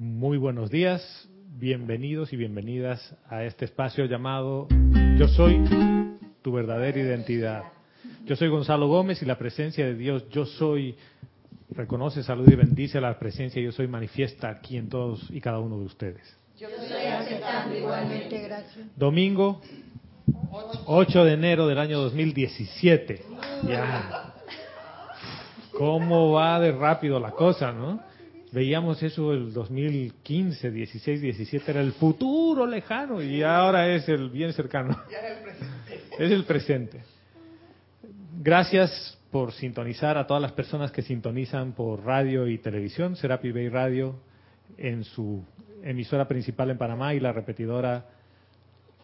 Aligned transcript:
Muy 0.00 0.38
buenos 0.38 0.70
días, 0.70 1.28
bienvenidos 1.56 2.32
y 2.32 2.36
bienvenidas 2.36 3.16
a 3.28 3.42
este 3.42 3.64
espacio 3.64 4.04
llamado 4.04 4.68
Yo 5.16 5.26
soy 5.26 5.60
tu 6.40 6.52
verdadera 6.52 7.00
identidad. 7.00 7.64
Yo 8.24 8.36
soy 8.36 8.46
Gonzalo 8.46 8.86
Gómez 8.86 9.20
y 9.22 9.26
la 9.26 9.36
presencia 9.36 9.84
de 9.84 9.96
Dios, 9.96 10.28
yo 10.28 10.46
soy, 10.46 10.94
reconoce, 11.70 12.22
saluda 12.22 12.52
y 12.52 12.54
bendice 12.54 13.00
la 13.00 13.18
presencia 13.18 13.60
yo 13.60 13.72
soy 13.72 13.88
manifiesta 13.88 14.48
aquí 14.48 14.76
en 14.76 14.88
todos 14.88 15.28
y 15.30 15.40
cada 15.40 15.58
uno 15.58 15.80
de 15.80 15.86
ustedes. 15.86 16.38
Yo 16.56 16.68
estoy 16.68 17.02
aceptando 17.02 17.76
igualmente, 17.76 18.40
gracias. 18.40 18.86
Domingo 18.94 19.60
8 20.86 21.24
de 21.24 21.32
enero 21.32 21.66
del 21.66 21.78
año 21.78 21.98
2017. 21.98 23.20
Ya. 23.66 24.32
¿Cómo 25.76 26.34
va 26.34 26.60
de 26.60 26.70
rápido 26.70 27.18
la 27.18 27.32
cosa, 27.32 27.72
no? 27.72 28.06
Veíamos 28.52 29.02
eso 29.02 29.32
el 29.32 29.52
2015, 29.52 30.70
16, 30.70 31.20
17, 31.20 31.70
era 31.70 31.80
el 31.80 31.92
futuro 31.92 32.66
lejano 32.66 33.22
y 33.22 33.42
ahora 33.42 33.94
es 33.94 34.08
el 34.08 34.30
bien 34.30 34.52
cercano. 34.52 34.96
Es 36.18 36.32
el 36.32 36.42
presente. 36.44 37.00
Gracias 38.40 39.16
por 39.30 39.52
sintonizar 39.52 40.18
a 40.18 40.26
todas 40.26 40.42
las 40.42 40.50
personas 40.50 40.90
que 40.90 41.02
sintonizan 41.02 41.74
por 41.74 42.04
radio 42.04 42.48
y 42.48 42.58
televisión, 42.58 43.14
Serapi 43.14 43.52
Bay 43.52 43.68
Radio 43.68 44.16
en 44.76 45.04
su 45.04 45.44
emisora 45.84 46.26
principal 46.26 46.70
en 46.70 46.78
Panamá 46.78 47.14
y 47.14 47.20
la 47.20 47.32
repetidora 47.32 48.06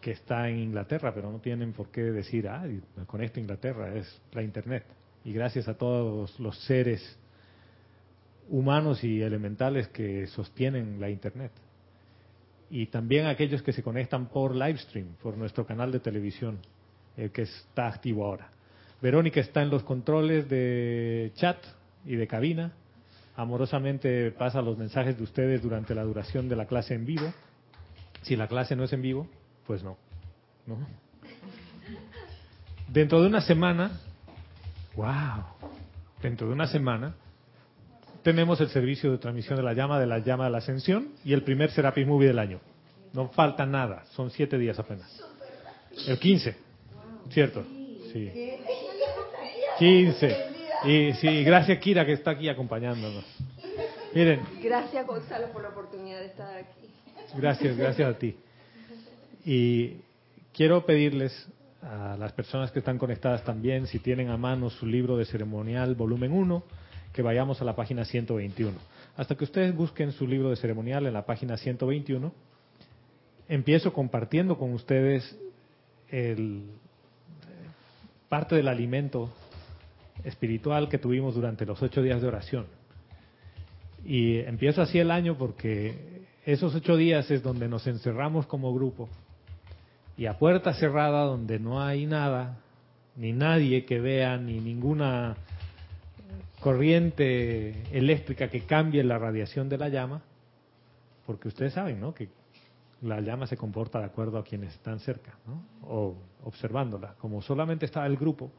que 0.01 0.11
está 0.11 0.49
en 0.49 0.59
Inglaterra, 0.59 1.13
pero 1.13 1.31
no 1.31 1.39
tienen 1.39 1.71
por 1.73 1.89
qué 1.89 2.01
decir, 2.01 2.47
ah, 2.47 2.65
con 3.07 3.23
esto 3.23 3.39
Inglaterra, 3.39 3.95
es 3.95 4.21
la 4.33 4.43
Internet. 4.43 4.83
Y 5.23 5.31
gracias 5.31 5.67
a 5.67 5.75
todos 5.75 6.39
los 6.39 6.57
seres 6.65 7.17
humanos 8.49 9.03
y 9.03 9.21
elementales 9.21 9.87
que 9.89 10.27
sostienen 10.27 10.99
la 10.99 11.09
Internet. 11.09 11.51
Y 12.69 12.87
también 12.87 13.27
aquellos 13.27 13.61
que 13.61 13.73
se 13.73 13.83
conectan 13.83 14.27
por 14.27 14.55
livestream, 14.55 15.07
por 15.21 15.37
nuestro 15.37 15.65
canal 15.65 15.91
de 15.91 15.99
televisión, 15.99 16.59
el 17.15 17.31
que 17.31 17.43
está 17.43 17.87
activo 17.87 18.25
ahora. 18.25 18.49
Verónica 19.01 19.39
está 19.39 19.61
en 19.61 19.69
los 19.69 19.83
controles 19.83 20.49
de 20.49 21.31
chat 21.35 21.57
y 22.05 22.15
de 22.15 22.27
cabina. 22.27 22.73
Amorosamente 23.35 24.31
pasa 24.31 24.61
los 24.61 24.77
mensajes 24.77 25.17
de 25.17 25.23
ustedes 25.23 25.61
durante 25.61 25.93
la 25.93 26.03
duración 26.03 26.49
de 26.49 26.55
la 26.55 26.65
clase 26.65 26.95
en 26.95 27.05
vivo. 27.05 27.33
Si 28.23 28.35
la 28.35 28.47
clase 28.47 28.75
no 28.75 28.85
es 28.85 28.93
en 28.93 29.01
vivo, 29.01 29.27
pues 29.67 29.83
no. 29.83 29.97
¿no? 30.65 30.77
Dentro 32.87 33.21
de 33.21 33.27
una 33.27 33.41
semana, 33.41 33.99
wow, 34.95 35.43
dentro 36.21 36.47
de 36.47 36.53
una 36.53 36.67
semana, 36.67 37.15
tenemos 38.25 38.59
el 38.59 38.69
servicio 38.69 39.11
de 39.11 39.19
transmisión 39.19 39.55
de 39.55 39.61
la 39.61 39.73
llama, 39.73 39.99
de 39.99 40.07
la 40.07 40.17
llama 40.17 40.45
de 40.45 40.49
la 40.49 40.57
ascensión 40.57 41.09
y 41.23 41.33
el 41.33 41.43
primer 41.43 41.69
Serapis 41.69 42.07
Movie 42.07 42.29
del 42.29 42.39
año. 42.39 42.59
No 43.13 43.27
falta 43.29 43.67
nada, 43.67 44.03
son 44.15 44.31
siete 44.31 44.57
días 44.57 44.79
apenas. 44.79 45.23
El 46.07 46.17
15, 46.17 46.55
¿cierto? 47.29 47.63
Sí. 48.11 48.31
15. 49.77 50.37
Y 50.85 51.13
sí, 51.13 51.43
gracias 51.43 51.77
Kira 51.77 52.03
que 52.03 52.13
está 52.13 52.31
aquí 52.31 52.49
acompañándonos. 52.49 53.23
Miren. 54.15 54.41
Gracias 54.59 55.05
Gonzalo 55.05 55.49
por 55.53 55.61
la 55.61 55.69
oportunidad 55.69 56.21
de 56.21 56.25
estar 56.25 56.57
aquí. 56.57 56.89
Gracias, 57.37 57.77
gracias 57.77 58.09
a 58.09 58.17
ti. 58.17 58.35
Y 59.45 59.97
quiero 60.51 60.83
pedirles 60.83 61.47
a 61.83 62.17
las 62.17 62.31
personas 62.31 62.71
que 62.71 62.79
están 62.79 62.97
conectadas 62.97 63.43
también, 63.43 63.85
si 63.85 63.99
tienen 63.99 64.31
a 64.31 64.37
mano 64.37 64.71
su 64.71 64.87
libro 64.87 65.15
de 65.15 65.25
ceremonial 65.25 65.93
volumen 65.93 66.31
1, 66.31 66.63
que 67.15 67.21
vayamos 67.21 67.61
a 67.61 67.65
la 67.65 67.77
página 67.77 68.03
121. 68.03 68.77
Hasta 69.15 69.35
que 69.35 69.45
ustedes 69.45 69.73
busquen 69.73 70.11
su 70.11 70.27
libro 70.27 70.49
de 70.49 70.57
ceremonial 70.57 71.07
en 71.07 71.13
la 71.13 71.25
página 71.25 71.55
121, 71.55 72.29
empiezo 73.47 73.93
compartiendo 73.93 74.57
con 74.57 74.73
ustedes 74.73 75.39
el, 76.11 76.65
parte 78.27 78.55
del 78.55 78.67
alimento 78.67 79.33
espiritual 80.25 80.89
que 80.89 80.97
tuvimos 80.97 81.35
durante 81.35 81.65
los 81.65 81.81
ocho 81.81 82.01
días 82.01 82.21
de 82.21 82.27
oración. 82.27 82.65
Y 84.03 84.39
empiezo 84.39 84.81
así 84.81 84.99
el 84.99 85.09
año 85.09 85.37
porque 85.37 86.25
esos 86.45 86.75
ocho 86.75 86.97
días 86.97 87.31
es 87.31 87.41
donde 87.41 87.69
nos 87.69 87.87
encerramos 87.87 88.45
como 88.45 88.73
grupo 88.73 89.07
y 90.17 90.25
a 90.25 90.37
puerta 90.37 90.73
cerrada 90.73 91.23
donde 91.23 91.59
no 91.59 91.81
hay 91.81 92.07
nada, 92.07 92.57
ni 93.15 93.31
nadie 93.31 93.85
que 93.85 94.01
vea, 94.01 94.35
ni 94.35 94.59
ninguna 94.59 95.37
corriente 96.59 97.83
eléctrica 97.91 98.49
que 98.49 98.61
cambie 98.61 99.03
la 99.03 99.17
radiación 99.17 99.69
de 99.69 99.77
la 99.77 99.89
llama, 99.89 100.21
porque 101.25 101.47
ustedes 101.47 101.73
saben, 101.73 101.99
¿no? 101.99 102.13
Que 102.13 102.29
la 103.01 103.21
llama 103.21 103.47
se 103.47 103.57
comporta 103.57 103.99
de 103.99 104.05
acuerdo 104.05 104.37
a 104.37 104.43
quienes 104.43 104.73
están 104.73 104.99
cerca. 104.99 105.37
O 105.83 106.15
observándola. 106.43 107.15
Como 107.19 107.41
solamente 107.41 107.85
está 107.85 108.05
el 108.05 108.17
grupo, 108.17 108.51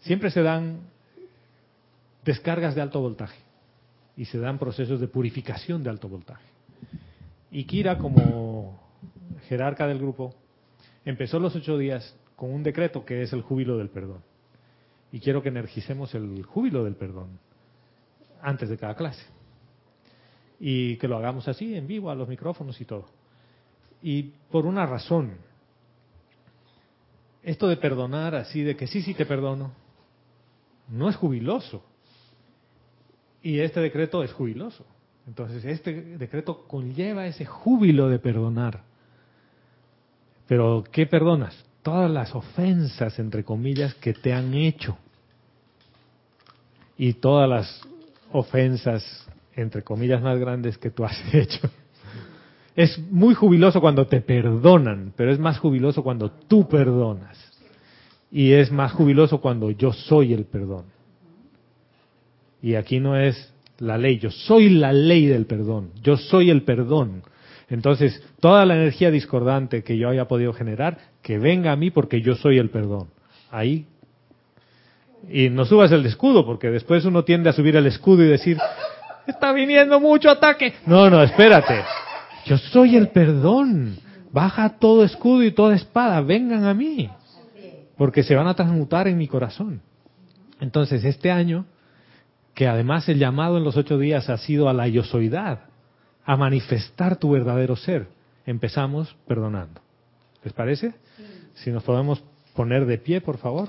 siempre 0.00 0.30
se 0.30 0.42
dan 0.42 0.80
descargas 2.24 2.74
de 2.74 2.80
alto 2.80 3.00
voltaje 3.00 3.38
y 4.16 4.24
se 4.26 4.38
dan 4.38 4.58
procesos 4.58 5.00
de 5.00 5.08
purificación 5.08 5.82
de 5.82 5.90
alto 5.90 6.08
voltaje. 6.08 6.46
Y 7.50 7.64
Kira, 7.64 7.98
como 7.98 8.80
jerarca 9.48 9.86
del 9.86 9.98
grupo, 9.98 10.34
empezó 11.04 11.38
los 11.38 11.54
ocho 11.54 11.78
días 11.78 12.16
con 12.36 12.52
un 12.52 12.62
decreto 12.62 13.04
que 13.04 13.22
es 13.22 13.32
el 13.32 13.42
júbilo 13.42 13.76
del 13.76 13.90
perdón 13.90 14.33
y 15.14 15.20
quiero 15.20 15.44
que 15.44 15.48
energicemos 15.48 16.12
el 16.16 16.42
júbilo 16.42 16.82
del 16.82 16.96
perdón 16.96 17.38
antes 18.42 18.68
de 18.68 18.76
cada 18.76 18.96
clase. 18.96 19.22
Y 20.58 20.96
que 20.96 21.06
lo 21.06 21.16
hagamos 21.16 21.46
así, 21.46 21.76
en 21.76 21.86
vivo, 21.86 22.10
a 22.10 22.16
los 22.16 22.26
micrófonos 22.26 22.80
y 22.80 22.84
todo. 22.84 23.06
Y 24.02 24.32
por 24.50 24.66
una 24.66 24.86
razón, 24.86 25.36
esto 27.44 27.68
de 27.68 27.76
perdonar 27.76 28.34
así, 28.34 28.64
de 28.64 28.76
que 28.76 28.88
sí, 28.88 29.02
sí 29.02 29.14
te 29.14 29.24
perdono, 29.24 29.70
no 30.88 31.08
es 31.08 31.14
jubiloso. 31.14 31.84
Y 33.40 33.60
este 33.60 33.78
decreto 33.78 34.24
es 34.24 34.32
jubiloso. 34.32 34.84
Entonces, 35.28 35.64
este 35.64 36.18
decreto 36.18 36.66
conlleva 36.66 37.28
ese 37.28 37.46
júbilo 37.46 38.08
de 38.08 38.18
perdonar. 38.18 38.82
Pero, 40.48 40.82
¿qué 40.90 41.06
perdonas? 41.06 41.64
Todas 41.84 42.10
las 42.10 42.34
ofensas, 42.34 43.20
entre 43.20 43.44
comillas, 43.44 43.94
que 43.94 44.12
te 44.12 44.32
han 44.32 44.54
hecho 44.54 44.98
y 46.96 47.14
todas 47.14 47.48
las 47.48 47.80
ofensas, 48.32 49.04
entre 49.54 49.82
comillas, 49.82 50.22
más 50.22 50.38
grandes 50.38 50.78
que 50.78 50.90
tú 50.90 51.04
has 51.04 51.18
hecho. 51.34 51.68
Es 52.76 52.98
muy 53.10 53.34
jubiloso 53.34 53.80
cuando 53.80 54.06
te 54.06 54.20
perdonan, 54.20 55.12
pero 55.16 55.30
es 55.30 55.38
más 55.38 55.58
jubiloso 55.58 56.02
cuando 56.02 56.30
tú 56.30 56.68
perdonas. 56.68 57.38
Y 58.32 58.52
es 58.52 58.72
más 58.72 58.92
jubiloso 58.92 59.40
cuando 59.40 59.70
yo 59.70 59.92
soy 59.92 60.32
el 60.32 60.44
perdón. 60.44 60.86
Y 62.60 62.74
aquí 62.74 62.98
no 62.98 63.16
es 63.16 63.52
la 63.78 63.98
ley, 63.98 64.18
yo 64.18 64.30
soy 64.30 64.70
la 64.70 64.92
ley 64.92 65.26
del 65.26 65.46
perdón, 65.46 65.90
yo 66.02 66.16
soy 66.16 66.50
el 66.50 66.62
perdón. 66.62 67.22
Entonces, 67.68 68.22
toda 68.40 68.66
la 68.66 68.74
energía 68.74 69.10
discordante 69.10 69.84
que 69.84 69.96
yo 69.96 70.08
haya 70.08 70.26
podido 70.26 70.52
generar, 70.52 70.98
que 71.22 71.38
venga 71.38 71.72
a 71.72 71.76
mí 71.76 71.90
porque 71.90 72.20
yo 72.20 72.34
soy 72.34 72.58
el 72.58 72.70
perdón. 72.70 73.08
Ahí 73.50 73.86
y 75.28 75.50
no 75.50 75.64
subas 75.64 75.92
el 75.92 76.04
escudo, 76.06 76.44
porque 76.44 76.70
después 76.70 77.04
uno 77.04 77.24
tiende 77.24 77.50
a 77.50 77.52
subir 77.52 77.76
el 77.76 77.86
escudo 77.86 78.22
y 78.22 78.28
decir, 78.28 78.58
está 79.26 79.52
viniendo 79.52 80.00
mucho 80.00 80.30
ataque. 80.30 80.74
No, 80.86 81.10
no, 81.10 81.22
espérate. 81.22 81.82
Yo 82.46 82.58
soy 82.58 82.96
el 82.96 83.08
perdón. 83.08 83.96
Baja 84.32 84.78
todo 84.78 85.04
escudo 85.04 85.44
y 85.44 85.52
toda 85.52 85.76
espada, 85.76 86.20
vengan 86.20 86.64
a 86.64 86.74
mí. 86.74 87.08
Porque 87.96 88.22
se 88.22 88.34
van 88.34 88.48
a 88.48 88.54
transmutar 88.54 89.06
en 89.06 89.16
mi 89.16 89.28
corazón. 89.28 89.80
Entonces, 90.60 91.04
este 91.04 91.30
año, 91.30 91.66
que 92.54 92.66
además 92.66 93.08
el 93.08 93.18
llamado 93.18 93.58
en 93.58 93.64
los 93.64 93.76
ocho 93.76 93.98
días 93.98 94.28
ha 94.30 94.38
sido 94.38 94.68
a 94.68 94.72
la 94.72 94.88
yosoidad, 94.88 95.60
a 96.24 96.36
manifestar 96.36 97.16
tu 97.16 97.30
verdadero 97.30 97.76
ser, 97.76 98.08
empezamos 98.46 99.14
perdonando. 99.26 99.80
¿Les 100.42 100.52
parece? 100.52 100.94
Si 101.54 101.70
nos 101.70 101.82
podemos 101.84 102.22
poner 102.54 102.86
de 102.86 102.98
pie, 102.98 103.20
por 103.20 103.38
favor. 103.38 103.68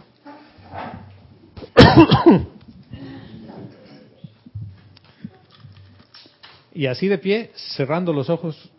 Y 6.74 6.88
así 6.88 7.08
de 7.08 7.18
pie, 7.18 7.52
cerrando 7.76 8.12
los 8.14 8.30
ojos 8.30 8.72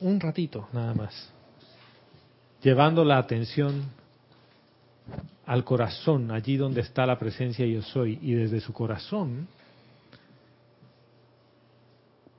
un 0.00 0.20
ratito 0.20 0.68
nada 0.72 0.94
más, 0.94 1.32
llevando 2.62 3.04
la 3.04 3.18
atención 3.18 3.84
al 5.46 5.64
corazón, 5.64 6.30
allí 6.30 6.56
donde 6.56 6.80
está 6.80 7.04
la 7.06 7.18
presencia 7.18 7.66
yo 7.66 7.82
soy, 7.82 8.18
y 8.22 8.32
desde 8.34 8.60
su 8.60 8.72
corazón, 8.72 9.48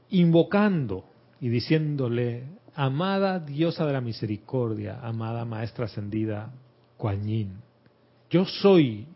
invocando 0.09 1.05
y 1.41 1.49
diciéndole, 1.49 2.43
amada 2.75 3.39
diosa 3.39 3.85
de 3.85 3.93
la 3.93 4.01
misericordia, 4.01 4.99
amada 5.01 5.45
maestra 5.45 5.85
ascendida, 5.85 6.51
Kuan 6.97 7.25
yo 8.29 8.45
soy 8.45 9.07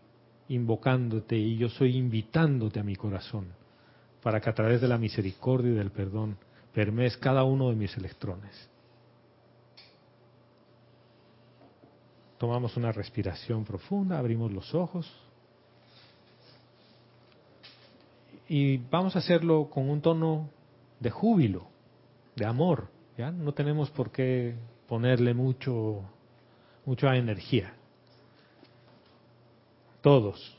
invocándote 0.50 1.38
y 1.38 1.58
yo 1.58 1.70
soy 1.70 1.96
invitándote 1.96 2.80
a 2.80 2.84
mi 2.84 2.96
corazón 2.96 3.48
para 4.22 4.42
que 4.42 4.50
a 4.50 4.54
través 4.54 4.82
de 4.82 4.88
la 4.88 4.98
misericordia 4.98 5.72
y 5.72 5.76
del 5.76 5.92
perdón 5.92 6.38
permees 6.74 7.18
cada 7.18 7.44
uno 7.44 7.70
de 7.70 7.76
mis 7.76 7.96
electrones. 7.98 8.70
Tomamos 12.38 12.76
una 12.78 12.92
respiración 12.92 13.66
profunda, 13.66 14.18
abrimos 14.18 14.52
los 14.52 14.74
ojos 14.74 15.10
y 18.48 18.78
vamos 18.78 19.16
a 19.16 19.20
hacerlo 19.20 19.70
con 19.70 19.90
un 19.90 20.02
tono 20.02 20.50
de 21.00 21.12
júbilo, 21.12 21.68
de 22.36 22.46
amor. 22.46 22.88
¿ya? 23.18 23.32
No 23.32 23.54
tenemos 23.54 23.90
por 23.92 24.12
qué 24.12 24.56
ponerle 24.88 25.34
mucho, 25.34 26.02
mucha 26.86 27.16
energía. 27.16 27.74
Todos. 30.02 30.56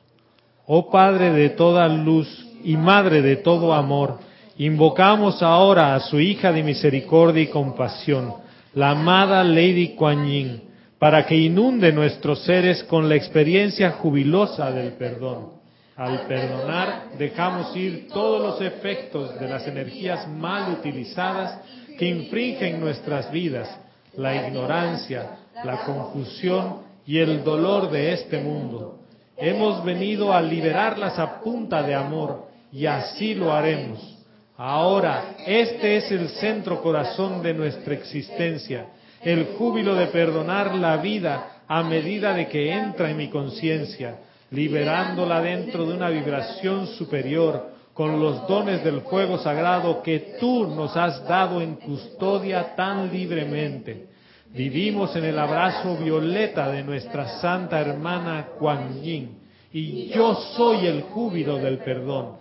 Oh 0.67 0.91
Padre 0.91 1.33
de 1.33 1.51
toda 1.51 1.89
luz 1.89 2.47
y 2.63 2.77
Madre 2.77 3.23
de 3.23 3.37
todo 3.37 3.73
amor, 3.73 4.19
invocamos 4.59 5.43
ahora 5.43 5.95
a 5.95 6.01
su 6.01 6.21
hija 6.21 6.53
de 6.53 6.63
misericordia 6.63 7.43
y 7.43 7.47
compasión, 7.47 8.35
la 8.75 8.91
amada 8.91 9.43
Lady 9.43 9.95
Kuan 9.95 10.27
Yin, 10.27 10.63
para 10.99 11.25
que 11.25 11.35
inunde 11.35 11.93
nuestros 11.93 12.45
seres 12.45 12.85
con 12.85 13.09
la 13.09 13.17
experiencia 13.17 13.93
jubilosa 13.93 14.71
del 14.71 14.93
perdón. 14.93 15.61
Al 15.97 16.27
perdonar, 16.27 17.11
dejamos 17.19 17.75
ir 17.77 18.09
todos 18.09 18.43
los 18.43 18.61
efectos 18.61 19.39
de 19.41 19.49
las 19.49 19.67
energías 19.67 20.29
mal 20.29 20.73
utilizadas 20.73 21.61
que 21.99 22.07
infringen 22.07 22.81
nuestras 22.81 23.31
vidas, 23.33 23.69
la 24.17 24.35
ignorancia, 24.47 25.39
la 25.65 25.85
confusión 25.85 26.83
y 27.07 27.19
el 27.19 27.43
dolor 27.43 27.91
de 27.91 28.13
este 28.13 28.39
mundo. 28.41 29.00
Hemos 29.41 29.85
venido 29.85 30.33
a 30.33 30.43
liberarlas 30.43 31.19
a 31.19 31.41
punta 31.41 31.83
de 31.83 31.95
amor 31.95 32.49
y 32.71 32.87
así 32.87 33.35
lo 33.35 33.53
haremos. 33.53 34.19
Ahora, 34.57 35.37
este 35.47 35.97
es 35.97 36.11
el 36.13 36.29
centro 36.29 36.83
corazón 36.83 37.43
de 37.43 37.55
nuestra 37.55 37.95
existencia, 37.95 38.87
el 39.23 39.55
júbilo 39.57 39.95
de 39.95 40.09
perdonar 40.09 40.75
la 40.75 40.99
vida 40.99 41.63
a 41.67 41.83
medida 41.83 42.35
de 42.35 42.49
que 42.49 42.71
entra 42.71 43.11
en 43.11 43.17
mi 43.17 43.29
conciencia 43.29 44.19
liberándola 44.51 45.41
dentro 45.41 45.87
de 45.87 45.95
una 45.95 46.11
vibración 46.11 46.87
superior 46.89 47.71
con 47.95 48.21
los 48.21 48.47
dones 48.47 48.83
del 48.85 49.03
fuego 49.03 49.39
sagrado 49.39 50.03
que 50.03 50.37
tú 50.41 50.67
nos 50.67 50.97
has 50.97 51.27
dado 51.27 51.61
en 51.61 51.77
custodia 51.77 52.75
tan 52.75 53.13
libremente. 53.13 54.10
Vivimos 54.53 55.15
en 55.15 55.25
el 55.25 55.39
abrazo 55.39 55.97
violeta 55.97 56.71
de 56.71 56.83
nuestra 56.83 57.41
santa 57.41 57.81
hermana 57.81 58.49
Kuan 58.59 59.01
Yin 59.01 59.39
y 59.73 60.09
yo 60.09 60.35
soy 60.57 60.87
el 60.87 61.03
júbilo 61.03 61.59
del 61.59 61.79
perdón. 61.79 62.39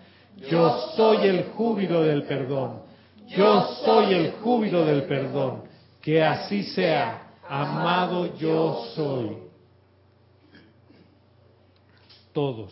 Yo 0.50 0.91
soy 0.95 1.27
el 1.27 1.44
júbilo 1.56 2.01
del 2.01 2.23
perdón. 2.23 2.81
Yo 3.27 3.61
soy 3.85 4.13
el 4.13 4.31
júbilo 4.41 4.85
del 4.85 5.03
perdón. 5.03 5.63
Que 6.01 6.23
así 6.23 6.63
sea. 6.63 7.27
Amado 7.47 8.35
yo 8.38 8.85
soy 8.95 9.38
todos. 12.33 12.71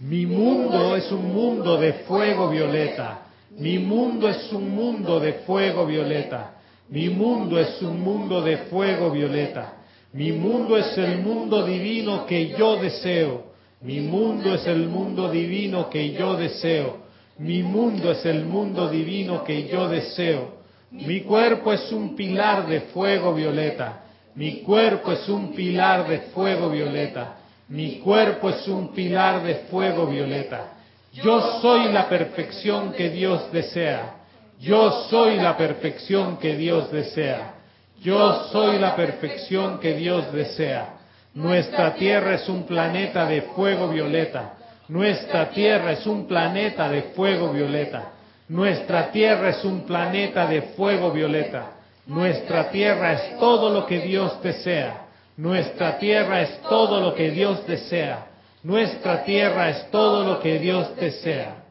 Mi 0.00 0.26
mundo 0.26 0.96
es 0.96 1.10
un 1.12 1.32
mundo 1.32 1.78
de 1.78 1.92
fuego 2.04 2.48
violeta. 2.48 3.26
Mi 3.50 3.78
mundo 3.78 4.28
es 4.28 4.52
un 4.52 4.70
mundo 4.70 5.20
de 5.20 5.34
fuego 5.44 5.86
violeta. 5.86 6.57
Mi 6.90 7.10
mundo 7.10 7.58
es 7.58 7.82
un 7.82 8.00
mundo 8.00 8.40
de 8.40 8.56
fuego 8.70 9.10
violeta. 9.10 9.74
Mi 10.12 10.32
mundo 10.32 10.76
es 10.76 10.96
el 10.96 11.18
mundo 11.18 11.66
divino 11.66 12.24
que 12.24 12.48
yo 12.48 12.76
deseo. 12.76 13.48
Mi 13.82 14.00
mundo 14.00 14.54
es 14.54 14.66
el 14.66 14.88
mundo 14.88 15.30
divino 15.30 15.90
que 15.90 16.12
yo 16.12 16.34
deseo. 16.36 17.08
Mi 17.38 17.62
mundo 17.62 18.12
es 18.12 18.24
el 18.24 18.44
mundo 18.46 18.88
divino 18.88 19.44
que 19.44 19.68
yo 19.68 19.88
deseo. 19.88 20.58
Mi 20.90 21.20
cuerpo 21.20 21.72
es 21.72 21.92
un 21.92 22.16
pilar 22.16 22.66
de 22.66 22.80
fuego 22.80 23.34
violeta. 23.34 24.04
Mi 24.34 24.62
cuerpo 24.62 25.12
es 25.12 25.28
un 25.28 25.52
pilar 25.52 26.08
de 26.08 26.18
fuego 26.32 26.70
violeta. 26.70 27.36
Mi 27.68 27.98
cuerpo 27.98 28.48
es 28.48 28.66
un 28.66 28.94
pilar 28.94 29.42
de 29.44 29.56
fuego 29.70 30.06
violeta. 30.06 30.72
Yo 31.12 31.60
soy 31.60 31.92
la 31.92 32.08
perfección 32.08 32.92
que 32.92 33.10
Dios 33.10 33.52
desea. 33.52 34.17
Yo 34.60 35.06
soy 35.08 35.36
la 35.36 35.56
perfección 35.56 36.38
que 36.38 36.56
Dios 36.56 36.90
desea. 36.90 37.54
Yo 38.00 38.44
soy 38.52 38.78
la 38.78 38.94
perfección 38.94 39.78
que 39.78 39.94
Dios 39.94 40.32
desea. 40.32 40.94
Nuestra 41.34 41.94
Tierra 41.94 42.34
es 42.34 42.48
un 42.48 42.64
planeta 42.64 43.26
de 43.26 43.42
fuego 43.42 43.88
violeta. 43.88 44.54
Nuestra 44.88 45.50
Tierra 45.50 45.92
es 45.92 46.06
un 46.06 46.26
planeta 46.26 46.88
de 46.88 47.02
fuego 47.14 47.52
violeta. 47.52 48.12
Nuestra 48.48 49.10
Tierra 49.10 49.50
es 49.50 49.64
un 49.64 49.82
planeta 49.86 50.46
de 50.46 50.62
fuego 50.62 51.10
violeta. 51.10 51.72
Nuestra 52.06 52.70
Tierra 52.70 53.12
es 53.12 53.38
todo 53.38 53.70
lo 53.70 53.86
que 53.86 54.00
Dios 54.00 54.42
desea. 54.42 55.08
Nuestra 55.38 55.98
tierra 55.98 56.42
es 56.42 56.60
todo 56.62 57.00
lo 57.00 57.14
que 57.14 57.30
Dios 57.30 57.64
desea. 57.64 58.26
Nuestra 58.64 59.22
tierra 59.22 59.70
es 59.70 59.88
todo 59.92 60.24
lo 60.24 60.40
que 60.40 60.58
Dios 60.58 60.96
desea. 60.96 61.62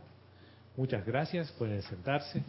Muchas 0.77 1.03
gracias, 1.07 1.51
pueden 1.53 1.81
sentarse. 1.81 2.43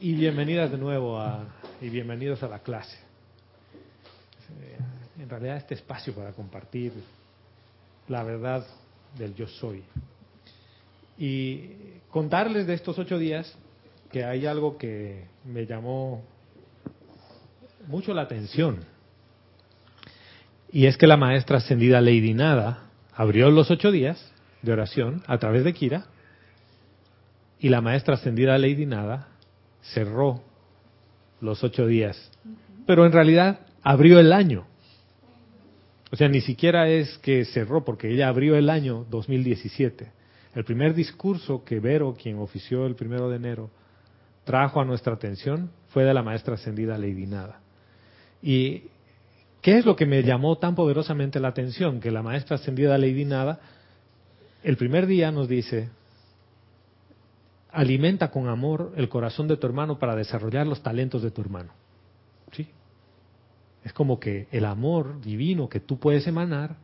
Y 0.00 0.14
bienvenidas 0.14 0.70
de 0.70 0.78
nuevo 0.78 1.20
a, 1.20 1.44
y 1.78 1.90
bienvenidos 1.90 2.42
a 2.42 2.48
la 2.48 2.60
clase. 2.60 2.96
Eh, 4.62 4.78
en 5.22 5.28
realidad 5.28 5.58
este 5.58 5.74
espacio 5.74 6.14
para 6.14 6.32
compartir 6.32 6.94
la 8.08 8.22
verdad 8.22 8.66
del 9.18 9.34
yo 9.34 9.46
soy. 9.46 9.82
Y 11.18 11.72
contarles 12.10 12.66
de 12.66 12.72
estos 12.72 12.98
ocho 12.98 13.18
días 13.18 13.54
que 14.10 14.24
hay 14.24 14.46
algo 14.46 14.78
que 14.78 15.26
me 15.44 15.66
llamó 15.66 16.24
mucho 17.88 18.14
la 18.14 18.22
atención. 18.22 18.80
Y 20.72 20.86
es 20.86 20.96
que 20.96 21.06
la 21.06 21.18
maestra 21.18 21.58
ascendida 21.58 22.00
Lady 22.00 22.32
Nada 22.32 22.86
abrió 23.12 23.50
los 23.50 23.70
ocho 23.70 23.90
días 23.90 24.29
de 24.62 24.72
oración 24.72 25.22
a 25.26 25.38
través 25.38 25.64
de 25.64 25.72
Kira 25.72 26.06
y 27.58 27.68
la 27.68 27.80
maestra 27.80 28.14
ascendida 28.14 28.56
Lady 28.58 28.86
Nada 28.86 29.28
cerró 29.82 30.42
los 31.40 31.62
ocho 31.62 31.86
días. 31.86 32.30
Pero 32.86 33.06
en 33.06 33.12
realidad 33.12 33.60
abrió 33.82 34.18
el 34.18 34.32
año. 34.32 34.66
O 36.12 36.16
sea, 36.16 36.28
ni 36.28 36.40
siquiera 36.40 36.88
es 36.88 37.18
que 37.18 37.44
cerró, 37.44 37.84
porque 37.84 38.10
ella 38.10 38.28
abrió 38.28 38.56
el 38.56 38.68
año 38.68 39.06
2017. 39.10 40.10
El 40.54 40.64
primer 40.64 40.94
discurso 40.94 41.64
que 41.64 41.78
Vero, 41.78 42.16
quien 42.20 42.38
ofició 42.38 42.86
el 42.86 42.96
primero 42.96 43.30
de 43.30 43.36
enero, 43.36 43.70
trajo 44.44 44.80
a 44.80 44.84
nuestra 44.84 45.14
atención 45.14 45.70
fue 45.90 46.04
de 46.04 46.14
la 46.14 46.22
maestra 46.22 46.54
ascendida 46.54 46.98
Lady 46.98 47.26
Nada. 47.26 47.60
¿Y 48.42 48.84
qué 49.62 49.78
es 49.78 49.86
lo 49.86 49.94
que 49.94 50.06
me 50.06 50.22
llamó 50.22 50.58
tan 50.58 50.74
poderosamente 50.74 51.38
la 51.38 51.48
atención? 51.48 52.00
Que 52.00 52.10
la 52.10 52.22
maestra 52.22 52.56
ascendida 52.56 52.98
Lady 52.98 53.24
Nada, 53.24 53.60
el 54.62 54.76
primer 54.76 55.06
día 55.06 55.30
nos 55.30 55.48
dice, 55.48 55.88
alimenta 57.70 58.30
con 58.30 58.48
amor 58.48 58.92
el 58.96 59.08
corazón 59.08 59.48
de 59.48 59.56
tu 59.56 59.66
hermano 59.66 59.98
para 59.98 60.16
desarrollar 60.16 60.66
los 60.66 60.82
talentos 60.82 61.22
de 61.22 61.30
tu 61.30 61.40
hermano. 61.40 61.72
¿Sí? 62.52 62.68
Es 63.84 63.92
como 63.92 64.20
que 64.20 64.48
el 64.50 64.64
amor 64.64 65.20
divino 65.20 65.68
que 65.68 65.80
tú 65.80 65.98
puedes 65.98 66.26
emanar, 66.26 66.76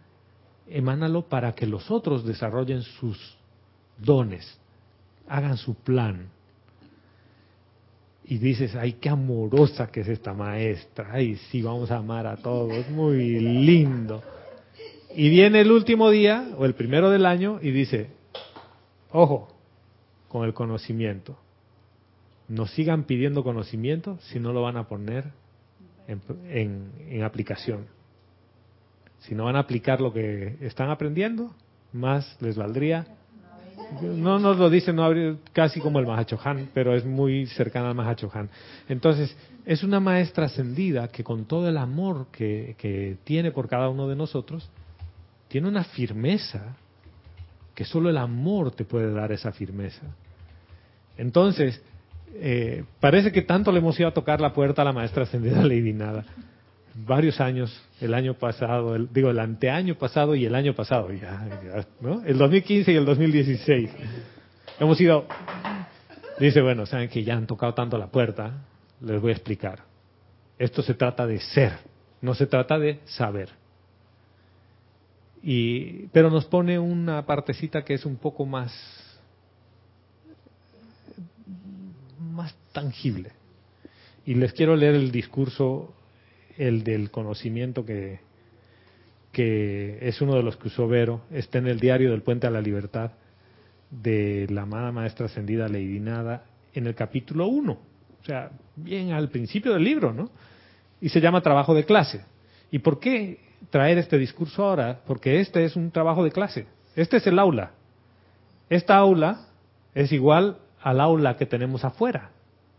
emánalo 0.68 1.28
para 1.28 1.54
que 1.54 1.66
los 1.66 1.90
otros 1.90 2.24
desarrollen 2.24 2.82
sus 2.82 3.36
dones, 3.98 4.58
hagan 5.28 5.56
su 5.56 5.74
plan, 5.74 6.28
y 8.28 8.38
dices, 8.38 8.74
ay, 8.74 8.94
qué 8.94 9.08
amorosa 9.08 9.86
que 9.86 10.00
es 10.00 10.08
esta 10.08 10.34
maestra, 10.34 11.10
ay, 11.12 11.36
sí, 11.50 11.62
vamos 11.62 11.90
a 11.92 11.98
amar 11.98 12.26
a 12.26 12.36
todos, 12.36 12.88
muy 12.90 13.38
lindo. 13.38 14.20
Y 15.16 15.30
viene 15.30 15.62
el 15.62 15.72
último 15.72 16.10
día, 16.10 16.50
o 16.58 16.66
el 16.66 16.74
primero 16.74 17.10
del 17.10 17.24
año, 17.24 17.58
y 17.62 17.70
dice, 17.70 18.10
ojo, 19.10 19.48
con 20.28 20.44
el 20.44 20.52
conocimiento. 20.52 21.38
No 22.48 22.66
sigan 22.66 23.04
pidiendo 23.04 23.42
conocimiento 23.42 24.18
si 24.20 24.38
no 24.38 24.52
lo 24.52 24.62
van 24.62 24.76
a 24.76 24.86
poner 24.86 25.32
en, 26.06 26.92
en 27.08 27.22
aplicación. 27.22 27.86
Si 29.20 29.34
no 29.34 29.46
van 29.46 29.56
a 29.56 29.60
aplicar 29.60 30.00
lo 30.00 30.12
que 30.12 30.56
están 30.60 30.90
aprendiendo, 30.90 31.54
más 31.92 32.36
les 32.40 32.56
valdría 32.56 33.06
no 34.02 34.38
nos 34.38 34.56
lo 34.58 34.70
dice 34.70 34.92
no 34.92 35.10
casi 35.52 35.80
como 35.80 35.98
el 35.98 36.06
Mahachohan, 36.06 36.70
pero 36.74 36.94
es 36.94 37.04
muy 37.04 37.46
cercana 37.46 37.90
al 37.90 37.94
Mahachohan. 37.94 38.48
Entonces, 38.88 39.36
es 39.64 39.82
una 39.82 40.00
maestra 40.00 40.46
ascendida 40.46 41.08
que 41.08 41.24
con 41.24 41.44
todo 41.44 41.68
el 41.68 41.76
amor 41.76 42.26
que, 42.32 42.74
que 42.78 43.16
tiene 43.24 43.52
por 43.52 43.68
cada 43.68 43.88
uno 43.88 44.08
de 44.08 44.16
nosotros, 44.16 44.68
tiene 45.48 45.68
una 45.68 45.84
firmeza 45.84 46.76
que 47.74 47.84
solo 47.84 48.10
el 48.10 48.16
amor 48.16 48.72
te 48.72 48.84
puede 48.84 49.12
dar 49.12 49.32
esa 49.32 49.52
firmeza. 49.52 50.02
Entonces, 51.18 51.82
eh, 52.34 52.84
parece 53.00 53.32
que 53.32 53.42
tanto 53.42 53.70
le 53.72 53.78
hemos 53.78 53.98
ido 53.98 54.08
a 54.08 54.14
tocar 54.14 54.40
la 54.40 54.52
puerta 54.52 54.82
a 54.82 54.84
la 54.84 54.92
maestra 54.92 55.24
ascendida 55.24 55.62
Lady 55.62 55.92
varios 57.04 57.40
años, 57.40 57.78
el 58.00 58.14
año 58.14 58.34
pasado, 58.34 58.94
el, 58.94 59.12
digo, 59.12 59.30
el 59.30 59.38
anteaño 59.38 59.96
pasado 59.96 60.34
y 60.34 60.46
el 60.46 60.54
año 60.54 60.74
pasado, 60.74 61.12
ya, 61.12 61.46
ya, 61.62 61.86
¿no? 62.00 62.24
El 62.24 62.38
2015 62.38 62.92
y 62.92 62.96
el 62.96 63.04
2016. 63.04 63.90
Hemos 64.80 65.00
ido, 65.00 65.26
dice, 66.38 66.62
bueno, 66.62 66.86
saben 66.86 67.08
que 67.08 67.22
ya 67.22 67.36
han 67.36 67.46
tocado 67.46 67.74
tanto 67.74 67.98
la 67.98 68.06
puerta, 68.06 68.64
les 69.00 69.20
voy 69.20 69.30
a 69.30 69.34
explicar. 69.34 69.80
Esto 70.58 70.82
se 70.82 70.94
trata 70.94 71.26
de 71.26 71.38
ser, 71.40 71.72
no 72.22 72.34
se 72.34 72.46
trata 72.46 72.78
de 72.78 73.00
saber. 73.04 73.50
Y, 75.48 76.08
pero 76.08 76.28
nos 76.28 76.44
pone 76.46 76.76
una 76.76 77.24
partecita 77.24 77.84
que 77.84 77.94
es 77.94 78.04
un 78.04 78.16
poco 78.16 78.44
más, 78.44 78.72
más 82.18 82.52
tangible. 82.72 83.30
Y 84.24 84.34
les 84.34 84.52
quiero 84.52 84.74
leer 84.74 84.96
el 84.96 85.12
discurso, 85.12 85.94
el 86.58 86.82
del 86.82 87.12
conocimiento 87.12 87.86
que, 87.86 88.18
que 89.30 89.98
es 90.02 90.20
uno 90.20 90.34
de 90.34 90.42
los 90.42 90.56
que 90.56 90.66
usó 90.66 90.88
Vero, 90.88 91.20
está 91.30 91.58
en 91.58 91.68
el 91.68 91.78
diario 91.78 92.10
del 92.10 92.22
Puente 92.22 92.48
a 92.48 92.50
la 92.50 92.60
Libertad 92.60 93.12
de 93.88 94.48
la 94.50 94.62
amada 94.62 94.90
maestra 94.90 95.26
ascendida 95.26 95.68
Lady 95.68 96.00
Nada 96.00 96.44
en 96.74 96.88
el 96.88 96.96
capítulo 96.96 97.46
1, 97.46 97.72
o 97.72 98.24
sea, 98.24 98.50
bien 98.74 99.12
al 99.12 99.28
principio 99.28 99.74
del 99.74 99.84
libro, 99.84 100.12
¿no? 100.12 100.28
Y 101.00 101.08
se 101.08 101.20
llama 101.20 101.40
trabajo 101.40 101.72
de 101.72 101.84
clase. 101.84 102.24
¿Y 102.72 102.80
por 102.80 102.98
qué 102.98 103.45
traer 103.70 103.98
este 103.98 104.18
discurso 104.18 104.64
ahora? 104.64 105.00
Porque 105.06 105.40
este 105.40 105.64
es 105.64 105.76
un 105.76 105.90
trabajo 105.90 106.24
de 106.24 106.32
clase. 106.32 106.66
Este 106.94 107.18
es 107.18 107.26
el 107.26 107.38
aula. 107.38 107.72
Esta 108.68 108.96
aula 108.96 109.46
es 109.94 110.12
igual 110.12 110.58
al 110.80 111.00
aula 111.00 111.36
que 111.36 111.46
tenemos 111.46 111.84
afuera, 111.84 112.30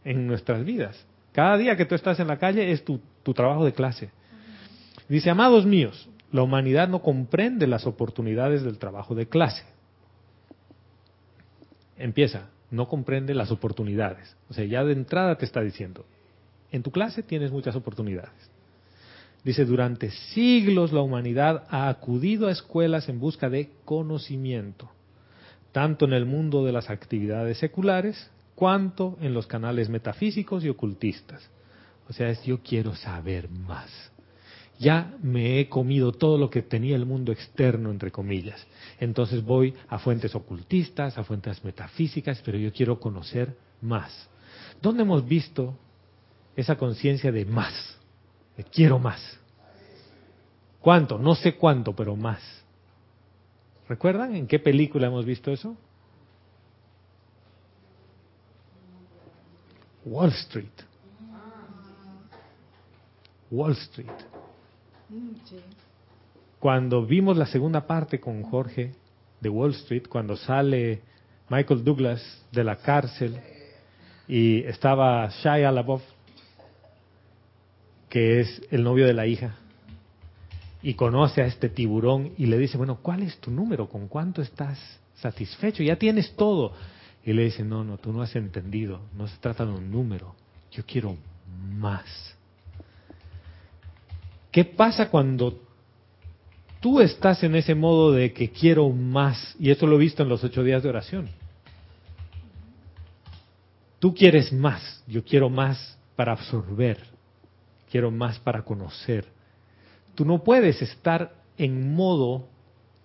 en 0.04 0.28
nuestras 0.28 0.64
vidas. 0.64 1.06
Cada 1.32 1.58
día 1.58 1.76
que 1.76 1.86
tú 1.86 1.96
estás 1.96 2.20
en 2.20 2.28
la 2.28 2.38
calle 2.38 2.72
es 2.72 2.84
tu, 2.84 3.00
trabajo 3.34 3.66
de 3.66 3.74
clase. 3.74 4.10
Dice, 5.10 5.30
amados 5.30 5.66
míos, 5.66 6.10
la 6.32 6.42
humanidad 6.42 6.88
no 6.88 7.02
comprende 7.02 7.68
las 7.68 7.86
oportunidades 7.86 8.64
del 8.64 8.78
trabajo 8.78 9.16
de 9.16 9.28
clase. 9.28 9.64
Empieza, 11.98 12.50
no 12.72 12.88
comprende 12.88 13.34
las 13.34 13.52
oportunidades. 13.52 14.36
O 14.50 14.54
sea, 14.54 14.66
ya 14.66 14.84
de 14.84 14.94
entrada 14.94 15.38
te 15.38 15.46
está 15.46 15.62
diciendo, 15.62 16.06
en 16.72 16.84
tu 16.84 16.92
clase 16.92 17.24
tienes 17.24 17.52
muchas 17.52 17.76
oportunidades. 17.76 18.52
Dice, 19.48 19.64
durante 19.64 20.12
siglos 20.12 20.92
la 20.92 21.00
humanidad 21.00 21.64
ha 21.70 21.88
acudido 21.88 22.50
a 22.50 22.52
escuelas 22.52 23.08
en 23.08 23.18
busca 23.18 23.50
de 23.50 23.70
conocimiento, 23.86 24.92
tanto 25.72 26.04
en 26.04 26.12
el 26.12 26.26
mundo 26.26 26.66
de 26.66 26.74
las 26.74 26.90
actividades 26.90 27.58
seculares 27.58 28.30
cuanto 28.56 29.18
en 29.22 29.34
los 29.34 29.48
canales 29.48 29.88
metafísicos 29.88 30.66
y 30.66 30.70
ocultistas. 30.70 31.50
O 32.10 32.12
sea, 32.12 32.30
es 32.30 32.44
yo 32.44 32.60
quiero 32.62 32.94
saber 32.94 33.48
más. 33.48 33.90
Ya 34.80 35.16
me 35.24 35.62
he 35.62 35.70
comido 35.70 36.12
todo 36.12 36.38
lo 36.38 36.50
que 36.50 36.62
tenía 36.62 36.98
el 36.98 37.06
mundo 37.06 37.32
externo, 37.32 37.90
entre 37.90 38.12
comillas. 38.12 38.68
Entonces 39.00 39.46
voy 39.46 39.74
a 39.88 39.98
fuentes 39.98 40.36
ocultistas, 40.36 41.18
a 41.18 41.24
fuentes 41.24 41.64
metafísicas, 41.64 42.42
pero 42.44 42.58
yo 42.58 42.74
quiero 42.74 43.00
conocer 43.00 43.56
más. 43.82 44.28
¿Dónde 44.82 45.04
hemos 45.04 45.26
visto 45.26 45.74
esa 46.58 46.76
conciencia 46.76 47.32
de 47.32 47.46
más? 47.46 47.97
Quiero 48.64 49.00
más. 49.00 49.40
¿Cuánto? 50.82 51.18
No 51.18 51.36
sé 51.36 51.56
cuánto, 51.56 51.94
pero 51.94 52.16
más. 52.16 52.42
¿Recuerdan 53.88 54.36
en 54.36 54.48
qué 54.48 54.60
película 54.60 55.08
hemos 55.08 55.26
visto 55.26 55.52
eso? 55.52 55.76
Wall 60.06 60.30
Street. 60.30 60.66
Wall 63.52 63.74
Street. 63.74 64.10
Cuando 66.60 67.06
vimos 67.06 67.38
la 67.38 67.46
segunda 67.46 67.86
parte 67.86 68.20
con 68.20 68.44
Jorge 68.44 68.94
de 69.40 69.50
Wall 69.50 69.72
Street, 69.72 70.08
cuando 70.10 70.36
sale 70.36 71.02
Michael 71.50 71.84
Douglas 71.84 72.46
de 72.52 72.64
la 72.64 72.78
cárcel 72.78 73.40
y 74.28 74.64
estaba 74.64 75.28
Shia 75.30 75.72
LaBeouf, 75.72 76.02
que 78.10 78.40
es 78.40 78.62
el 78.72 78.84
novio 78.84 79.06
de 79.06 79.14
la 79.14 79.28
hija, 79.28 79.56
y 80.82 80.94
conoce 80.94 81.42
a 81.42 81.46
este 81.46 81.70
tiburón 81.70 82.32
y 82.38 82.46
le 82.46 82.58
dice, 82.58 82.78
bueno, 82.78 83.00
¿cuál 83.02 83.24
es 83.24 83.38
tu 83.40 83.52
número? 83.52 83.90
¿Con 83.90 84.08
cuánto 84.08 84.42
estás 84.42 84.80
satisfecho? 85.16 85.84
Ya 85.84 85.98
tienes 85.98 86.36
todo. 86.36 86.74
Y 87.26 87.34
le 87.34 87.44
dice, 87.44 87.64
no, 87.64 87.84
no, 87.84 87.98
tú 87.98 88.14
no 88.14 88.22
has 88.22 88.36
entendido, 88.36 89.02
no 89.14 89.28
se 89.28 89.38
trata 89.38 89.66
de 89.66 89.74
un 89.74 89.92
número, 89.92 90.36
yo 90.72 90.86
quiero 90.86 91.18
más. 91.74 92.06
¿Qué 94.52 94.64
pasa 94.64 95.10
cuando 95.10 95.60
tú 96.80 97.02
estás 97.02 97.44
en 97.44 97.56
ese 97.56 97.76
modo 97.76 98.14
de 98.14 98.32
que 98.32 98.52
quiero 98.52 98.88
más? 98.90 99.56
Y 99.60 99.72
esto 99.72 99.88
lo 99.88 99.98
he 99.98 100.00
visto 100.00 100.24
en 100.24 100.30
los 100.30 100.44
ocho 100.44 100.64
días 100.64 100.84
de 100.84 100.90
oración. 100.90 101.30
Tú 104.00 104.16
quieres 104.16 104.54
más, 104.54 105.04
yo 105.08 105.24
quiero 105.24 105.50
más 105.50 105.98
para 106.16 106.32
absorber, 106.32 106.98
quiero 107.90 108.12
más 108.12 108.40
para 108.40 108.64
conocer. 108.64 109.26
Tú 110.16 110.26
no 110.26 110.44
puedes 110.44 110.82
estar 110.82 111.34
en 111.58 111.96
modo 111.96 112.48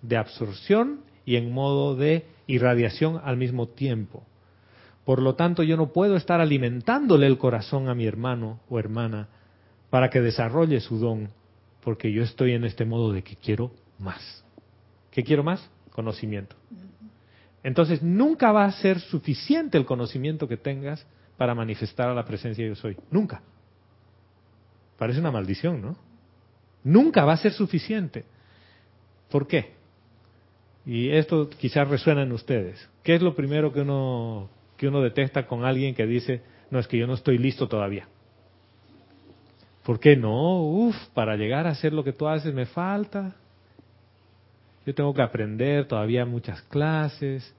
de 0.02 0.16
absorción 0.16 1.00
y 1.24 1.36
en 1.36 1.52
modo 1.52 1.94
de 1.96 2.26
irradiación 2.46 3.20
al 3.22 3.36
mismo 3.36 3.68
tiempo. 3.68 4.24
Por 5.04 5.20
lo 5.20 5.34
tanto, 5.34 5.62
yo 5.62 5.76
no 5.76 5.92
puedo 5.92 6.16
estar 6.16 6.40
alimentándole 6.40 7.26
el 7.26 7.38
corazón 7.38 7.88
a 7.88 7.94
mi 7.94 8.06
hermano 8.06 8.60
o 8.68 8.78
hermana 8.78 9.28
para 9.90 10.10
que 10.10 10.20
desarrolle 10.20 10.80
su 10.80 10.98
don, 10.98 11.28
porque 11.82 12.12
yo 12.12 12.22
estoy 12.22 12.52
en 12.52 12.64
este 12.64 12.84
modo 12.84 13.12
de 13.12 13.22
que 13.22 13.36
quiero 13.36 13.72
más. 13.98 14.44
¿Qué 15.10 15.22
quiero 15.22 15.42
más? 15.42 15.68
Conocimiento. 15.90 16.56
Entonces, 17.64 18.02
nunca 18.02 18.52
va 18.52 18.64
a 18.64 18.72
ser 18.72 19.00
suficiente 19.00 19.76
el 19.76 19.84
conocimiento 19.84 20.48
que 20.48 20.56
tengas 20.56 21.06
para 21.36 21.54
manifestar 21.54 22.08
a 22.08 22.14
la 22.14 22.24
presencia 22.24 22.64
de 22.64 22.70
yo 22.70 22.76
soy. 22.76 22.96
Nunca. 23.10 23.42
Parece 25.02 25.18
una 25.18 25.32
maldición, 25.32 25.82
¿no? 25.82 25.96
Nunca 26.84 27.24
va 27.24 27.32
a 27.32 27.36
ser 27.36 27.52
suficiente. 27.52 28.24
¿Por 29.32 29.48
qué? 29.48 29.72
Y 30.86 31.10
esto 31.10 31.50
quizás 31.50 31.88
resuena 31.88 32.22
en 32.22 32.30
ustedes. 32.30 32.88
¿Qué 33.02 33.16
es 33.16 33.20
lo 33.20 33.34
primero 33.34 33.72
que 33.72 33.80
uno, 33.80 34.48
que 34.76 34.86
uno 34.86 35.00
detecta 35.00 35.48
con 35.48 35.64
alguien 35.64 35.96
que 35.96 36.06
dice, 36.06 36.42
no, 36.70 36.78
es 36.78 36.86
que 36.86 36.98
yo 36.98 37.08
no 37.08 37.14
estoy 37.14 37.36
listo 37.38 37.66
todavía? 37.66 38.06
¿Por 39.82 39.98
qué 39.98 40.14
no? 40.14 40.62
Uf, 40.62 40.94
para 41.14 41.34
llegar 41.34 41.66
a 41.66 41.70
hacer 41.70 41.92
lo 41.92 42.04
que 42.04 42.12
tú 42.12 42.28
haces 42.28 42.54
me 42.54 42.66
falta. 42.66 43.34
Yo 44.86 44.94
tengo 44.94 45.12
que 45.12 45.22
aprender 45.22 45.88
todavía 45.88 46.24
muchas 46.24 46.62
clases. 46.62 47.52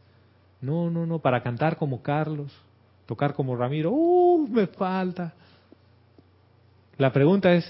No, 0.62 0.89
no, 0.89 1.05
no, 1.05 1.19
para 1.19 1.43
cantar 1.43 1.75
como 1.75 2.01
Carlos, 2.01 2.53
tocar 3.05 3.33
como 3.33 3.53
Ramiro, 3.57 3.91
uf, 3.91 4.50
me 4.50 4.65
falta. 4.67 5.33
La 7.03 7.12
pregunta 7.12 7.53
es, 7.53 7.65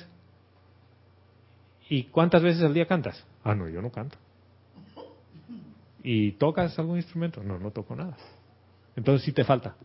¿y 1.90 2.04
cuántas 2.04 2.44
veces 2.44 2.62
al 2.62 2.76
día 2.76 2.86
cantas? 2.86 3.26
Ah, 3.44 3.56
no, 3.56 3.68
yo 3.68 3.82
no 3.82 3.92
canto. 3.92 4.16
¿Y 6.04 6.34
tocas 6.34 6.78
algún 6.78 6.98
instrumento? 6.98 7.42
No, 7.42 7.58
no 7.58 7.72
toco 7.72 7.96
nada. 7.96 8.16
Entonces 8.96 9.26
sí 9.26 9.32
te 9.32 9.44
falta. 9.44 9.76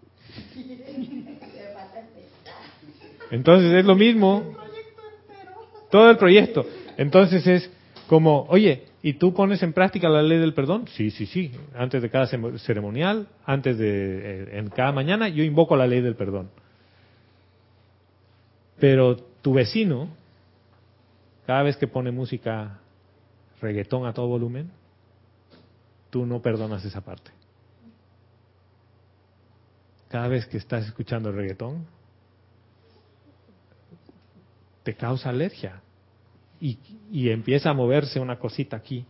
Entonces 3.30 3.72
es 3.72 3.86
lo 3.86 3.94
mismo. 3.94 4.54
Todo 5.90 6.10
el 6.10 6.18
proyecto. 6.18 6.66
Entonces 6.98 7.46
es 7.46 7.70
como, 8.06 8.42
oye, 8.50 8.88
¿y 9.02 9.14
tú 9.14 9.32
pones 9.32 9.62
en 9.62 9.72
práctica 9.72 10.10
la 10.10 10.20
ley 10.20 10.40
del 10.40 10.52
perdón? 10.52 10.84
Sí, 10.88 11.10
sí, 11.10 11.24
sí. 11.24 11.52
Antes 11.74 12.02
de 12.02 12.10
cada 12.10 12.26
ceremonial, 12.26 13.28
antes 13.46 13.78
de, 13.78 13.86
eh, 13.88 14.58
en 14.58 14.68
cada 14.68 14.92
mañana, 14.92 15.30
yo 15.30 15.42
invoco 15.42 15.74
la 15.74 15.86
ley 15.86 16.02
del 16.02 16.16
perdón. 16.16 16.50
Pero 18.78 19.27
tu 19.42 19.54
vecino, 19.54 20.08
cada 21.46 21.62
vez 21.62 21.76
que 21.76 21.86
pone 21.86 22.10
música 22.10 22.78
reggaetón 23.60 24.06
a 24.06 24.12
todo 24.12 24.28
volumen, 24.28 24.70
tú 26.10 26.26
no 26.26 26.40
perdonas 26.40 26.84
esa 26.84 27.00
parte. 27.00 27.30
Cada 30.08 30.28
vez 30.28 30.46
que 30.46 30.56
estás 30.56 30.86
escuchando 30.86 31.30
el 31.30 31.36
reggaetón, 31.36 31.86
te 34.82 34.94
causa 34.94 35.28
alergia 35.28 35.82
y, 36.60 36.78
y 37.10 37.30
empieza 37.30 37.70
a 37.70 37.74
moverse 37.74 38.20
una 38.20 38.38
cosita 38.38 38.76
aquí. 38.76 39.04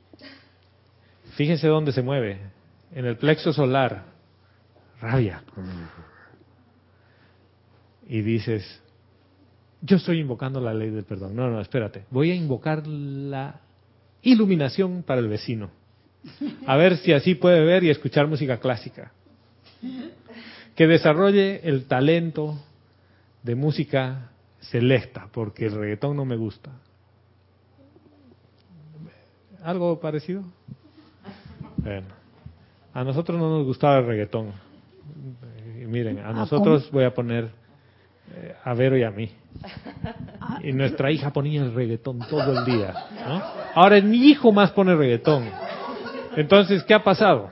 Fíjense 1.37 1.69
dónde 1.69 1.93
se 1.93 2.03
mueve, 2.03 2.41
en 2.93 3.05
el 3.05 3.17
plexo 3.17 3.53
solar, 3.53 4.05
rabia. 5.01 5.45
Y 8.09 8.23
dices, 8.23 8.83
yo 9.81 9.97
estoy 9.97 10.21
invocando 10.21 10.61
la 10.61 10.75
ley 10.75 10.91
del 10.91 11.05
perdón. 11.05 11.37
No, 11.37 11.49
no, 11.51 11.61
espérate, 11.61 12.05
voy 12.11 12.31
a 12.31 12.35
invocar 12.35 12.87
la 12.87 13.61
iluminación 14.23 15.03
para 15.03 15.21
el 15.21 15.29
vecino. 15.29 15.71
A 16.67 16.77
ver 16.77 16.97
si 16.99 17.13
así 17.13 17.35
puede 17.35 17.65
ver 17.65 17.85
y 17.85 17.91
escuchar 17.91 18.27
música 18.27 18.59
clásica. 18.59 19.13
Que 20.75 20.87
desarrolle 20.87 21.61
el 21.69 21.87
talento 21.87 22.59
de 23.43 23.55
música 23.55 24.31
selecta, 24.61 25.29
porque 25.33 25.67
el 25.67 25.73
reggaetón 25.73 26.17
no 26.17 26.25
me 26.25 26.37
gusta. 26.37 26.73
¿Algo 29.63 29.99
parecido? 30.01 30.43
Bueno, 31.79 32.07
a 32.93 33.05
nosotros 33.05 33.39
no 33.39 33.59
nos 33.59 33.67
gustaba 33.67 33.99
el 33.99 34.07
reggaetón. 34.07 34.53
Y 35.81 35.87
miren, 35.87 36.19
a 36.19 36.31
Ah, 36.31 36.33
nosotros 36.33 36.91
voy 36.91 37.05
a 37.05 37.15
poner 37.15 37.45
eh, 37.45 37.51
a 38.65 38.75
Vero 38.75 38.97
y 38.97 39.05
a 39.05 39.11
mí. 39.11 39.31
Y 40.63 40.73
nuestra 40.73 41.11
hija 41.11 41.31
ponía 41.31 41.63
el 41.63 41.75
reggaetón 41.75 42.21
todo 42.21 42.59
el 42.59 42.65
día. 42.65 42.93
¿no? 43.27 43.43
Ahora 43.75 44.01
mi 44.01 44.17
hijo 44.29 44.51
más 44.51 44.71
pone 44.73 44.95
reggaetón. 44.95 45.49
Entonces, 46.37 46.83
¿qué 46.85 46.95
ha 46.95 47.05
pasado? 47.05 47.51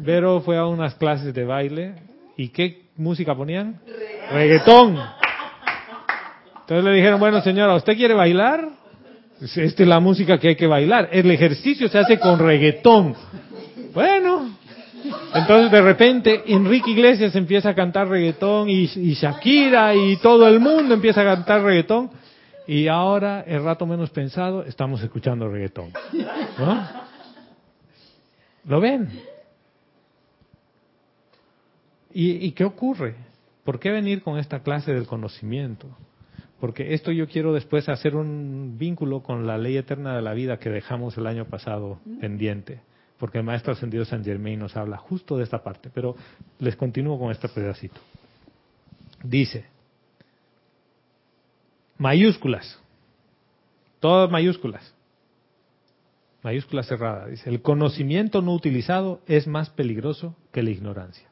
Vero 0.00 0.40
fue 0.40 0.58
a 0.58 0.66
unas 0.66 0.94
clases 0.96 1.32
de 1.32 1.44
baile 1.44 1.94
y 2.36 2.48
¿qué 2.48 2.86
música 2.96 3.34
ponían? 3.34 3.80
Reggaetón. 4.32 4.98
Entonces 6.60 6.84
le 6.84 6.92
dijeron, 6.92 7.20
bueno 7.20 7.40
señora, 7.42 7.74
¿usted 7.74 7.96
quiere 7.96 8.14
bailar? 8.14 8.68
Esta 9.40 9.82
es 9.82 9.88
la 9.88 10.00
música 10.00 10.38
que 10.38 10.48
hay 10.48 10.56
que 10.56 10.66
bailar. 10.66 11.08
El 11.12 11.30
ejercicio 11.30 11.88
se 11.88 11.98
hace 11.98 12.18
con 12.18 12.38
reggaetón. 12.38 13.14
Bueno, 13.92 14.56
entonces 15.34 15.70
de 15.70 15.82
repente 15.82 16.42
Enrique 16.46 16.92
Iglesias 16.92 17.34
empieza 17.34 17.70
a 17.70 17.74
cantar 17.74 18.08
reggaetón 18.08 18.70
y, 18.70 18.86
Shakira 18.86 19.94
y 19.94 20.16
todo 20.18 20.46
el 20.48 20.60
mundo 20.60 20.94
empieza 20.94 21.22
a 21.22 21.24
cantar 21.24 21.62
reggaetón. 21.62 22.10
Y 22.66 22.88
ahora, 22.88 23.42
el 23.46 23.62
rato 23.62 23.84
menos 23.84 24.08
pensado, 24.10 24.64
estamos 24.64 25.02
escuchando 25.02 25.48
reggaetón. 25.48 25.92
¿No? 26.58 26.88
¿Lo 28.64 28.80
ven? 28.80 29.10
¿Y, 32.14 32.46
¿Y 32.46 32.52
qué 32.52 32.64
ocurre? 32.64 33.16
¿Por 33.64 33.78
qué 33.80 33.90
venir 33.90 34.22
con 34.22 34.38
esta 34.38 34.60
clase 34.60 34.94
del 34.94 35.06
conocimiento? 35.06 35.88
Porque 36.60 36.94
esto 36.94 37.12
yo 37.12 37.28
quiero 37.28 37.52
después 37.52 37.88
hacer 37.88 38.16
un 38.16 38.76
vínculo 38.78 39.22
con 39.22 39.46
la 39.46 39.58
ley 39.58 39.76
eterna 39.76 40.16
de 40.16 40.22
la 40.22 40.32
vida 40.32 40.58
que 40.58 40.70
dejamos 40.70 41.18
el 41.18 41.26
año 41.26 41.44
pasado 41.44 41.98
pendiente. 42.20 42.80
Porque 43.24 43.38
el 43.38 43.44
maestro 43.44 43.72
ascendido 43.72 44.04
San 44.04 44.22
Germain 44.22 44.58
nos 44.58 44.76
habla 44.76 44.98
justo 44.98 45.38
de 45.38 45.44
esta 45.44 45.62
parte. 45.62 45.88
Pero 45.88 46.14
les 46.58 46.76
continúo 46.76 47.18
con 47.18 47.32
este 47.32 47.48
pedacito. 47.48 47.98
Dice, 49.22 49.64
mayúsculas, 51.96 52.78
todas 53.98 54.30
mayúsculas, 54.30 54.92
mayúscula 56.42 56.82
cerrada. 56.82 57.28
Dice, 57.28 57.48
el 57.48 57.62
conocimiento 57.62 58.42
no 58.42 58.52
utilizado 58.52 59.22
es 59.26 59.46
más 59.46 59.70
peligroso 59.70 60.36
que 60.52 60.62
la 60.62 60.68
ignorancia. 60.68 61.26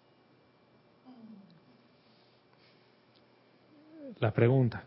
La 4.18 4.32
pregunta. 4.32 4.84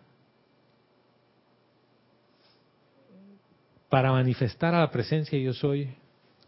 Para 3.89 4.11
manifestar 4.11 4.73
a 4.73 4.79
la 4.79 4.89
presencia 4.89 5.37
yo 5.37 5.53
soy, 5.53 5.95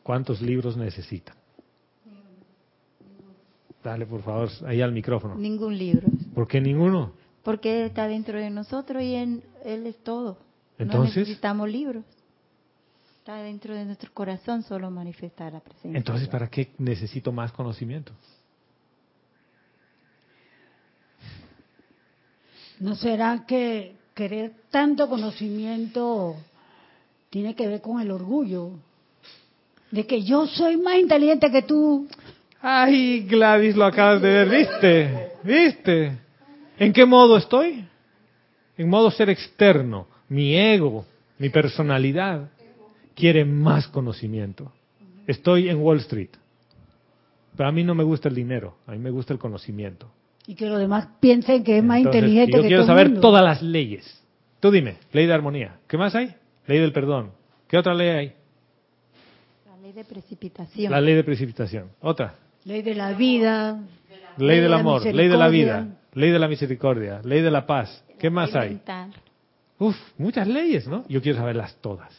¿cuántos 0.08 0.42
libros 0.42 0.78
necesitan? 0.78 1.36
Dale, 3.84 4.06
por 4.06 4.22
favor, 4.24 4.50
ahí 4.66 4.82
al 4.82 4.94
micrófono. 4.94 5.36
Ningún 5.36 5.78
libro. 5.78 6.08
¿Por 6.34 6.48
qué 6.48 6.62
ninguno? 6.62 7.12
Porque 7.44 7.86
está 7.86 8.08
dentro 8.08 8.40
de 8.40 8.50
nosotros 8.50 9.04
y 9.04 9.16
en, 9.16 9.44
Él 9.66 9.86
es 9.86 9.98
todo. 10.04 10.38
Entonces- 10.78 11.16
No 11.16 11.22
necesitamos 11.22 11.70
libros. 11.70 12.06
Está 13.20 13.42
dentro 13.42 13.76
de 13.76 13.84
nuestro 13.84 14.10
corazón 14.14 14.64
solo 14.64 14.90
manifestar 14.90 15.52
la 15.52 15.60
presencia. 15.60 15.98
Entonces, 15.98 16.30
¿para 16.30 16.50
qué 16.50 16.72
necesito 16.78 17.34
más 17.34 17.52
conocimiento? 17.52 18.14
¿No 22.80 22.96
será 22.96 23.46
que 23.46 23.96
querer 24.14 24.54
tanto 24.72 25.10
conocimiento 25.10 26.36
tiene 27.30 27.56
que 27.56 27.68
ver 27.68 27.82
con 27.82 28.00
el 28.00 28.12
orgullo? 28.12 28.72
De 29.92 30.06
que 30.06 30.22
yo 30.24 30.48
soy 30.48 30.78
más 30.78 30.98
inteligente 30.98 31.50
que 31.52 31.62
tú. 31.62 32.08
Ay, 32.62 33.22
Gladys, 33.22 33.76
lo 33.76 33.86
acabas 33.86 34.22
de 34.22 34.30
ver, 34.30 34.50
¿viste? 34.50 35.30
¿Viste? 35.44 36.18
¿En 36.78 36.92
qué 36.94 37.06
modo 37.06 37.38
estoy? 37.38 37.86
En 38.78 38.90
modo 38.90 39.10
ser 39.12 39.30
externo. 39.30 40.08
Mi 40.30 40.56
ego, 40.56 41.06
mi 41.40 41.50
personalidad 41.50 42.50
quiere 43.16 43.46
más 43.46 43.88
conocimiento. 43.88 44.72
Estoy 45.26 45.70
en 45.70 45.78
Wall 45.78 45.98
Street. 46.00 46.30
Pero 47.56 47.70
a 47.70 47.72
mí 47.72 47.84
no 47.84 47.96
me 47.96 48.04
gusta 48.04 48.30
el 48.30 48.36
dinero, 48.36 48.78
a 48.86 48.92
mí 48.92 49.00
me 49.00 49.10
gusta 49.10 49.34
el 49.34 49.40
conocimiento. 49.40 50.12
Y 50.46 50.56
que 50.56 50.66
los 50.68 50.80
demás 50.80 51.08
piensen 51.20 51.64
que 51.64 51.78
es 51.78 51.84
más 51.84 51.98
Entonces, 51.98 52.22
inteligente 52.22 52.58
yo 52.58 52.62
que 52.62 52.68
quiero 52.68 52.84
todo 52.84 52.92
el 52.92 52.98
saber 52.98 53.08
mundo. 53.08 53.22
todas 53.22 53.44
las 53.44 53.62
leyes. 53.62 54.24
Tú 54.60 54.72
dime, 54.72 54.98
ley 55.12 55.26
de 55.26 55.34
armonía. 55.34 55.78
¿Qué 55.88 55.98
más 55.98 56.14
hay? 56.16 56.36
Ley 56.68 56.80
del 56.80 56.92
perdón. 56.94 57.32
¿Qué 57.68 57.78
otra 57.78 57.94
ley 57.94 58.10
hay? 58.10 58.34
La 59.88 59.94
ley 59.94 60.04
de 60.04 60.04
precipitación. 60.04 60.92
La 60.92 61.00
ley 61.00 61.16
de 61.16 61.24
precipitación. 61.24 61.92
Otra. 62.02 62.36
Ley 62.66 62.82
de 62.82 62.94
la 62.94 63.14
vida. 63.14 63.80
Ley 64.36 64.58
del 64.58 64.64
de 64.64 64.70
la 64.70 64.80
amor, 64.80 65.06
ley 65.06 65.30
de 65.30 65.38
la 65.38 65.48
vida, 65.48 65.88
ley 66.14 66.30
de 66.30 66.40
la 66.40 66.50
misericordia, 66.50 67.22
ley 67.24 67.42
de 67.42 67.50
la 67.50 67.66
paz. 67.66 68.04
¿Qué 68.20 68.30
más 68.30 68.52
Ley 68.52 68.62
hay? 68.62 68.70
mental. 68.72 69.14
Uf, 69.80 69.96
muchas 70.18 70.46
leyes, 70.46 70.90
¿no? 70.90 71.06
Yo 71.08 71.22
quiero 71.22 71.38
saberlas 71.38 71.78
todas. 71.80 72.14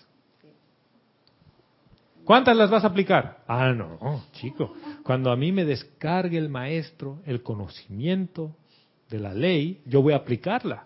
¿Cuántas 2.24 2.56
las 2.56 2.70
vas 2.70 2.84
a 2.84 2.86
aplicar? 2.86 3.44
Ah, 3.46 3.70
no, 3.72 4.24
chico. 4.32 4.74
Cuando 5.02 5.30
a 5.30 5.36
mí 5.36 5.52
me 5.52 5.66
descargue 5.66 6.38
el 6.38 6.48
maestro 6.48 7.20
el 7.26 7.42
conocimiento 7.42 8.56
de 9.10 9.18
la 9.18 9.34
ley, 9.34 9.82
yo 9.84 10.00
voy 10.00 10.14
a 10.14 10.16
aplicarla. 10.16 10.84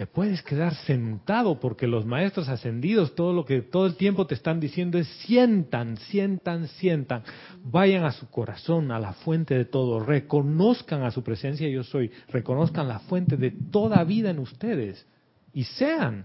Te 0.00 0.06
puedes 0.06 0.42
quedar 0.42 0.74
sentado 0.86 1.60
porque 1.60 1.86
los 1.86 2.06
maestros 2.06 2.48
ascendidos 2.48 3.14
todo 3.14 3.34
lo 3.34 3.44
que 3.44 3.60
todo 3.60 3.84
el 3.84 3.96
tiempo 3.96 4.26
te 4.26 4.34
están 4.34 4.58
diciendo 4.58 4.96
es 4.96 5.06
sientan, 5.26 5.98
sientan, 5.98 6.68
sientan. 6.68 7.22
Vayan 7.64 8.04
a 8.04 8.12
su 8.12 8.30
corazón, 8.30 8.92
a 8.92 8.98
la 8.98 9.12
fuente 9.12 9.54
de 9.54 9.66
todo, 9.66 10.00
reconozcan 10.00 11.02
a 11.02 11.10
su 11.10 11.22
presencia 11.22 11.68
yo 11.68 11.84
soy, 11.84 12.10
reconozcan 12.30 12.88
la 12.88 13.00
fuente 13.00 13.36
de 13.36 13.50
toda 13.50 14.02
vida 14.04 14.30
en 14.30 14.38
ustedes 14.38 15.06
y 15.52 15.64
sean. 15.64 16.24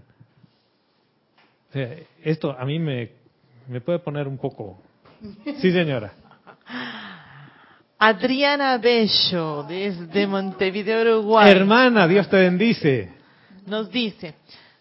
O 1.68 1.72
sea, 1.74 1.96
esto 2.24 2.58
a 2.58 2.64
mí 2.64 2.78
me, 2.78 3.10
me 3.68 3.82
puede 3.82 3.98
poner 3.98 4.26
un 4.26 4.38
poco. 4.38 4.80
Sí, 5.60 5.70
señora. 5.70 6.14
Adriana 7.98 8.78
Bello, 8.78 9.64
desde 9.64 10.26
Montevideo, 10.26 11.02
Uruguay, 11.02 11.50
Hermana, 11.50 12.08
Dios 12.08 12.26
te 12.30 12.38
bendice. 12.38 13.15
Nos 13.66 13.90
dice, 13.90 14.34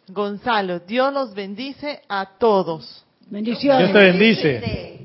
Gonzalo, 0.08 0.80
Dios 0.80 1.14
los 1.14 1.34
bendice 1.34 2.02
a 2.08 2.38
todos. 2.38 3.06
Bendiciones. 3.28 3.92
Dios 3.92 3.94
te 3.94 4.12
bendice. 4.12 4.96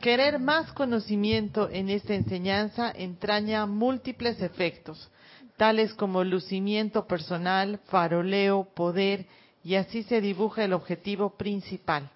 Querer 0.00 0.38
más 0.38 0.72
conocimiento 0.72 1.68
en 1.70 1.88
esta 1.88 2.14
enseñanza 2.14 2.92
entraña 2.94 3.66
múltiples 3.66 4.40
efectos, 4.40 5.10
tales 5.56 5.92
como 5.94 6.22
lucimiento 6.22 7.06
personal, 7.06 7.80
faroleo, 7.86 8.68
poder, 8.74 9.26
y 9.64 9.74
así 9.74 10.04
se 10.04 10.20
dibuja 10.20 10.64
el 10.64 10.72
objetivo 10.72 11.30
principal. 11.30 12.08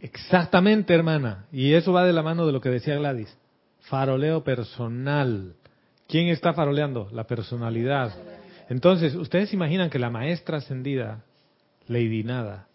Exactamente, 0.00 0.92
hermana. 0.92 1.46
Y 1.52 1.74
eso 1.74 1.92
va 1.92 2.04
de 2.04 2.12
la 2.12 2.24
mano 2.24 2.44
de 2.44 2.52
lo 2.52 2.60
que 2.60 2.70
decía 2.70 2.96
Gladys. 2.96 3.32
Faroleo 3.82 4.42
personal. 4.42 5.54
¿Quién 6.08 6.26
está 6.26 6.52
faroleando? 6.52 7.08
La 7.12 7.24
personalidad. 7.24 8.12
Entonces, 8.68 9.14
¿ustedes 9.14 9.52
imaginan 9.52 9.90
que 9.90 9.98
la 9.98 10.10
maestra 10.10 10.58
ascendida, 10.58 11.24
Lady 11.86 12.24
Nada, 12.24 12.68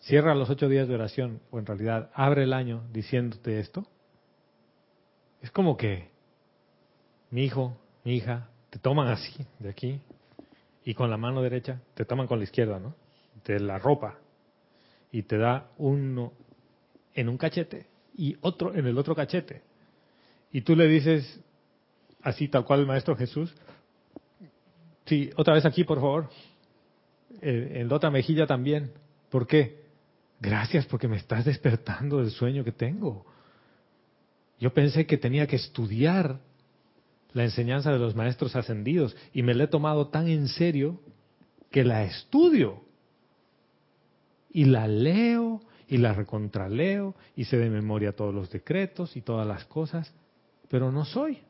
cierra 0.00 0.34
los 0.34 0.50
ocho 0.50 0.68
días 0.68 0.88
de 0.88 0.94
oración, 0.94 1.40
o 1.50 1.58
en 1.58 1.66
realidad 1.66 2.10
abre 2.14 2.44
el 2.44 2.52
año 2.52 2.82
diciéndote 2.92 3.60
esto? 3.60 3.86
Es 5.42 5.50
como 5.50 5.76
que 5.76 6.10
mi 7.30 7.44
hijo, 7.44 7.76
mi 8.04 8.16
hija, 8.16 8.48
te 8.70 8.78
toman 8.78 9.08
así, 9.08 9.46
de 9.58 9.70
aquí, 9.70 10.00
y 10.84 10.94
con 10.94 11.10
la 11.10 11.16
mano 11.16 11.42
derecha 11.42 11.80
te 11.94 12.04
toman 12.04 12.26
con 12.26 12.38
la 12.38 12.44
izquierda, 12.44 12.78
¿no? 12.78 12.94
De 13.44 13.60
la 13.60 13.78
ropa, 13.78 14.18
y 15.12 15.22
te 15.22 15.38
da 15.38 15.68
uno 15.78 16.32
en 17.14 17.28
un 17.28 17.36
cachete 17.36 17.86
y 18.16 18.36
otro 18.40 18.74
en 18.74 18.86
el 18.86 18.96
otro 18.98 19.14
cachete. 19.14 19.62
Y 20.52 20.62
tú 20.62 20.76
le 20.76 20.86
dices, 20.86 21.40
así 22.22 22.48
tal 22.48 22.64
cual 22.64 22.80
el 22.80 22.86
Maestro 22.86 23.16
Jesús, 23.16 23.54
sí, 25.10 25.28
otra 25.36 25.54
vez 25.54 25.66
aquí, 25.66 25.82
por 25.82 25.98
favor, 25.98 26.30
en 27.42 27.88
la 27.88 27.96
otra 27.96 28.10
mejilla 28.10 28.46
también. 28.46 28.92
¿Por 29.28 29.46
qué? 29.46 29.82
Gracias 30.40 30.86
porque 30.86 31.08
me 31.08 31.16
estás 31.16 31.44
despertando 31.44 32.18
del 32.18 32.30
sueño 32.30 32.62
que 32.62 32.70
tengo. 32.70 33.26
Yo 34.60 34.72
pensé 34.72 35.06
que 35.06 35.18
tenía 35.18 35.48
que 35.48 35.56
estudiar 35.56 36.38
la 37.32 37.44
enseñanza 37.44 37.92
de 37.92 37.98
los 37.98 38.14
maestros 38.14 38.54
ascendidos 38.54 39.16
y 39.32 39.42
me 39.42 39.54
la 39.54 39.64
he 39.64 39.68
tomado 39.68 40.08
tan 40.08 40.28
en 40.28 40.46
serio 40.46 41.00
que 41.70 41.84
la 41.84 42.04
estudio 42.04 42.82
y 44.52 44.64
la 44.64 44.86
leo 44.86 45.60
y 45.88 45.98
la 45.98 46.12
recontraleo 46.12 47.16
y 47.34 47.44
sé 47.44 47.56
de 47.58 47.68
memoria 47.68 48.14
todos 48.14 48.34
los 48.34 48.48
decretos 48.50 49.16
y 49.16 49.22
todas 49.22 49.46
las 49.46 49.64
cosas, 49.64 50.12
pero 50.68 50.92
no 50.92 51.04
soy. 51.04 51.42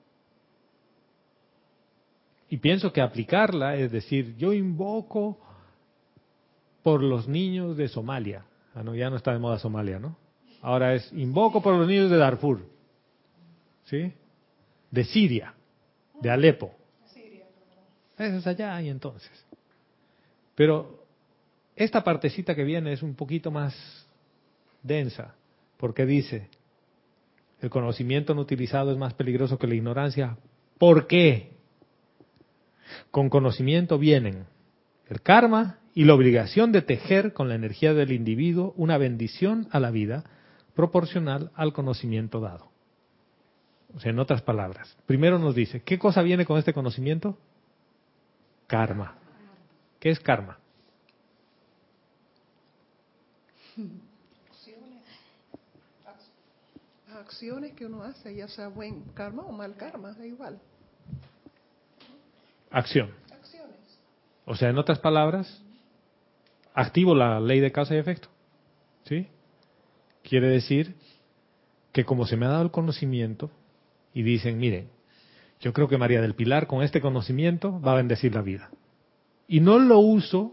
Y 2.50 2.56
pienso 2.56 2.92
que 2.92 3.00
aplicarla 3.00 3.76
es 3.76 3.92
decir, 3.92 4.36
yo 4.36 4.52
invoco 4.52 5.38
por 6.82 7.00
los 7.00 7.28
niños 7.28 7.76
de 7.76 7.86
Somalia. 7.88 8.44
Ah, 8.74 8.82
no, 8.82 8.94
ya 8.96 9.08
no 9.08 9.16
está 9.16 9.32
de 9.32 9.38
moda 9.38 9.60
Somalia, 9.60 10.00
¿no? 10.00 10.16
Ahora 10.60 10.94
es 10.94 11.12
invoco 11.12 11.62
por 11.62 11.76
los 11.76 11.86
niños 11.86 12.10
de 12.10 12.16
Darfur. 12.16 12.66
¿Sí? 13.84 14.12
De 14.90 15.04
Siria, 15.04 15.54
de 16.20 16.28
Alepo. 16.28 16.74
Eso 18.18 18.36
es 18.36 18.46
allá 18.46 18.82
y 18.82 18.88
entonces. 18.88 19.30
Pero 20.56 21.04
esta 21.76 22.02
partecita 22.02 22.54
que 22.54 22.64
viene 22.64 22.92
es 22.92 23.02
un 23.02 23.14
poquito 23.14 23.50
más 23.52 23.74
densa, 24.82 25.34
porque 25.78 26.04
dice, 26.04 26.48
el 27.60 27.70
conocimiento 27.70 28.34
no 28.34 28.42
utilizado 28.42 28.90
es 28.90 28.98
más 28.98 29.14
peligroso 29.14 29.56
que 29.56 29.68
la 29.68 29.76
ignorancia. 29.76 30.36
¿Por 30.78 31.06
qué? 31.06 31.59
Con 33.11 33.31
conocimiento 33.31 33.98
vienen 33.98 34.46
el 35.09 35.22
karma 35.22 35.79
y 35.94 36.05
la 36.05 36.14
obligación 36.14 36.72
de 36.72 36.83
tejer 36.83 37.33
con 37.33 37.48
la 37.48 37.55
energía 37.55 37.94
del 37.94 38.12
individuo 38.12 38.74
una 38.76 38.96
bendición 38.96 39.68
a 39.72 39.81
la 39.81 39.90
vida 39.90 40.24
proporcional 40.74 41.50
al 41.55 41.72
conocimiento 41.72 42.40
dado. 42.40 42.70
O 43.94 44.00
sea, 44.00 44.12
en 44.12 44.18
otras 44.20 44.42
palabras, 44.42 44.96
primero 45.07 45.38
nos 45.38 45.55
dice, 45.55 45.83
¿qué 45.83 45.98
cosa 45.98 46.22
viene 46.22 46.46
con 46.46 46.59
este 46.59 46.72
conocimiento? 46.72 47.37
Karma. 48.68 49.16
¿Qué 49.98 50.11
es 50.11 50.20
karma? 50.20 50.59
Acciones 57.12 57.72
que 57.72 57.87
uno 57.87 58.03
hace, 58.03 58.35
ya 58.35 58.48
sea 58.48 58.68
buen 58.68 59.03
karma 59.14 59.42
o 59.42 59.53
mal 59.53 59.76
karma, 59.76 60.12
da 60.12 60.24
igual. 60.24 60.61
Acción. 62.70 63.11
O 64.44 64.54
sea, 64.54 64.70
en 64.70 64.78
otras 64.78 64.98
palabras, 64.98 65.62
activo 66.74 67.14
la 67.14 67.40
ley 67.40 67.61
de 67.61 67.72
causa 67.72 67.94
y 67.94 67.98
efecto. 67.98 68.28
¿Sí? 69.04 69.28
Quiere 70.22 70.48
decir 70.48 70.94
que 71.92 72.04
como 72.04 72.26
se 72.26 72.37
me 72.37 72.46
ha 72.46 72.50
dado 72.50 72.62
el 72.62 72.70
conocimiento 72.70 73.50
y 74.14 74.22
dicen, 74.22 74.59
miren, 74.59 74.88
yo 75.61 75.72
creo 75.72 75.88
que 75.88 75.98
María 75.98 76.20
del 76.20 76.35
Pilar 76.35 76.66
con 76.66 76.83
este 76.83 77.00
conocimiento 77.00 77.80
va 77.80 77.92
a 77.92 77.96
bendecir 77.96 78.35
la 78.35 78.42
vida. 78.42 78.70
Y 79.46 79.61
no 79.61 79.78
lo 79.78 79.98
uso 79.98 80.52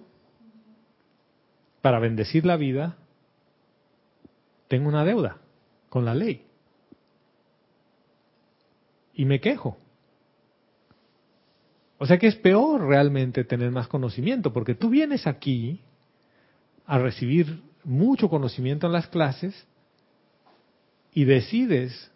para 1.81 1.99
bendecir 1.99 2.45
la 2.45 2.57
vida, 2.57 2.97
tengo 4.67 4.89
una 4.89 5.05
deuda 5.05 5.37
con 5.89 6.03
la 6.03 6.13
ley. 6.13 6.45
Y 9.13 9.25
me 9.25 9.39
quejo. 9.39 9.77
O 11.97 12.05
sea 12.05 12.17
que 12.17 12.27
es 12.27 12.35
peor 12.35 12.81
realmente 12.85 13.43
tener 13.43 13.71
más 13.71 13.87
conocimiento, 13.87 14.53
porque 14.53 14.75
tú 14.75 14.89
vienes 14.89 15.25
aquí 15.25 15.81
a 16.85 16.99
recibir 16.99 17.61
mucho 17.83 18.29
conocimiento 18.29 18.87
en 18.87 18.93
las 18.93 19.07
clases 19.07 19.67
y 21.13 21.25
decides, 21.25 22.11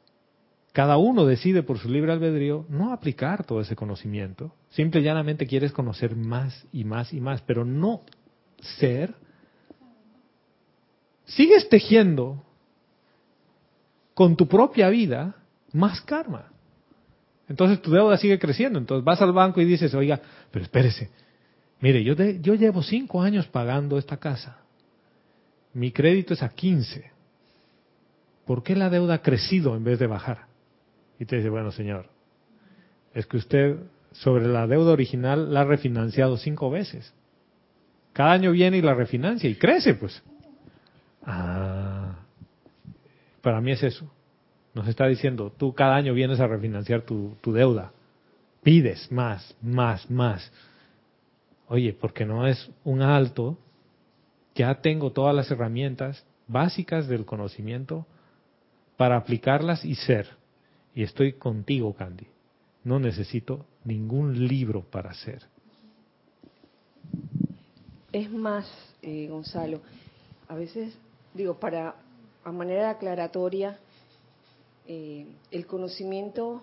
cada 0.74 0.98
uno 0.98 1.26
decide 1.26 1.63
por 1.63 1.80
su 1.80 1.89
libre 1.89 2.12
albedrío, 2.12 2.65
no 2.70 2.94
aplicar 2.94 3.44
todo 3.46 3.62
ese 3.62 3.76
conocimiento. 3.76 4.54
Simple 4.70 5.02
y 5.02 5.04
llanamente 5.04 5.48
quieres 5.48 5.72
conocer 5.72 6.15
más 6.15 6.67
y 6.72 6.84
más 6.84 7.12
y 7.12 7.20
más, 7.20 7.41
pero 7.41 7.65
no 7.65 8.02
ser. 8.62 9.15
Sigues 11.26 11.67
tejiendo 11.70 12.44
con 14.13 14.36
tu 14.36 14.48
propia 14.48 14.89
vida 14.89 15.36
más 15.74 16.02
karma. 16.02 16.52
Entonces 17.52 17.82
tu 17.82 17.92
deuda 17.92 18.16
sigue 18.18 18.40
creciendo. 18.40 18.80
Entonces 18.80 19.04
vas 19.04 19.22
al 19.22 19.34
banco 19.34 19.60
y 19.60 19.66
dices, 19.66 19.94
oiga, 19.94 20.22
pero 20.52 20.64
espérese, 20.64 21.10
mire, 21.82 22.02
yo, 22.02 22.16
yo 22.16 22.56
llevo 22.56 22.82
cinco 22.82 23.22
años 23.22 23.46
pagando 23.48 23.98
esta 23.98 24.16
casa. 24.16 24.60
Mi 25.74 25.92
crédito 25.92 26.34
es 26.34 26.44
a 26.44 26.50
15. 26.50 27.12
¿Por 28.46 28.64
qué 28.64 28.74
la 28.74 28.90
deuda 28.90 29.16
ha 29.16 29.22
crecido 29.22 29.76
en 29.76 29.84
vez 29.84 30.00
de 30.00 30.08
bajar? 30.08 30.46
Y 31.20 31.26
te 31.26 31.36
dice, 31.36 31.50
bueno, 31.50 31.72
señor, 31.74 32.08
es 33.14 33.26
que 33.26 33.36
usted 33.36 33.80
sobre 34.14 34.48
la 34.48 34.66
deuda 34.66 34.94
original 34.94 35.54
la 35.54 35.62
ha 35.62 35.66
refinanciado 35.66 36.38
cinco 36.38 36.72
veces. 36.72 37.14
Cada 38.14 38.32
año 38.32 38.54
viene 38.54 38.78
y 38.78 38.82
la 38.82 38.94
refinancia 38.94 39.50
y 39.50 39.56
crece, 39.56 39.96
pues. 39.96 40.24
Ah, 41.26 42.16
para 43.42 43.60
mí 43.60 43.74
es 43.74 43.84
eso. 43.84 44.10
Nos 44.74 44.88
está 44.88 45.08
diciendo, 45.08 45.52
tú 45.56 45.74
cada 45.74 45.96
año 45.96 46.14
vienes 46.14 46.40
a 46.40 46.48
refinanciar 46.48 47.02
tu, 47.02 47.36
tu 47.42 47.52
deuda. 47.52 47.92
Pides 48.64 49.12
más, 49.12 49.56
más, 49.62 50.10
más. 50.10 50.52
Oye, 51.68 51.94
porque 51.94 52.26
no 52.26 52.48
es 52.48 52.70
un 52.84 53.02
alto, 53.02 53.58
ya 54.56 54.76
tengo 54.82 55.12
todas 55.12 55.36
las 55.36 55.50
herramientas 55.52 56.26
básicas 56.48 57.08
del 57.08 57.26
conocimiento 57.26 58.06
para 58.98 59.18
aplicarlas 59.18 59.84
y 59.84 59.96
ser. 59.96 60.28
Y 60.94 61.04
estoy 61.04 61.34
contigo, 61.34 61.94
Candy. 61.94 62.28
No 62.84 63.00
necesito 63.00 63.66
ningún 63.84 64.48
libro 64.48 64.82
para 64.82 65.14
ser. 65.14 65.42
Es 68.12 68.30
más, 68.30 68.70
eh, 69.02 69.28
Gonzalo, 69.30 69.82
a 70.50 70.56
veces, 70.56 70.98
digo, 71.34 71.56
para, 71.56 71.96
a 72.44 72.52
manera 72.52 72.90
aclaratoria, 72.90 73.80
eh, 74.93 75.25
el 75.51 75.65
conocimiento 75.67 76.62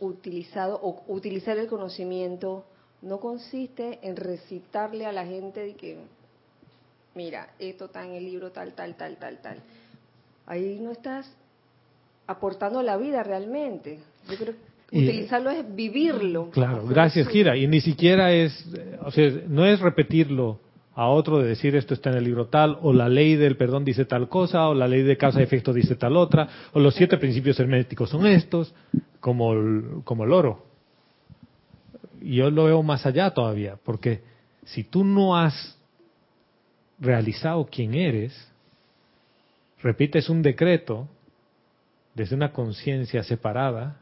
utilizado 0.00 0.80
o 0.82 1.04
utilizar 1.08 1.58
el 1.58 1.66
conocimiento 1.66 2.64
no 3.02 3.20
consiste 3.20 3.98
en 4.00 4.16
recitarle 4.16 5.04
a 5.04 5.12
la 5.12 5.26
gente 5.26 5.60
de 5.60 5.74
que 5.74 5.98
mira 7.14 7.50
esto 7.58 7.84
está 7.84 8.02
en 8.02 8.12
el 8.12 8.24
libro 8.24 8.50
tal 8.50 8.72
tal 8.72 8.96
tal 8.96 9.18
tal 9.18 9.42
tal 9.42 9.58
ahí 10.46 10.78
no 10.80 10.90
estás 10.90 11.30
aportando 12.26 12.82
la 12.82 12.96
vida 12.96 13.22
realmente. 13.22 13.98
Yo 14.28 14.36
creo 14.36 14.54
que 14.88 14.98
utilizarlo 14.98 15.50
es 15.50 15.74
vivirlo. 15.74 16.50
Claro, 16.50 16.86
gracias, 16.86 17.28
Gira. 17.28 17.56
Y 17.56 17.66
ni 17.66 17.82
siquiera 17.82 18.32
es, 18.32 18.52
o 19.04 19.10
sea, 19.10 19.30
no 19.48 19.66
es 19.66 19.80
repetirlo 19.80 20.60
a 20.96 21.08
otro 21.08 21.40
de 21.40 21.48
decir 21.48 21.76
esto 21.76 21.92
está 21.92 22.08
en 22.08 22.16
el 22.16 22.24
libro 22.24 22.46
tal, 22.46 22.78
o 22.80 22.90
la 22.94 23.10
ley 23.10 23.36
del 23.36 23.58
perdón 23.58 23.84
dice 23.84 24.06
tal 24.06 24.30
cosa, 24.30 24.66
o 24.66 24.74
la 24.74 24.88
ley 24.88 25.02
de 25.02 25.18
causa 25.18 25.40
y 25.40 25.42
efecto 25.42 25.74
dice 25.74 25.94
tal 25.94 26.16
otra, 26.16 26.48
o 26.72 26.80
los 26.80 26.94
siete 26.94 27.18
principios 27.18 27.60
herméticos 27.60 28.08
son 28.08 28.26
estos, 28.26 28.74
como 29.20 29.52
el, 29.52 29.84
como 30.04 30.24
el 30.24 30.32
oro. 30.32 30.64
Yo 32.22 32.50
lo 32.50 32.64
veo 32.64 32.82
más 32.82 33.04
allá 33.04 33.34
todavía, 33.34 33.78
porque 33.84 34.22
si 34.64 34.84
tú 34.84 35.04
no 35.04 35.36
has 35.36 35.78
realizado 36.98 37.68
quién 37.70 37.94
eres, 37.94 38.50
repites 39.82 40.30
un 40.30 40.40
decreto 40.40 41.08
desde 42.14 42.34
una 42.34 42.52
conciencia 42.52 43.22
separada, 43.22 44.00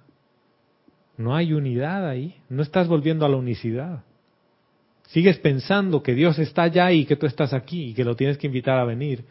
no 1.17 1.35
hay 1.35 1.55
unidad 1.55 2.09
ahí, 2.09 2.41
no 2.49 2.63
estás 2.63 2.87
volviendo 2.87 3.27
a 3.27 3.29
la 3.29 3.37
unicidad. 3.37 4.05
Sigues 5.15 5.39
pensando 5.39 6.03
que 6.03 6.13
Dios 6.13 6.41
está 6.41 6.65
allá 6.65 6.91
y 6.91 7.05
que 7.05 7.15
tú 7.15 7.27
estás 7.27 7.53
aquí 7.53 7.91
y 7.91 7.95
que 7.95 8.03
lo 8.03 8.17
tienes 8.17 8.37
que 8.37 8.49
invitar 8.49 8.81
a 8.81 8.85
venir. 8.85 9.25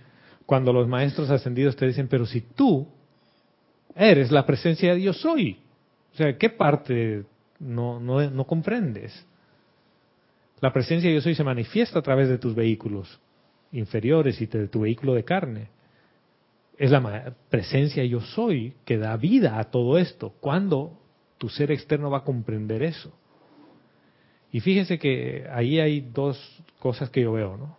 Cuando 0.45 0.71
los 0.71 0.87
maestros 0.87 1.29
ascendidos 1.29 1.75
te 1.75 1.85
dicen, 1.85 2.07
pero 2.07 2.25
si 2.25 2.39
tú 2.39 2.87
eres 3.93 4.31
la 4.31 4.45
presencia 4.45 4.93
de 4.93 4.99
Dios 4.99 5.25
hoy, 5.25 5.57
o 6.13 6.15
sea, 6.15 6.37
¿qué 6.37 6.49
parte 6.49 7.25
no, 7.59 7.99
no, 7.99 8.45
comprendes? 8.45 9.27
La 10.61 10.71
presencia 10.71 11.09
de 11.09 11.15
Dios 11.15 11.25
hoy 11.25 11.35
se 11.35 11.43
manifiesta 11.43 11.99
a 11.99 12.01
través 12.01 12.29
de 12.29 12.37
tus 12.37 12.55
vehículos 12.55 13.19
inferiores 13.73 14.39
y 14.39 14.45
de 14.45 14.69
tu 14.69 14.79
vehículo 14.79 15.13
de 15.13 15.25
carne. 15.25 15.67
Es 16.77 16.91
la 16.91 17.35
presencia 17.49 18.05
yo 18.05 18.21
soy 18.21 18.73
que 18.85 18.97
da 18.97 19.17
vida 19.17 19.59
a 19.59 19.65
todo 19.65 19.97
esto. 19.97 20.33
¿Cuándo 20.39 20.97
tu 21.37 21.49
ser 21.49 21.71
externo 21.71 22.09
va 22.09 22.19
a 22.19 22.23
comprender 22.23 22.83
eso? 22.83 23.11
Y 24.53 24.59
fíjense 24.59 24.99
que 24.99 25.47
ahí 25.51 25.79
hay 25.79 25.99
dos 25.99 26.39
cosas 26.79 27.09
que 27.09 27.21
yo 27.21 27.33
veo, 27.33 27.57
¿no? 27.57 27.75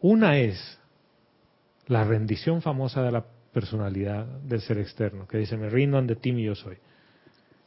Una 0.00 0.36
es 0.36 0.78
la 1.86 2.02
rendición 2.02 2.60
famosa 2.60 3.02
de 3.02 3.12
la 3.12 3.24
personalidad 3.52 4.26
del 4.26 4.60
ser 4.62 4.78
externo, 4.78 5.28
que 5.28 5.38
dice, 5.38 5.56
me 5.56 5.70
rindo 5.70 5.96
ante 5.96 6.16
ti 6.16 6.32
mi 6.32 6.42
yo 6.42 6.56
soy. 6.56 6.76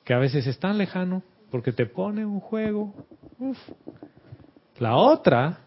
Que 0.04 0.14
a 0.14 0.18
veces 0.18 0.46
es 0.48 0.60
tan 0.60 0.78
lejano 0.78 1.24
porque 1.50 1.72
te 1.72 1.86
pone 1.86 2.26
un 2.26 2.42
juego. 2.42 2.94
Uf. 3.40 3.58
La 4.80 4.98
otra 4.98 5.60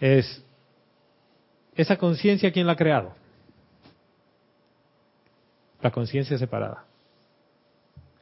es 0.00 0.44
esa 1.76 1.96
conciencia, 1.96 2.50
¿quién 2.50 2.66
la 2.66 2.72
ha 2.72 2.76
creado? 2.76 3.14
La 5.80 5.92
conciencia 5.92 6.36
separada. 6.36 6.84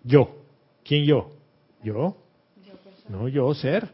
Yo. 0.04 0.36
¿Quién 0.84 1.06
yo? 1.06 1.30
Yo. 1.82 2.18
No, 3.12 3.28
yo 3.28 3.52
ser. 3.52 3.90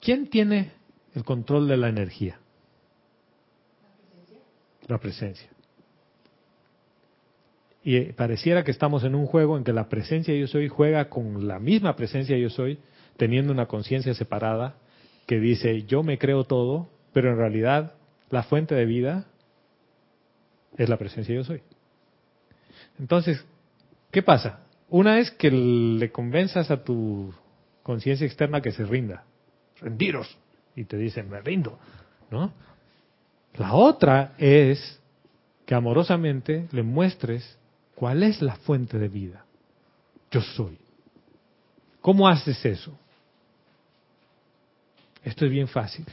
¿Quién 0.00 0.30
tiene 0.30 0.72
el 1.14 1.22
control 1.22 1.68
de 1.68 1.76
la 1.76 1.90
energía? 1.90 2.40
La 4.86 4.96
presencia. 4.96 5.50
Y 7.84 7.96
eh, 7.96 8.14
pareciera 8.16 8.64
que 8.64 8.70
estamos 8.70 9.04
en 9.04 9.14
un 9.14 9.26
juego 9.26 9.58
en 9.58 9.64
que 9.64 9.74
la 9.74 9.90
presencia 9.90 10.34
yo 10.34 10.46
soy 10.46 10.68
juega 10.68 11.10
con 11.10 11.46
la 11.46 11.58
misma 11.58 11.94
presencia 11.96 12.38
yo 12.38 12.48
soy, 12.48 12.78
teniendo 13.18 13.52
una 13.52 13.66
conciencia 13.66 14.14
separada 14.14 14.76
que 15.26 15.38
dice 15.40 15.82
yo 15.82 16.02
me 16.02 16.16
creo 16.16 16.44
todo, 16.44 16.88
pero 17.12 17.30
en 17.30 17.36
realidad 17.36 17.92
la 18.30 18.42
fuente 18.42 18.74
de 18.74 18.86
vida 18.86 19.26
es 20.78 20.88
la 20.88 20.96
presencia 20.96 21.34
yo 21.34 21.44
soy. 21.44 21.60
Entonces, 22.98 23.44
¿qué 24.10 24.22
pasa? 24.22 24.64
Una 24.90 25.18
es 25.18 25.30
que 25.30 25.50
le 25.50 26.10
convenzas 26.10 26.70
a 26.70 26.82
tu 26.82 27.32
conciencia 27.82 28.26
externa 28.26 28.60
que 28.60 28.72
se 28.72 28.84
rinda. 28.84 29.24
Rendiros. 29.80 30.36
Y 30.74 30.84
te 30.84 30.96
dicen, 30.96 31.28
me 31.28 31.40
rindo. 31.40 31.78
¿No? 32.30 32.52
La 33.54 33.74
otra 33.74 34.34
es 34.38 35.00
que 35.66 35.74
amorosamente 35.74 36.68
le 36.70 36.82
muestres 36.82 37.58
cuál 37.94 38.22
es 38.22 38.40
la 38.40 38.56
fuente 38.56 38.98
de 38.98 39.08
vida. 39.08 39.44
Yo 40.30 40.40
soy. 40.40 40.78
¿Cómo 42.00 42.28
haces 42.28 42.64
eso? 42.64 42.98
Esto 45.24 45.44
es 45.44 45.50
bien 45.50 45.68
fácil. 45.68 46.06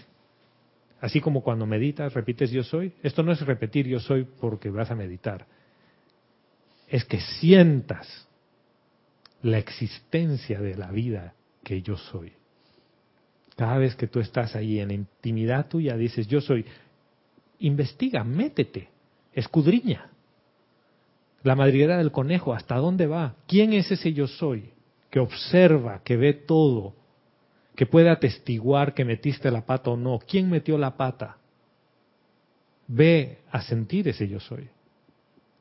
Así 0.99 1.21
como 1.21 1.41
cuando 1.41 1.65
meditas, 1.65 2.13
repites 2.13 2.51
yo 2.51 2.63
soy. 2.63 2.91
Esto 3.03 3.21
no 3.23 3.31
es 3.31 3.39
repetir 3.41 3.87
yo 3.87 3.99
soy 3.99 4.23
porque 4.23 4.69
vas 4.69 4.89
a 4.91 4.95
meditar. 4.95 5.45
Es 6.87 7.05
que 7.05 7.21
sientas 7.21 8.27
la 9.45 9.59
existencia 9.59 10.59
de 10.59 10.75
la 10.75 10.89
vida 10.89 11.35
que 11.63 11.83
yo 11.83 11.97
soy. 11.97 12.33
Cada 13.55 13.77
vez 13.77 13.95
que 13.95 14.07
tú 14.07 14.19
estás 14.19 14.55
ahí 14.55 14.79
en 14.79 14.89
intimidad 14.89 15.67
tuya, 15.67 15.95
dices 15.95 16.27
yo 16.27 16.41
soy. 16.41 16.65
Investiga, 17.59 18.23
métete, 18.23 18.89
escudriña. 19.33 20.09
La 21.43 21.55
madriguera 21.55 21.99
del 21.99 22.11
conejo, 22.11 22.55
¿hasta 22.55 22.75
dónde 22.77 23.05
va? 23.05 23.35
¿Quién 23.47 23.73
es 23.73 23.91
ese 23.91 24.13
yo 24.13 24.25
soy? 24.25 24.71
Que 25.11 25.19
observa, 25.19 26.01
que 26.03 26.17
ve 26.17 26.33
todo, 26.33 26.95
que 27.75 27.85
puede 27.85 28.09
atestiguar 28.09 28.95
que 28.95 29.05
metiste 29.05 29.51
la 29.51 29.63
pata 29.63 29.91
o 29.91 29.95
no. 29.95 30.17
¿Quién 30.27 30.49
metió 30.49 30.75
la 30.75 30.97
pata? 30.97 31.37
Ve 32.87 33.41
a 33.51 33.61
sentir 33.61 34.07
ese 34.07 34.27
yo 34.27 34.39
soy. 34.39 34.67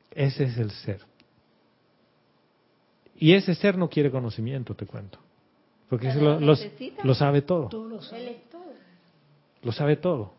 Ese 0.09 0.45
es 0.45 0.57
el 0.57 0.71
ser. 0.71 1.01
Y 3.17 3.33
ese 3.33 3.55
ser 3.55 3.77
no 3.77 3.89
quiere 3.89 4.11
conocimiento, 4.11 4.73
te 4.75 4.85
cuento. 4.85 5.19
Porque 5.89 6.13
lo, 6.13 7.15
sabe 7.15 7.41
todo. 7.41 7.69
Lo 9.61 9.71
sabe 9.71 9.95
todo. 9.95 10.33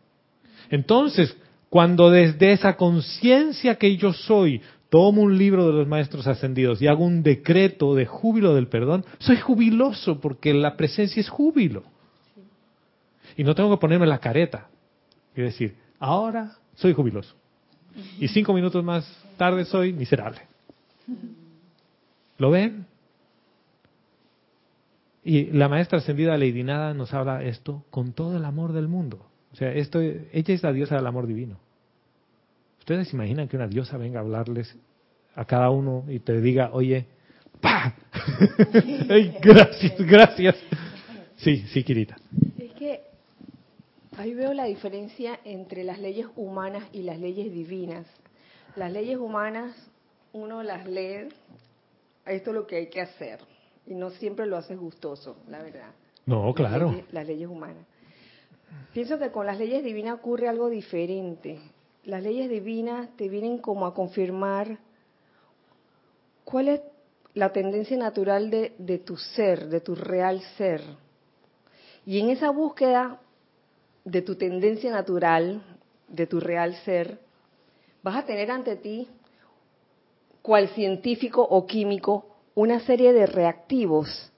Entonces, 0.69 1.35
cuando 1.69 2.09
desde 2.11 2.51
esa 2.51 2.75
conciencia 2.75 3.75
que 3.75 3.95
yo 3.97 4.13
soy, 4.13 4.61
tomo 4.89 5.21
un 5.21 5.37
libro 5.37 5.67
de 5.67 5.73
los 5.73 5.87
maestros 5.87 6.27
ascendidos 6.27 6.81
y 6.81 6.87
hago 6.87 7.03
un 7.03 7.23
decreto 7.23 7.95
de 7.95 8.05
júbilo 8.05 8.53
del 8.53 8.67
perdón, 8.67 9.05
soy 9.19 9.37
jubiloso 9.37 10.19
porque 10.19 10.53
la 10.53 10.75
presencia 10.75 11.19
es 11.19 11.29
júbilo. 11.29 11.83
Y 13.35 13.43
no 13.43 13.55
tengo 13.55 13.69
que 13.71 13.79
ponerme 13.79 14.07
la 14.07 14.19
careta 14.19 14.67
y 15.35 15.41
decir, 15.41 15.75
ahora 15.99 16.57
soy 16.75 16.93
jubiloso. 16.93 17.35
Y 18.19 18.27
cinco 18.27 18.53
minutos 18.53 18.83
más 18.83 19.07
tarde 19.37 19.65
soy 19.65 19.93
miserable. 19.93 20.41
¿Lo 22.37 22.51
ven? 22.51 22.85
Y 25.23 25.45
la 25.47 25.67
maestra 25.67 25.97
ascendida 25.97 26.37
Lady 26.37 26.63
Nada 26.63 26.93
nos 26.93 27.13
habla 27.13 27.43
esto 27.43 27.83
con 27.89 28.13
todo 28.13 28.37
el 28.37 28.45
amor 28.45 28.73
del 28.73 28.87
mundo. 28.87 29.25
O 29.51 29.55
sea, 29.55 29.73
esto, 29.73 29.99
ella 29.99 30.53
es 30.53 30.63
la 30.63 30.71
diosa 30.71 30.95
del 30.95 31.07
amor 31.07 31.27
divino. 31.27 31.57
¿Ustedes 32.79 33.11
imaginan 33.13 33.47
que 33.47 33.57
una 33.57 33.67
diosa 33.67 33.97
venga 33.97 34.19
a 34.19 34.23
hablarles 34.23 34.73
a 35.35 35.45
cada 35.45 35.69
uno 35.69 36.05
y 36.07 36.19
te 36.19 36.39
diga, 36.39 36.69
oye, 36.71 37.05
¡pa! 37.59 37.93
Gracias, 39.41 39.97
gracias. 39.99 40.55
Sí, 41.35 41.65
sí, 41.73 41.83
Kirita. 41.83 42.17
Es 42.57 42.71
que 42.73 43.01
ahí 44.17 44.33
veo 44.33 44.53
la 44.53 44.65
diferencia 44.65 45.39
entre 45.43 45.83
las 45.83 45.99
leyes 45.99 46.27
humanas 46.35 46.85
y 46.93 47.03
las 47.03 47.19
leyes 47.19 47.51
divinas. 47.51 48.05
Las 48.75 48.91
leyes 48.91 49.17
humanas, 49.17 49.75
uno 50.33 50.63
las 50.63 50.87
lee, 50.87 51.27
esto 52.31 52.49
es 52.51 52.55
lo 52.55 52.67
que 52.67 52.75
hay 52.77 52.87
que 52.87 53.01
hacer, 53.01 53.39
y 53.85 53.93
no 53.95 54.09
siempre 54.11 54.45
lo 54.45 54.57
hace 54.57 54.75
gustoso, 54.75 55.37
la 55.47 55.61
verdad. 55.63 55.91
No, 56.25 56.45
Las 56.47 56.55
claro. 56.55 56.89
leyes- 56.91 57.05
Las 57.11 57.27
leyes 57.27 57.47
humanas. 57.47 57.85
Pienso 58.93 59.17
que 59.17 59.31
con 59.31 59.45
las 59.45 59.57
leyes 59.57 59.83
divinas 59.83 60.15
ocurre 60.15 60.47
algo 60.49 60.69
diferente. 60.69 61.59
Las 62.03 62.21
leyes 62.23 62.49
divinas 62.49 63.09
te 63.15 63.29
vienen 63.29 63.59
como 63.59 63.85
a 63.85 63.93
confirmar 63.93 64.77
cuál 66.43 66.67
es 66.69 66.81
la 67.33 67.51
tendencia 67.53 67.97
natural 67.97 68.49
de, 68.49 68.73
de 68.77 68.97
tu 68.99 69.15
ser, 69.17 69.67
de 69.69 69.79
tu 69.81 69.95
real 69.95 70.41
ser. 70.57 70.81
Y 72.05 72.19
en 72.19 72.29
esa 72.29 72.49
búsqueda 72.49 73.19
de 74.05 74.21
tu 74.21 74.35
tendencia 74.35 74.91
natural, 74.91 75.61
de 76.07 76.25
tu 76.27 76.39
real 76.39 76.73
ser, 76.83 77.19
vas 78.01 78.15
a 78.15 78.25
tener 78.25 78.49
ante 78.49 78.75
ti, 78.77 79.07
cual 80.41 80.69
científico 80.69 81.41
o 81.41 81.65
químico, 81.65 82.37
una 82.55 82.79
serie 82.79 83.13
de 83.13 83.25
reactivos. 83.25 84.31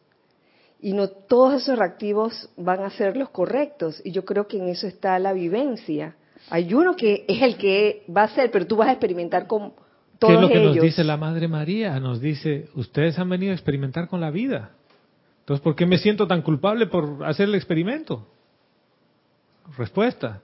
Y 0.82 0.94
no 0.94 1.10
todos 1.10 1.62
esos 1.62 1.78
reactivos 1.78 2.50
van 2.58 2.82
a 2.82 2.90
ser 2.90 3.18
los 3.18 3.30
correctos. 3.30 4.02
Y 4.04 4.12
yo 4.12 4.26
creo 4.26 4.48
que 4.48 4.58
en 4.58 4.70
eso 4.70 4.88
está 4.88 5.20
la 5.20 5.34
vivencia. 5.34 6.16
Hay 6.50 6.74
uno 6.74 6.96
que 6.96 7.26
es 7.28 7.42
el 7.42 7.58
que 7.58 8.04
va 8.16 8.24
a 8.24 8.30
ser, 8.30 8.50
pero 8.52 8.66
tú 8.66 8.78
vas 8.78 8.90
a 8.90 8.94
experimentar 8.94 9.46
con 9.46 9.72
¿Qué 9.72 9.76
todos 10.20 10.34
es 10.34 10.42
lo 10.42 10.48
que 10.48 10.60
ellos. 10.62 10.76
nos 10.76 10.84
dice 10.84 11.04
la 11.04 11.18
Madre 11.18 11.48
María? 11.48 12.00
Nos 12.00 12.20
dice, 12.20 12.70
ustedes 12.76 13.18
han 13.20 13.30
venido 13.30 13.52
a 13.52 13.56
experimentar 13.56 14.08
con 14.08 14.22
la 14.22 14.32
vida. 14.32 14.72
Entonces, 15.42 15.64
¿por 15.64 15.76
qué 15.76 15.86
me 15.86 15.98
siento 15.98 16.28
tan 16.28 16.42
culpable 16.42 16.88
por 16.88 17.26
hacer 17.26 17.48
el 17.48 17.56
experimento? 17.56 18.28
Respuesta, 19.78 20.42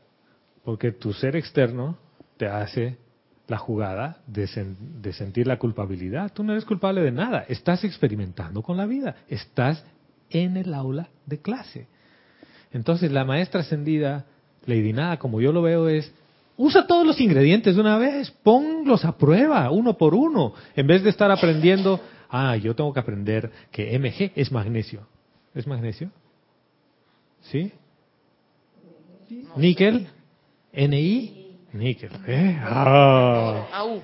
porque 0.63 0.91
tu 0.91 1.13
ser 1.13 1.36
externo 1.36 1.98
te 2.38 2.48
hace 2.48 2.98
la 3.48 3.58
jugada 3.58 4.18
de, 4.28 4.46
sen- 4.48 4.76
de 5.02 5.14
sentir 5.14 5.48
la 5.48 5.58
culpabilidad. 5.60 6.32
Tú 6.34 6.44
no 6.44 6.52
eres 6.54 6.66
culpable 6.66 7.02
de 7.02 7.12
nada, 7.12 7.46
estás 7.48 7.84
experimentando 7.84 8.62
con 8.62 8.78
la 8.78 8.86
vida, 8.86 9.16
estás 9.30 9.84
en 10.30 10.58
el 10.58 10.74
aula 10.74 11.10
de 11.26 11.40
clase. 11.40 11.88
Entonces, 12.72 13.12
la 13.12 13.24
maestra 13.24 13.62
ascendida, 13.62 14.26
Lady 14.66 14.94
Nada, 14.94 15.18
como 15.18 15.40
yo 15.42 15.52
lo 15.52 15.62
veo, 15.62 15.88
es 15.88 16.12
usa 16.58 16.88
todos 16.88 17.06
los 17.06 17.20
ingredientes 17.22 17.76
de 17.76 17.82
una 17.82 17.98
vez, 17.98 18.32
ponlos 18.44 19.06
a 19.06 19.18
prueba, 19.18 19.70
uno 19.72 19.98
por 19.98 20.16
uno, 20.16 20.54
en 20.76 20.88
vez 20.88 21.04
de 21.04 21.10
estar 21.10 21.30
aprendiendo, 21.30 22.00
ah, 22.30 22.56
yo 22.58 22.76
tengo 22.76 22.94
que 22.94 23.00
aprender 23.00 23.52
que 23.72 23.98
MG 24.00 24.32
es 24.36 24.52
magnesio. 24.52 25.02
¿Es 25.54 25.68
magnesio? 25.68 26.10
¿Sí? 27.44 27.72
¿Níquel? 29.58 30.08
¿NI? 30.74 31.45
Níquel. 31.76 32.10
¿Eh? 32.26 32.58
Ah. 32.64 33.68
Au. 33.74 34.02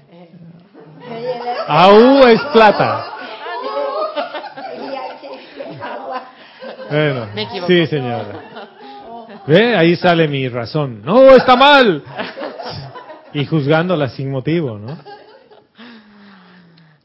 AU 1.68 2.28
es 2.28 2.42
plata. 2.54 3.06
Bueno, 6.90 7.28
Me 7.34 7.48
sí, 7.66 7.88
señora. 7.88 8.68
¿Ve? 9.48 9.76
Ahí 9.76 9.96
sale 9.96 10.28
mi 10.28 10.50
razón. 10.50 11.02
No, 11.04 11.32
está 11.32 11.56
mal. 11.56 12.04
Y 13.34 13.46
juzgándola 13.46 14.10
sin 14.10 14.30
motivo, 14.30 14.78
¿no? 14.78 14.98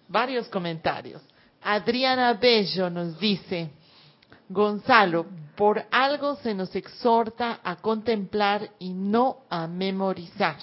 Varios 0.09 0.49
comentarios. 0.49 1.23
Adriana 1.63 2.35
Bello 2.35 2.91
nos 2.91 3.19
dice, 3.21 3.71
Gonzalo, 4.49 5.27
por 5.57 5.85
algo 5.91 6.37
se 6.37 6.55
nos 6.55 6.75
exhorta 6.77 7.61
a 7.65 7.77
contemplar 7.77 8.71
y 8.79 8.93
no 8.93 9.39
a 9.49 9.67
memorizar. 9.67 10.57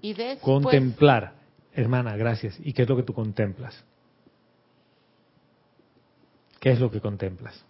Y 0.00 0.14
después, 0.14 0.62
Contemplar. 0.62 1.34
Hermana, 1.72 2.16
gracias. 2.16 2.56
¿Y 2.60 2.72
qué 2.72 2.82
es 2.82 2.88
lo 2.88 2.96
que 2.96 3.02
tú 3.02 3.12
contemplas? 3.14 3.74
¿Qué 6.60 6.70
es 6.70 6.80
lo 6.80 6.90
que 6.90 7.00
contemplas? 7.00 7.64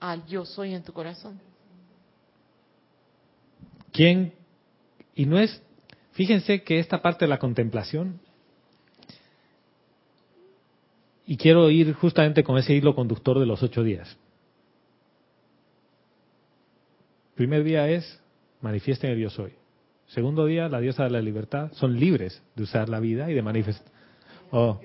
al 0.00 0.24
yo 0.26 0.44
soy 0.44 0.74
en 0.74 0.82
tu 0.82 0.92
corazón. 0.92 1.40
¿Quién? 3.92 4.32
Y 5.14 5.26
no 5.26 5.38
es, 5.38 5.62
fíjense 6.12 6.62
que 6.62 6.78
esta 6.78 7.02
parte 7.02 7.24
de 7.24 7.28
la 7.28 7.38
contemplación, 7.38 8.20
y 11.30 11.36
quiero 11.36 11.68
ir 11.68 11.92
justamente 11.92 12.42
con 12.42 12.56
ese 12.56 12.72
hilo 12.72 12.94
conductor 12.94 13.38
de 13.38 13.44
los 13.44 13.62
ocho 13.62 13.82
días. 13.82 14.16
Primer 17.34 17.64
día 17.64 17.86
es, 17.86 18.18
manifiesten 18.62 19.10
el 19.10 19.18
yo 19.18 19.28
soy. 19.28 19.52
Segundo 20.06 20.46
día, 20.46 20.70
la 20.70 20.80
diosa 20.80 21.04
de 21.04 21.10
la 21.10 21.20
libertad, 21.20 21.70
son 21.74 22.00
libres 22.00 22.42
de 22.56 22.62
usar 22.62 22.88
la 22.88 22.98
vida 22.98 23.30
y 23.30 23.34
de 23.34 23.42
manifestar. 23.42 23.92
Oh, 24.50 24.80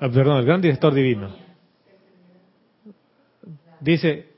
ah, 0.00 0.08
perdón, 0.08 0.38
el 0.38 0.44
gran 0.44 0.60
director 0.60 0.92
divino. 0.92 1.36
Dice, 3.78 4.32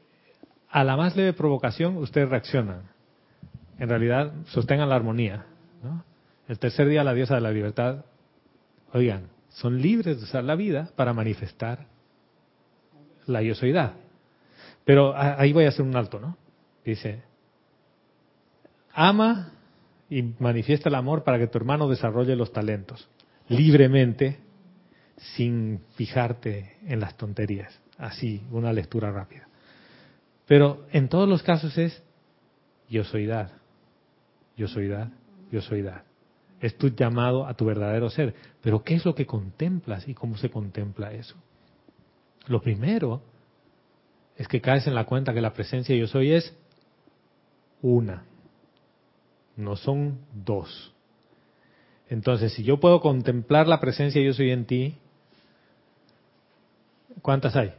a 0.68 0.84
la 0.84 0.94
más 0.98 1.16
leve 1.16 1.32
provocación 1.32 1.96
ustedes 1.96 2.28
reaccionan. 2.28 2.82
En 3.78 3.88
realidad, 3.88 4.30
sostengan 4.48 4.90
la 4.90 4.96
armonía. 4.96 5.46
El 6.48 6.58
tercer 6.58 6.86
día, 6.86 7.02
la 7.02 7.14
diosa 7.14 7.36
de 7.36 7.40
la 7.40 7.50
libertad, 7.50 8.04
oigan, 8.92 9.30
son 9.56 9.80
libres 9.80 10.18
de 10.18 10.24
usar 10.24 10.44
la 10.44 10.54
vida 10.54 10.90
para 10.96 11.14
manifestar 11.14 11.86
la 13.26 13.42
yo 13.42 13.54
soydad. 13.54 13.94
Pero 14.84 15.14
ahí 15.16 15.52
voy 15.52 15.64
a 15.64 15.68
hacer 15.68 15.84
un 15.84 15.96
alto, 15.96 16.20
¿no? 16.20 16.36
Dice, 16.84 17.22
ama 18.92 19.52
y 20.10 20.22
manifiesta 20.38 20.88
el 20.88 20.94
amor 20.94 21.24
para 21.24 21.38
que 21.38 21.46
tu 21.46 21.58
hermano 21.58 21.88
desarrolle 21.88 22.36
los 22.36 22.52
talentos 22.52 23.08
libremente, 23.48 24.38
sin 25.16 25.80
fijarte 25.94 26.76
en 26.86 27.00
las 27.00 27.16
tonterías. 27.16 27.80
Así, 27.96 28.42
una 28.50 28.72
lectura 28.72 29.10
rápida. 29.10 29.48
Pero 30.46 30.86
en 30.92 31.08
todos 31.08 31.28
los 31.28 31.42
casos 31.42 31.78
es 31.78 32.02
yo 32.88 33.04
soy 33.04 33.26
dad, 33.26 33.52
yo 34.56 34.68
soy 34.68 34.88
dad, 34.88 35.08
yo 35.50 35.62
soy 35.62 35.80
dad. 35.82 36.02
Es 36.60 36.76
tu 36.78 36.88
llamado 36.88 37.46
a 37.46 37.54
tu 37.54 37.64
verdadero 37.64 38.08
ser. 38.10 38.34
Pero 38.62 38.82
¿qué 38.82 38.94
es 38.94 39.04
lo 39.04 39.14
que 39.14 39.26
contemplas 39.26 40.08
y 40.08 40.14
cómo 40.14 40.36
se 40.36 40.50
contempla 40.50 41.12
eso? 41.12 41.36
Lo 42.46 42.60
primero 42.60 43.22
es 44.36 44.48
que 44.48 44.60
caes 44.60 44.86
en 44.86 44.94
la 44.94 45.04
cuenta 45.04 45.34
que 45.34 45.40
la 45.40 45.52
presencia 45.52 45.96
yo 45.96 46.06
soy 46.06 46.32
es 46.32 46.54
una, 47.82 48.24
no 49.56 49.76
son 49.76 50.18
dos. 50.32 50.92
Entonces, 52.08 52.52
si 52.52 52.62
yo 52.62 52.78
puedo 52.78 53.00
contemplar 53.00 53.66
la 53.66 53.80
presencia 53.80 54.22
yo 54.22 54.32
soy 54.32 54.50
en 54.50 54.66
ti, 54.66 54.96
¿cuántas 57.22 57.56
hay? 57.56 57.74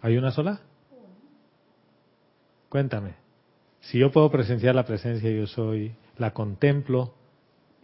¿Hay 0.00 0.16
una 0.16 0.30
sola? 0.30 0.60
Cuéntame. 2.68 3.14
Si 3.80 3.98
yo 3.98 4.10
puedo 4.10 4.30
presenciar 4.30 4.74
la 4.74 4.84
presencia 4.84 5.30
yo 5.30 5.46
soy, 5.46 5.94
la 6.18 6.32
contemplo 6.32 7.14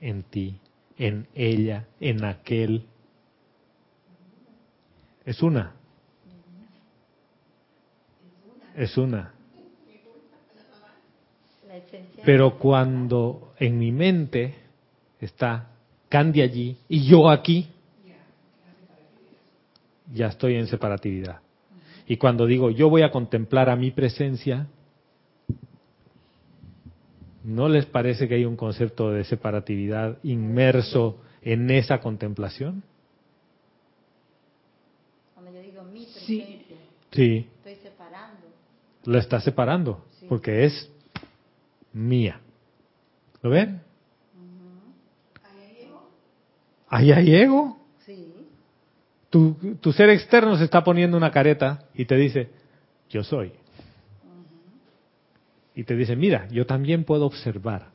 en 0.00 0.22
ti, 0.24 0.60
en 0.96 1.26
ella, 1.34 1.86
en 2.00 2.24
aquel. 2.24 2.86
Es 5.24 5.42
una. 5.42 5.74
Es 8.76 8.96
una. 8.96 9.34
Pero 12.24 12.58
cuando 12.58 13.54
en 13.58 13.78
mi 13.78 13.92
mente 13.92 14.54
está 15.20 15.68
Candy 16.08 16.42
allí 16.42 16.76
y 16.88 17.06
yo 17.06 17.30
aquí, 17.30 17.68
ya 20.12 20.26
estoy 20.26 20.56
en 20.56 20.66
separatividad. 20.66 21.40
Y 22.06 22.16
cuando 22.16 22.46
digo 22.46 22.70
yo 22.70 22.90
voy 22.90 23.02
a 23.02 23.10
contemplar 23.10 23.70
a 23.70 23.76
mi 23.76 23.90
presencia, 23.90 24.66
¿no 27.44 27.68
les 27.68 27.86
parece 27.86 28.28
que 28.28 28.34
hay 28.34 28.44
un 28.44 28.56
concepto 28.56 29.10
de 29.10 29.24
separatividad 29.24 30.18
inmerso 30.22 31.18
en 31.42 31.70
esa 31.70 32.00
contemplación? 32.00 32.82
Cuando 35.34 35.52
yo 35.52 35.60
digo 35.62 35.82
mi 35.84 36.04
Sí. 36.06 36.38
presencia, 36.38 36.76
Sí, 37.12 37.48
estoy 37.56 37.74
separando. 37.76 38.46
lo 39.04 39.18
está 39.18 39.40
separando, 39.40 40.04
porque 40.28 40.64
es 40.64 40.90
mía. 41.92 42.40
¿Lo 43.42 43.50
ven? 43.50 43.80
Ahí 46.88 47.12
hay 47.12 47.34
ego. 47.36 47.78
Sí. 48.04 48.32
Tu, 49.30 49.54
tu 49.80 49.92
ser 49.92 50.10
externo 50.10 50.56
se 50.56 50.64
está 50.64 50.82
poniendo 50.82 51.16
una 51.16 51.30
careta 51.30 51.84
y 51.94 52.04
te 52.04 52.16
dice, 52.16 52.50
yo 53.08 53.22
soy. 53.22 53.52
Y 55.74 55.84
te 55.84 55.96
dice, 55.96 56.16
mira, 56.16 56.48
yo 56.48 56.66
también 56.66 57.04
puedo 57.04 57.26
observar. 57.26 57.90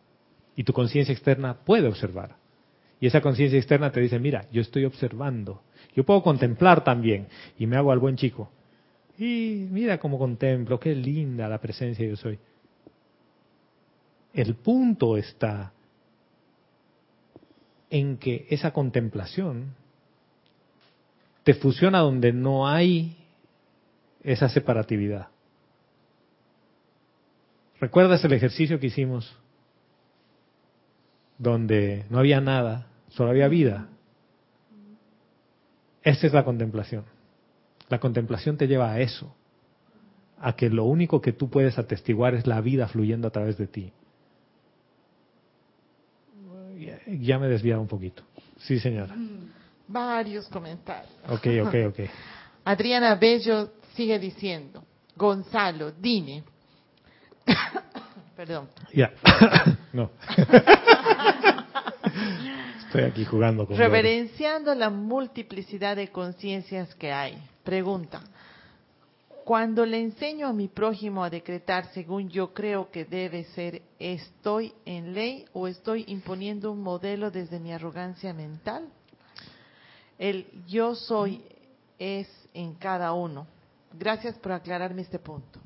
Y 0.56 0.64
tu 0.64 0.74
conciencia 0.74 1.14
externa 1.14 1.56
puede 1.66 1.88
observar. 1.88 2.38
Y 3.00 3.08
esa 3.08 3.22
conciencia 3.22 3.58
externa 3.58 3.92
te 3.92 4.00
dice, 4.00 4.20
mira, 4.20 4.48
yo 4.52 4.62
estoy 4.62 4.86
observando. 4.86 5.62
Yo 5.94 6.06
puedo 6.06 6.24
contemplar 6.24 6.84
también. 6.84 7.28
Y 7.58 7.68
me 7.68 7.76
hago 7.76 7.92
al 7.92 8.00
buen 8.00 8.16
chico. 8.16 8.50
Y 9.18 9.68
mira 9.70 9.98
cómo 9.98 10.18
contemplo, 10.18 10.80
qué 10.80 10.96
linda 10.96 11.48
la 11.48 11.60
presencia 11.60 12.06
yo 12.06 12.16
soy. 12.16 12.40
El 14.34 14.56
punto 14.56 15.18
está 15.18 15.72
en 17.90 18.18
que 18.18 18.46
esa 18.50 18.72
contemplación 18.72 19.74
te 21.44 21.54
fusiona 21.54 22.00
donde 22.00 22.34
no 22.34 22.68
hay 22.68 23.16
esa 24.24 24.50
separatividad. 24.50 25.28
¿Recuerdas 27.86 28.26
el 28.26 28.34
ejercicio 28.34 28.80
que 28.80 28.88
hicimos? 28.88 29.32
Donde 31.38 32.08
no 32.10 32.18
había 32.18 32.42
nada, 32.42 32.88
solo 33.10 33.30
había 33.30 33.48
vida. 33.48 33.90
Esa 36.02 36.26
es 36.26 36.34
la 36.34 36.44
contemplación. 36.44 37.06
La 37.90 38.00
contemplación 38.00 38.58
te 38.58 38.68
lleva 38.68 38.92
a 38.92 39.02
eso, 39.02 39.36
a 40.40 40.56
que 40.56 40.72
lo 40.72 40.86
único 40.86 41.22
que 41.22 41.32
tú 41.32 41.52
puedes 41.52 41.78
atestiguar 41.78 42.34
es 42.34 42.48
la 42.48 42.60
vida 42.60 42.88
fluyendo 42.88 43.28
a 43.28 43.32
través 43.32 43.56
de 43.56 43.68
ti. 43.68 43.94
Ya- 47.20 47.38
me 47.38 47.46
he 47.46 47.50
desviado 47.50 47.82
un 47.82 47.88
poquito. 47.88 48.24
Sí, 48.58 48.80
señora. 48.80 49.16
Varios 49.88 50.48
comentarios. 50.48 51.14
Ok, 51.30 51.46
ok, 51.62 51.76
ok. 51.90 52.10
Adriana 52.66 53.14
Bello 53.14 53.74
sigue 53.94 54.18
diciendo, 54.18 54.84
Gonzalo, 55.16 55.92
dime. 55.92 56.55
Perdón. 58.36 58.70
Ya. 58.94 59.12
no. 59.94 60.12
Estoy 62.86 63.04
aquí 63.04 63.26
jugando 63.26 63.66
con. 63.66 63.78
Reverenciando 63.78 64.76
la 64.76 64.90
multiplicidad 64.90 65.96
de 65.96 66.10
conciencias 66.10 66.94
que 66.96 67.12
hay. 67.12 67.38
Pregunta. 67.64 68.22
Cuando 69.46 69.86
le 69.86 70.02
enseño 70.02 70.48
a 70.48 70.54
mi 70.54 70.68
prójimo 70.68 71.24
a 71.24 71.30
decretar 71.30 71.94
según 71.94 72.30
yo 72.30 72.52
creo 72.52 72.90
que 72.90 73.06
debe 73.06 73.44
ser, 73.44 73.84
¿estoy 74.00 74.74
en 74.86 75.14
ley 75.14 75.46
o 75.54 75.68
estoy 75.68 76.04
imponiendo 76.08 76.72
un 76.72 76.82
modelo 76.82 77.30
desde 77.30 77.60
mi 77.60 77.72
arrogancia 77.72 78.34
mental? 78.34 78.88
El 80.18 80.48
yo 80.66 80.96
soy 80.96 81.44
es 82.00 82.28
en 82.56 82.74
cada 82.74 83.14
uno. 83.14 83.46
Gracias 83.94 84.36
por 84.40 84.52
aclararme 84.52 85.04
este 85.04 85.20
punto. 85.20 85.60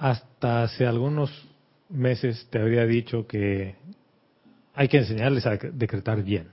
Hasta 0.00 0.62
hace 0.62 0.86
algunos 0.86 1.30
meses 1.90 2.48
te 2.50 2.58
habría 2.58 2.86
dicho 2.86 3.26
que 3.26 3.74
hay 4.74 4.88
que 4.88 4.96
enseñarles 4.96 5.44
a 5.44 5.58
decretar 5.58 6.22
bien. 6.22 6.48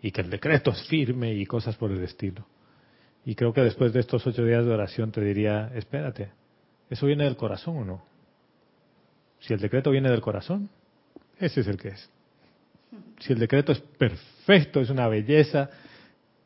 Y 0.00 0.12
que 0.12 0.20
el 0.20 0.30
decreto 0.30 0.70
es 0.70 0.86
firme 0.86 1.34
y 1.34 1.44
cosas 1.44 1.74
por 1.74 1.90
el 1.90 2.00
estilo. 2.04 2.46
Y 3.24 3.34
creo 3.34 3.52
que 3.52 3.62
después 3.62 3.92
de 3.92 3.98
estos 3.98 4.24
ocho 4.24 4.44
días 4.44 4.64
de 4.64 4.70
oración 4.70 5.10
te 5.10 5.22
diría, 5.22 5.72
espérate, 5.74 6.30
¿eso 6.88 7.04
viene 7.06 7.24
del 7.24 7.36
corazón 7.36 7.76
o 7.78 7.84
no? 7.84 8.04
Si 9.40 9.52
el 9.52 9.58
decreto 9.58 9.90
viene 9.90 10.08
del 10.08 10.20
corazón, 10.20 10.70
ese 11.40 11.62
es 11.62 11.66
el 11.66 11.78
que 11.78 11.88
es. 11.88 12.10
Si 13.18 13.32
el 13.32 13.40
decreto 13.40 13.72
es 13.72 13.80
perfecto, 13.80 14.80
es 14.80 14.88
una 14.88 15.08
belleza, 15.08 15.68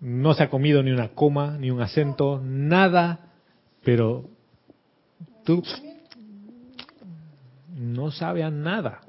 no 0.01 0.33
se 0.33 0.44
ha 0.44 0.49
comido 0.49 0.83
ni 0.83 0.92
una 0.92 1.11
coma, 1.11 1.59
ni 1.59 1.70
un 1.70 1.83
acento, 1.83 2.40
nada, 2.42 3.33
pero 3.85 4.31
tú 5.46 5.62
no 7.74 8.11
sabe 8.11 8.42
a 8.42 8.50
nada. 8.50 9.00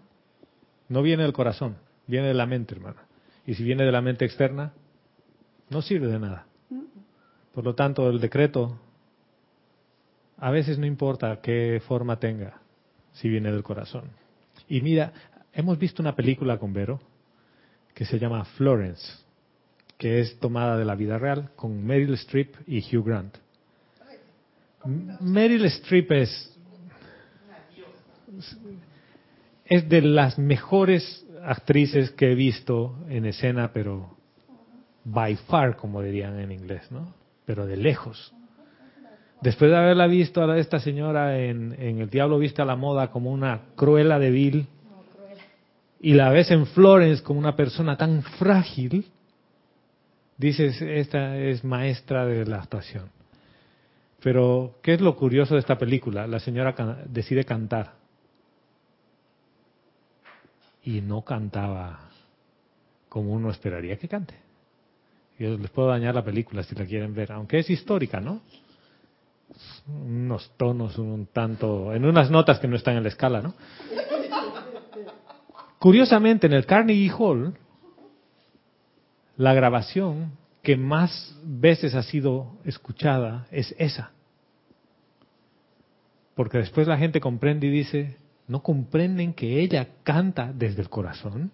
No 0.88 1.02
viene 1.02 1.24
del 1.24 1.34
corazón, 1.34 1.76
viene 2.06 2.28
de 2.28 2.34
la 2.34 2.46
mente, 2.46 2.76
hermana. 2.76 3.04
Y 3.46 3.56
si 3.56 3.64
viene 3.64 3.84
de 3.84 3.92
la 3.92 4.02
mente 4.02 4.24
externa, 4.24 4.72
no 5.70 5.82
sirve 5.82 6.08
de 6.08 6.20
nada. 6.20 6.46
Por 7.54 7.66
lo 7.66 7.76
tanto, 7.76 8.10
el 8.10 8.22
decreto 8.22 8.80
a 10.38 10.52
veces 10.52 10.78
no 10.78 10.86
importa 10.86 11.42
qué 11.42 11.82
forma 11.88 12.20
tenga, 12.20 12.62
si 13.14 13.28
viene 13.28 13.52
del 13.52 13.64
corazón. 13.64 14.04
Y 14.70 14.82
mira, 14.82 15.12
hemos 15.54 15.80
visto 15.80 16.02
una 16.02 16.16
película 16.16 16.60
con 16.60 16.72
Vero 16.72 17.00
que 17.94 18.06
se 18.06 18.20
llama 18.20 18.46
Florence, 18.46 19.04
que 19.98 20.20
es 20.20 20.40
tomada 20.40 20.78
de 20.78 20.86
la 20.86 20.94
vida 20.94 21.18
real 21.18 21.50
con 21.56 21.84
Meryl 21.84 22.14
Streep 22.14 22.56
y 22.68 22.80
Hugh 22.80 23.04
Grant. 23.04 23.38
Meryl 24.86 25.66
Streep 25.66 26.12
es 26.12 26.58
es 29.66 29.90
de 29.90 30.02
las 30.02 30.38
mejores 30.38 31.26
actrices 31.44 32.12
que 32.12 32.32
he 32.32 32.36
visto 32.36 32.96
en 33.10 33.26
escena, 33.26 33.72
pero 33.74 34.18
by 35.04 35.36
far, 35.36 35.76
como 35.76 36.02
dirían 36.02 36.40
en 36.40 36.52
inglés, 36.52 36.90
¿no? 36.92 37.14
Pero 37.46 37.66
de 37.66 37.78
lejos. 37.78 38.34
Después 39.42 39.70
de 39.70 39.78
haberla 39.78 40.08
visto 40.08 40.44
a 40.44 40.58
esta 40.58 40.80
señora 40.80 41.40
en, 41.40 41.74
en 41.80 42.00
El 42.00 42.10
Diablo 42.10 42.40
Viste 42.40 42.62
a 42.62 42.66
la 42.66 42.76
Moda 42.76 43.12
como 43.12 43.32
una 43.32 43.62
cruela 43.76 44.20
de 44.20 44.32
vil, 44.32 44.68
y 46.00 46.14
la 46.14 46.30
ves 46.30 46.52
en 46.52 46.66
Florence 46.68 47.24
como 47.24 47.40
una 47.40 47.56
persona 47.56 47.98
tan 47.98 48.22
frágil, 48.24 49.06
dices, 50.38 50.82
esta 50.82 51.38
es 51.38 51.64
maestra 51.64 52.26
de 52.26 52.46
la 52.46 52.60
actuación. 52.60 53.17
Pero, 54.28 54.76
¿qué 54.84 54.96
es 54.96 55.00
lo 55.00 55.16
curioso 55.16 55.54
de 55.54 55.62
esta 55.62 55.78
película? 55.78 56.28
La 56.28 56.42
señora 56.42 56.76
decide 57.06 57.46
cantar. 57.46 57.94
y 60.84 61.00
no 61.00 61.22
cantaba 61.22 62.10
como 63.08 63.32
uno 63.32 63.52
esperaría 63.52 63.96
que 63.96 64.10
cante. 64.10 64.34
Yo 65.40 65.58
les 65.58 65.72
puedo 65.72 65.88
dañar 65.88 66.14
la 66.14 66.26
película 66.26 66.62
si 66.64 66.76
la 66.76 66.86
quieren 66.86 67.16
ver, 67.16 67.32
aunque 67.32 67.60
es 67.60 67.70
histórica, 67.70 68.20
¿no? 68.20 68.42
Unos 69.88 70.52
tonos 70.58 70.98
un 70.98 71.28
tanto, 71.28 71.94
en 71.94 72.04
unas 72.04 72.30
notas 72.30 72.60
que 72.60 72.68
no 72.68 72.76
están 72.76 72.98
en 72.98 73.04
la 73.04 73.10
escala, 73.10 73.42
¿no? 73.42 73.54
Curiosamente, 75.80 76.48
en 76.48 76.54
el 76.54 76.66
Carnegie 76.66 77.14
Hall, 77.18 77.54
la 79.38 79.54
grabación 79.54 80.34
que 80.64 80.76
más 80.76 81.34
veces 81.46 81.96
ha 81.96 82.04
sido 82.04 82.58
escuchada 82.66 83.48
es 83.52 83.74
esa. 83.78 84.17
Porque 86.38 86.60
después 86.60 86.88
la 86.88 87.00
gente 87.00 87.20
comprende 87.20 87.66
y 87.66 87.72
dice, 87.72 88.16
¿no 88.48 88.62
comprenden 88.62 89.34
que 89.34 89.60
ella 89.60 89.88
canta 90.04 90.54
desde 90.54 90.84
el 90.84 90.88
corazón? 90.88 91.52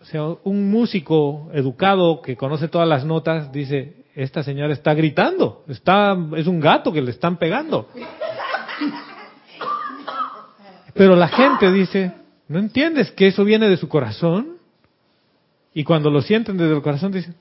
O 0.00 0.04
sea, 0.04 0.24
un 0.42 0.72
músico 0.72 1.48
educado 1.54 2.20
que 2.20 2.36
conoce 2.36 2.66
todas 2.66 2.88
las 2.88 3.04
notas 3.04 3.52
dice, 3.52 4.04
esta 4.16 4.42
señora 4.42 4.72
está 4.72 4.92
gritando, 4.92 5.64
está, 5.68 6.18
es 6.36 6.48
un 6.48 6.58
gato 6.58 6.92
que 6.92 7.00
le 7.00 7.12
están 7.12 7.36
pegando. 7.36 7.88
Pero 10.94 11.14
la 11.14 11.28
gente 11.28 11.70
dice, 11.70 12.10
¿no 12.48 12.58
entiendes 12.58 13.12
que 13.12 13.28
eso 13.28 13.44
viene 13.44 13.68
de 13.68 13.76
su 13.76 13.88
corazón? 13.88 14.56
Y 15.72 15.84
cuando 15.84 16.10
lo 16.10 16.22
sienten 16.22 16.56
desde 16.56 16.74
el 16.74 16.82
corazón 16.82 17.12
dicen, 17.12 17.36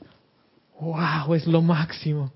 wow, 0.79 1.33
es 1.33 1.47
lo 1.47 1.63
máximo. 1.63 2.31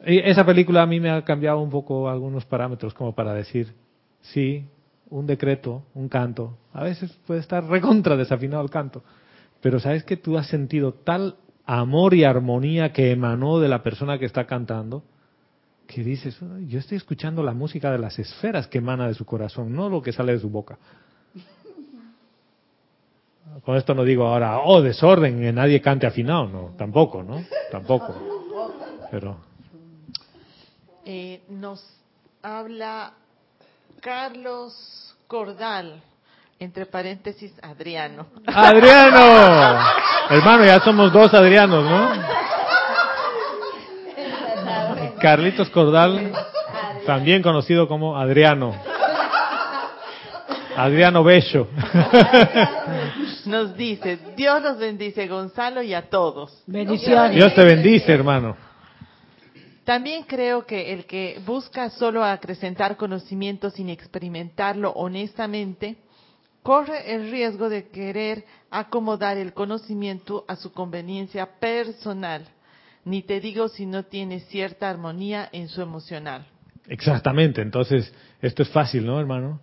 Esa 0.00 0.44
película 0.44 0.82
a 0.82 0.86
mí 0.86 1.00
me 1.00 1.10
ha 1.10 1.24
cambiado 1.24 1.60
un 1.60 1.70
poco 1.70 2.08
algunos 2.08 2.44
parámetros 2.44 2.92
como 2.94 3.14
para 3.14 3.32
decir, 3.32 3.74
sí, 4.20 4.66
un 5.08 5.26
decreto, 5.26 5.84
un 5.94 6.08
canto, 6.08 6.58
a 6.72 6.82
veces 6.82 7.12
puede 7.26 7.40
estar 7.40 7.64
recontra 7.64 8.16
desafinado 8.16 8.62
el 8.62 8.70
canto, 8.70 9.02
pero 9.60 9.78
sabes 9.78 10.04
que 10.04 10.16
tú 10.16 10.36
has 10.36 10.48
sentido 10.48 10.92
tal 10.92 11.36
amor 11.64 12.14
y 12.14 12.24
armonía 12.24 12.92
que 12.92 13.12
emanó 13.12 13.58
de 13.60 13.68
la 13.68 13.82
persona 13.82 14.18
que 14.18 14.26
está 14.26 14.46
cantando, 14.46 15.04
que 15.86 16.02
dices, 16.02 16.38
yo 16.66 16.78
estoy 16.78 16.96
escuchando 16.96 17.42
la 17.42 17.52
música 17.52 17.90
de 17.90 17.98
las 17.98 18.18
esferas 18.18 18.66
que 18.66 18.78
emana 18.78 19.06
de 19.06 19.14
su 19.14 19.24
corazón, 19.24 19.74
no 19.74 19.88
lo 19.88 20.02
que 20.02 20.12
sale 20.12 20.32
de 20.32 20.38
su 20.38 20.50
boca. 20.50 20.78
Con 23.64 23.76
esto 23.76 23.94
no 23.94 24.04
digo 24.04 24.26
ahora, 24.26 24.60
oh, 24.60 24.82
desorden, 24.82 25.38
que 25.38 25.52
nadie 25.52 25.80
cante 25.80 26.06
afinado, 26.06 26.48
no, 26.48 26.74
tampoco, 26.76 27.22
¿no? 27.22 27.42
Tampoco. 27.70 28.14
Pero. 29.10 29.36
Eh, 31.06 31.42
nos 31.50 31.84
habla 32.42 33.12
Carlos 34.00 35.14
Cordal, 35.26 36.00
entre 36.58 36.86
paréntesis, 36.86 37.52
Adriano. 37.62 38.26
¡Adriano! 38.46 39.80
Hermano, 40.30 40.64
ya 40.64 40.80
somos 40.80 41.12
dos 41.12 41.34
Adrianos, 41.34 41.84
¿no? 41.84 42.10
Carlitos 45.20 45.68
Cordal, 45.70 46.32
también 47.04 47.42
conocido 47.42 47.86
como 47.86 48.16
Adriano. 48.16 48.74
Adriano 50.76 51.22
Bello. 51.22 51.68
Nos 53.44 53.76
dice, 53.76 54.18
Dios 54.36 54.62
los 54.62 54.78
bendice, 54.78 55.28
Gonzalo, 55.28 55.82
y 55.82 55.92
a 55.92 56.08
todos. 56.08 56.62
Bendiciones. 56.66 57.36
Dios 57.36 57.54
te 57.54 57.62
bendice, 57.62 58.10
hermano. 58.10 58.56
También 59.84 60.24
creo 60.24 60.64
que 60.64 60.94
el 60.94 61.04
que 61.04 61.40
busca 61.44 61.90
solo 61.90 62.24
acrecentar 62.24 62.96
conocimiento 62.96 63.70
sin 63.70 63.90
experimentarlo 63.90 64.90
honestamente, 64.92 65.96
corre 66.62 67.14
el 67.14 67.30
riesgo 67.30 67.68
de 67.68 67.88
querer 67.88 68.44
acomodar 68.70 69.36
el 69.36 69.52
conocimiento 69.52 70.46
a 70.48 70.56
su 70.56 70.72
conveniencia 70.72 71.58
personal. 71.60 72.46
Ni 73.04 73.22
te 73.22 73.40
digo 73.40 73.68
si 73.68 73.84
no 73.84 74.04
tiene 74.04 74.40
cierta 74.40 74.88
armonía 74.88 75.50
en 75.52 75.68
su 75.68 75.82
emocional. 75.82 76.46
Exactamente, 76.88 77.60
entonces 77.60 78.12
esto 78.40 78.62
es 78.62 78.70
fácil, 78.70 79.04
¿no, 79.04 79.20
hermano? 79.20 79.60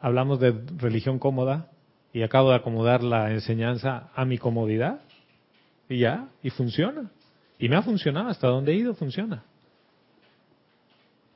Hablamos 0.00 0.38
de 0.38 0.52
religión 0.78 1.18
cómoda 1.18 1.68
y 2.12 2.22
acabo 2.22 2.50
de 2.50 2.56
acomodar 2.56 3.02
la 3.02 3.32
enseñanza 3.32 4.10
a 4.14 4.24
mi 4.24 4.38
comodidad 4.38 5.00
y 5.88 5.98
ya, 5.98 6.28
y 6.42 6.50
funciona. 6.50 7.10
Y 7.62 7.68
me 7.68 7.76
ha 7.76 7.82
funcionado, 7.82 8.28
hasta 8.28 8.48
donde 8.48 8.72
he 8.72 8.74
ido 8.74 8.92
funciona. 8.92 9.44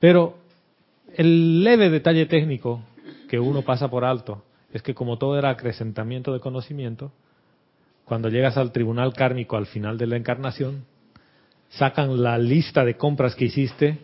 Pero 0.00 0.36
el 1.14 1.62
leve 1.62 1.88
detalle 1.88 2.26
técnico 2.26 2.82
que 3.28 3.38
uno 3.38 3.62
pasa 3.62 3.88
por 3.88 4.04
alto 4.04 4.42
es 4.72 4.82
que 4.82 4.92
como 4.92 5.18
todo 5.18 5.38
era 5.38 5.50
acrecentamiento 5.50 6.32
de 6.32 6.40
conocimiento, 6.40 7.12
cuando 8.04 8.28
llegas 8.28 8.56
al 8.56 8.72
tribunal 8.72 9.14
kármico 9.14 9.56
al 9.56 9.66
final 9.66 9.98
de 9.98 10.08
la 10.08 10.16
encarnación, 10.16 10.84
sacan 11.68 12.20
la 12.20 12.38
lista 12.38 12.84
de 12.84 12.96
compras 12.96 13.36
que 13.36 13.44
hiciste 13.44 14.00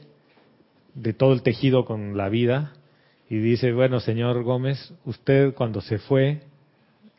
de 0.95 1.13
todo 1.15 1.33
el 1.33 1.43
tejido 1.43 1.85
con 1.85 2.17
la 2.17 2.29
vida 2.29 2.75
y 3.29 3.39
dice, 3.39 3.73
bueno, 3.73 3.99
señor 3.99 4.45
Gómez, 4.45 4.95
usted 5.05 5.55
cuando 5.55 5.81
se 5.81 5.99
fue 5.99 6.43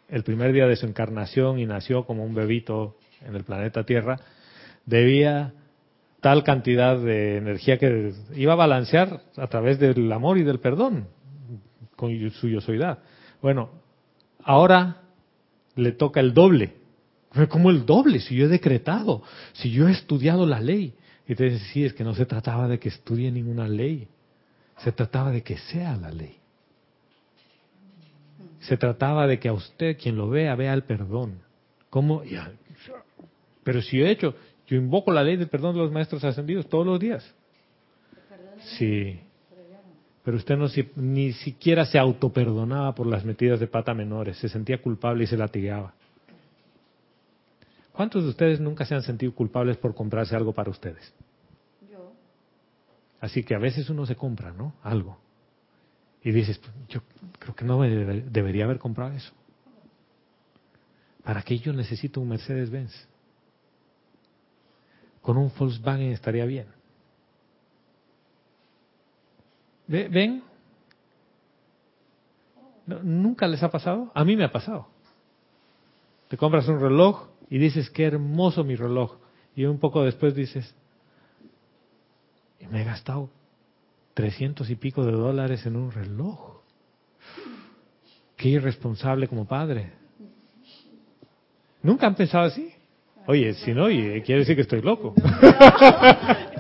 el 0.08 0.24
primer 0.24 0.54
día 0.54 0.66
de 0.66 0.78
su 0.78 0.86
encarnación 0.86 1.60
y 1.60 1.66
nació 1.66 2.06
como 2.06 2.24
un 2.24 2.34
bebito 2.34 2.96
en 3.26 3.36
el 3.36 3.44
planeta 3.44 3.84
Tierra, 3.84 4.18
debía 4.86 5.54
tal 6.22 6.44
cantidad 6.44 6.98
de 6.98 7.38
energía 7.38 7.78
que 7.78 8.14
iba 8.36 8.54
a 8.54 8.58
balancear 8.58 9.22
a 9.36 9.48
través 9.48 9.80
del 9.80 10.12
amor 10.12 10.38
y 10.38 10.44
del 10.44 10.60
perdón 10.60 11.08
con 11.96 12.32
su 12.32 12.48
yosoidad. 12.48 13.00
Bueno, 13.42 13.70
ahora 14.44 15.02
le 15.76 15.92
toca 15.92 16.20
el 16.20 16.34
doble. 16.34 16.76
¿Cómo 17.50 17.72
el 17.72 17.86
doble? 17.86 18.20
Si 18.20 18.36
yo 18.36 18.46
he 18.46 18.48
decretado, 18.48 19.24
si 19.54 19.72
yo 19.72 19.88
he 19.88 19.92
estudiado 19.92 20.46
la 20.46 20.60
ley. 20.60 20.94
Y 21.28 21.36
te 21.36 21.46
dice, 21.46 21.60
sí, 21.72 21.86
es 21.86 21.94
que 21.94 22.04
no 22.04 22.14
se 22.14 22.26
trataba 22.26 22.68
de 22.68 22.80
que 22.80 22.90
estudie 22.90 23.32
ninguna 23.32 23.68
ley, 23.68 24.08
se 24.78 24.92
trataba 24.92 25.32
de 25.32 25.42
que 25.42 25.58
sea 25.58 25.96
la 25.96 26.12
ley. 26.12 26.38
Se 28.60 28.78
trataba 28.78 29.28
de 29.28 29.40
que 29.40 29.50
a 29.50 29.54
usted, 29.54 29.98
quien 29.98 30.18
lo 30.18 30.30
vea, 30.30 30.56
vea 30.56 30.74
el 30.74 30.84
perdón. 30.84 31.40
¿Cómo? 31.90 32.24
Pero 33.64 33.82
si 33.82 33.98
yo 33.98 34.06
he 34.06 34.12
hecho, 34.12 34.36
yo 34.68 34.78
invoco 34.78 35.12
la 35.12 35.24
ley 35.24 35.36
del 35.36 35.50
perdón 35.50 35.76
de 35.76 35.82
los 35.82 35.92
maestros 35.92 36.24
ascendidos 36.24 36.68
todos 36.68 36.86
los 36.86 37.00
días. 37.00 37.24
Sí. 38.78 39.20
Pero 40.24 40.38
usted 40.38 40.56
no, 40.56 40.68
ni 40.96 41.34
siquiera 41.34 41.86
se 41.86 42.00
autoperdonaba 42.00 42.96
por 42.96 43.08
las 43.08 43.26
metidas 43.26 43.60
de 43.60 43.68
pata 43.68 43.94
menores, 43.94 44.38
se 44.38 44.48
sentía 44.48 44.82
culpable 44.82 45.26
y 45.26 45.28
se 45.28 45.36
latigaba. 45.36 45.94
¿Cuántos 47.92 48.24
de 48.24 48.30
ustedes 48.30 48.60
nunca 48.60 48.86
se 48.86 48.96
han 48.96 49.04
sentido 49.04 49.34
culpables 49.36 49.78
por 49.78 49.94
comprarse 49.94 50.36
algo 50.36 50.54
para 50.54 50.72
ustedes? 50.72 51.14
Yo. 51.92 52.14
Así 53.20 53.44
que 53.44 53.54
a 53.54 53.60
veces 53.60 53.90
uno 53.90 54.06
se 54.06 54.16
compra, 54.16 54.52
¿no? 54.52 54.74
Algo. 54.82 55.20
Y 56.24 56.32
dices, 56.32 56.60
yo 56.88 57.02
creo 57.38 57.54
que 57.54 57.66
no 57.66 57.78
me 57.80 57.90
debería 57.90 58.64
haber 58.64 58.80
comprado 58.80 59.12
eso. 59.14 59.34
¿Para 61.24 61.42
qué 61.44 61.60
yo 61.60 61.74
necesito 61.74 62.22
un 62.22 62.30
Mercedes-Benz? 62.30 63.13
Con 65.24 65.38
un 65.38 65.52
Volkswagen 65.58 66.12
estaría 66.12 66.46
bien. 66.46 66.68
¿Ven? 69.88 70.44
¿Nunca 72.86 73.48
les 73.48 73.64
ha 73.64 73.72
pasado? 73.72 74.12
A 74.14 74.24
mí 74.24 74.36
me 74.36 74.44
ha 74.44 74.52
pasado. 74.52 74.88
Te 76.28 76.38
compras 76.38 76.68
un 76.68 76.80
reloj 76.80 77.30
y 77.50 77.58
dices, 77.58 77.90
qué 77.90 78.04
hermoso 78.06 78.64
mi 78.64 78.76
reloj. 78.76 79.18
Y 79.56 79.66
un 79.66 79.80
poco 79.80 80.04
después 80.04 80.36
dices, 80.36 80.76
me 82.70 82.82
he 82.82 82.84
gastado 82.84 83.30
trescientos 84.14 84.70
y 84.70 84.76
pico 84.76 85.06
de 85.06 85.14
dólares 85.14 85.66
en 85.66 85.78
un 85.78 85.92
reloj. 85.92 86.58
Qué 88.36 88.50
irresponsable 88.50 89.28
como 89.30 89.46
padre. 89.46 89.94
¿Nunca 91.82 92.08
han 92.08 92.16
pensado 92.16 92.46
así? 92.46 92.74
Oye, 93.26 93.54
si 93.54 93.74
no, 93.74 93.86
quiere 93.86 94.40
decir 94.40 94.56
que 94.56 94.64
estoy 94.64 94.82
loco. 94.82 95.14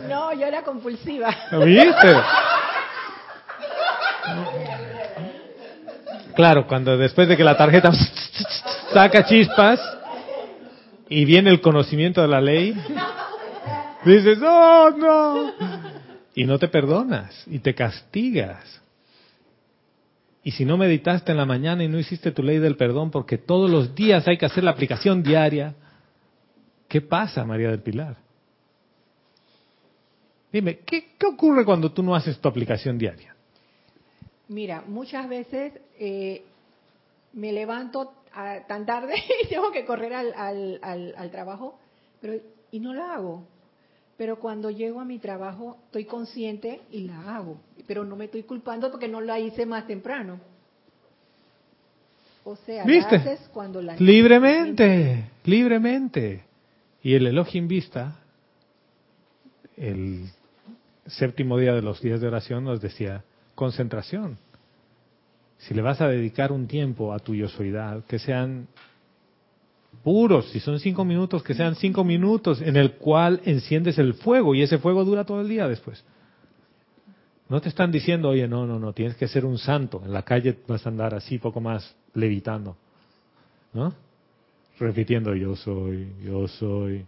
No, 0.07 0.33
yo 0.33 0.45
era 0.45 0.63
compulsiva. 0.63 1.35
¿Viste? 1.63 2.15
Claro, 6.35 6.65
cuando 6.67 6.97
después 6.97 7.27
de 7.27 7.37
que 7.37 7.43
la 7.43 7.57
tarjeta 7.57 7.91
saca 8.93 9.25
chispas 9.25 9.79
y 11.09 11.25
viene 11.25 11.49
el 11.49 11.61
conocimiento 11.61 12.21
de 12.21 12.27
la 12.27 12.41
ley, 12.41 12.75
dices, 14.05 14.39
oh 14.41 14.89
no, 14.97 15.51
y 16.33 16.45
no 16.45 16.57
te 16.57 16.67
perdonas 16.67 17.43
y 17.47 17.59
te 17.59 17.75
castigas. 17.75 18.81
Y 20.43 20.51
si 20.51 20.65
no 20.65 20.77
meditaste 20.77 21.31
en 21.31 21.37
la 21.37 21.45
mañana 21.45 21.83
y 21.83 21.87
no 21.87 21.99
hiciste 21.99 22.31
tu 22.31 22.43
ley 22.43 22.57
del 22.57 22.75
perdón, 22.75 23.11
porque 23.11 23.37
todos 23.37 23.69
los 23.69 23.95
días 23.95 24.27
hay 24.27 24.37
que 24.37 24.45
hacer 24.45 24.63
la 24.63 24.71
aplicación 24.71 25.23
diaria, 25.23 25.75
¿qué 26.93 27.01
pasa, 27.01 27.43
María 27.43 27.71
del 27.71 27.81
Pilar? 27.81 28.17
Dime, 30.51 30.81
¿qué, 30.85 31.15
¿qué 31.17 31.25
ocurre 31.25 31.65
cuando 31.65 31.91
tú 31.91 32.03
no 32.03 32.13
haces 32.13 32.39
tu 32.39 32.47
aplicación 32.47 32.99
diaria? 32.99 33.35
Mira, 34.49 34.83
muchas 34.85 35.27
veces 35.27 35.73
eh, 35.97 36.43
me 37.33 37.51
levanto 37.51 38.13
ah, 38.35 38.59
tan 38.67 38.85
tarde 38.85 39.15
y 39.43 39.47
tengo 39.47 39.71
que 39.71 39.85
correr 39.85 40.13
al, 40.13 40.33
al, 40.35 40.79
al, 40.83 41.15
al 41.17 41.31
trabajo, 41.31 41.79
pero 42.21 42.35
y 42.69 42.79
no 42.79 42.93
la 42.93 43.15
hago. 43.15 43.43
Pero 44.15 44.37
cuando 44.37 44.69
llego 44.69 45.01
a 45.01 45.05
mi 45.05 45.17
trabajo 45.17 45.77
estoy 45.85 46.05
consciente 46.05 46.81
y 46.91 47.07
la 47.07 47.35
hago, 47.35 47.57
pero 47.87 48.05
no 48.05 48.15
me 48.15 48.25
estoy 48.25 48.43
culpando 48.43 48.91
porque 48.91 49.07
no 49.07 49.19
la 49.19 49.39
hice 49.39 49.65
más 49.65 49.87
temprano. 49.87 50.39
O 52.43 52.55
sea, 52.55 52.83
¿Viste? 52.83 53.17
la 53.17 53.23
haces 53.23 53.49
cuando 53.51 53.81
la 53.81 53.95
Libremente, 53.95 55.31
libremente. 55.45 56.52
Y 57.03 57.15
el 57.15 57.27
Elohim 57.27 57.67
Vista, 57.67 58.15
el 59.75 60.29
séptimo 61.05 61.57
día 61.57 61.73
de 61.73 61.81
los 61.81 62.01
días 62.01 62.21
de 62.21 62.27
oración, 62.27 62.63
nos 62.63 62.81
decía 62.81 63.25
concentración. 63.55 64.37
Si 65.57 65.73
le 65.73 65.81
vas 65.81 65.99
a 65.99 66.07
dedicar 66.07 66.53
un 66.53 66.65
tiempo 66.65 67.13
a 67.13 67.19
tu 67.19 67.35
yosoidad, 67.35 68.05
que 68.05 68.19
sean 68.19 68.67
puros, 70.01 70.49
si 70.51 70.61
son 70.61 70.79
cinco 70.79 71.03
minutos, 71.03 71.43
que 71.43 71.53
sean 71.53 71.75
cinco 71.75 72.05
minutos 72.05 72.61
en 72.61 72.77
el 72.77 72.93
cual 72.93 73.41
enciendes 73.43 73.97
el 73.97 74.13
fuego 74.13 74.55
y 74.55 74.61
ese 74.61 74.77
fuego 74.77 75.03
dura 75.03 75.25
todo 75.25 75.41
el 75.41 75.49
día 75.49 75.67
después. 75.67 76.03
No 77.49 77.59
te 77.59 77.67
están 77.67 77.91
diciendo, 77.91 78.29
oye, 78.29 78.47
no, 78.47 78.65
no, 78.65 78.79
no, 78.79 78.93
tienes 78.93 79.15
que 79.17 79.27
ser 79.27 79.45
un 79.45 79.57
santo. 79.57 80.01
En 80.05 80.13
la 80.13 80.23
calle 80.23 80.57
vas 80.67 80.85
a 80.85 80.89
andar 80.89 81.13
así, 81.13 81.37
poco 81.37 81.59
más, 81.59 81.95
levitando. 82.13 82.77
¿No? 83.73 83.93
Repitiendo, 84.79 85.35
yo 85.35 85.55
soy, 85.55 86.07
yo 86.23 86.47
soy. 86.47 87.05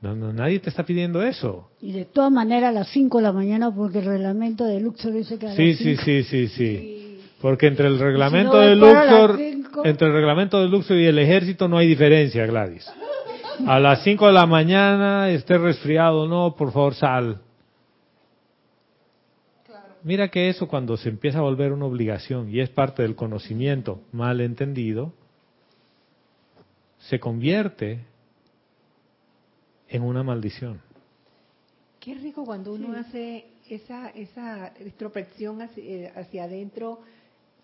No, 0.00 0.14
no, 0.14 0.32
nadie 0.32 0.58
te 0.58 0.68
está 0.68 0.84
pidiendo 0.84 1.22
eso. 1.22 1.68
Y 1.80 1.92
de 1.92 2.04
todas 2.04 2.30
maneras 2.30 2.70
a 2.70 2.72
las 2.72 2.88
5 2.88 3.18
de 3.18 3.22
la 3.22 3.32
mañana, 3.32 3.74
porque 3.74 4.00
el 4.00 4.04
reglamento 4.04 4.64
de 4.64 4.80
Luxor 4.80 5.12
dice 5.12 5.38
que 5.38 5.46
a 5.46 5.54
Sí, 5.54 5.70
las 5.70 5.78
sí, 5.78 5.96
sí, 5.96 6.22
sí, 6.24 6.48
sí. 6.48 7.18
Porque 7.40 7.66
entre 7.66 7.86
el 7.86 7.98
reglamento 7.98 8.54
no, 8.54 8.58
de 8.58 8.76
Luxor, 8.76 9.40
entre 9.84 10.08
el 10.08 10.14
reglamento 10.14 10.60
de 10.60 10.68
Luxor 10.68 10.96
y 10.96 11.06
el 11.06 11.18
ejército 11.18 11.68
no 11.68 11.78
hay 11.78 11.86
diferencia, 11.86 12.46
Gladys. 12.46 12.86
A 13.66 13.80
las 13.80 14.02
5 14.02 14.26
de 14.26 14.32
la 14.32 14.46
mañana, 14.46 15.30
esté 15.30 15.56
resfriado 15.56 16.22
o 16.22 16.28
no, 16.28 16.54
por 16.56 16.72
favor, 16.72 16.94
sal. 16.94 17.40
Mira 20.02 20.28
que 20.28 20.48
eso 20.48 20.68
cuando 20.68 20.96
se 20.96 21.08
empieza 21.08 21.38
a 21.38 21.42
volver 21.42 21.72
una 21.72 21.86
obligación 21.86 22.48
y 22.48 22.60
es 22.60 22.68
parte 22.68 23.02
del 23.02 23.16
conocimiento 23.16 24.02
mal 24.12 24.40
entendido, 24.40 25.12
se 27.08 27.20
convierte 27.20 28.00
en 29.88 30.02
una 30.02 30.22
maldición. 30.22 30.80
Qué 32.00 32.14
rico 32.14 32.44
cuando 32.44 32.72
uno 32.72 32.92
hace 32.96 33.46
esa, 33.68 34.10
esa 34.10 34.72
introspección 34.84 35.62
hacia, 35.62 35.82
eh, 35.82 36.12
hacia 36.14 36.44
adentro 36.44 37.00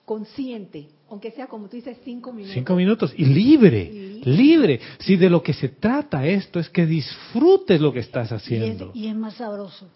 consciente, 0.05 0.89
aunque 1.09 1.31
sea 1.31 1.47
como 1.47 1.69
tú 1.69 1.77
dices, 1.77 1.97
cinco 2.05 2.33
minutos. 2.33 2.55
Cinco 2.55 2.75
minutos 2.75 3.15
y 3.17 3.25
libre, 3.25 3.91
libre. 4.25 4.81
Si 4.99 5.17
de 5.17 5.31
lo 5.31 5.43
que 5.43 5.53
se 5.53 5.69
trata 5.69 6.27
esto 6.27 6.59
es 6.59 6.69
que 6.69 6.87
disfrutes 6.87 7.81
lo 7.81 7.93
que 7.93 8.01
estás 8.01 8.31
y, 8.31 8.35
es, 8.35 8.43
haciendo. 8.43 8.91
y 8.95 9.07
es 9.07 9.15
más 9.15 9.35
sabroso. 9.35 9.89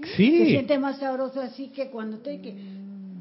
Se 0.00 0.06
Sí. 0.16 0.46
siente 0.46 0.76
más 0.78 0.98
sabroso 0.98 1.40
así 1.40 1.68
que 1.68 1.88
cuando 1.88 2.16
estoy 2.16 2.38
que 2.38 2.52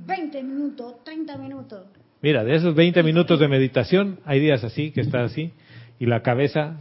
20 0.06 0.44
minutos, 0.44 1.04
30 1.04 1.38
minutos. 1.38 1.86
Mira, 2.22 2.44
de 2.44 2.56
esos 2.56 2.74
20 2.74 3.04
minutos 3.04 3.40
de 3.40 3.48
meditación, 3.48 4.20
hay 4.26 4.40
días 4.40 4.64
así, 4.64 4.92
que 4.92 5.02
estás 5.02 5.32
así, 5.32 5.52
y 6.04 6.06
la 6.06 6.22
cabeza 6.22 6.76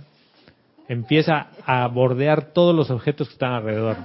empieza 0.89 1.47
a 1.65 1.87
bordear 1.87 2.47
todos 2.53 2.75
los 2.75 2.91
objetos 2.91 3.29
que 3.29 3.35
están 3.35 3.53
alrededor. 3.53 3.97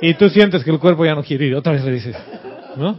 Y 0.00 0.14
tú 0.14 0.28
sientes 0.28 0.62
que 0.62 0.70
el 0.70 0.78
cuerpo 0.78 1.04
ya 1.04 1.16
no 1.16 1.24
quiere 1.24 1.46
ir. 1.46 1.56
Otra 1.56 1.72
vez 1.72 1.84
le 1.84 1.90
dices, 1.90 2.16
¿no? 2.76 2.96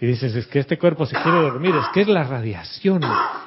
Y 0.00 0.06
dices, 0.06 0.36
es 0.36 0.46
que 0.46 0.60
este 0.60 0.78
cuerpo 0.78 1.04
se 1.04 1.16
quiere 1.16 1.38
dormir, 1.38 1.74
es 1.74 1.88
que 1.92 2.02
es 2.02 2.08
la 2.08 2.22
radiación, 2.22 3.02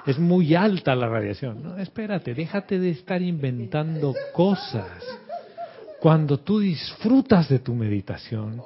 es 0.06 0.20
muy 0.20 0.56
alta 0.56 0.94
la 0.94 1.08
radiación. 1.08 1.64
No, 1.64 1.78
espérate, 1.78 2.34
déjate 2.34 2.80
de 2.80 2.90
estar 2.90 3.22
inventando 3.22 4.14
cosas. 4.34 4.90
Cuando 6.02 6.38
tú 6.38 6.60
disfrutas 6.60 7.48
de 7.48 7.60
tu 7.60 7.74
meditación, 7.74 8.62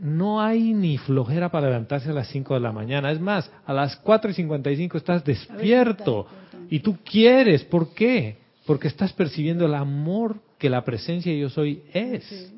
no 0.00 0.40
hay 0.40 0.74
ni 0.74 0.98
flojera 0.98 1.50
para 1.50 1.66
levantarse 1.66 2.10
a 2.10 2.14
las 2.14 2.28
5 2.28 2.54
de 2.54 2.60
la 2.60 2.72
mañana. 2.72 3.10
Es 3.10 3.20
más, 3.20 3.50
a 3.64 3.72
las 3.72 3.96
4 3.96 4.30
y 4.30 4.34
55 4.34 4.96
estás 4.98 5.24
despierto 5.24 6.26
y 6.70 6.80
tú 6.80 6.98
quieres. 7.04 7.64
¿Por 7.64 7.94
qué? 7.94 8.38
Porque 8.66 8.88
estás 8.88 9.12
percibiendo 9.12 9.66
el 9.66 9.74
amor 9.74 10.36
que 10.58 10.70
la 10.70 10.84
presencia 10.84 11.32
de 11.32 11.38
yo 11.38 11.50
soy 11.50 11.82
es. 11.92 12.52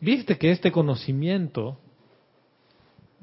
Viste 0.00 0.36
que 0.36 0.50
este 0.50 0.70
conocimiento 0.70 1.78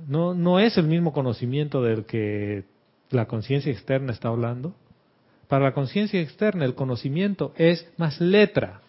no, 0.07 0.33
no 0.33 0.59
es 0.59 0.77
el 0.77 0.87
mismo 0.87 1.13
conocimiento 1.13 1.81
del 1.81 2.05
que 2.05 2.63
la 3.11 3.27
conciencia 3.27 3.71
externa 3.71 4.13
está 4.13 4.29
hablando. 4.29 4.73
Para 5.47 5.65
la 5.65 5.73
conciencia 5.73 6.21
externa 6.21 6.65
el 6.65 6.75
conocimiento 6.75 7.53
es 7.57 7.87
más 7.97 8.19
letra. 8.19 8.81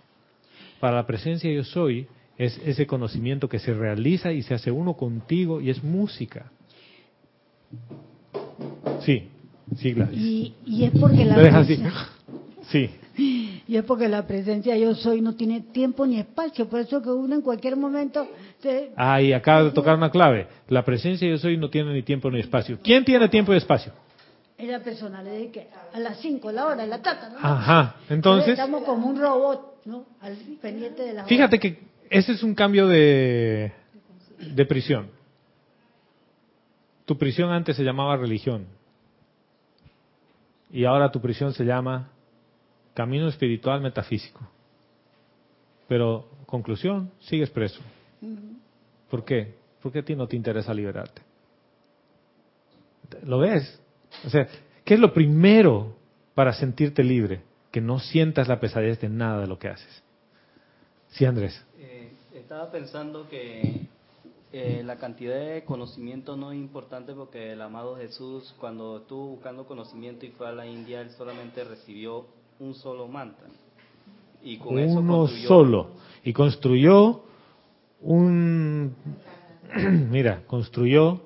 Para 0.80 0.96
la 0.96 1.06
presencia 1.06 1.52
yo 1.52 1.64
soy 1.64 2.06
es 2.38 2.58
ese 2.64 2.86
conocimiento 2.86 3.48
que 3.48 3.58
se 3.58 3.74
realiza 3.74 4.32
y 4.32 4.42
se 4.42 4.54
hace 4.54 4.70
uno 4.70 4.94
contigo 4.94 5.60
y 5.60 5.70
es 5.70 5.82
música. 5.82 6.50
Sí, 9.00 9.28
sí, 9.76 9.92
Gladys. 9.92 10.18
Y, 10.18 10.54
y 10.66 10.84
es 10.84 10.92
porque 10.98 11.24
la 11.24 11.36
Te 11.36 11.42
deja 11.42 11.58
así. 11.60 11.76
presen- 11.76 11.92
Sí, 12.64 12.90
y 13.68 13.76
es 13.76 13.84
porque 13.84 14.08
la 14.08 14.26
presencia 14.26 14.76
yo 14.76 14.94
soy 14.94 15.20
no 15.20 15.34
tiene 15.34 15.60
tiempo 15.60 16.06
ni 16.06 16.18
espacio, 16.18 16.68
por 16.68 16.80
eso 16.80 17.02
que 17.02 17.10
uno 17.10 17.34
en 17.34 17.42
cualquier 17.42 17.76
momento 17.76 18.26
se- 18.60 18.90
Ah, 18.96 19.20
y 19.20 19.32
acaba 19.32 19.64
de 19.64 19.70
tocar 19.72 19.96
una 19.96 20.10
clave. 20.10 20.46
La 20.68 20.84
presencia 20.84 21.28
yo 21.28 21.36
soy 21.38 21.56
no 21.56 21.68
tiene 21.70 21.92
ni 21.92 22.02
tiempo 22.02 22.30
ni 22.30 22.40
espacio. 22.40 22.78
¿Quién 22.82 23.04
tiene 23.04 23.28
tiempo 23.28 23.52
y 23.52 23.56
espacio? 23.56 23.92
es 24.58 24.68
la 24.68 24.78
persona, 24.78 25.22
le 25.24 25.38
dije 25.38 25.66
a 25.92 25.98
las 25.98 26.18
5, 26.20 26.52
la 26.52 26.66
hora, 26.68 26.86
la 26.86 27.02
tata, 27.02 27.30
¿no? 27.30 27.38
Ajá, 27.40 27.96
entonces, 28.08 28.50
estamos 28.50 28.84
como 28.84 29.08
un 29.08 29.18
robot, 29.20 29.80
¿no? 29.86 30.04
Al 30.20 30.36
pendiente 30.60 31.02
de 31.02 31.14
la 31.14 31.24
fíjate 31.24 31.58
que 31.58 31.80
ese 32.12 32.32
es 32.32 32.42
un 32.42 32.54
cambio 32.54 32.86
de, 32.86 33.72
de 34.38 34.66
prisión. 34.66 35.10
Tu 37.06 37.16
prisión 37.16 37.50
antes 37.50 37.76
se 37.76 37.82
llamaba 37.82 38.16
religión. 38.16 38.66
Y 40.70 40.84
ahora 40.84 41.10
tu 41.10 41.20
prisión 41.20 41.52
se 41.54 41.64
llama 41.64 42.10
camino 42.94 43.28
espiritual 43.28 43.80
metafísico. 43.80 44.40
Pero, 45.88 46.28
conclusión, 46.46 47.10
sigues 47.20 47.50
preso. 47.50 47.80
¿Por 49.10 49.24
qué? 49.24 49.54
Porque 49.82 50.00
a 50.00 50.04
ti 50.04 50.14
no 50.14 50.26
te 50.26 50.36
interesa 50.36 50.72
liberarte. 50.72 51.22
¿Lo 53.24 53.38
ves? 53.38 53.80
O 54.24 54.30
sea, 54.30 54.46
¿qué 54.84 54.94
es 54.94 55.00
lo 55.00 55.12
primero 55.12 55.96
para 56.34 56.52
sentirte 56.52 57.02
libre? 57.02 57.42
Que 57.70 57.80
no 57.80 57.98
sientas 57.98 58.48
la 58.48 58.60
pesadez 58.60 59.00
de 59.00 59.08
nada 59.08 59.40
de 59.40 59.46
lo 59.46 59.58
que 59.58 59.68
haces. 59.68 60.02
Sí, 61.12 61.26
Andrés. 61.26 61.62
Eh, 61.78 61.91
estaba 62.53 62.70
pensando 62.70 63.26
que 63.30 63.86
eh, 64.53 64.82
la 64.84 64.96
cantidad 64.96 65.34
de 65.34 65.64
conocimiento 65.64 66.36
no 66.36 66.53
es 66.53 66.59
importante 66.59 67.14
porque 67.14 67.53
el 67.53 67.62
amado 67.62 67.96
Jesús, 67.96 68.55
cuando 68.61 68.98
estuvo 68.98 69.28
buscando 69.28 69.64
conocimiento 69.64 70.26
y 70.26 70.32
fue 70.32 70.48
a 70.48 70.53
la 70.53 70.66
India, 70.66 71.00
él 71.00 71.09
solamente 71.12 71.64
recibió 71.64 72.26
un 72.61 72.74
solo 72.74 73.09
mantra. 73.09 73.46
Y 74.42 74.59
con 74.59 74.78
eso 74.78 74.98
Uno 74.98 75.20
construyó- 75.20 75.48
solo. 75.48 75.90
Y 76.24 76.34
construyó 76.34 77.22
un... 78.03 78.94
Mira, 80.11 80.42
construyó 80.46 81.22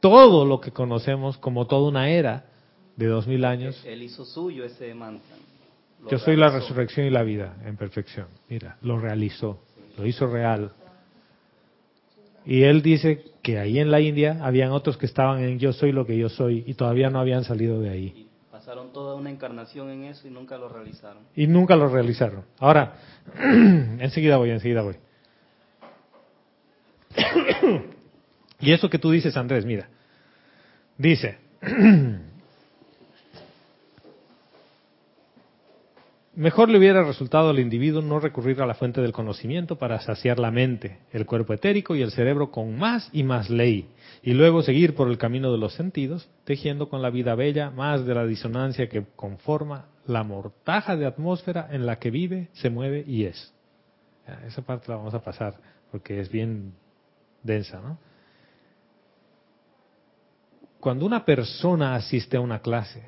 todo 0.00 0.46
lo 0.46 0.58
que 0.62 0.70
conocemos 0.70 1.36
como 1.36 1.66
toda 1.66 1.86
una 1.86 2.08
era 2.08 2.46
de 2.96 3.06
dos 3.08 3.26
mil 3.26 3.44
años. 3.44 3.78
Él 3.84 4.04
hizo 4.04 4.24
suyo 4.24 4.64
ese 4.64 4.94
mantra. 4.94 5.36
Lo 6.02 6.08
Yo 6.08 6.18
soy 6.18 6.36
la 6.36 6.48
resurrección 6.48 7.06
y 7.06 7.10
la 7.10 7.22
vida 7.22 7.58
en 7.66 7.76
perfección. 7.76 8.28
Mira, 8.48 8.78
lo 8.80 8.98
realizó, 8.98 9.58
lo 9.96 10.06
hizo 10.06 10.26
real. 10.26 10.72
Y 12.44 12.62
él 12.64 12.82
dice 12.82 13.24
que 13.42 13.58
ahí 13.58 13.78
en 13.78 13.90
la 13.90 14.00
India 14.00 14.38
habían 14.42 14.72
otros 14.72 14.96
que 14.96 15.06
estaban 15.06 15.42
en 15.42 15.58
yo 15.58 15.72
soy 15.72 15.92
lo 15.92 16.06
que 16.06 16.16
yo 16.16 16.28
soy 16.28 16.64
y 16.66 16.74
todavía 16.74 17.10
no 17.10 17.20
habían 17.20 17.44
salido 17.44 17.80
de 17.80 17.90
ahí. 17.90 18.12
Y 18.16 18.28
pasaron 18.50 18.92
toda 18.92 19.14
una 19.14 19.30
encarnación 19.30 19.90
en 19.90 20.04
eso 20.04 20.26
y 20.26 20.30
nunca 20.30 20.56
lo 20.56 20.68
realizaron. 20.68 21.22
Y 21.36 21.46
nunca 21.46 21.76
lo 21.76 21.88
realizaron. 21.88 22.44
Ahora, 22.58 22.94
enseguida 23.38 24.36
voy, 24.36 24.50
enseguida 24.50 24.82
voy. 24.82 24.96
y 28.60 28.72
eso 28.72 28.88
que 28.88 28.98
tú 28.98 29.10
dices, 29.10 29.36
Andrés, 29.36 29.64
mira. 29.64 29.88
Dice, 30.96 31.38
mejor 36.40 36.70
le 36.70 36.78
hubiera 36.78 37.04
resultado 37.04 37.50
al 37.50 37.58
individuo 37.58 38.00
no 38.00 38.18
recurrir 38.18 38.62
a 38.62 38.66
la 38.66 38.72
fuente 38.72 39.02
del 39.02 39.12
conocimiento 39.12 39.76
para 39.76 40.00
saciar 40.00 40.38
la 40.38 40.50
mente, 40.50 41.00
el 41.12 41.26
cuerpo 41.26 41.52
etérico 41.52 41.94
y 41.94 42.00
el 42.00 42.12
cerebro 42.12 42.50
con 42.50 42.78
más 42.78 43.10
y 43.12 43.24
más 43.24 43.50
ley, 43.50 43.90
y 44.22 44.32
luego 44.32 44.62
seguir 44.62 44.94
por 44.94 45.08
el 45.08 45.18
camino 45.18 45.52
de 45.52 45.58
los 45.58 45.74
sentidos, 45.74 46.30
tejiendo 46.44 46.88
con 46.88 47.02
la 47.02 47.10
vida 47.10 47.34
bella 47.34 47.70
más 47.70 48.06
de 48.06 48.14
la 48.14 48.24
disonancia 48.24 48.88
que 48.88 49.04
conforma 49.16 49.88
la 50.06 50.22
mortaja 50.24 50.96
de 50.96 51.04
atmósfera 51.04 51.68
en 51.72 51.84
la 51.84 51.98
que 51.98 52.10
vive, 52.10 52.48
se 52.52 52.70
mueve 52.70 53.04
y 53.06 53.24
es. 53.24 53.54
Esa 54.46 54.62
parte 54.62 54.86
la 54.88 54.96
vamos 54.96 55.12
a 55.12 55.22
pasar 55.22 55.54
porque 55.90 56.20
es 56.20 56.30
bien 56.30 56.72
densa, 57.42 57.82
¿no? 57.82 57.98
Cuando 60.80 61.04
una 61.04 61.26
persona 61.26 61.94
asiste 61.94 62.38
a 62.38 62.40
una 62.40 62.60
clase, 62.60 63.02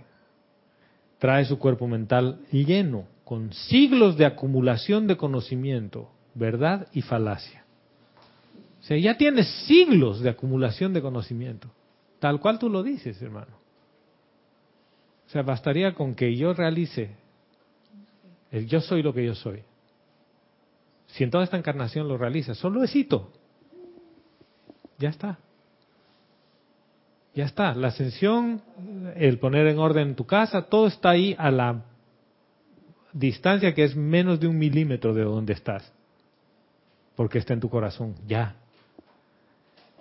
trae 1.18 1.47
su 1.47 1.59
cuerpo 1.59 1.89
mental 1.89 2.41
lleno, 2.51 3.07
con 3.33 3.51
siglos 3.55 4.18
de 4.18 4.26
acumulación 4.26 5.07
de 5.07 5.16
conocimiento, 5.16 6.11
verdad 6.35 6.89
y 6.93 7.01
falacia. 7.01 7.64
O 8.78 8.83
sea, 8.83 8.99
ya 8.99 9.16
tienes 9.16 9.49
siglos 9.66 10.20
de 10.20 10.28
acumulación 10.28 10.93
de 10.93 11.01
conocimiento, 11.01 11.70
tal 12.18 12.41
cual 12.41 12.59
tú 12.59 12.68
lo 12.68 12.83
dices, 12.83 13.22
hermano. 13.22 13.57
O 15.26 15.30
sea, 15.30 15.41
bastaría 15.41 15.95
con 15.95 16.14
que 16.14 16.37
yo 16.37 16.53
realice 16.53 17.16
el 18.51 18.66
yo 18.66 18.83
soy 18.83 19.03
lo 19.03 19.14
que 19.14 19.24
yo 19.24 19.35
soy. 19.35 19.62
Si 21.07 21.24
en 21.24 21.30
toda 21.30 21.45
esta 21.45 21.57
encarnación 21.57 22.09
lo 22.09 22.18
realiza, 22.18 22.55
solo 22.55 22.85
esito. 22.85 23.33
Ya 24.99 25.09
está. 25.09 25.39
Ya 27.33 27.47
está. 27.47 27.74
La 27.76 27.89
ascensión, 27.89 28.61
el 29.16 29.39
poner 29.39 29.68
en 29.68 29.78
orden 29.78 30.16
tu 30.16 30.26
casa, 30.26 30.66
todo 30.68 30.87
está 30.87 31.09
ahí 31.09 31.35
a 31.39 31.51
la 31.51 31.87
distancia 33.12 33.74
que 33.74 33.84
es 33.84 33.96
menos 33.96 34.40
de 34.40 34.46
un 34.46 34.58
milímetro 34.58 35.14
de 35.14 35.22
donde 35.22 35.52
estás. 35.52 35.92
Porque 37.16 37.38
está 37.38 37.52
en 37.52 37.60
tu 37.60 37.68
corazón. 37.68 38.14
Ya. 38.26 38.56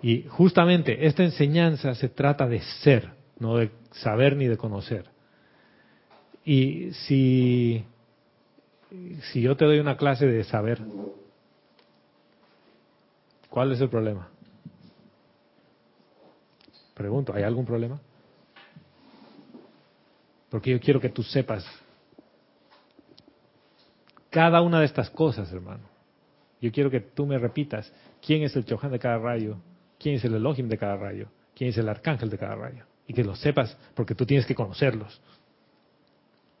Y 0.02 0.24
justamente 0.24 1.06
esta 1.06 1.22
enseñanza 1.22 1.94
se 1.94 2.08
trata 2.08 2.46
de 2.48 2.60
ser, 2.82 3.10
no 3.38 3.56
de 3.56 3.70
saber 3.92 4.36
ni 4.36 4.46
de 4.46 4.56
conocer. 4.56 5.04
Y 6.44 6.92
si, 6.92 7.84
si 9.30 9.42
yo 9.42 9.56
te 9.56 9.64
doy 9.64 9.78
una 9.78 9.96
clase 9.96 10.26
de 10.26 10.42
saber, 10.42 10.80
¿cuál 13.48 13.70
es 13.72 13.80
el 13.80 13.88
problema? 13.88 14.28
Pregunto, 16.94 17.32
¿hay 17.32 17.44
algún 17.44 17.64
problema? 17.64 18.00
Porque 20.50 20.70
yo 20.70 20.80
quiero 20.80 21.00
que 21.00 21.08
tú 21.08 21.22
sepas 21.22 21.64
cada 24.32 24.62
una 24.62 24.80
de 24.80 24.86
estas 24.86 25.10
cosas, 25.10 25.52
hermano. 25.52 25.84
Yo 26.60 26.72
quiero 26.72 26.90
que 26.90 27.00
tú 27.00 27.26
me 27.26 27.38
repitas 27.38 27.92
quién 28.24 28.42
es 28.42 28.56
el 28.56 28.64
Chohan 28.64 28.90
de 28.90 28.98
cada 28.98 29.18
rayo, 29.18 29.58
quién 29.98 30.14
es 30.14 30.24
el 30.24 30.34
Elohim 30.34 30.68
de 30.68 30.78
cada 30.78 30.96
rayo, 30.96 31.28
quién 31.54 31.68
es 31.68 31.76
el 31.76 31.88
arcángel 31.88 32.30
de 32.30 32.38
cada 32.38 32.54
rayo. 32.54 32.86
Y 33.06 33.12
que 33.12 33.24
lo 33.24 33.36
sepas 33.36 33.76
porque 33.94 34.14
tú 34.14 34.24
tienes 34.24 34.46
que 34.46 34.54
conocerlos. 34.54 35.20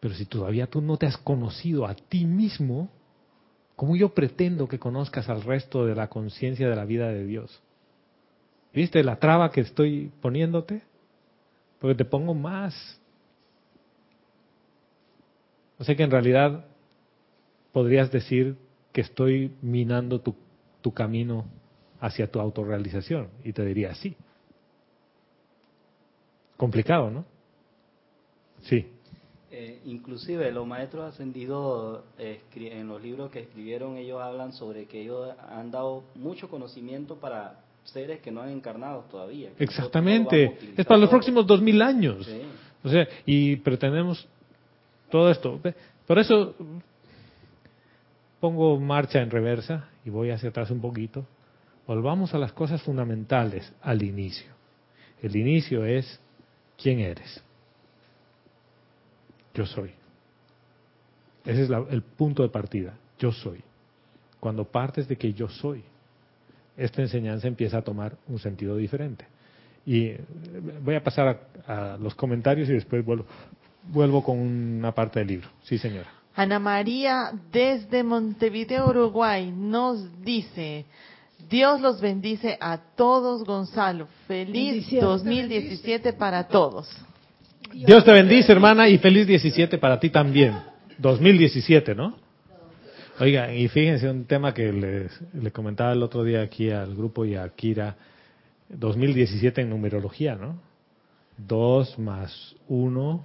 Pero 0.00 0.14
si 0.14 0.26
todavía 0.26 0.66
tú 0.66 0.82
no 0.82 0.98
te 0.98 1.06
has 1.06 1.16
conocido 1.16 1.86
a 1.86 1.94
ti 1.94 2.26
mismo, 2.26 2.90
¿cómo 3.74 3.96
yo 3.96 4.10
pretendo 4.10 4.68
que 4.68 4.78
conozcas 4.78 5.30
al 5.30 5.42
resto 5.42 5.86
de 5.86 5.94
la 5.94 6.08
conciencia 6.08 6.68
de 6.68 6.76
la 6.76 6.84
vida 6.84 7.08
de 7.08 7.24
Dios? 7.24 7.62
¿Viste 8.74 9.02
la 9.02 9.16
traba 9.16 9.50
que 9.50 9.62
estoy 9.62 10.12
poniéndote? 10.20 10.82
Porque 11.78 11.94
te 11.94 12.04
pongo 12.04 12.34
más. 12.34 13.00
O 15.78 15.84
sea 15.84 15.96
que 15.96 16.02
en 16.02 16.10
realidad 16.10 16.66
podrías 17.72 18.10
decir 18.12 18.56
que 18.92 19.00
estoy 19.00 19.52
minando 19.62 20.20
tu, 20.20 20.34
tu 20.80 20.92
camino 20.92 21.46
hacia 22.00 22.30
tu 22.30 22.40
autorrealización. 22.40 23.28
Y 23.44 23.52
te 23.52 23.64
diría 23.64 23.94
sí. 23.94 24.16
Complicado, 26.56 27.10
¿no? 27.10 27.24
Sí. 28.62 28.86
Eh, 29.50 29.80
inclusive 29.84 30.50
los 30.50 30.66
maestros 30.66 31.12
ascendidos 31.12 32.04
eh, 32.18 32.40
en 32.54 32.88
los 32.88 33.02
libros 33.02 33.30
que 33.30 33.40
escribieron 33.40 33.96
ellos 33.96 34.20
hablan 34.20 34.52
sobre 34.52 34.86
que 34.86 35.02
ellos 35.02 35.34
han 35.50 35.70
dado 35.70 36.04
mucho 36.14 36.48
conocimiento 36.48 37.16
para 37.16 37.60
seres 37.84 38.20
que 38.20 38.30
no 38.30 38.40
han 38.42 38.50
encarnado 38.50 39.04
todavía. 39.10 39.50
Exactamente. 39.58 40.56
Es 40.76 40.86
para 40.86 41.00
los 41.00 41.10
próximos 41.10 41.46
dos 41.46 41.60
mil 41.60 41.82
años. 41.82 42.24
Sí. 42.26 42.40
O 42.84 42.88
sea, 42.88 43.06
y 43.26 43.56
pretendemos 43.56 44.26
todo 45.10 45.30
esto. 45.30 45.60
Por 46.06 46.18
eso 46.18 46.54
pongo 48.42 48.76
marcha 48.80 49.22
en 49.22 49.30
reversa 49.30 49.84
y 50.04 50.10
voy 50.10 50.30
hacia 50.30 50.48
atrás 50.48 50.68
un 50.72 50.80
poquito. 50.80 51.24
Volvamos 51.86 52.34
a 52.34 52.38
las 52.38 52.52
cosas 52.52 52.82
fundamentales 52.82 53.72
al 53.80 54.02
inicio. 54.02 54.50
El 55.22 55.36
inicio 55.36 55.84
es 55.84 56.18
quién 56.76 56.98
eres. 56.98 57.40
Yo 59.54 59.64
soy. 59.64 59.92
Ese 61.44 61.62
es 61.62 61.70
la- 61.70 61.86
el 61.88 62.02
punto 62.02 62.42
de 62.42 62.48
partida. 62.48 62.94
Yo 63.16 63.30
soy. 63.30 63.62
Cuando 64.40 64.64
partes 64.64 65.06
de 65.06 65.16
que 65.16 65.32
yo 65.32 65.48
soy, 65.48 65.84
esta 66.76 67.00
enseñanza 67.00 67.46
empieza 67.46 67.78
a 67.78 67.82
tomar 67.82 68.16
un 68.26 68.40
sentido 68.40 68.76
diferente. 68.76 69.24
Y 69.86 70.06
eh, 70.06 70.20
voy 70.82 70.96
a 70.96 71.04
pasar 71.04 71.46
a, 71.68 71.96
los 71.96 72.16
comentarios 72.16 72.68
y 72.68 72.72
después 72.72 73.04
vuelvo, 73.04 73.24
vuelvo 73.84 74.24
con 74.24 74.36
una 74.36 74.92
parte 74.92 75.20
del 75.20 75.28
libro. 75.28 75.48
Sí, 75.62 75.78
señora. 75.78 76.21
Ana 76.34 76.58
María 76.58 77.32
desde 77.52 78.02
Montevideo, 78.02 78.88
Uruguay, 78.88 79.52
nos 79.54 80.22
dice, 80.22 80.86
Dios 81.50 81.80
los 81.80 82.00
bendice 82.00 82.56
a 82.60 82.78
todos, 82.96 83.44
Gonzalo. 83.44 84.08
Feliz 84.26 84.72
Bendiciones. 84.72 85.04
2017 85.04 86.12
para 86.14 86.48
todos. 86.48 86.88
Dios 87.72 88.04
te 88.04 88.12
bendice, 88.12 88.52
hermana, 88.52 88.88
y 88.88 88.98
feliz 88.98 89.26
17 89.26 89.78
para 89.78 90.00
ti 90.00 90.10
también. 90.10 90.54
2017, 90.98 91.94
¿no? 91.94 92.16
Oiga, 93.20 93.52
y 93.52 93.68
fíjense 93.68 94.08
un 94.08 94.24
tema 94.24 94.54
que 94.54 94.72
les, 94.72 95.20
le 95.34 95.50
comentaba 95.52 95.92
el 95.92 96.02
otro 96.02 96.24
día 96.24 96.42
aquí 96.42 96.70
al 96.70 96.94
grupo 96.94 97.24
y 97.24 97.34
a 97.34 97.48
Kira. 97.50 97.96
2017 98.68 99.60
en 99.60 99.70
numerología, 99.70 100.34
¿no? 100.34 100.58
2 101.36 101.98
más 101.98 102.56
1, 102.68 103.24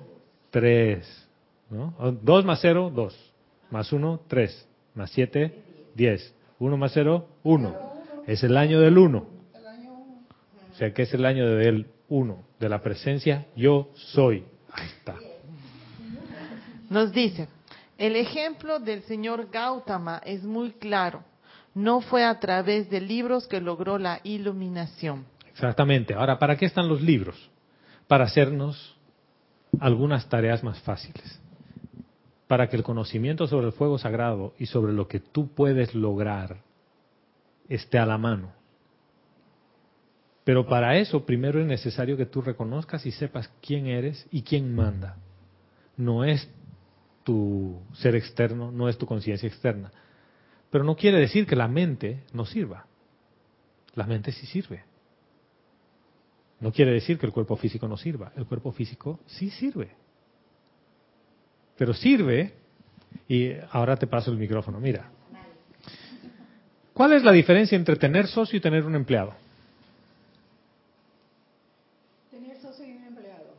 3, 0.50 1.27
¿no? 1.70 1.94
2 2.22 2.46
más 2.46 2.60
0, 2.62 2.92
2. 2.94 3.34
Más 3.72 3.92
1, 3.92 4.22
3. 4.28 4.68
Más 4.96 5.12
7, 5.12 5.64
10. 5.96 6.34
1 6.60 6.78
más 6.78 6.92
0, 6.94 7.28
1. 7.44 7.76
Es 8.28 8.44
el 8.44 8.58
año 8.58 8.80
del 8.80 8.98
1. 8.98 9.18
O 10.72 10.76
sea 10.76 10.94
que 10.94 11.04
es 11.04 11.14
el 11.14 11.26
año 11.26 11.48
del 11.48 11.88
1, 12.10 12.44
de 12.60 12.70
la 12.70 12.82
presencia 12.82 13.48
yo 13.56 13.90
soy. 13.96 14.46
Ahí 14.72 14.86
está. 14.86 15.16
Nos 16.90 17.12
dice, 17.12 17.48
el 17.98 18.16
ejemplo 18.16 18.80
del 18.80 19.02
señor 19.04 19.50
Gautama 19.52 20.22
es 20.24 20.44
muy 20.44 20.72
claro. 20.72 21.24
No 21.74 22.02
fue 22.02 22.24
a 22.24 22.40
través 22.40 22.90
de 22.90 23.02
libros 23.02 23.48
que 23.48 23.60
logró 23.60 23.98
la 23.98 24.20
iluminación. 24.24 25.26
Exactamente. 25.52 26.14
Ahora, 26.14 26.40
¿para 26.40 26.56
qué 26.56 26.66
están 26.66 26.88
los 26.88 27.02
libros? 27.02 27.50
Para 28.08 28.26
hacernos 28.26 28.96
algunas 29.80 30.28
tareas 30.30 30.64
más 30.64 30.80
fáciles. 30.82 31.40
Para 32.48 32.70
que 32.70 32.78
el 32.78 32.84
conocimiento 32.84 33.48
sobre 33.48 33.68
el 33.68 33.74
fuego 33.74 33.98
sagrado 33.98 34.54
y 34.58 34.68
sobre 34.68 34.94
lo 34.94 35.08
que 35.08 35.20
tú 35.20 35.54
puedes 35.54 35.94
lograr 35.94 36.62
esté 37.68 38.00
a 38.00 38.06
la 38.06 38.18
mano. 38.18 38.54
Pero 40.44 40.66
para 40.66 40.98
eso 40.98 41.26
primero 41.26 41.60
es 41.60 41.68
necesario 41.68 42.16
que 42.16 42.26
tú 42.26 42.42
reconozcas 42.42 43.06
y 43.06 43.12
sepas 43.12 43.52
quién 43.62 43.88
eres 43.88 44.26
y 44.32 44.44
quién 44.44 44.74
manda. 44.74 45.18
No 45.98 46.24
es 46.24 46.50
tu 47.26 47.82
ser 47.96 48.16
externo, 48.16 48.72
no 48.72 48.88
es 48.88 48.98
tu 48.98 49.06
conciencia 49.06 49.46
externa. 49.46 49.92
Pero 50.70 50.86
no 50.86 50.96
quiere 50.96 51.20
decir 51.20 51.46
que 51.46 51.58
la 51.58 51.68
mente 51.68 52.24
no 52.32 52.46
sirva. 52.46 52.86
La 53.94 54.06
mente 54.06 54.32
sí 54.32 54.46
sirve. 54.46 54.86
No 56.62 56.72
quiere 56.72 56.94
decir 56.94 57.20
que 57.20 57.26
el 57.26 57.34
cuerpo 57.34 57.58
físico 57.58 57.88
no 57.90 57.98
sirva. 57.98 58.32
El 58.38 58.46
cuerpo 58.46 58.72
físico 58.72 59.20
sí 59.26 59.50
sirve. 59.50 59.92
Pero 61.78 61.94
sirve, 61.94 62.54
y 63.28 63.52
ahora 63.72 63.96
te 63.98 64.08
paso 64.08 64.32
el 64.32 64.38
micrófono, 64.38 64.80
mira. 64.80 65.06
¿Cuál 66.94 67.14
es 67.14 67.24
la 67.24 67.32
diferencia 67.32 67.76
entre 67.76 67.96
tener 67.96 68.28
socio 68.28 68.58
y 68.58 68.62
tener 68.62 68.84
un 68.84 68.96
empleado? 68.96 69.34
Tener 72.32 72.60
socio 72.60 72.86
y 72.88 72.92
un 72.94 73.04
empleado. 73.04 73.54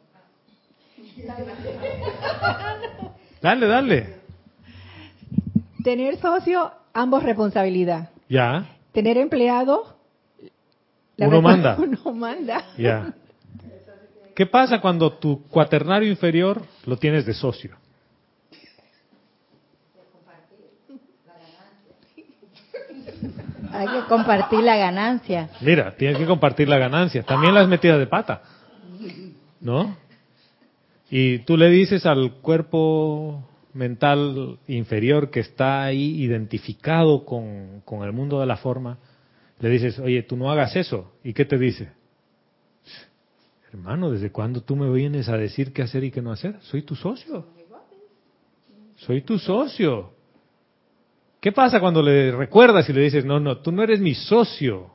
Dale, 3.40 3.66
dale. 3.66 4.14
Tener 5.84 6.18
socio, 6.18 6.72
ambos 6.92 7.22
responsabilidad. 7.22 8.10
Ya, 8.28 8.66
Tener 8.92 9.16
empleado, 9.16 9.96
Uno 11.18 11.40
manda. 11.40 11.76
Uno 11.78 12.12
manda. 12.12 12.64
ya. 12.76 13.14
¿Qué 14.34 14.46
pasa 14.46 14.80
cuando 14.80 15.12
tu 15.12 15.42
cuaternario 15.48 16.08
inferior 16.08 16.62
lo 16.84 16.96
tienes 16.96 17.24
de 17.26 17.34
socio? 17.34 17.76
Hay 23.72 23.86
que 23.88 24.06
compartir 24.08 24.60
la 24.60 24.76
ganancia. 24.76 25.50
Mira, 25.60 25.94
tienes 25.96 26.18
que 26.18 26.26
compartir 26.26 26.68
la 26.68 26.78
ganancia. 26.78 27.22
También 27.22 27.54
las 27.54 27.68
metidas 27.68 27.98
de 27.98 28.06
pata. 28.06 28.42
¿No? 29.60 29.96
Y 31.10 31.38
tú 31.40 31.56
le 31.56 31.70
dices 31.70 32.04
al 32.06 32.32
cuerpo 32.34 33.48
mental 33.72 34.58
inferior 34.66 35.30
que 35.30 35.40
está 35.40 35.84
ahí 35.84 36.22
identificado 36.22 37.24
con, 37.24 37.80
con 37.84 38.02
el 38.02 38.12
mundo 38.12 38.40
de 38.40 38.46
la 38.46 38.56
forma, 38.56 38.98
le 39.60 39.68
dices, 39.68 39.98
oye, 39.98 40.22
tú 40.22 40.36
no 40.36 40.50
hagas 40.50 40.76
eso. 40.76 41.12
¿Y 41.24 41.32
qué 41.32 41.44
te 41.44 41.58
dice? 41.58 41.90
Hermano, 43.72 44.10
¿desde 44.10 44.30
cuándo 44.30 44.62
tú 44.62 44.76
me 44.76 44.90
vienes 44.90 45.28
a 45.28 45.36
decir 45.36 45.72
qué 45.72 45.82
hacer 45.82 46.04
y 46.04 46.10
qué 46.10 46.22
no 46.22 46.32
hacer? 46.32 46.56
Soy 46.62 46.82
tu 46.82 46.94
socio. 46.94 47.46
Soy 48.96 49.22
tu 49.22 49.38
socio. 49.38 50.12
¿Qué 51.40 51.52
pasa 51.52 51.80
cuando 51.80 52.02
le 52.02 52.32
recuerdas 52.32 52.88
y 52.88 52.92
le 52.92 53.02
dices, 53.02 53.24
no, 53.24 53.38
no, 53.38 53.58
tú 53.58 53.70
no 53.70 53.82
eres 53.82 54.00
mi 54.00 54.14
socio? 54.14 54.90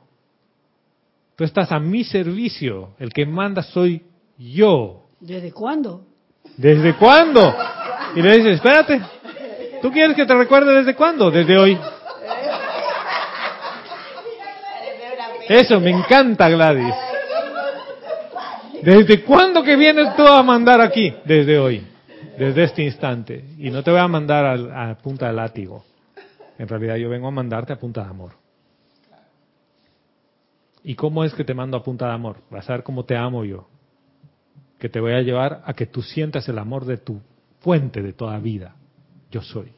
Tú 1.36 1.44
estás 1.44 1.72
a 1.72 1.80
mi 1.80 2.04
servicio. 2.04 2.90
El 2.98 3.12
que 3.12 3.24
manda 3.26 3.62
soy 3.62 4.02
yo. 4.36 5.06
¿Desde 5.20 5.52
cuándo? 5.52 6.04
¿Desde 6.56 6.94
cuándo? 6.96 7.54
Y 8.14 8.22
le 8.22 8.36
dices, 8.36 8.54
espérate. 8.56 9.00
¿Tú 9.80 9.90
quieres 9.90 10.14
que 10.14 10.26
te 10.26 10.34
recuerde 10.34 10.74
desde 10.74 10.94
cuándo? 10.94 11.30
Desde 11.30 11.58
hoy. 11.58 11.78
Eso, 15.48 15.80
me 15.80 15.90
encanta 15.90 16.48
Gladys. 16.48 16.94
¿Desde 18.82 19.22
cuándo 19.22 19.62
que 19.62 19.76
vienes 19.76 20.14
tú 20.14 20.26
a 20.26 20.42
mandar 20.42 20.80
aquí? 20.80 21.14
Desde 21.24 21.58
hoy, 21.58 21.86
desde 22.38 22.64
este 22.64 22.82
instante. 22.82 23.44
Y 23.58 23.70
no 23.70 23.82
te 23.82 23.90
voy 23.90 24.00
a 24.00 24.08
mandar 24.08 24.44
a, 24.44 24.90
a 24.90 24.94
punta 24.96 25.26
de 25.26 25.32
látigo. 25.32 25.84
En 26.58 26.68
realidad 26.68 26.96
yo 26.96 27.08
vengo 27.08 27.28
a 27.28 27.32
mandarte 27.32 27.72
a 27.72 27.78
punta 27.78 28.04
de 28.04 28.10
amor. 28.10 28.32
¿Y 30.82 30.94
cómo 30.94 31.24
es 31.24 31.32
que 31.34 31.44
te 31.44 31.54
mando 31.54 31.76
a 31.76 31.82
punta 31.82 32.06
de 32.06 32.12
amor? 32.12 32.42
Vas 32.50 32.68
a 32.68 32.74
ver 32.74 32.82
cómo 32.82 33.04
te 33.04 33.16
amo 33.16 33.44
yo. 33.44 33.66
Que 34.78 34.88
te 34.90 35.00
voy 35.00 35.12
a 35.12 35.22
llevar 35.22 35.62
a 35.64 35.72
que 35.72 35.86
tú 35.86 36.02
sientas 36.02 36.48
el 36.48 36.58
amor 36.58 36.84
de 36.84 36.98
tu 36.98 37.20
fuente 37.60 38.02
de 38.02 38.12
toda 38.12 38.38
vida. 38.38 38.76
Yo 39.30 39.40
soy. 39.40 39.72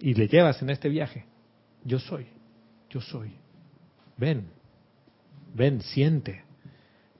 Y 0.00 0.14
le 0.14 0.26
llevas 0.26 0.60
en 0.60 0.70
este 0.70 0.88
viaje. 0.88 1.24
Yo 1.84 2.00
soy. 2.00 2.26
Yo 2.90 3.00
soy. 3.00 3.32
Ven. 4.16 4.48
Ven, 5.54 5.80
siente. 5.80 6.42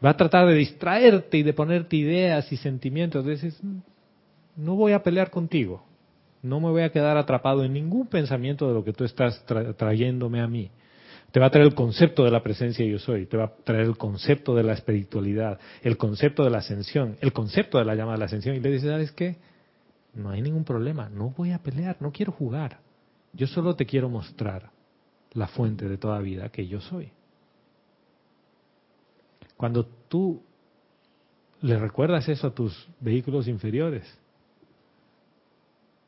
Va 0.05 0.11
a 0.11 0.17
tratar 0.17 0.47
de 0.49 0.55
distraerte 0.55 1.39
y 1.39 1.43
de 1.45 1.53
ponerte 1.53 1.97
ideas 1.97 2.51
y 2.53 2.57
sentimientos. 2.57 3.25
Dices, 3.25 3.59
no 4.57 4.75
voy 4.75 4.93
a 4.93 5.03
pelear 5.03 5.31
contigo. 5.31 5.86
No 6.47 6.61
me 6.61 6.71
voy 6.71 6.83
a 6.83 6.91
quedar 6.91 7.17
atrapado 7.17 7.65
en 7.65 7.73
ningún 7.73 8.07
pensamiento 8.07 8.69
de 8.69 8.75
lo 8.75 8.85
que 8.85 8.93
tú 8.93 9.05
estás 9.05 9.45
tra 9.47 9.73
trayéndome 9.75 10.41
a 10.41 10.47
mí. 10.47 10.71
Te 11.33 11.41
va 11.41 11.47
a 11.47 11.51
traer 11.51 11.67
el 11.67 11.75
concepto 11.75 12.25
de 12.25 12.31
la 12.31 12.43
presencia 12.43 12.87
yo 12.87 13.01
soy, 13.01 13.27
te 13.27 13.37
va 13.37 13.47
a 13.47 13.53
traer 13.65 13.83
el 13.83 13.97
concepto 13.97 14.55
de 14.55 14.63
la 14.63 14.73
espiritualidad, 14.73 15.59
el 15.83 15.97
concepto 15.97 16.45
de 16.45 16.51
la 16.51 16.59
ascensión, 16.59 17.17
el 17.21 17.33
concepto 17.33 17.79
de 17.79 17.85
la 17.85 17.97
llamada 17.97 18.15
de 18.15 18.21
la 18.21 18.25
ascensión. 18.27 18.55
Y 18.55 18.61
le 18.61 18.71
dices, 18.71 18.89
¿sabes 18.89 19.11
qué? 19.11 19.37
No 20.15 20.31
hay 20.31 20.41
ningún 20.41 20.65
problema, 20.65 21.09
no 21.09 21.31
voy 21.37 21.51
a 21.51 21.59
pelear, 21.59 21.97
no 22.01 22.13
quiero 22.13 22.31
jugar. 22.31 22.79
Yo 23.33 23.49
solo 23.49 23.75
te 23.75 23.85
quiero 23.85 24.09
mostrar 24.09 24.71
la 25.33 25.49
fuente 25.49 25.89
de 25.89 25.99
toda 25.99 26.21
vida 26.21 26.49
que 26.49 26.69
yo 26.69 26.81
soy. 26.81 27.11
Cuando 29.57 29.85
tú 29.85 30.43
le 31.61 31.77
recuerdas 31.77 32.29
eso 32.29 32.47
a 32.47 32.55
tus 32.55 32.89
vehículos 33.01 33.49
inferiores, 33.49 34.05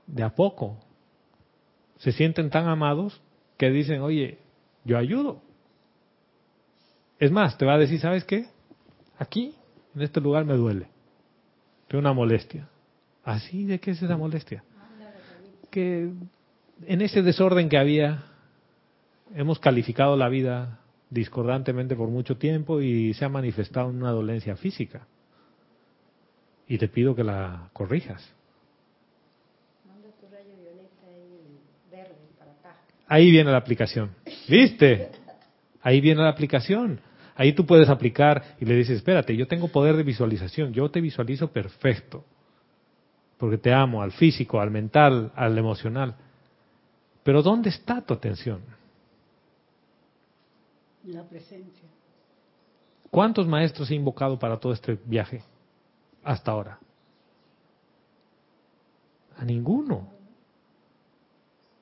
de 0.09 0.23
a 0.23 0.35
poco 0.35 0.79
se 1.99 2.13
sienten 2.13 2.51
tan 2.51 2.67
amados 2.67 3.21
que 3.57 3.71
dicen, 3.71 4.01
oye, 4.01 4.39
yo 4.85 4.99
ayudo. 4.99 5.43
Es 7.19 7.31
más, 7.31 7.59
te 7.59 7.67
va 7.67 7.75
a 7.75 7.79
decir, 7.79 8.01
¿sabes 8.01 8.25
qué? 8.25 8.47
Aquí, 9.19 9.55
en 9.95 10.03
este 10.03 10.21
lugar 10.21 10.45
me 10.45 10.55
duele. 10.55 10.87
Tengo 11.89 12.01
una 12.01 12.13
molestia. 12.13 12.69
¿Así 13.25 13.65
de 13.65 13.81
qué 13.81 13.91
es 13.91 14.03
esa 14.03 14.17
molestia? 14.17 14.63
Que 15.71 16.11
en 16.87 17.01
ese 17.03 17.23
desorden 17.23 17.69
que 17.69 17.79
había, 17.79 18.25
hemos 19.35 19.59
calificado 19.59 20.17
la 20.17 20.29
vida 20.29 20.81
discordantemente 21.11 21.97
por 21.97 22.09
mucho 22.09 22.37
tiempo 22.37 22.81
y 22.81 23.13
se 23.15 23.25
ha 23.25 23.29
manifestado 23.29 23.89
una 23.89 24.13
dolencia 24.13 24.57
física. 24.57 25.07
Y 26.69 26.79
te 26.79 26.89
pido 26.89 27.17
que 27.17 27.25
la 27.25 27.71
corrijas. 27.73 28.38
Ahí 33.09 33.31
viene 33.31 33.51
la 33.51 33.57
aplicación. 33.57 34.11
¿Viste? 34.49 35.11
Ahí 35.81 36.01
viene 36.01 36.23
la 36.23 36.29
aplicación. 36.29 37.01
Ahí 37.35 37.53
tú 37.53 37.65
puedes 37.65 37.89
aplicar 37.89 38.57
y 38.61 38.65
le 38.65 38.75
dices, 38.75 38.99
espérate, 38.99 39.35
yo 39.35 39.47
tengo 39.47 39.69
poder 39.69 39.97
de 39.97 40.03
visualización, 40.03 40.73
yo 40.73 40.91
te 40.91 41.01
visualizo 41.01 41.51
perfecto. 41.51 42.25
Porque 43.39 43.57
te 43.57 43.73
amo, 43.73 44.03
al 44.03 44.13
físico, 44.13 44.61
al 44.61 44.71
mental, 44.71 45.33
al 45.35 45.57
emocional. 45.57 46.17
Pero 47.23 47.43
¿dónde 47.43 47.71
está 47.71 48.03
tu 48.03 48.13
atención? 48.13 48.61
La 51.05 51.23
presencia. 51.23 51.89
¿Cuántos 53.11 53.47
maestros 53.47 53.91
he 53.91 53.95
invocado 53.95 54.39
para 54.39 54.59
todo 54.59 54.73
este 54.73 54.99
viaje 55.05 55.43
hasta 56.25 56.51
ahora? 56.51 56.79
A 59.37 59.45
ninguno. 59.45 60.18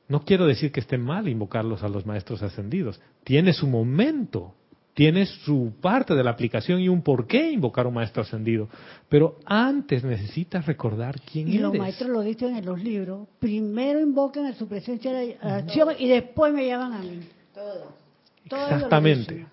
No 0.09 0.25
quiero 0.25 0.47
decir 0.47 0.71
que 0.71 0.81
esté 0.81 0.99
mal 0.99 1.29
invocarlos 1.29 1.83
a 1.83 1.89
los 1.89 2.07
maestros 2.07 2.43
ascendidos. 2.43 3.01
Tiene 3.25 3.53
su 3.53 3.67
momento, 3.67 4.55
tiene 4.95 5.27
su 5.27 5.75
parte 5.81 6.15
de 6.15 6.23
la 6.23 6.31
aplicación 6.31 6.81
y 6.81 6.89
un 6.89 7.03
por 7.03 7.27
qué 7.27 7.51
invocar 7.51 7.87
a 7.87 7.89
un 7.89 7.95
maestro 7.95 8.23
ascendido. 8.23 8.69
Pero 9.09 9.39
antes 9.45 10.05
necesitas 10.05 10.65
recordar 10.65 11.21
quién 11.21 11.49
y 11.49 11.53
eres. 11.53 11.63
los 11.63 11.75
maestros 11.75 12.11
lo 12.11 12.21
dicen 12.21 12.57
en 12.57 12.65
los 12.65 12.83
libros. 12.83 13.29
Primero 13.41 14.01
invocan 14.01 14.47
a 14.47 14.55
su 14.55 14.69
presencia 14.69 15.13
de 15.13 15.37
acción 15.41 15.95
y 15.99 16.09
después 16.09 16.53
me 16.53 16.67
llaman 16.67 16.93
a 16.93 16.99
mí. 17.01 17.21
Todo. 17.53 17.93
Exactamente. 18.45 19.47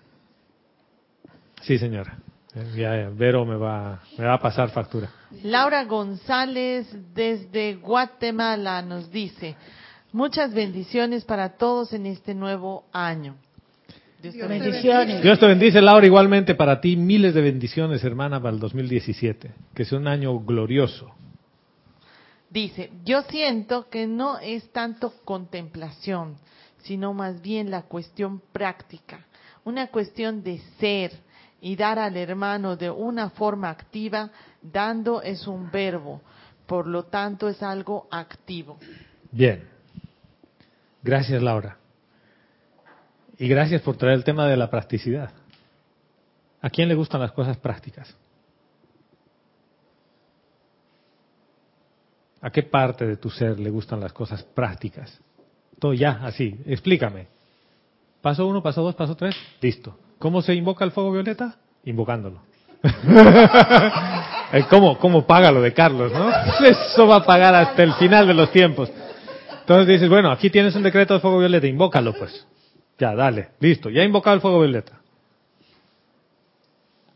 Sí, 1.62 1.78
señora. 1.78 2.18
Ya, 2.54 2.96
ya, 2.96 3.10
Vero 3.10 3.44
me 3.44 3.56
va, 3.56 4.00
me 4.16 4.24
va 4.24 4.34
a 4.34 4.38
pasar 4.40 4.70
factura. 4.70 5.10
Laura 5.42 5.84
González 5.84 6.86
desde 7.12 7.74
Guatemala 7.74 8.80
nos 8.80 9.10
dice, 9.10 9.56
muchas 10.14 10.54
bendiciones 10.54 11.24
para 11.24 11.56
todos 11.56 11.92
en 11.92 12.06
este 12.06 12.34
nuevo 12.34 12.84
año. 12.92 13.36
Dios 14.22 14.34
te. 14.34 14.46
Bendiciones. 14.46 15.22
Dios 15.22 15.38
te 15.38 15.46
bendice, 15.46 15.82
Laura, 15.82 16.06
igualmente 16.06 16.54
para 16.54 16.80
ti. 16.80 16.96
Miles 16.96 17.34
de 17.34 17.42
bendiciones, 17.42 18.02
hermana, 18.02 18.40
para 18.40 18.54
el 18.54 18.60
2017. 18.60 19.50
Que 19.74 19.84
sea 19.84 19.98
un 19.98 20.08
año 20.08 20.38
glorioso. 20.38 21.10
Dice, 22.48 22.90
yo 23.04 23.22
siento 23.22 23.90
que 23.90 24.06
no 24.06 24.38
es 24.38 24.70
tanto 24.70 25.12
contemplación, 25.24 26.36
sino 26.78 27.12
más 27.12 27.42
bien 27.42 27.70
la 27.70 27.82
cuestión 27.82 28.40
práctica, 28.52 29.26
una 29.64 29.88
cuestión 29.88 30.44
de 30.44 30.60
ser 30.78 31.10
y 31.60 31.74
dar 31.74 31.98
al 31.98 32.16
hermano 32.16 32.76
de 32.76 32.90
una 32.90 33.30
forma 33.30 33.70
activa, 33.70 34.30
dando 34.62 35.20
es 35.20 35.48
un 35.48 35.72
verbo, 35.72 36.20
por 36.66 36.86
lo 36.86 37.02
tanto 37.04 37.48
es 37.48 37.60
algo 37.60 38.06
activo. 38.12 38.78
Bien. 39.32 39.73
Gracias, 41.04 41.42
Laura. 41.42 41.76
Y 43.38 43.46
gracias 43.46 43.82
por 43.82 43.96
traer 43.96 44.16
el 44.16 44.24
tema 44.24 44.46
de 44.46 44.56
la 44.56 44.70
practicidad. 44.70 45.30
¿A 46.62 46.70
quién 46.70 46.88
le 46.88 46.94
gustan 46.94 47.20
las 47.20 47.32
cosas 47.32 47.58
prácticas? 47.58 48.16
¿A 52.40 52.50
qué 52.50 52.62
parte 52.62 53.06
de 53.06 53.18
tu 53.18 53.28
ser 53.28 53.60
le 53.60 53.68
gustan 53.68 54.00
las 54.00 54.14
cosas 54.14 54.42
prácticas? 54.42 55.20
Todo 55.78 55.92
ya, 55.92 56.20
así. 56.22 56.58
Explícame. 56.66 57.26
Paso 58.22 58.46
uno, 58.46 58.62
paso 58.62 58.82
dos, 58.82 58.94
paso 58.94 59.14
tres. 59.14 59.36
Listo. 59.60 59.98
¿Cómo 60.18 60.40
se 60.40 60.54
invoca 60.54 60.86
el 60.86 60.92
fuego 60.92 61.12
violeta? 61.12 61.56
Invocándolo. 61.84 62.40
Eh, 64.52 64.66
¿Cómo, 64.70 64.98
¿Cómo 64.98 65.26
paga 65.26 65.50
lo 65.50 65.60
de 65.60 65.72
Carlos, 65.72 66.12
no? 66.12 66.30
Eso 66.64 67.08
va 67.08 67.16
a 67.16 67.24
pagar 67.24 67.56
hasta 67.56 67.82
el 67.82 67.94
final 67.94 68.28
de 68.28 68.34
los 68.34 68.52
tiempos. 68.52 68.88
Entonces 69.64 69.88
dices, 69.88 70.10
bueno, 70.10 70.30
aquí 70.30 70.50
tienes 70.50 70.76
un 70.76 70.82
decreto 70.82 71.14
de 71.14 71.20
fuego 71.20 71.38
violeta, 71.38 71.66
invócalo 71.66 72.12
pues. 72.12 72.46
Ya, 72.98 73.14
dale, 73.14 73.48
listo, 73.60 73.88
ya 73.88 74.02
he 74.02 74.04
invocado 74.04 74.34
el 74.34 74.42
fuego 74.42 74.60
violeta. 74.60 75.00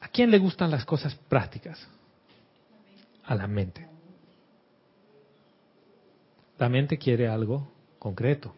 ¿A 0.00 0.08
quién 0.08 0.30
le 0.30 0.38
gustan 0.38 0.70
las 0.70 0.86
cosas 0.86 1.14
prácticas? 1.14 1.86
A 3.26 3.34
la 3.34 3.46
mente. 3.46 3.86
La 6.58 6.70
mente 6.70 6.96
quiere 6.96 7.28
algo 7.28 7.70
concreto, 7.98 8.54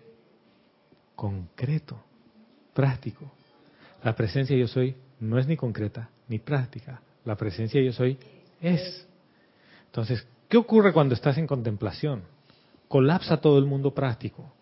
concreto, 1.16 2.00
práctico. 2.72 3.28
La 4.04 4.14
presencia 4.14 4.56
yo 4.56 4.68
soy 4.68 4.94
no 5.18 5.36
es 5.36 5.48
ni 5.48 5.56
concreta 5.56 6.10
ni 6.28 6.38
práctica. 6.38 7.02
La 7.24 7.34
presencia 7.34 7.82
yo 7.82 7.92
soy 7.92 8.16
es. 8.60 9.04
Entonces, 9.86 10.24
¿qué 10.48 10.58
ocurre 10.58 10.92
cuando 10.92 11.14
estás 11.14 11.38
en 11.38 11.48
contemplación? 11.48 12.22
Colapsa 12.90 13.40
todo 13.40 13.56
el 13.56 13.66
mundo 13.66 13.94
práctico. 13.94 14.52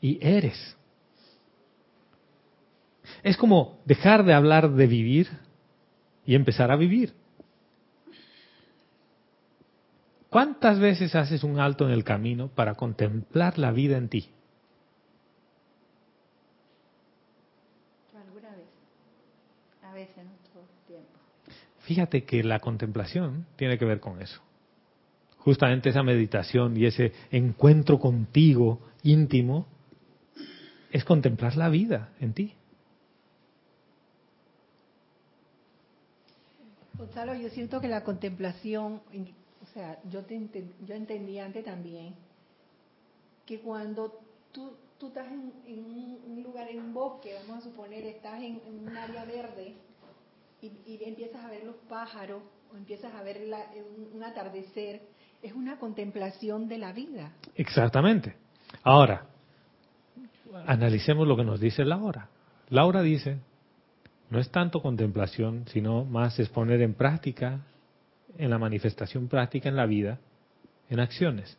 Y 0.00 0.18
eres. 0.20 0.76
Es 3.22 3.36
como 3.36 3.78
dejar 3.84 4.24
de 4.24 4.34
hablar 4.34 4.72
de 4.72 4.88
vivir 4.88 5.28
y 6.26 6.34
empezar 6.34 6.72
a 6.72 6.76
vivir. 6.76 7.14
¿Cuántas 10.30 10.80
veces 10.80 11.14
haces 11.14 11.44
un 11.44 11.60
alto 11.60 11.86
en 11.86 11.92
el 11.92 12.02
camino 12.02 12.48
para 12.48 12.74
contemplar 12.74 13.56
la 13.56 13.70
vida 13.70 13.98
en 13.98 14.08
ti? 14.08 14.30
Alguna 18.20 18.50
vez. 18.50 18.66
A 19.84 19.94
veces, 19.94 20.24
no 20.24 20.32
todo 20.52 20.64
el 20.64 20.86
tiempo. 20.88 21.08
Fíjate 21.82 22.24
que 22.24 22.42
la 22.42 22.58
contemplación 22.58 23.46
tiene 23.54 23.78
que 23.78 23.84
ver 23.84 24.00
con 24.00 24.20
eso. 24.20 24.42
Justamente 25.40 25.88
esa 25.88 26.02
meditación 26.02 26.76
y 26.76 26.84
ese 26.86 27.12
encuentro 27.30 27.98
contigo 27.98 28.80
íntimo 29.02 29.66
es 30.90 31.04
contemplar 31.04 31.56
la 31.56 31.68
vida 31.68 32.12
en 32.20 32.34
ti. 32.34 32.54
Gonzalo, 36.98 37.34
yo 37.34 37.48
siento 37.48 37.80
que 37.80 37.88
la 37.88 38.04
contemplación, 38.04 39.00
o 39.62 39.66
sea, 39.72 39.98
yo, 40.10 40.24
te 40.26 40.38
yo 40.86 40.94
entendí 40.94 41.38
antes 41.38 41.64
también 41.64 42.14
que 43.46 43.60
cuando 43.60 44.20
tú, 44.52 44.72
tú 44.98 45.08
estás 45.08 45.26
en, 45.26 45.84
un, 45.84 46.42
lugar, 46.42 46.68
en 46.68 46.80
un 46.80 46.92
bosque, 46.92 47.34
vamos 47.34 47.64
a 47.64 47.70
suponer, 47.70 48.04
estás 48.04 48.42
en, 48.42 48.60
un 48.66 48.94
área 48.94 49.24
verde 49.24 49.74
y, 50.60 51.02
empiezas 51.02 51.42
a 51.42 51.48
ver 51.48 51.64
los 51.64 51.76
pájaros 51.88 52.42
o 52.72 52.76
empiezas 52.76 53.14
a 53.14 53.22
ver 53.22 53.40
la- 53.46 53.70
un 54.14 54.22
atardecer, 54.22 55.00
es 55.42 55.52
una 55.52 55.78
contemplación 55.78 56.68
de 56.68 56.78
la 56.78 56.92
vida. 56.92 57.32
Exactamente. 57.54 58.36
Ahora, 58.82 59.26
analicemos 60.66 61.26
lo 61.26 61.36
que 61.36 61.44
nos 61.44 61.60
dice 61.60 61.84
Laura. 61.84 62.28
Laura 62.68 63.02
dice, 63.02 63.38
no 64.28 64.38
es 64.38 64.50
tanto 64.50 64.80
contemplación, 64.80 65.64
sino 65.68 66.04
más 66.04 66.38
es 66.38 66.48
poner 66.48 66.82
en 66.82 66.94
práctica, 66.94 67.60
en 68.38 68.50
la 68.50 68.58
manifestación 68.58 69.28
práctica 69.28 69.68
en 69.68 69.76
la 69.76 69.86
vida, 69.86 70.18
en 70.88 71.00
acciones. 71.00 71.56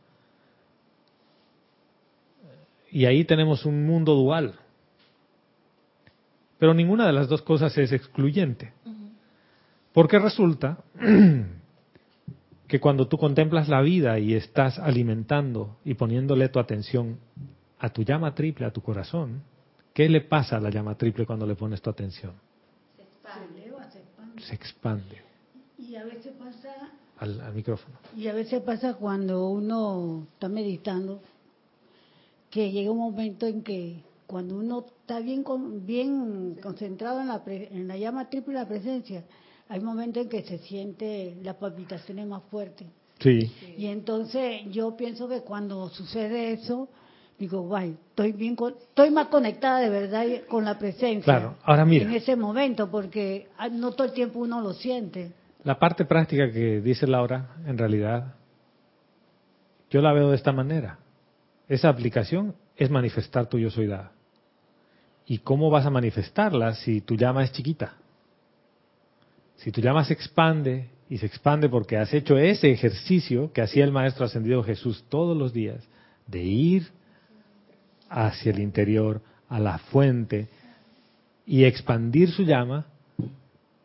Y 2.91 3.05
ahí 3.05 3.23
tenemos 3.25 3.65
un 3.65 3.86
mundo 3.86 4.15
dual. 4.15 4.55
Pero 6.59 6.73
ninguna 6.73 7.07
de 7.07 7.13
las 7.13 7.27
dos 7.27 7.41
cosas 7.41 7.77
es 7.77 7.91
excluyente. 7.91 8.73
Porque 9.93 10.19
resulta 10.19 10.77
que 12.72 12.80
cuando 12.80 13.05
tú 13.09 13.17
contemplas 13.17 13.67
la 13.67 13.82
vida 13.82 14.17
y 14.17 14.34
estás 14.34 14.80
alimentando 14.80 15.76
y 15.84 15.95
poniéndole 15.95 16.47
tu 16.47 16.57
atención 16.57 17.19
a 17.78 17.89
tu 17.89 18.03
llama 18.03 18.34
triple, 18.34 18.65
a 18.65 18.72
tu 18.72 18.82
corazón, 18.82 19.43
¿qué 19.93 20.07
le 20.07 20.22
pasa 20.22 20.55
a 20.55 20.61
la 20.61 20.69
llama 20.69 20.95
triple 20.95 21.26
cuando 21.26 21.45
le 21.45 21.55
pones 21.55 21.82
tu 21.82 21.89
atención? 21.89 22.32
Se 22.95 23.03
eleva, 23.61 23.91
se 23.91 23.99
expande. 23.99 24.41
Se 24.41 24.55
expande 24.55 25.17
Y 25.78 25.95
a 25.97 26.05
veces 26.05 26.32
pasa 26.39 26.69
al, 27.19 27.41
al 27.41 27.53
micrófono. 27.53 27.97
Y 28.15 28.28
a 28.30 28.34
veces 28.34 28.61
pasa 28.61 28.93
cuando 28.93 29.49
uno 29.49 30.26
está 30.36 30.47
meditando 30.47 31.19
que 32.49 32.72
llega 32.72 32.89
un 32.89 32.99
momento 32.99 33.47
en 33.47 33.63
que 33.63 34.01
cuando 34.28 34.55
uno 34.55 34.86
está 35.01 35.19
bien 35.19 35.43
con- 35.43 35.86
bien 35.86 36.55
concentrado 36.63 37.19
en 37.19 37.28
la 37.28 37.43
pre- 37.43 37.67
en 37.69 37.89
la 37.89 37.97
llama 37.97 38.30
triple 38.30 38.53
la 38.53 38.65
presencia, 38.65 39.26
hay 39.72 39.80
momentos 39.80 40.24
en 40.24 40.30
que 40.30 40.41
se 40.43 40.57
siente 40.57 41.34
las 41.43 41.55
palpitaciones 41.55 42.28
más 42.28 42.43
fuertes. 42.51 42.88
Sí, 43.19 43.49
Y 43.78 43.86
entonces 43.86 44.63
yo 44.69 44.97
pienso 44.97 45.30
que 45.30 45.41
cuando 45.43 45.88
sucede 45.88 46.51
eso, 46.51 46.89
digo, 47.39 47.61
guay, 47.61 47.95
estoy 48.09 48.34
bien, 48.34 48.57
con- 48.57 48.76
estoy 48.78 49.11
más 49.11 49.28
conectada 49.28 49.80
de 49.80 49.89
verdad 49.89 50.26
con 50.49 50.65
la 50.65 50.78
presencia. 50.78 51.24
Claro, 51.24 51.55
ahora 51.63 51.86
mira. 51.86 52.05
En 52.05 52.13
ese 52.13 52.36
momento, 52.36 52.91
porque 52.91 53.47
ah, 53.57 53.69
no 53.69 53.91
todo 53.93 54.07
el 54.07 54.13
tiempo 54.13 54.39
uno 54.39 54.59
lo 54.59 54.74
siente. 54.74 55.32
la 55.63 55.80
parte 55.80 56.03
práctica 56.03 56.51
que 56.51 56.82
dice 56.82 57.07
Laura, 57.07 57.55
en 57.65 57.78
realidad, 57.78 58.34
yo 59.89 60.01
la 60.01 60.11
veo 60.11 60.32
de 60.32 60.36
esta 60.36 60.51
manera. 60.51 60.99
Esa 61.69 61.88
aplicación 61.88 62.55
es 62.76 62.89
manifestar 62.89 63.47
tu 63.47 63.57
yo 63.57 63.69
soy 63.69 63.88
dada. 63.88 64.11
¿Y 65.26 65.38
cómo 65.38 65.69
vas 65.69 65.86
a 65.86 65.89
manifestarla 65.89 66.74
si 66.74 66.99
tu 66.99 67.15
llama 67.15 67.45
es 67.45 67.53
chiquita? 67.53 67.93
Si 69.62 69.72
tu 69.72 69.80
llama 69.80 70.03
se 70.05 70.14
expande 70.14 70.89
y 71.07 71.18
se 71.20 71.28
expande 71.28 71.70
porque 71.70 71.97
has 71.97 72.14
hecho 72.14 72.38
ese 72.38 72.72
ejercicio 72.72 73.51
que 73.53 73.62
hacía 73.62 73.84
el 73.84 73.91
Maestro 73.91 74.26
Ascendido 74.26 74.64
Jesús 74.64 75.05
todos 75.07 75.38
los 75.38 75.53
días, 75.53 75.88
de 76.26 76.43
ir 76.43 76.88
hacia 78.09 78.51
el 78.51 78.59
interior, 78.59 79.22
a 79.49 79.59
la 79.59 79.78
fuente 79.78 80.47
y 81.45 81.66
expandir 81.66 82.32
su 82.32 82.43
llama, 82.43 82.88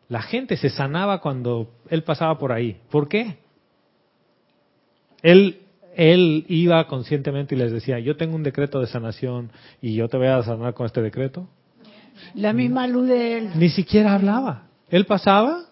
la 0.09 0.21
gente 0.21 0.57
se 0.57 0.69
sanaba 0.69 1.21
cuando 1.21 1.69
él 1.89 2.03
pasaba 2.03 2.39
por 2.39 2.53
ahí. 2.53 2.79
¿Por 2.89 3.07
qué? 3.07 3.37
Él, 5.21 5.59
él 5.95 6.45
iba 6.47 6.87
conscientemente 6.87 7.53
y 7.53 7.57
les 7.57 7.71
decía, 7.71 7.99
yo 7.99 8.17
tengo 8.17 8.35
un 8.35 8.43
decreto 8.43 8.79
de 8.79 8.87
sanación 8.87 9.51
y 9.81 9.93
yo 9.93 10.07
te 10.07 10.17
voy 10.17 10.27
a 10.27 10.41
sanar 10.41 10.73
con 10.73 10.87
este 10.87 11.01
decreto. 11.01 11.47
La 12.33 12.53
misma 12.53 12.87
luz 12.87 13.09
de 13.09 13.37
él. 13.37 13.49
Ni 13.55 13.69
siquiera 13.69 14.15
hablaba. 14.15 14.63
Él 14.89 15.05
pasaba. 15.05 15.66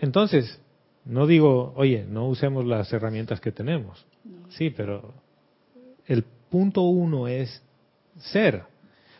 Entonces, 0.00 0.60
no 1.04 1.26
digo, 1.26 1.72
oye, 1.76 2.04
no 2.08 2.26
usemos 2.28 2.64
las 2.64 2.92
herramientas 2.92 3.40
que 3.40 3.52
tenemos. 3.52 4.06
Sí, 4.50 4.70
pero 4.70 5.14
el 6.06 6.24
punto 6.50 6.82
uno 6.82 7.28
es 7.28 7.62
ser. 8.18 8.62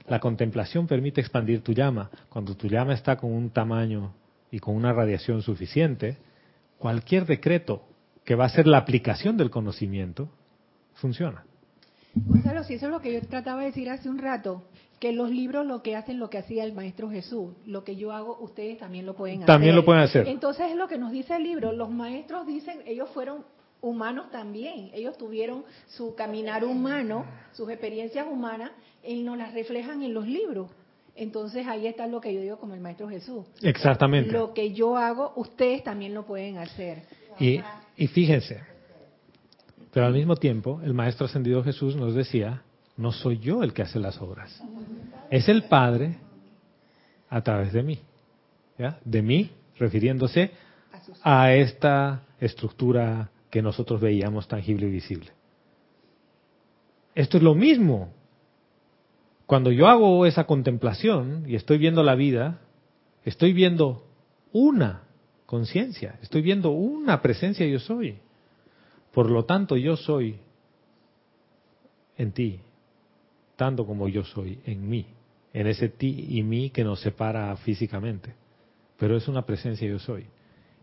La 0.06 0.20
contemplación 0.20 0.86
permite 0.86 1.20
expandir 1.20 1.62
tu 1.62 1.72
llama. 1.72 2.10
Cuando 2.28 2.56
tu 2.56 2.68
llama 2.68 2.94
está 2.94 3.16
con 3.16 3.32
un 3.32 3.50
tamaño 3.50 4.14
y 4.50 4.58
con 4.58 4.74
una 4.74 4.92
radiación 4.92 5.42
suficiente, 5.42 6.16
cualquier 6.78 7.26
decreto 7.26 7.82
que 8.24 8.34
va 8.34 8.46
a 8.46 8.50
ser 8.50 8.66
la 8.66 8.78
aplicación 8.78 9.36
del 9.36 9.50
conocimiento 9.50 10.30
funciona. 10.94 11.44
Gonzalo, 12.26 12.64
si 12.64 12.74
eso 12.74 12.86
es 12.86 12.92
lo 12.92 13.00
que 13.00 13.12
yo 13.12 13.20
trataba 13.22 13.60
de 13.60 13.66
decir 13.66 13.90
hace 13.90 14.08
un 14.08 14.18
rato, 14.18 14.62
que 14.98 15.12
los 15.12 15.30
libros 15.30 15.64
lo 15.66 15.82
que 15.82 15.96
hacen 15.96 16.18
lo 16.18 16.28
que 16.28 16.38
hacía 16.38 16.64
el 16.64 16.72
Maestro 16.72 17.10
Jesús, 17.10 17.54
lo 17.66 17.84
que 17.84 17.96
yo 17.96 18.12
hago, 18.12 18.38
ustedes 18.40 18.78
también 18.78 19.06
lo 19.06 19.14
pueden 19.14 19.38
hacer. 19.38 19.46
También 19.46 19.76
lo 19.76 19.84
pueden 19.84 20.02
hacer. 20.02 20.26
Entonces 20.26 20.70
es 20.70 20.76
lo 20.76 20.88
que 20.88 20.98
nos 20.98 21.12
dice 21.12 21.36
el 21.36 21.44
libro, 21.44 21.72
los 21.72 21.90
maestros 21.90 22.46
dicen, 22.46 22.80
ellos 22.86 23.08
fueron 23.10 23.44
humanos 23.80 24.30
también, 24.30 24.90
ellos 24.92 25.16
tuvieron 25.16 25.64
su 25.86 26.14
caminar 26.14 26.64
humano, 26.64 27.24
sus 27.52 27.70
experiencias 27.70 28.26
humanas, 28.28 28.72
y 29.04 29.22
nos 29.22 29.38
las 29.38 29.54
reflejan 29.54 30.02
en 30.02 30.14
los 30.14 30.26
libros. 30.26 30.70
Entonces 31.14 31.66
ahí 31.66 31.86
está 31.86 32.06
lo 32.06 32.20
que 32.20 32.32
yo 32.32 32.40
digo 32.40 32.58
como 32.58 32.74
el 32.74 32.80
Maestro 32.80 33.08
Jesús. 33.08 33.44
Exactamente. 33.62 34.32
Lo 34.32 34.54
que 34.54 34.72
yo 34.72 34.96
hago, 34.96 35.32
ustedes 35.36 35.82
también 35.82 36.14
lo 36.14 36.24
pueden 36.24 36.58
hacer. 36.58 37.02
Y, 37.40 37.60
y 37.96 38.06
fíjense, 38.08 38.60
pero 39.99 40.07
al 40.07 40.14
mismo 40.14 40.36
tiempo 40.36 40.80
el 40.84 40.94
Maestro 40.94 41.26
Ascendido 41.26 41.64
Jesús 41.64 41.96
nos 41.96 42.14
decía, 42.14 42.62
no 42.96 43.11
soy 43.11 43.40
yo 43.40 43.64
el 43.64 43.72
que 43.72 43.82
hace 43.82 43.99
las 43.99 44.22
obras, 44.22 44.62
es 45.28 45.49
el 45.49 45.64
Padre 45.64 46.18
a 47.28 47.42
través 47.42 47.72
de 47.72 47.82
mí. 47.82 47.99
¿ya? 48.78 49.01
De 49.05 49.22
mí, 49.22 49.51
refiriéndose 49.76 50.53
a 51.24 51.53
esta 51.53 52.22
estructura 52.38 53.30
que 53.51 53.61
nosotros 53.61 54.01
veíamos 54.01 54.46
tangible 54.46 54.86
y 54.86 54.90
visible. 54.90 55.32
Esto 57.16 57.38
es 57.38 57.42
lo 57.42 57.57
mismo. 57.57 58.12
Cuando 59.46 59.72
yo 59.72 59.88
hago 59.88 60.26
esa 60.26 60.44
contemplación 60.44 61.42
y 61.49 61.57
estoy 61.57 61.78
viendo 61.78 62.05
la 62.05 62.14
vida, 62.14 62.61
estoy 63.24 63.53
viendo 63.53 64.07
una 64.53 65.03
conciencia, 65.44 66.20
estoy 66.22 66.42
viendo 66.42 66.70
una 66.70 67.20
presencia 67.20 67.66
yo 67.66 67.80
soy. 67.80 68.20
Por 69.12 69.30
lo 69.30 69.44
tanto, 69.44 69.76
yo 69.76 69.96
soy 69.96 70.38
en 72.16 72.32
ti, 72.32 72.61
tanto 73.56 73.86
como 73.86 74.09
yo 74.09 74.24
soy 74.24 74.61
en 74.66 74.88
mí, 74.88 75.06
en 75.52 75.66
ese 75.66 75.88
ti 75.88 76.26
y 76.30 76.42
mí 76.42 76.70
que 76.70 76.84
nos 76.84 77.00
separa 77.00 77.56
físicamente. 77.56 78.34
Pero 78.98 79.16
es 79.16 79.28
una 79.28 79.42
presencia 79.42 79.88
yo 79.88 79.98
soy. 79.98 80.26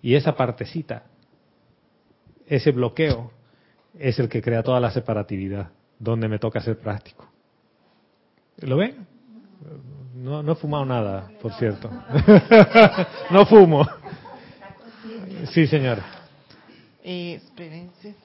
Y 0.01 0.15
esa 0.15 0.36
partecita, 0.36 1.03
ese 2.47 2.71
bloqueo, 2.71 3.32
es 3.97 4.19
el 4.19 4.30
que 4.30 4.41
crea 4.41 4.63
toda 4.63 4.80
la 4.80 4.91
separatividad, 4.91 5.69
donde 5.99 6.28
me 6.28 6.39
toca 6.39 6.61
ser 6.61 6.78
práctico. 6.78 7.26
¿Lo 8.61 8.78
ven? 8.78 9.07
No, 10.15 10.41
no 10.41 10.53
he 10.53 10.55
fumado 10.55 10.86
nada, 10.86 11.30
por 11.41 11.53
cierto. 11.53 11.89
no 13.32 13.45
fumo. 13.45 13.88
Sí, 15.51 15.67
señora. 15.67 16.14
Eh, 17.08 17.36
espérense. 17.36 18.16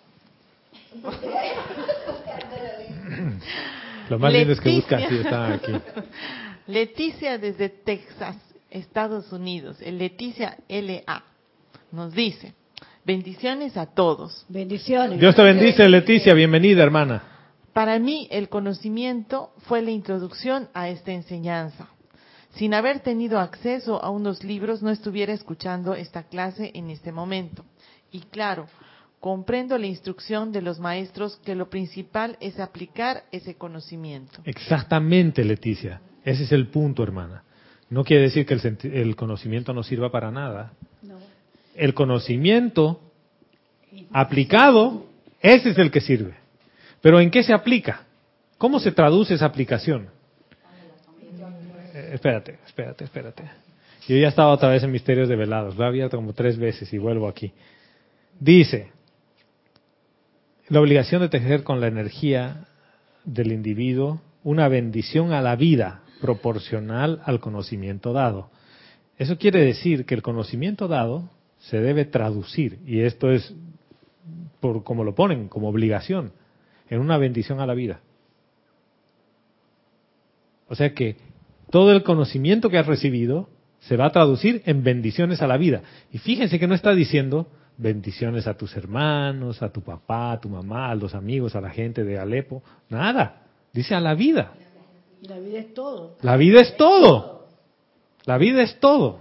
Lo 4.08 4.18
más 4.18 4.32
lindo 4.32 4.54
es 4.54 4.60
que 4.60 4.70
Leticia. 4.70 4.98
busca 4.98 5.10
si 5.10 5.16
están 5.16 5.52
aquí. 5.52 5.72
Leticia 6.66 7.36
desde 7.36 7.68
Texas, 7.68 8.38
Estados 8.70 9.32
Unidos. 9.32 9.76
El 9.82 9.98
Leticia 9.98 10.56
LA 10.66 11.22
nos 11.92 12.14
dice, 12.14 12.54
bendiciones 13.04 13.76
a 13.76 13.84
todos. 13.84 14.46
Bendiciones. 14.48 15.20
Dios 15.20 15.36
te 15.36 15.42
bendice, 15.42 15.86
Leticia. 15.86 16.32
Bienvenida, 16.32 16.82
hermana. 16.82 17.22
Para 17.74 17.98
mí 17.98 18.28
el 18.30 18.48
conocimiento 18.48 19.52
fue 19.58 19.82
la 19.82 19.90
introducción 19.90 20.70
a 20.72 20.88
esta 20.88 21.12
enseñanza. 21.12 21.90
Sin 22.54 22.72
haber 22.72 23.00
tenido 23.00 23.40
acceso 23.40 24.02
a 24.02 24.08
unos 24.08 24.42
libros, 24.42 24.82
no 24.82 24.88
estuviera 24.88 25.34
escuchando 25.34 25.92
esta 25.92 26.22
clase 26.22 26.70
en 26.72 26.88
este 26.88 27.12
momento. 27.12 27.62
Y 28.12 28.20
claro, 28.20 28.66
comprendo 29.20 29.76
la 29.78 29.86
instrucción 29.86 30.52
de 30.52 30.62
los 30.62 30.78
maestros 30.78 31.36
que 31.44 31.54
lo 31.54 31.68
principal 31.70 32.36
es 32.40 32.58
aplicar 32.58 33.24
ese 33.30 33.54
conocimiento. 33.54 34.40
Exactamente, 34.44 35.44
Leticia. 35.44 36.00
Ese 36.24 36.44
es 36.44 36.52
el 36.52 36.68
punto, 36.68 37.02
hermana. 37.02 37.44
No 37.88 38.04
quiere 38.04 38.24
decir 38.24 38.46
que 38.46 38.54
el, 38.54 38.78
el 38.92 39.16
conocimiento 39.16 39.72
no 39.72 39.82
sirva 39.82 40.10
para 40.10 40.30
nada. 40.30 40.72
No. 41.02 41.18
El 41.74 41.94
conocimiento 41.94 43.00
aplicado, 44.12 45.06
ese 45.40 45.70
es 45.70 45.78
el 45.78 45.90
que 45.90 46.00
sirve. 46.00 46.34
Pero 47.00 47.20
¿en 47.20 47.30
qué 47.30 47.42
se 47.42 47.52
aplica? 47.52 48.06
¿Cómo 48.58 48.78
se 48.78 48.92
traduce 48.92 49.34
esa 49.34 49.46
aplicación? 49.46 50.08
Eh, 51.94 52.10
espérate, 52.12 52.58
espérate, 52.66 53.04
espérate. 53.04 53.44
Yo 54.06 54.16
ya 54.16 54.28
estaba 54.28 54.52
otra 54.52 54.68
vez 54.68 54.82
en 54.82 54.92
Misterios 54.92 55.28
de 55.28 55.36
Velados, 55.36 55.76
lo 55.76 55.84
he 55.84 55.86
abierto 55.86 56.16
como 56.16 56.32
tres 56.32 56.58
veces 56.58 56.92
y 56.92 56.98
vuelvo 56.98 57.28
aquí. 57.28 57.52
Dice, 58.40 58.90
la 60.68 60.80
obligación 60.80 61.20
de 61.20 61.28
tejer 61.28 61.62
con 61.62 61.80
la 61.80 61.88
energía 61.88 62.64
del 63.24 63.52
individuo 63.52 64.22
una 64.42 64.66
bendición 64.68 65.32
a 65.32 65.42
la 65.42 65.56
vida 65.56 66.02
proporcional 66.22 67.20
al 67.26 67.40
conocimiento 67.40 68.14
dado. 68.14 68.50
Eso 69.18 69.36
quiere 69.36 69.62
decir 69.62 70.06
que 70.06 70.14
el 70.14 70.22
conocimiento 70.22 70.88
dado 70.88 71.28
se 71.58 71.80
debe 71.80 72.06
traducir, 72.06 72.78
y 72.86 73.00
esto 73.00 73.30
es 73.30 73.54
por 74.60 74.84
como 74.84 75.04
lo 75.04 75.14
ponen, 75.14 75.48
como 75.48 75.68
obligación, 75.68 76.32
en 76.88 77.00
una 77.00 77.18
bendición 77.18 77.60
a 77.60 77.66
la 77.66 77.74
vida. 77.74 78.00
O 80.68 80.74
sea 80.74 80.94
que 80.94 81.16
todo 81.70 81.92
el 81.92 82.02
conocimiento 82.02 82.70
que 82.70 82.78
has 82.78 82.86
recibido 82.86 83.50
se 83.80 83.98
va 83.98 84.06
a 84.06 84.12
traducir 84.12 84.62
en 84.64 84.82
bendiciones 84.82 85.42
a 85.42 85.46
la 85.46 85.58
vida. 85.58 85.82
Y 86.10 86.18
fíjense 86.18 86.58
que 86.58 86.66
no 86.66 86.74
está 86.74 86.94
diciendo 86.94 87.48
bendiciones 87.80 88.46
a 88.46 88.54
tus 88.54 88.76
hermanos, 88.76 89.62
a 89.62 89.70
tu 89.70 89.80
papá, 89.80 90.32
a 90.32 90.40
tu 90.40 90.48
mamá, 90.48 90.90
a 90.90 90.94
los 90.94 91.14
amigos, 91.14 91.56
a 91.56 91.60
la 91.60 91.70
gente 91.70 92.04
de 92.04 92.18
Alepo, 92.18 92.62
nada. 92.88 93.42
Dice 93.72 93.94
a 93.94 94.00
la 94.00 94.14
vida. 94.14 94.52
La 95.22 95.38
vida 95.38 95.58
es 95.58 95.74
todo. 95.74 96.16
La 96.22 96.36
vida 96.36 96.60
es 96.60 96.76
todo. 96.76 97.46
La 98.26 98.38
vida 98.38 98.62
es 98.62 98.78
todo. 98.80 99.20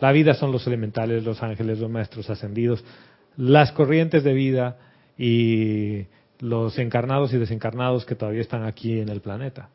La 0.00 0.12
vida 0.12 0.34
son 0.34 0.52
los 0.52 0.66
elementales, 0.66 1.24
los 1.24 1.42
ángeles, 1.42 1.78
los 1.78 1.90
maestros 1.90 2.28
ascendidos, 2.30 2.82
las 3.36 3.72
corrientes 3.72 4.24
de 4.24 4.32
vida 4.32 4.78
y 5.16 6.06
los 6.40 6.78
encarnados 6.78 7.32
y 7.32 7.38
desencarnados 7.38 8.04
que 8.04 8.14
todavía 8.14 8.40
están 8.40 8.64
aquí 8.64 8.98
en 8.98 9.10
el 9.10 9.20
planeta. 9.20 9.68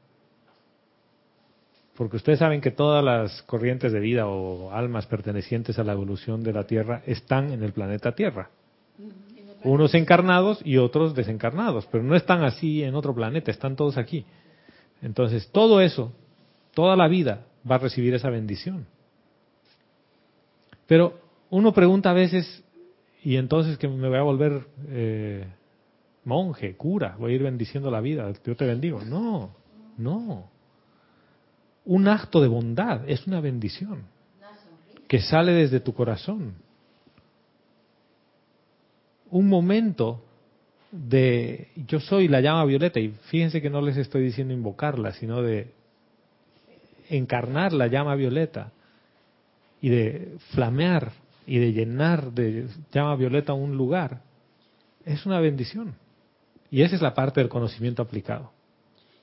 Porque 1.97 2.17
ustedes 2.17 2.37
saben 2.37 2.61
que 2.61 2.69
todas 2.69 3.03
las 3.03 3.41
corrientes 3.43 3.91
de 3.91 3.99
vida 3.99 4.27
o 4.27 4.71
almas 4.71 5.07
pertenecientes 5.07 5.79
a 5.79 5.83
la 5.83 5.93
evolución 5.93 6.43
de 6.43 6.53
la 6.53 6.67
Tierra 6.67 7.01
están 7.07 7.51
en 7.51 7.63
el 7.63 7.73
planeta 7.73 8.13
Tierra. 8.13 8.51
Unos 9.63 9.95
encarnados 9.95 10.61
y 10.63 10.77
otros 10.77 11.15
desencarnados, 11.15 11.87
pero 11.91 12.03
no 12.03 12.15
están 12.15 12.43
así 12.43 12.83
en 12.83 12.93
otro 12.93 13.15
planeta, 13.15 13.49
están 13.49 13.75
todos 13.75 13.97
aquí. 13.97 14.25
Entonces, 15.01 15.49
todo 15.51 15.81
eso, 15.81 16.13
toda 16.75 16.95
la 16.95 17.07
vida 17.07 17.45
va 17.69 17.75
a 17.75 17.79
recibir 17.79 18.13
esa 18.13 18.29
bendición. 18.29 18.85
Pero 20.85 21.19
uno 21.49 21.73
pregunta 21.73 22.11
a 22.11 22.13
veces, 22.13 22.63
y 23.23 23.37
entonces 23.37 23.79
que 23.79 23.87
me 23.87 24.07
voy 24.07 24.19
a 24.19 24.23
volver 24.23 24.67
eh, 24.89 25.47
monje, 26.25 26.75
cura, 26.75 27.15
voy 27.17 27.31
a 27.31 27.35
ir 27.35 27.43
bendiciendo 27.43 27.89
la 27.89 28.01
vida, 28.01 28.31
yo 28.45 28.55
te 28.55 28.67
bendigo. 28.67 29.01
No, 29.03 29.49
no. 29.97 30.56
Un 31.87 32.09
acto 32.09 32.41
de 32.41 32.49
bondad 32.49 33.09
es 33.09 33.25
una 33.27 33.39
bendición 33.39 34.03
que 35.07 35.21
sale 35.21 35.53
desde 35.53 35.79
tu 35.79 35.93
corazón. 35.93 36.55
Un 39.31 39.47
momento 39.47 40.21
de 40.91 41.69
yo 41.87 42.01
soy 42.01 42.27
la 42.27 42.41
llama 42.41 42.65
violeta 42.65 42.99
y 42.99 43.13
fíjense 43.29 43.61
que 43.61 43.69
no 43.69 43.81
les 43.81 43.95
estoy 43.95 44.21
diciendo 44.21 44.53
invocarla, 44.53 45.13
sino 45.13 45.41
de 45.41 45.71
encarnar 47.09 47.71
la 47.71 47.87
llama 47.87 48.15
violeta 48.15 48.73
y 49.79 49.87
de 49.87 50.35
flamear 50.51 51.13
y 51.45 51.57
de 51.57 51.71
llenar 51.71 52.33
de 52.33 52.67
llama 52.91 53.15
violeta 53.15 53.53
un 53.53 53.77
lugar, 53.77 54.23
es 55.05 55.25
una 55.25 55.39
bendición. 55.39 55.95
Y 56.69 56.81
esa 56.81 56.97
es 56.97 57.01
la 57.01 57.13
parte 57.13 57.39
del 57.39 57.47
conocimiento 57.47 58.01
aplicado. 58.01 58.56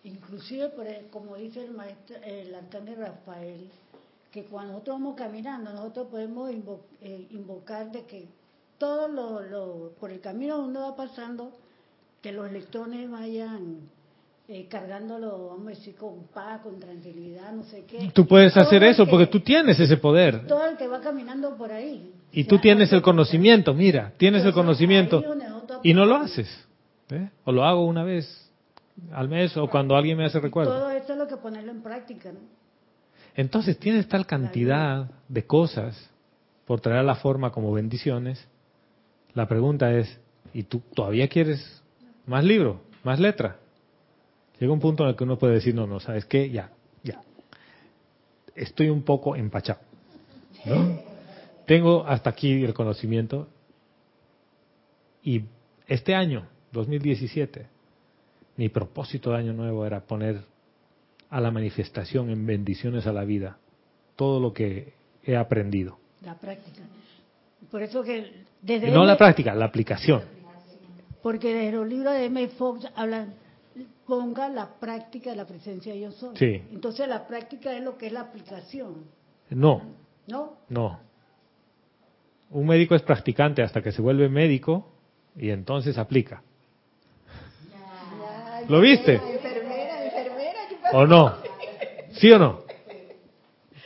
Inclusive, 0.05 0.69
por 0.69 0.87
el- 0.87 1.07
como 1.07 1.37
dice 1.37 1.65
el 1.65 1.73
maestro, 1.73 2.17
el 2.25 2.55
arcángel 2.55 2.97
Rafael, 2.97 3.69
que 4.31 4.45
cuando 4.45 4.73
nosotros 4.75 4.97
vamos 5.01 5.17
caminando, 5.17 5.73
nosotros 5.73 6.09
podemos 6.11 6.51
eh, 7.01 7.27
invocar 7.31 7.91
de 7.91 8.03
que 8.05 8.27
todo 8.79 9.09
lo, 9.09 9.41
lo- 9.41 9.91
por 9.99 10.11
el 10.11 10.21
camino 10.21 10.57
donde 10.59 10.79
uno 10.79 10.91
va 10.91 10.97
pasando, 10.97 11.53
que 12.21 12.33
los 12.33 12.49
electrones 12.49 13.11
vayan 13.11 13.79
eh, 14.47 14.67
cargándolo, 14.69 15.49
vamos 15.49 15.69
a 15.69 15.71
decir, 15.71 15.95
con 15.95 16.25
paz, 16.35 16.61
con 16.61 16.79
tranquilidad, 16.79 17.51
no 17.53 17.63
sé 17.65 17.85
qué. 17.87 18.11
Tú 18.13 18.27
puedes 18.27 18.53
Todo 18.53 18.65
hacer 18.65 18.83
eso 18.85 19.07
que- 19.07 19.11
porque 19.11 19.27
tú 19.29 19.41
tienes 19.41 19.81
ese 19.81 19.97
poder 19.97 20.47
Todo 20.47 20.67
el 20.67 20.77
que 20.77 20.87
va 20.87 21.01
caminando 21.01 21.57
por 21.57 21.73
ahí. 21.73 22.13
y 22.31 22.45
tú 22.45 22.59
tienes 22.59 22.93
el 22.93 23.01
conocimiento, 23.01 23.73
mira, 23.73 24.13
tienes 24.19 24.45
el 24.45 24.53
conocimiento 24.53 25.25
y 25.83 25.95
no 25.95 26.05
lo 26.05 26.17
haces. 26.17 26.47
¿eh? 27.09 27.31
O 27.47 27.53
lo 27.53 27.65
hago 27.65 27.87
una 27.87 28.05
vez 28.05 28.44
al 29.13 29.29
mes 29.29 29.57
o 29.57 29.69
cuando 29.69 29.97
alguien 29.97 30.17
me 30.17 30.25
hace 30.25 30.41
recuerdo. 30.41 30.73
Todo 30.73 30.91
esto 30.91 31.13
es 31.13 31.19
lo 31.19 31.27
que 31.27 31.37
ponerlo 31.37 31.71
en 31.71 31.83
práctica, 31.83 32.33
¿no? 32.33 32.41
Entonces 33.35 33.79
tienes 33.79 34.09
tal 34.09 34.27
cantidad 34.27 35.11
de 35.29 35.45
cosas 35.45 36.11
por 36.67 36.81
traer 36.81 37.01
a 37.01 37.03
la 37.03 37.17
forma 37.17 37.51
como 37.51 37.73
bendiciones. 37.73 38.47
La 39.35 39.49
pregunta 39.49 39.93
es, 39.93 40.21
¿y 40.53 40.63
tú 40.63 40.81
todavía 40.95 41.29
quieres 41.29 41.83
más 42.27 42.45
libro, 42.45 42.81
más 43.03 43.19
letra? 43.19 43.57
Llega 44.61 44.73
un 44.73 44.81
punto 44.81 45.03
en 45.03 45.11
el 45.11 45.17
que 45.17 45.25
uno 45.25 45.37
puede 45.37 45.55
decir, 45.55 45.75
no, 45.75 45.87
no, 45.87 45.99
¿sabes 45.99 46.25
qué? 46.27 46.49
Ya, 46.49 46.71
ya. 47.03 47.23
Estoy 48.55 48.89
un 48.89 49.03
poco 49.03 49.35
empachado. 49.35 49.81
¿no? 50.65 51.01
Tengo 51.67 52.07
hasta 52.07 52.31
aquí 52.31 52.63
el 52.63 52.73
conocimiento 52.73 53.49
y 55.25 55.45
este 55.87 56.15
año, 56.15 56.47
2017, 56.73 57.67
mi 58.57 58.69
propósito 58.69 59.31
de 59.31 59.39
año 59.39 59.53
nuevo 59.53 59.85
era 59.87 60.01
poner 60.01 60.43
a 61.31 61.41
la 61.41 61.51
manifestación 61.51 62.31
en 62.31 62.47
bendiciones 62.47 63.07
a 63.07 63.13
la 63.13 63.25
vida 63.25 63.59
todo 64.17 64.39
lo 64.41 64.53
que 64.53 64.93
he 65.25 65.37
aprendido. 65.37 65.99
La 66.23 66.35
práctica. 66.39 66.83
Por 67.71 67.83
eso 67.83 68.03
que 68.03 68.45
desde 68.63 68.91
No 68.91 68.99
M- 69.03 69.07
la 69.07 69.17
práctica, 69.17 69.55
la 69.55 69.65
aplicación. 69.65 70.23
porque 71.23 71.53
desde 71.55 71.73
los 71.73 71.89
libros 71.89 72.13
de 72.15 72.27
M. 72.27 72.49
Fox 72.49 72.87
hablan 72.95 73.35
ponga 74.07 74.49
la 74.51 74.69
práctica 74.79 75.31
de 75.31 75.37
la 75.37 75.47
presencia 75.47 75.93
de 75.95 76.01
yo 76.01 76.13
soy. 76.13 76.37
Sí. 76.37 76.63
Entonces 76.73 77.09
la 77.09 77.27
práctica 77.27 77.75
es 77.75 77.83
lo 77.83 77.97
que 77.97 78.07
es 78.09 78.13
la 78.13 78.21
aplicación, 78.21 79.05
No, 79.51 79.83
¿no? 80.29 80.59
no. 80.69 81.01
Un 82.51 82.67
médico 82.67 82.95
es 82.95 83.03
practicante 83.03 83.63
hasta 83.63 83.83
que 83.83 83.91
se 83.91 84.01
vuelve 84.03 84.29
médico 84.29 84.87
y 85.35 85.51
entonces 85.51 85.99
aplica. 85.99 86.43
¿Lo 88.69 88.81
viste? 88.81 89.15
Enfermera, 89.15 90.05
enfermera, 90.05 90.61
¿qué 90.69 90.77
pasa? 90.77 90.97
¿O 90.97 91.07
no? 91.07 91.37
¿Sí 92.13 92.31
o 92.31 92.39
no? 92.39 92.65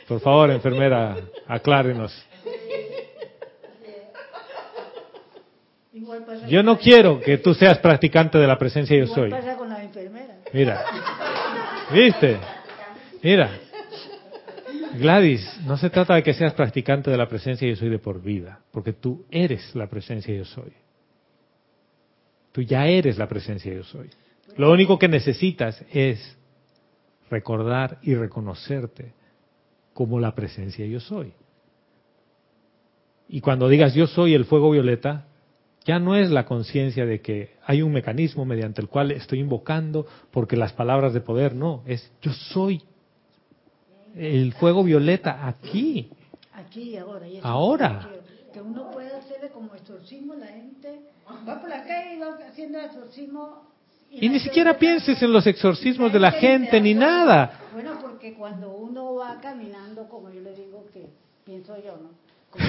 Por 0.07 0.19
favor, 0.21 0.51
enfermera, 0.51 1.17
aclárenos. 1.47 2.25
Yo 6.47 6.63
no 6.63 6.77
quiero 6.77 7.19
que 7.19 7.37
tú 7.37 7.53
seas 7.53 7.77
practicante 7.79 8.37
de 8.37 8.47
la 8.47 8.57
presencia 8.57 8.97
yo 8.97 9.07
soy. 9.07 9.29
pasa 9.29 9.55
con 9.55 9.69
las 9.69 9.83
enfermeras. 9.83 10.37
Mira. 10.53 10.83
¿Viste? 11.91 12.37
Mira. 13.21 13.51
Gladys, 14.97 15.59
no 15.65 15.77
se 15.77 15.89
trata 15.89 16.15
de 16.15 16.23
que 16.23 16.33
seas 16.33 16.53
practicante 16.53 17.11
de 17.11 17.17
la 17.17 17.27
presencia 17.27 17.67
yo 17.67 17.75
soy 17.75 17.89
de 17.89 17.99
por 17.99 18.21
vida, 18.21 18.59
porque 18.71 18.93
tú 18.93 19.25
eres 19.29 19.75
la 19.75 19.87
presencia 19.87 20.33
yo 20.35 20.45
soy. 20.45 20.73
Tú 22.51 22.61
ya 22.63 22.87
eres 22.87 23.17
la 23.17 23.27
presencia 23.27 23.71
yo 23.71 23.83
soy. 23.83 24.09
Lo 24.57 24.71
único 24.71 24.99
que 24.99 25.07
necesitas 25.07 25.83
es 25.91 26.37
recordar 27.29 27.99
y 28.01 28.15
reconocerte 28.15 29.13
como 29.93 30.19
la 30.19 30.33
presencia 30.35 30.85
yo 30.85 30.99
soy. 30.99 31.33
Y 33.27 33.41
cuando 33.41 33.69
digas 33.69 33.93
yo 33.93 34.07
soy 34.07 34.33
el 34.33 34.45
fuego 34.45 34.71
violeta, 34.71 35.27
ya 35.85 35.99
no 35.99 36.15
es 36.15 36.29
la 36.31 36.45
conciencia 36.45 37.05
de 37.05 37.21
que 37.21 37.55
hay 37.65 37.81
un 37.81 37.91
mecanismo 37.91 38.45
mediante 38.45 38.81
el 38.81 38.89
cual 38.89 39.11
estoy 39.11 39.39
invocando 39.39 40.05
porque 40.31 40.57
las 40.57 40.73
palabras 40.73 41.13
de 41.13 41.21
poder, 41.21 41.55
no, 41.55 41.83
es 41.85 42.11
yo 42.21 42.33
soy 42.33 42.81
el 44.15 44.53
fuego 44.53 44.83
violeta 44.83 45.47
aquí. 45.47 46.09
Aquí 46.53 46.91
y 46.91 46.97
ahora. 46.97 47.27
y 47.27 47.39
Ahora. 47.43 48.09
Que, 48.11 48.53
que 48.53 48.61
uno 48.61 48.91
puede 48.91 49.15
hacerle 49.15 49.49
como 49.49 49.73
exorcismo, 49.75 50.33
la 50.35 50.47
gente 50.47 50.99
va 51.27 51.59
por 51.59 51.69
la 51.69 51.83
calle 51.83 52.15
y 52.15 52.19
va 52.19 52.37
haciendo 52.47 52.79
exorcismo. 52.79 53.69
Y 54.11 54.27
ni 54.29 54.39
siquiera 54.39 54.77
pienses 54.77 55.21
en 55.21 55.31
los 55.31 55.45
exorcismos 55.47 56.11
de 56.11 56.19
la 56.19 56.31
gente 56.31 56.79
ni 56.81 56.93
nada. 56.93 57.59
Bueno, 57.73 57.91
porque 58.01 58.31
que 58.31 58.37
cuando 58.37 58.69
uno 58.71 59.15
va 59.15 59.39
caminando, 59.39 60.07
como 60.09 60.29
yo 60.31 60.41
le 60.41 60.53
digo 60.53 60.85
que 60.93 61.07
pienso 61.45 61.75
yo, 61.77 61.95
¿no? 61.97 62.09
Como 62.49 62.65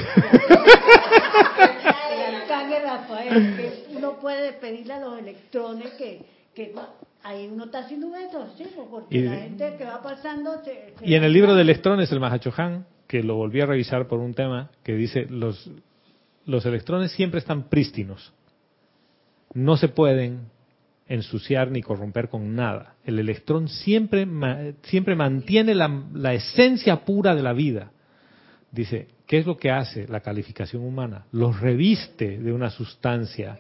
el 2.13 2.35
arcángel 2.37 2.83
Rafael, 2.83 3.57
que 3.57 3.85
uno 3.97 4.19
puede 4.21 4.53
pedirle 4.55 4.93
a 4.95 5.01
los 5.01 5.19
electrones 5.19 5.93
que, 5.95 6.23
que 6.55 6.75
ahí 7.23 7.49
uno 7.53 7.65
está 7.65 7.81
haciendo 7.81 8.09
un 8.09 8.17
exorcismo, 8.17 8.89
porque 8.91 9.19
Y- 9.19 9.23
la 9.23 9.37
gente 9.37 9.75
que 9.77 9.85
va 9.85 10.03
pasando... 10.03 10.63
se- 10.65 10.95
se 10.99 11.07
Y 11.09 11.15
en 11.15 11.25
el 11.25 11.33
libro 11.33 11.55
de 11.55 11.63
electrones, 11.63 12.13
el 12.13 12.21
Mahachohan, 12.21 12.87
que 13.07 13.23
lo 13.23 13.35
volví 13.37 13.61
a 13.61 13.67
revisar 13.67 14.07
por 14.07 14.21
un 14.21 14.35
tema, 14.35 14.71
que 14.85 14.95
dice 14.95 15.27
los, 15.29 15.71
los 16.47 16.65
electrones 16.67 17.13
siempre 17.13 17.39
están 17.41 17.65
prístinos. 17.65 18.33
No 19.53 19.77
se 19.77 19.89
pueden 19.89 20.43
ensuciar 21.11 21.71
ni 21.71 21.83
corromper 21.83 22.29
con 22.29 22.55
nada. 22.55 22.95
El 23.05 23.19
electrón 23.19 23.69
siempre, 23.69 24.27
siempre 24.85 25.17
mantiene 25.17 25.75
la, 25.75 26.05
la 26.15 26.33
esencia 26.33 27.05
pura 27.05 27.35
de 27.35 27.43
la 27.43 27.53
vida. 27.53 27.91
Dice, 28.71 29.09
¿qué 29.27 29.39
es 29.39 29.47
lo 29.47 29.57
que 29.57 29.73
hace 29.73 30.07
la 30.07 30.21
calificación 30.21 30.85
humana? 30.85 31.27
Los 31.33 31.61
reviste 31.61 32.39
de 32.39 32.53
una 32.53 32.71
sustancia 32.71 33.59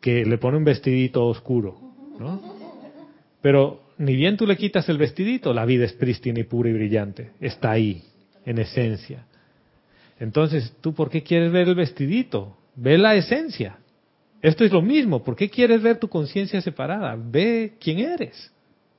que 0.00 0.24
le 0.24 0.38
pone 0.38 0.58
un 0.58 0.64
vestidito 0.64 1.26
oscuro, 1.26 1.76
¿no? 2.18 2.40
Pero 3.42 3.82
ni 3.98 4.14
bien 4.14 4.36
tú 4.36 4.46
le 4.46 4.56
quitas 4.56 4.88
el 4.88 4.96
vestidito, 4.96 5.52
la 5.52 5.64
vida 5.64 5.84
es 5.84 5.92
prístina 5.92 6.38
y 6.38 6.44
pura 6.44 6.70
y 6.70 6.72
brillante. 6.72 7.32
Está 7.40 7.72
ahí, 7.72 8.04
en 8.46 8.58
esencia. 8.58 9.26
Entonces, 10.20 10.72
¿tú 10.80 10.94
por 10.94 11.10
qué 11.10 11.24
quieres 11.24 11.50
ver 11.50 11.66
el 11.66 11.74
vestidito? 11.74 12.56
Ve 12.76 12.96
la 12.96 13.16
esencia. 13.16 13.78
Esto 14.42 14.64
es 14.64 14.72
lo 14.72 14.80
mismo. 14.82 15.22
¿Por 15.22 15.36
qué 15.36 15.50
quieres 15.50 15.82
ver 15.82 15.98
tu 15.98 16.08
conciencia 16.08 16.60
separada? 16.60 17.16
Ve 17.18 17.74
quién 17.80 17.98
eres. 17.98 18.50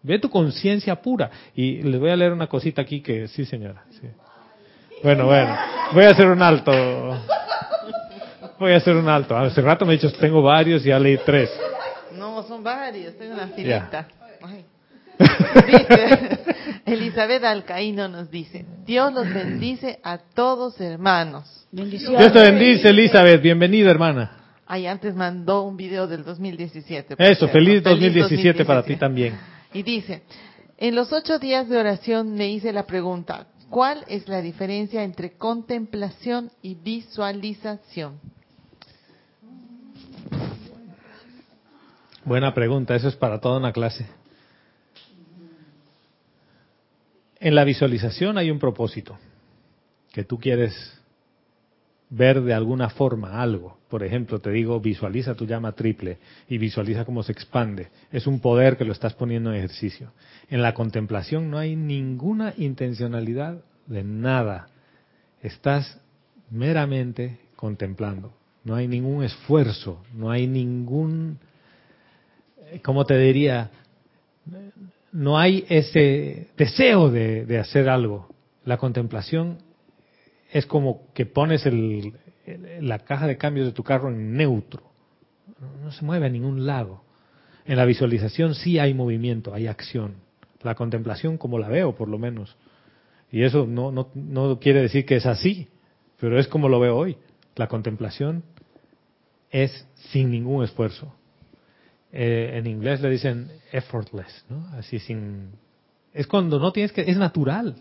Ve 0.03 0.19
tu 0.19 0.29
conciencia 0.29 0.95
pura. 1.01 1.29
Y 1.55 1.81
les 1.81 1.99
voy 1.99 2.09
a 2.09 2.15
leer 2.15 2.33
una 2.33 2.47
cosita 2.47 2.81
aquí 2.81 3.01
que 3.01 3.27
sí, 3.27 3.45
señora. 3.45 3.83
sí. 3.89 4.07
Bueno, 5.03 5.25
bueno. 5.25 5.55
Voy 5.93 6.05
a 6.05 6.09
hacer 6.09 6.27
un 6.27 6.41
alto. 6.41 6.71
Voy 8.59 8.73
a 8.73 8.77
hacer 8.77 8.95
un 8.95 9.09
alto. 9.09 9.35
Hace 9.35 9.61
rato 9.61 9.85
me 9.85 9.93
he 9.93 9.97
dicho, 9.97 10.11
tengo 10.13 10.43
varios 10.43 10.85
y 10.85 10.89
ya 10.89 10.99
leí 10.99 11.17
tres. 11.25 11.49
No, 12.15 12.43
son 12.43 12.63
varios, 12.63 13.17
tengo 13.17 13.33
una 13.33 13.47
filita. 13.47 14.07
Ay. 14.43 14.65
Dice, 15.65 16.39
Elizabeth 16.85 17.43
Alcaíno 17.43 18.07
nos 18.07 18.29
dice, 18.29 18.65
Dios 18.85 19.11
los 19.13 19.31
bendice 19.33 19.99
a 20.03 20.19
todos 20.19 20.79
hermanos. 20.79 21.67
Bendiciones. 21.71 22.19
Dios 22.19 22.33
te 22.33 22.51
bendice, 22.51 22.89
Elizabeth. 22.89 23.41
Bienvenida, 23.41 23.89
hermana. 23.89 24.40
Ay, 24.73 24.87
antes 24.87 25.13
mandó 25.13 25.63
un 25.63 25.75
video 25.75 26.07
del 26.07 26.23
2017. 26.23 27.17
por 27.17 27.25
Eso, 27.25 27.39
cierto. 27.39 27.51
feliz 27.51 27.83
2017 27.83 28.63
para 28.63 28.81
ti 28.81 28.95
también. 28.95 29.37
Y 29.73 29.83
dice, 29.83 30.21
en 30.77 30.95
los 30.95 31.11
ocho 31.11 31.39
días 31.39 31.67
de 31.67 31.77
oración 31.77 32.35
me 32.35 32.49
hice 32.49 32.71
la 32.71 32.85
pregunta, 32.85 33.47
¿cuál 33.69 34.05
es 34.07 34.29
la 34.29 34.41
diferencia 34.41 35.03
entre 35.03 35.33
contemplación 35.33 36.51
y 36.61 36.75
visualización? 36.75 38.17
Buena 42.23 42.53
pregunta, 42.53 42.95
eso 42.95 43.09
es 43.09 43.17
para 43.17 43.41
toda 43.41 43.57
una 43.57 43.73
clase. 43.73 44.07
En 47.41 47.55
la 47.55 47.65
visualización 47.65 48.37
hay 48.37 48.49
un 48.49 48.59
propósito, 48.59 49.19
que 50.13 50.23
tú 50.23 50.39
quieres 50.39 51.00
ver 52.11 52.41
de 52.41 52.53
alguna 52.53 52.89
forma 52.89 53.41
algo. 53.41 53.79
Por 53.89 54.03
ejemplo, 54.03 54.39
te 54.39 54.51
digo, 54.51 54.79
visualiza 54.79 55.33
tu 55.33 55.45
llama 55.45 55.71
triple 55.71 56.19
y 56.47 56.59
visualiza 56.59 57.05
cómo 57.05 57.23
se 57.23 57.31
expande. 57.31 57.87
Es 58.11 58.27
un 58.27 58.39
poder 58.39 58.77
que 58.77 58.85
lo 58.85 58.91
estás 58.91 59.13
poniendo 59.13 59.51
en 59.51 59.57
ejercicio. 59.57 60.11
En 60.49 60.61
la 60.61 60.73
contemplación 60.73 61.49
no 61.49 61.57
hay 61.57 61.75
ninguna 61.75 62.53
intencionalidad 62.57 63.61
de 63.87 64.03
nada. 64.03 64.67
Estás 65.41 65.99
meramente 66.51 67.39
contemplando. 67.55 68.33
No 68.63 68.75
hay 68.75 68.87
ningún 68.87 69.23
esfuerzo, 69.23 70.03
no 70.13 70.29
hay 70.29 70.45
ningún 70.45 71.39
¿cómo 72.83 73.05
te 73.05 73.17
diría? 73.17 73.69
No 75.11 75.37
hay 75.37 75.65
ese 75.67 76.47
deseo 76.57 77.09
de, 77.09 77.45
de 77.45 77.59
hacer 77.59 77.89
algo. 77.89 78.29
La 78.63 78.77
contemplación 78.77 79.57
es 80.51 80.65
como 80.65 81.11
que 81.13 81.25
pones 81.25 81.65
el- 81.65 82.13
la 82.81 82.99
caja 82.99 83.27
de 83.27 83.37
cambios 83.37 83.67
de 83.67 83.73
tu 83.73 83.83
carro 83.83 84.09
en 84.09 84.35
neutro. 84.35 84.83
No, 85.59 85.85
no 85.85 85.91
se 85.91 86.03
mueve 86.03 86.25
a 86.25 86.29
ningún 86.29 86.65
lado. 86.65 87.03
En 87.65 87.77
la 87.77 87.85
visualización 87.85 88.55
sí 88.55 88.79
hay 88.79 88.93
movimiento, 88.93 89.53
hay 89.53 89.67
acción. 89.67 90.15
La 90.61 90.75
contemplación, 90.75 91.37
como 91.37 91.59
la 91.59 91.69
veo, 91.69 91.95
por 91.95 92.07
lo 92.09 92.17
menos. 92.17 92.55
Y 93.31 93.43
eso 93.43 93.65
no, 93.65 93.91
no, 93.91 94.09
no 94.13 94.59
quiere 94.59 94.81
decir 94.81 95.05
que 95.05 95.15
es 95.15 95.25
así, 95.25 95.69
pero 96.19 96.37
es 96.39 96.47
como 96.47 96.67
lo 96.67 96.79
veo 96.79 96.97
hoy. 96.97 97.17
La 97.55 97.67
contemplación 97.67 98.43
es 99.49 99.87
sin 100.11 100.31
ningún 100.31 100.63
esfuerzo 100.63 101.13
eh, 102.11 102.57
en 102.57 102.67
inglés 102.67 103.01
le 103.01 103.09
dicen 103.09 103.49
effortless, 103.71 104.45
¿no? 104.49 104.67
Así 104.77 104.99
sin... 104.99 105.51
Es 106.13 106.27
cuando 106.27 106.59
no 106.59 106.71
tienes 106.73 106.91
que... 106.91 107.01
Es 107.01 107.17
natural. 107.17 107.75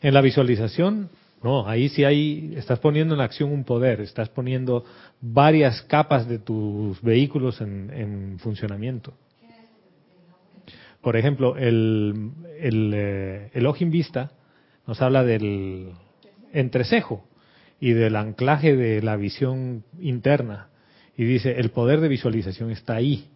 En 0.00 0.14
la 0.14 0.22
visualización, 0.22 1.10
no, 1.44 1.68
ahí 1.68 1.90
sí 1.90 2.04
hay... 2.04 2.54
Estás 2.56 2.78
poniendo 2.78 3.14
en 3.14 3.20
acción 3.20 3.52
un 3.52 3.64
poder, 3.64 4.00
estás 4.00 4.30
poniendo 4.30 4.86
varias 5.20 5.82
capas 5.82 6.26
de 6.26 6.38
tus 6.38 7.02
vehículos 7.02 7.60
en, 7.60 7.90
en 7.92 8.38
funcionamiento. 8.38 9.12
Por 11.02 11.18
ejemplo, 11.18 11.58
el, 11.58 12.30
el, 12.58 12.92
eh, 12.94 13.50
el 13.52 13.66
ojo 13.66 13.84
vista 13.84 14.32
nos 14.86 15.02
habla 15.02 15.22
del 15.22 15.90
entrecejo 16.54 17.28
y 17.78 17.92
del 17.92 18.16
anclaje 18.16 18.74
de 18.74 19.02
la 19.02 19.16
visión 19.16 19.84
interna. 20.00 20.68
Y 21.14 21.24
dice, 21.24 21.60
el 21.60 21.72
poder 21.72 22.00
de 22.00 22.08
visualización 22.08 22.70
está 22.70 22.94
ahí. 22.94 23.28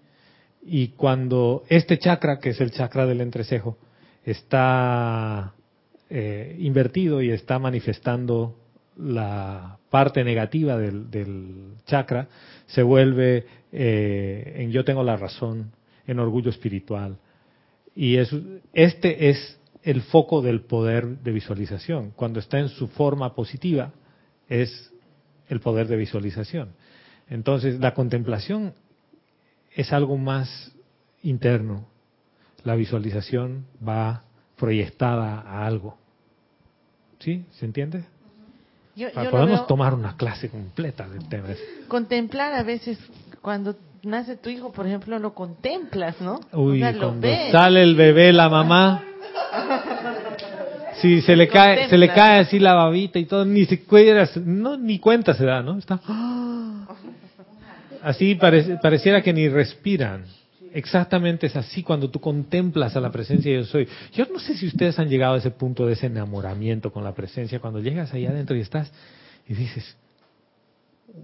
Y 0.63 0.89
cuando 0.97 1.65
este 1.69 1.99
chakra, 1.99 2.39
que 2.39 2.51
es 2.51 2.61
el 2.63 2.71
chakra 2.71 3.05
del 3.05 3.21
entrecejo, 3.21 3.77
está 4.25 5.53
eh, 6.11 6.57
invertido 6.59 7.23
y 7.23 7.31
está 7.31 7.59
manifestando 7.59 8.57
la 8.97 9.79
parte 9.91 10.25
negativa 10.25 10.77
del, 10.77 11.75
chakra, 11.87 12.29
se 12.67 12.83
vuelve 12.83 13.47
eh, 13.73 14.55
en 14.57 14.71
yo 14.71 14.85
tengo 14.85 15.03
la 15.03 15.17
razón, 15.17 15.73
en 16.07 16.19
orgullo 16.19 16.51
espiritual. 16.51 17.19
Y 17.95 18.17
es, 18.17 18.35
este 18.73 19.31
es 19.31 19.59
el 19.83 20.03
foco 20.03 20.43
del 20.43 20.63
poder 20.63 21.19
de 21.19 21.33
visualización. 21.33 22.13
Cuando 22.17 22.41
está 22.41 22.59
en 22.59 22.69
su 22.69 22.89
forma 22.89 23.35
positiva, 23.35 23.93
es 24.49 24.93
el 25.49 25.61
poder 25.61 25.89
de 25.89 25.97
visualización. 25.97 26.71
Entonces, 27.29 27.79
la 27.81 27.95
contemplación 27.95 28.75
es 29.75 29.93
algo 29.93 30.17
más 30.17 30.73
interno. 31.23 31.87
La 32.65 32.75
visualización 32.75 33.67
va 33.87 34.25
proyectada 34.57 35.41
a 35.41 35.67
algo. 35.67 35.99
¿Sí? 37.21 37.45
¿Se 37.59 37.65
entiende? 37.67 38.05
Yo, 38.97 39.09
yo 39.13 39.25
lo 39.25 39.31
Podemos 39.31 39.59
veo- 39.61 39.67
tomar 39.67 39.95
una 39.95 40.17
clase 40.17 40.49
completa 40.49 41.09
del 41.09 41.29
tema. 41.29 41.49
contemplar 41.89 42.53
a 42.55 42.63
veces 42.63 42.99
cuando 43.43 43.77
nace 44.03 44.37
tu 44.37 44.49
hijo, 44.51 44.73
por 44.73 44.87
ejemplo, 44.87 45.19
lo 45.19 45.35
contemplas, 45.35 46.21
¿no? 46.21 46.41
Uy, 46.53 46.79
o 46.83 46.85
sea, 46.85 46.93
lo 46.93 46.99
cuando 47.09 47.21
ves. 47.29 47.53
sale 47.53 47.83
el 47.83 47.95
bebé, 47.95 48.33
la 48.33 48.49
mamá, 48.49 49.05
si 51.01 51.21
se 51.23 51.37
le 51.37 51.49
cae, 51.49 51.89
se 51.89 51.97
le 51.99 52.09
cae 52.09 52.41
así 52.41 52.59
la 52.59 52.75
babita 52.75 53.19
y 53.19 53.25
todo, 53.27 53.45
ni 53.45 53.65
siquiera, 53.67 54.29
no, 54.45 54.77
ni 54.77 54.99
cuenta 54.99 55.35
se 55.35 55.45
da, 55.45 55.63
¿no? 55.63 55.79
Está 55.79 56.01
así 58.03 58.35
pareciera 58.37 59.23
que 59.23 59.33
ni 59.33 59.49
respiran. 59.49 60.25
Exactamente 60.73 61.47
es 61.47 61.57
así 61.57 61.83
cuando 61.83 62.11
tú 62.11 62.21
contemplas 62.21 62.97
a 62.97 63.01
la 63.01 63.11
presencia 63.11 63.53
de 63.53 63.59
yo 63.59 63.65
soy. 63.65 63.89
Yo 64.13 64.27
no 64.33 64.39
sé 64.39 64.57
si 64.57 64.67
ustedes 64.67 64.99
han 64.99 65.09
llegado 65.09 65.35
a 65.35 65.39
ese 65.39 65.51
punto 65.51 65.87
de 65.87 65.95
ese 65.95 66.07
enamoramiento 66.07 66.93
con 66.93 67.05
la 67.05 67.15
presencia, 67.15 67.61
cuando 67.61 67.81
llegas 67.81 68.13
ahí 68.13 68.27
adentro 68.27 68.57
y 68.57 68.61
estás 68.61 68.91
y 69.49 69.55
dices, 69.55 69.97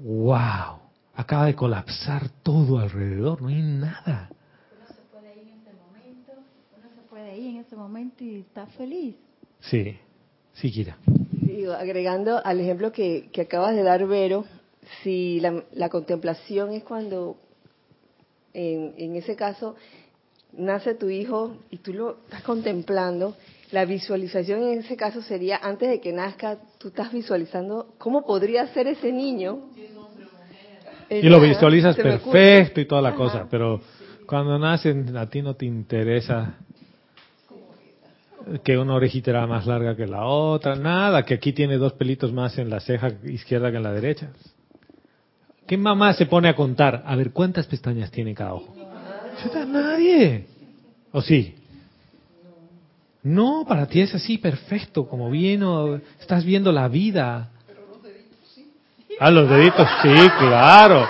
wow, 0.03 0.79
acaba 1.15 1.47
de 1.47 1.55
colapsar 1.55 2.29
todo 2.43 2.79
alrededor, 2.79 3.43
no 3.43 3.49
hay 3.49 3.63
nada. 3.63 4.31
Uno 4.77 4.87
se 4.89 5.03
puede 5.13 5.35
ir 5.35 5.49
en 5.49 5.61
ese 5.61 5.73
momento, 5.73 6.33
uno 6.77 6.89
se 6.95 7.09
puede 7.09 7.39
ir 7.39 7.47
en 7.51 7.57
ese 7.59 7.77
momento 7.77 8.25
y 8.25 8.41
está 8.41 8.67
feliz. 8.67 9.17
Sí, 9.61 9.97
sí, 10.55 10.71
Kira. 10.71 10.97
Digo, 11.07 11.73
agregando 11.73 12.45
al 12.45 12.61
ejemplo 12.61 12.93
que, 12.93 13.29
que 13.33 13.43
acabas 13.43 13.75
de 13.77 13.83
dar, 13.83 14.07
Vero, 14.07 14.45
si 15.03 15.41
la, 15.41 15.65
la 15.73 15.89
contemplación 15.89 16.73
es 16.73 16.83
cuando, 16.83 17.37
en, 18.55 18.95
en 18.97 19.17
ese 19.17 19.37
caso, 19.37 19.75
nace 20.57 20.95
tu 20.95 21.11
hijo 21.11 21.57
y 21.71 21.79
tú 21.79 21.93
lo 21.93 22.19
estás 22.25 22.43
contemplando, 22.43 23.37
la 23.73 23.85
visualización 23.85 24.63
en 24.63 24.79
ese 24.79 24.97
caso 24.97 25.21
sería, 25.21 25.59
antes 25.63 25.89
de 25.89 26.01
que 26.01 26.13
nazca, 26.13 26.59
tú 26.79 26.89
estás 26.89 27.13
visualizando 27.13 27.95
cómo 27.99 28.25
podría 28.25 28.67
ser 28.69 28.87
ese 28.87 29.13
niño. 29.13 29.59
Y 31.11 31.29
lo 31.29 31.41
visualizas 31.41 31.97
perfecto 31.97 32.81
y 32.81 32.87
toda 32.87 33.03
la 33.03 33.11
Ajá. 33.11 33.19
cosa, 33.19 33.47
pero 33.51 33.81
cuando 34.27 34.59
nacen 34.59 35.17
a 35.17 35.29
ti 35.29 35.43
no 35.43 35.55
te 35.55 35.67
interesa 35.67 36.55
que 38.63 38.77
una 38.79 38.95
orejita 38.95 39.31
era 39.31 39.47
más 39.47 39.67
larga 39.67 39.97
que 39.97 40.07
la 40.07 40.25
otra, 40.27 40.77
nada, 40.77 41.25
que 41.25 41.35
aquí 41.35 41.53
tiene 41.53 41.77
dos 41.77 41.95
pelitos 41.95 42.33
más 42.33 42.59
en 42.59 42.71
la 42.71 42.81
ceja 42.81 43.11
izquierda 43.25 43.71
que 43.71 43.79
en 43.79 43.83
la 43.83 43.93
derecha. 43.93 44.31
¿Qué 45.67 45.77
mamá 45.77 46.13
se 46.13 46.27
pone 46.27 46.49
a 46.49 46.55
contar? 46.55 47.03
A 47.07 47.17
ver, 47.17 47.31
¿cuántas 47.33 47.67
pestañas 47.67 48.11
tiene 48.11 48.35
cada 48.35 48.55
ojo? 48.55 48.75
Nadie. 49.67 50.47
¿O 51.13 51.23
sí? 51.23 51.55
No, 53.23 53.65
para 53.67 53.87
ti 53.87 54.03
es 54.03 54.15
así, 54.15 54.37
perfecto, 54.37 55.09
como 55.09 55.31
vino, 55.31 56.01
estás 56.21 56.45
viendo 56.45 56.71
la 56.71 56.89
vida. 56.89 57.51
Ah, 59.19 59.31
los 59.31 59.49
deditos, 59.49 59.89
sí, 60.03 60.15
claro. 60.39 61.09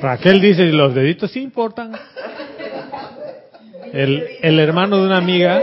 Raquel 0.00 0.40
dice, 0.40 0.64
los 0.72 0.94
deditos 0.94 1.30
sí 1.30 1.40
importan. 1.40 1.92
El, 3.92 4.26
el 4.42 4.58
hermano 4.58 4.98
de 4.98 5.06
una 5.06 5.18
amiga, 5.18 5.62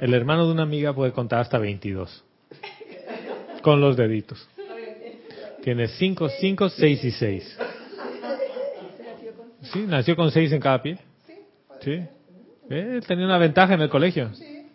el 0.00 0.14
hermano 0.14 0.46
de 0.46 0.52
una 0.52 0.62
amiga 0.62 0.94
puede 0.94 1.12
contar 1.12 1.40
hasta 1.40 1.58
22. 1.58 2.24
Con 3.60 3.80
los 3.80 3.96
deditos. 3.96 4.48
Tiene 5.68 5.86
5, 5.86 6.30
5, 6.30 6.68
6 6.70 7.04
y 7.04 7.10
6. 7.10 7.58
Sí, 9.70 9.84
nació 9.86 10.16
con 10.16 10.30
6 10.30 10.52
en 10.52 10.60
cada 10.60 10.80
pie. 10.80 10.96
Sí. 11.82 12.02
Él 12.70 13.04
tenía 13.06 13.26
una 13.26 13.36
ventaja 13.36 13.74
en 13.74 13.82
el 13.82 13.90
colegio. 13.90 14.30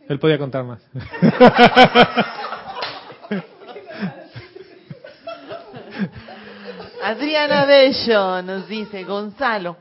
Él 0.07 0.19
podía 0.19 0.37
contar 0.37 0.63
más. 0.63 0.87
Adriana 7.01 7.65
Bello 7.65 8.43
nos 8.43 8.67
dice, 8.67 9.03
Gonzalo, 9.03 9.77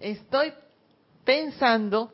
estoy 0.00 0.52
pensando 1.24 2.12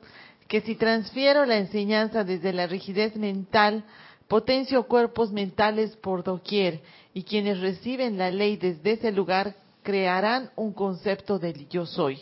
que 0.48 0.62
si 0.62 0.76
transfiero 0.76 1.44
la 1.44 1.58
enseñanza 1.58 2.24
desde 2.24 2.54
la 2.54 2.66
rigidez 2.66 3.16
mental, 3.16 3.84
potencio 4.28 4.84
cuerpos 4.84 5.30
mentales 5.30 5.94
por 5.96 6.24
doquier 6.24 6.80
y 7.12 7.24
quienes 7.24 7.60
reciben 7.60 8.18
la 8.18 8.30
ley 8.30 8.56
desde 8.56 8.92
ese 8.92 9.12
lugar 9.12 9.54
crearán 9.82 10.50
un 10.56 10.72
concepto 10.72 11.38
del 11.38 11.68
yo 11.68 11.86
soy. 11.86 12.18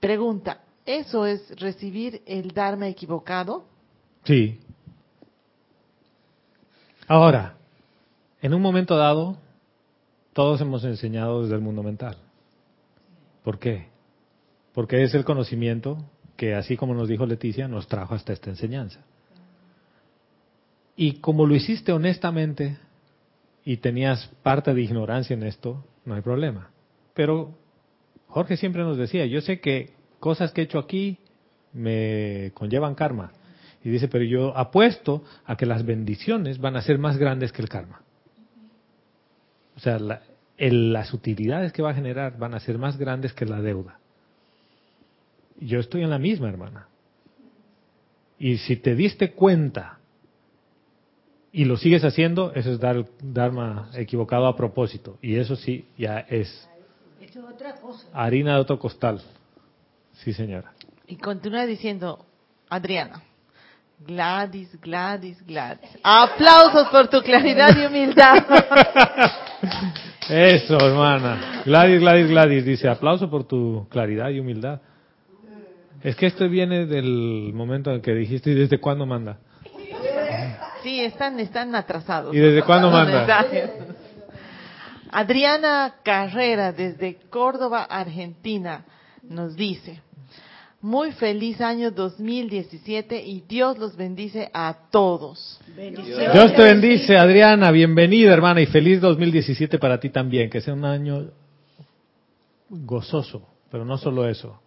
Pregunta, 0.00 0.60
¿eso 0.84 1.26
es 1.26 1.58
recibir 1.58 2.22
el 2.26 2.52
Dharma 2.52 2.88
equivocado? 2.88 3.64
Sí. 4.24 4.60
Ahora, 7.08 7.56
en 8.42 8.54
un 8.54 8.62
momento 8.62 8.96
dado, 8.96 9.38
todos 10.32 10.60
hemos 10.60 10.84
enseñado 10.84 11.42
desde 11.42 11.54
el 11.54 11.60
mundo 11.60 11.82
mental. 11.82 12.16
¿Por 13.42 13.58
qué? 13.58 13.88
Porque 14.74 15.02
es 15.02 15.14
el 15.14 15.24
conocimiento 15.24 15.98
que, 16.36 16.54
así 16.54 16.76
como 16.76 16.94
nos 16.94 17.08
dijo 17.08 17.24
Leticia, 17.26 17.68
nos 17.68 17.86
trajo 17.86 18.14
hasta 18.14 18.32
esta 18.32 18.50
enseñanza. 18.50 19.00
Y 20.96 21.20
como 21.20 21.46
lo 21.46 21.54
hiciste 21.54 21.92
honestamente 21.92 22.78
y 23.66 23.78
tenías 23.78 24.28
parte 24.44 24.72
de 24.72 24.80
ignorancia 24.80 25.34
en 25.34 25.42
esto, 25.42 25.84
no 26.04 26.14
hay 26.14 26.22
problema. 26.22 26.70
Pero 27.14 27.58
Jorge 28.28 28.56
siempre 28.56 28.82
nos 28.84 28.96
decía, 28.96 29.26
yo 29.26 29.40
sé 29.40 29.60
que 29.60 29.90
cosas 30.20 30.52
que 30.52 30.60
he 30.60 30.64
hecho 30.64 30.78
aquí 30.78 31.18
me 31.72 32.52
conllevan 32.54 32.94
karma. 32.94 33.32
Y 33.82 33.90
dice, 33.90 34.06
pero 34.06 34.22
yo 34.24 34.56
apuesto 34.56 35.24
a 35.44 35.56
que 35.56 35.66
las 35.66 35.84
bendiciones 35.84 36.58
van 36.60 36.76
a 36.76 36.82
ser 36.82 36.98
más 36.98 37.18
grandes 37.18 37.50
que 37.50 37.60
el 37.60 37.68
karma. 37.68 38.02
O 39.76 39.80
sea, 39.80 39.98
la- 39.98 40.22
el- 40.56 40.92
las 40.92 41.12
utilidades 41.12 41.72
que 41.72 41.82
va 41.82 41.90
a 41.90 41.94
generar 41.94 42.38
van 42.38 42.54
a 42.54 42.60
ser 42.60 42.78
más 42.78 42.96
grandes 42.96 43.32
que 43.32 43.46
la 43.46 43.60
deuda. 43.60 43.98
Yo 45.58 45.80
estoy 45.80 46.02
en 46.02 46.10
la 46.10 46.18
misma, 46.20 46.48
hermana. 46.48 46.86
Y 48.38 48.58
si 48.58 48.76
te 48.76 48.94
diste 48.94 49.32
cuenta 49.32 49.95
y 51.52 51.64
lo 51.64 51.76
sigues 51.76 52.04
haciendo, 52.04 52.52
eso 52.54 52.72
es 52.72 52.80
dar 52.80 53.04
Dharma 53.22 53.90
equivocado 53.94 54.46
a 54.46 54.56
propósito. 54.56 55.18
Y 55.22 55.36
eso 55.36 55.56
sí, 55.56 55.86
ya 55.96 56.18
es 56.20 56.68
Eso 57.20 57.40
es 57.40 57.54
otra 57.54 57.74
cosa. 57.76 58.06
harina 58.12 58.54
de 58.54 58.60
otro 58.60 58.78
costal. 58.78 59.20
Sí, 60.12 60.32
señora. 60.32 60.72
Y 61.06 61.16
continúa 61.16 61.66
diciendo, 61.66 62.24
Adriana, 62.68 63.22
Gladys, 64.06 64.78
Gladys, 64.80 65.44
Gladys. 65.46 65.88
Aplausos 66.02 66.88
por 66.88 67.08
tu 67.08 67.20
claridad 67.22 67.70
y 67.76 67.86
humildad. 67.86 68.36
Eso, 70.28 70.76
hermana. 70.78 71.62
Gladys, 71.64 72.00
Gladys, 72.00 72.28
Gladys 72.28 72.64
dice, 72.64 72.88
aplauso 72.88 73.30
por 73.30 73.44
tu 73.44 73.86
claridad 73.88 74.30
y 74.30 74.40
humildad. 74.40 74.80
Es 76.02 76.16
que 76.16 76.26
esto 76.26 76.48
viene 76.48 76.86
del 76.86 77.52
momento 77.54 77.92
en 77.92 78.00
que 78.02 78.12
dijiste, 78.12 78.50
¿y 78.50 78.54
desde 78.54 78.78
cuándo 78.78 79.06
manda? 79.06 79.38
Sí, 80.86 81.00
están, 81.00 81.40
están 81.40 81.74
atrasados. 81.74 82.32
¿Y 82.32 82.38
desde 82.38 82.62
cuándo 82.62 82.92
manda? 82.92 83.18
mensajes. 83.18 83.70
Adriana 85.10 85.96
Carrera, 86.04 86.70
desde 86.70 87.16
Córdoba, 87.28 87.82
Argentina, 87.82 88.84
nos 89.28 89.56
dice, 89.56 90.00
muy 90.80 91.10
feliz 91.10 91.60
año 91.60 91.90
2017 91.90 93.20
y 93.20 93.42
Dios 93.48 93.78
los 93.78 93.96
bendice 93.96 94.48
a 94.54 94.76
todos. 94.92 95.58
Bendiciones. 95.76 96.32
Dios 96.32 96.54
te 96.54 96.62
bendice, 96.62 97.16
Adriana. 97.16 97.72
Bienvenida, 97.72 98.32
hermana, 98.32 98.60
y 98.60 98.66
feliz 98.66 99.00
2017 99.00 99.80
para 99.80 99.98
ti 99.98 100.10
también. 100.10 100.48
Que 100.48 100.60
sea 100.60 100.74
un 100.74 100.84
año 100.84 101.32
gozoso, 102.68 103.42
pero 103.72 103.84
no 103.84 103.98
solo 103.98 104.28
eso. 104.28 104.60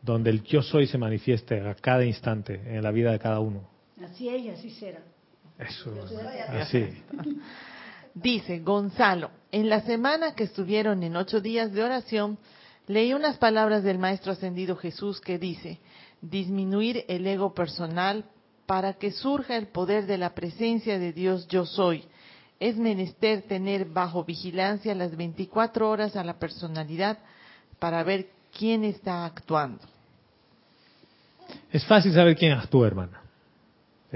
Donde 0.00 0.30
el 0.30 0.42
yo 0.42 0.62
soy 0.62 0.86
se 0.86 0.96
manifieste 0.96 1.60
a 1.60 1.74
cada 1.74 2.02
instante 2.02 2.62
en 2.64 2.82
la 2.82 2.92
vida 2.92 3.12
de 3.12 3.18
cada 3.18 3.40
uno. 3.40 3.75
Así 4.04 4.28
es 4.28 4.42
y 4.42 4.50
así 4.50 4.70
será. 4.70 5.02
Eso, 5.58 5.92
así. 6.48 7.02
Dice 8.14 8.60
Gonzalo, 8.60 9.30
en 9.52 9.68
la 9.68 9.82
semana 9.82 10.34
que 10.34 10.44
estuvieron 10.44 11.02
en 11.02 11.16
ocho 11.16 11.40
días 11.40 11.72
de 11.72 11.82
oración, 11.82 12.38
leí 12.86 13.14
unas 13.14 13.38
palabras 13.38 13.82
del 13.82 13.98
Maestro 13.98 14.32
Ascendido 14.32 14.76
Jesús 14.76 15.20
que 15.20 15.38
dice, 15.38 15.80
disminuir 16.20 17.04
el 17.08 17.26
ego 17.26 17.54
personal 17.54 18.24
para 18.66 18.94
que 18.94 19.12
surja 19.12 19.56
el 19.56 19.68
poder 19.68 20.06
de 20.06 20.18
la 20.18 20.34
presencia 20.34 20.98
de 20.98 21.12
Dios 21.12 21.46
yo 21.48 21.64
soy. 21.64 22.04
Es 22.58 22.76
menester 22.76 23.42
tener 23.42 23.84
bajo 23.86 24.24
vigilancia 24.24 24.94
las 24.94 25.16
24 25.16 25.88
horas 25.88 26.16
a 26.16 26.24
la 26.24 26.38
personalidad 26.38 27.18
para 27.78 28.02
ver 28.02 28.28
quién 28.56 28.84
está 28.84 29.26
actuando. 29.26 29.82
Es 31.70 31.84
fácil 31.84 32.12
saber 32.12 32.36
quién 32.36 32.52
actúa, 32.52 32.86
hermana. 32.86 33.25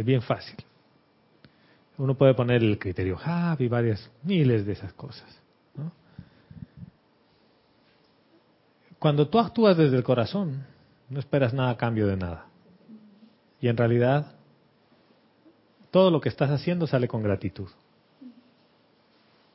Es 0.01 0.07
bien 0.07 0.23
fácil. 0.23 0.57
Uno 1.99 2.15
puede 2.15 2.33
poner 2.33 2.63
el 2.63 2.79
criterio 2.79 3.19
Javi 3.19 3.67
y 3.67 3.69
varias, 3.69 4.11
miles 4.23 4.65
de 4.65 4.73
esas 4.73 4.95
cosas. 4.95 5.29
¿no? 5.77 5.93
Cuando 8.99 9.29
tú 9.29 9.39
actúas 9.39 9.77
desde 9.77 9.99
el 9.99 10.03
corazón, 10.03 10.65
no 11.11 11.21
esperas 11.21 11.53
nada 11.53 11.73
a 11.73 11.77
cambio 11.77 12.07
de 12.07 12.17
nada. 12.17 12.47
Y 13.61 13.69
en 13.69 13.77
realidad, 13.77 14.33
todo 15.91 16.11
lo 16.11 16.19
que 16.23 16.31
estás 16.31 16.49
haciendo 16.49 16.87
sale 16.87 17.07
con 17.07 17.23
gratitud. 17.23 17.69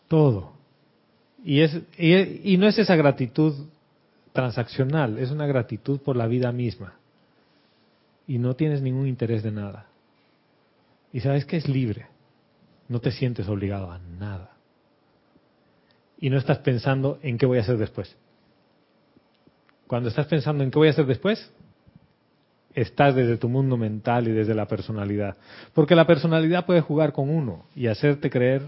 Todo. 0.07 0.53
Y, 1.43 1.61
es, 1.61 1.75
y, 1.97 2.53
y 2.53 2.57
no 2.57 2.67
es 2.67 2.77
esa 2.77 2.95
gratitud 2.95 3.65
transaccional, 4.31 5.17
es 5.17 5.31
una 5.31 5.47
gratitud 5.47 5.99
por 6.01 6.15
la 6.15 6.27
vida 6.27 6.51
misma. 6.51 6.99
Y 8.27 8.37
no 8.37 8.55
tienes 8.55 8.83
ningún 8.83 9.07
interés 9.07 9.41
de 9.41 9.49
nada. 9.49 9.87
Y 11.15 11.21
sabes 11.21 11.45
que 11.45 11.55
es 11.55 11.69
libre. 11.69 12.07
No 12.89 12.99
te 12.99 13.09
sientes 13.09 13.47
obligado 13.47 13.89
a 13.89 13.99
nada. 13.99 14.51
Y 16.19 16.29
no 16.29 16.37
estás 16.37 16.57
pensando 16.57 17.19
en 17.21 17.37
qué 17.37 17.45
voy 17.45 17.57
a 17.57 17.61
hacer 17.61 17.77
después. 17.77 18.17
Cuando 19.87 20.09
estás 20.09 20.27
pensando 20.27 20.61
en 20.61 20.71
qué 20.71 20.77
voy 20.77 20.89
a 20.89 20.91
hacer 20.91 21.05
después, 21.05 21.53
estás 22.73 23.15
desde 23.15 23.37
tu 23.37 23.47
mundo 23.47 23.77
mental 23.77 24.27
y 24.27 24.31
desde 24.33 24.53
la 24.53 24.67
personalidad. 24.67 25.37
Porque 25.73 25.95
la 25.95 26.05
personalidad 26.05 26.65
puede 26.65 26.81
jugar 26.81 27.13
con 27.13 27.29
uno 27.29 27.63
y 27.77 27.87
hacerte 27.87 28.29
creer 28.29 28.63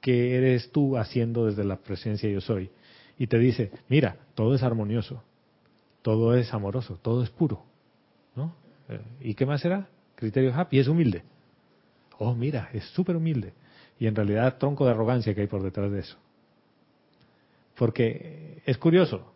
que 0.00 0.36
eres 0.36 0.70
tú 0.70 0.96
haciendo 0.96 1.46
desde 1.46 1.64
la 1.64 1.78
presencia 1.78 2.30
yo 2.30 2.40
soy. 2.40 2.70
Y 3.18 3.26
te 3.26 3.40
dice, 3.40 3.72
mira, 3.88 4.18
todo 4.36 4.54
es 4.54 4.62
armonioso, 4.62 5.24
todo 6.00 6.36
es 6.36 6.54
amoroso, 6.54 7.00
todo 7.02 7.24
es 7.24 7.30
puro. 7.30 7.64
¿no? 8.36 8.54
Eh, 8.88 9.00
¿Y 9.20 9.34
qué 9.34 9.46
más 9.46 9.62
será? 9.62 9.88
Criterio 10.16 10.52
happy, 10.54 10.78
es 10.78 10.88
humilde. 10.88 11.22
Oh, 12.18 12.34
mira, 12.34 12.70
es 12.72 12.84
súper 12.86 13.16
humilde. 13.16 13.52
Y 13.98 14.06
en 14.06 14.14
realidad 14.14 14.58
tronco 14.58 14.84
de 14.84 14.92
arrogancia 14.92 15.34
que 15.34 15.42
hay 15.42 15.46
por 15.46 15.62
detrás 15.62 15.90
de 15.90 16.00
eso. 16.00 16.16
Porque 17.76 18.62
es 18.64 18.78
curioso. 18.78 19.32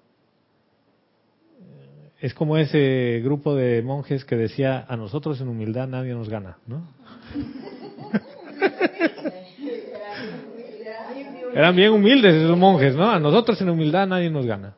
Es 2.21 2.35
como 2.35 2.57
ese 2.57 3.21
grupo 3.23 3.55
de 3.55 3.83
monjes 3.83 4.25
que 4.25 4.37
decía, 4.37 4.85
a 4.89 4.97
nosotros 4.97 5.41
en 5.41 5.49
humildad 5.49 5.87
nadie 5.87 6.15
nos 6.15 6.29
gana, 6.29 6.59
¿no? 6.67 6.89
Eran 11.55 11.77
bien 11.77 11.93
humildes 11.93 12.35
esos 12.35 12.59
monjes, 12.59 12.95
¿no? 12.95 13.11
A 13.11 13.19
nosotros 13.21 13.61
en 13.61 13.71
humildad 13.71 14.07
nadie 14.07 14.31
nos 14.31 14.47
gana. 14.47 14.75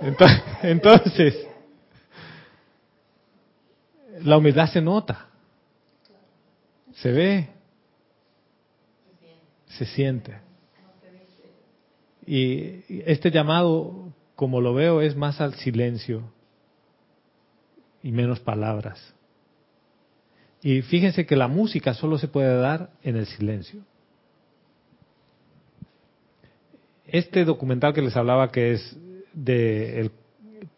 Entonces, 0.62 1.49
la 4.22 4.36
humedad 4.36 4.70
se 4.70 4.80
nota, 4.80 5.28
se 6.94 7.12
ve, 7.12 7.48
se 9.66 9.84
siente. 9.86 10.38
Y 12.26 12.84
este 13.06 13.30
llamado, 13.30 14.12
como 14.36 14.60
lo 14.60 14.74
veo, 14.74 15.00
es 15.00 15.16
más 15.16 15.40
al 15.40 15.54
silencio 15.54 16.32
y 18.02 18.12
menos 18.12 18.40
palabras. 18.40 19.14
Y 20.62 20.82
fíjense 20.82 21.26
que 21.26 21.36
la 21.36 21.48
música 21.48 21.94
solo 21.94 22.18
se 22.18 22.28
puede 22.28 22.54
dar 22.56 22.90
en 23.02 23.16
el 23.16 23.26
silencio. 23.26 23.82
Este 27.06 27.44
documental 27.44 27.94
que 27.94 28.02
les 28.02 28.16
hablaba 28.16 28.52
que 28.52 28.72
es 28.72 28.96
de 29.32 30.10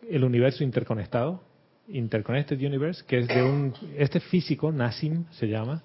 el 0.09 0.25
universo 0.25 0.63
interconectado, 0.63 1.43
Interconnected 1.89 2.59
Universe, 2.59 3.05
que 3.07 3.19
es 3.19 3.29
de 3.29 3.43
un 3.43 3.75
este 3.97 4.21
físico 4.21 4.71
Nassim 4.73 5.25
se 5.33 5.49
llama. 5.49 5.83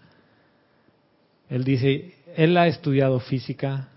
Él 1.50 1.64
dice, 1.64 2.14
él 2.36 2.58
ha 2.58 2.68
estudiado 2.68 3.20
física 3.20 3.90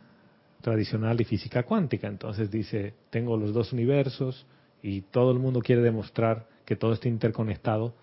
tradicional 0.61 1.21
y 1.21 1.25
física 1.25 1.63
cuántica, 1.65 2.07
entonces 2.07 2.51
dice, 2.51 2.95
tengo 3.11 3.37
los 3.37 3.53
dos 3.53 3.73
universos 3.73 4.47
y 4.83 5.03
todo 5.03 5.33
el 5.33 5.39
mundo 5.39 5.61
quiere 5.61 5.83
demostrar 5.83 6.47
que 6.65 6.77
todo 6.77 6.93
está 6.93 7.09
interconectado 7.09 7.95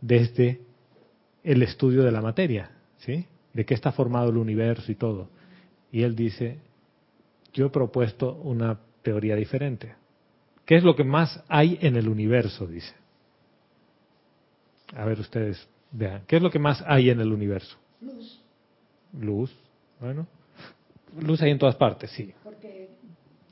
desde 0.00 0.60
el 1.42 1.62
estudio 1.62 2.02
de 2.02 2.12
la 2.12 2.20
materia, 2.20 2.70
¿sí? 2.98 3.26
De 3.54 3.64
qué 3.64 3.74
está 3.74 3.92
formado 3.92 4.30
el 4.30 4.36
universo 4.36 4.92
y 4.92 4.94
todo. 4.94 5.28
Y 5.90 6.02
él 6.02 6.14
dice, 6.14 6.58
yo 7.52 7.66
he 7.66 7.70
propuesto 7.70 8.34
una 8.34 8.78
teoría 9.02 9.34
diferente. 9.36 9.94
¿Qué 10.64 10.76
es 10.76 10.84
lo 10.84 10.94
que 10.94 11.04
más 11.04 11.42
hay 11.48 11.78
en 11.80 11.96
el 11.96 12.08
universo? 12.08 12.66
Dice. 12.66 12.99
A 14.96 15.04
ver 15.04 15.20
ustedes, 15.20 15.68
vean, 15.92 16.22
¿qué 16.26 16.36
es 16.36 16.42
lo 16.42 16.50
que 16.50 16.58
más 16.58 16.82
hay 16.86 17.10
en 17.10 17.20
el 17.20 17.32
universo? 17.32 17.76
Luz. 18.00 18.40
Luz, 19.18 19.54
bueno. 20.00 20.26
Luz 21.20 21.40
hay 21.42 21.50
en 21.50 21.58
todas 21.58 21.76
partes, 21.76 22.10
sí. 22.10 22.32
Porque 22.42 22.90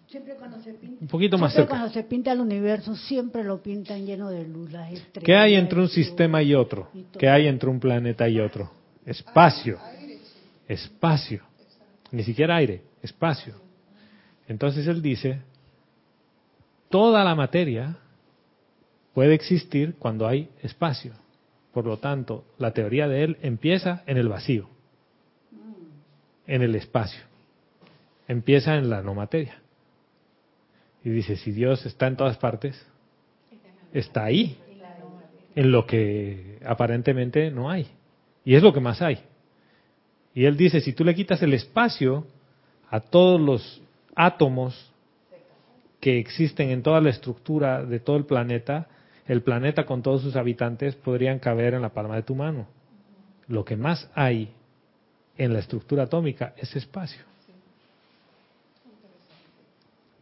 siempre 0.07 0.35
cuando 0.37 0.61
se 0.61 0.75
pinta, 0.75 0.99
Un 1.01 1.09
poquito 1.09 1.39
más 1.39 1.53
cerca. 1.53 1.71
cuando 1.71 1.91
se 1.91 2.03
pinta 2.05 2.33
el 2.33 2.41
universo, 2.41 2.95
siempre 2.97 3.45
lo 3.45 3.63
pintan 3.63 4.05
lleno 4.07 4.31
de 4.31 4.47
luz, 4.47 4.71
las 4.73 4.93
estrellas. 4.93 5.25
¿Qué 5.25 5.37
hay 5.37 5.55
entre 5.55 5.81
un 5.81 5.89
sistema 5.89 6.43
y 6.43 6.55
otro? 6.55 6.91
y. 6.95 7.03
¿Qué 7.19 7.29
hay 7.29 7.47
entre 7.47 7.69
un 7.69 7.81
planeta 7.81 8.29
y 8.29 8.41
otro? 8.41 8.71
Espacio. 9.05 9.79
Espacio. 10.67 11.43
Ni 12.11 12.23
siquiera 12.23 12.57
aire, 12.57 12.83
espacio. 13.03 13.55
Entonces 14.49 14.87
él 14.87 15.03
dice, 15.03 15.41
toda 16.89 17.23
la 17.25 17.35
materia 17.35 17.97
puede 19.13 19.35
existir 19.35 19.97
cuando 19.99 20.27
hay 20.27 20.49
espacio. 20.63 21.13
Por 21.73 21.87
lo 21.87 21.99
tanto, 21.99 22.45
la 22.59 22.73
teoría 22.73 23.09
de 23.09 23.25
él 23.25 23.37
empieza 23.43 24.03
en 24.07 24.17
el 24.17 24.29
vacío, 24.29 24.69
en 26.47 26.63
el 26.63 26.75
espacio. 26.75 27.21
Empieza 28.27 28.77
en 28.77 28.91
la 28.91 29.03
no 29.03 29.15
materia. 29.15 29.61
Y 31.05 31.11
dice, 31.11 31.37
si 31.37 31.53
Dios 31.53 31.87
está 31.87 32.07
en 32.07 32.17
todas 32.17 32.37
partes, 32.39 32.87
está 33.93 34.25
ahí, 34.25 34.59
en 35.55 35.73
lo 35.73 35.87
que 35.87 36.59
aparentemente 36.65 37.51
no 37.51 37.71
hay. 37.71 37.89
Y 38.45 38.55
es 38.55 38.63
lo 38.63 38.73
que 38.73 38.81
más 38.81 39.03
hay. 39.03 39.21
Y 40.35 40.45
él 40.45 40.57
dice, 40.57 40.81
si 40.81 40.93
tú 40.93 41.05
le 41.05 41.15
quitas 41.15 41.43
el 41.43 41.53
espacio 41.53 42.27
a 42.91 43.01
todos 43.01 43.41
los 43.41 43.83
átomos 44.15 44.93
que 46.01 46.19
existen 46.19 46.71
en 46.71 46.83
toda 46.83 47.01
la 47.01 47.11
estructura 47.11 47.85
de 47.85 48.01
todo 48.01 48.17
el 48.17 48.25
planeta, 48.25 48.89
el 49.29 49.43
planeta 49.43 49.85
con 49.85 50.03
todos 50.03 50.23
sus 50.23 50.37
habitantes 50.37 50.97
podrían 50.97 51.39
caber 51.39 51.75
en 51.75 51.83
la 51.83 51.91
palma 51.91 52.17
de 52.17 52.23
tu 52.23 52.35
mano. 52.35 52.67
Lo 53.47 53.65
que 53.65 53.77
más 53.77 54.11
hay 54.15 54.53
en 55.37 55.53
la 55.53 55.61
estructura 55.61 56.05
atómica 56.05 56.55
es 56.57 56.75
espacio. 56.75 57.23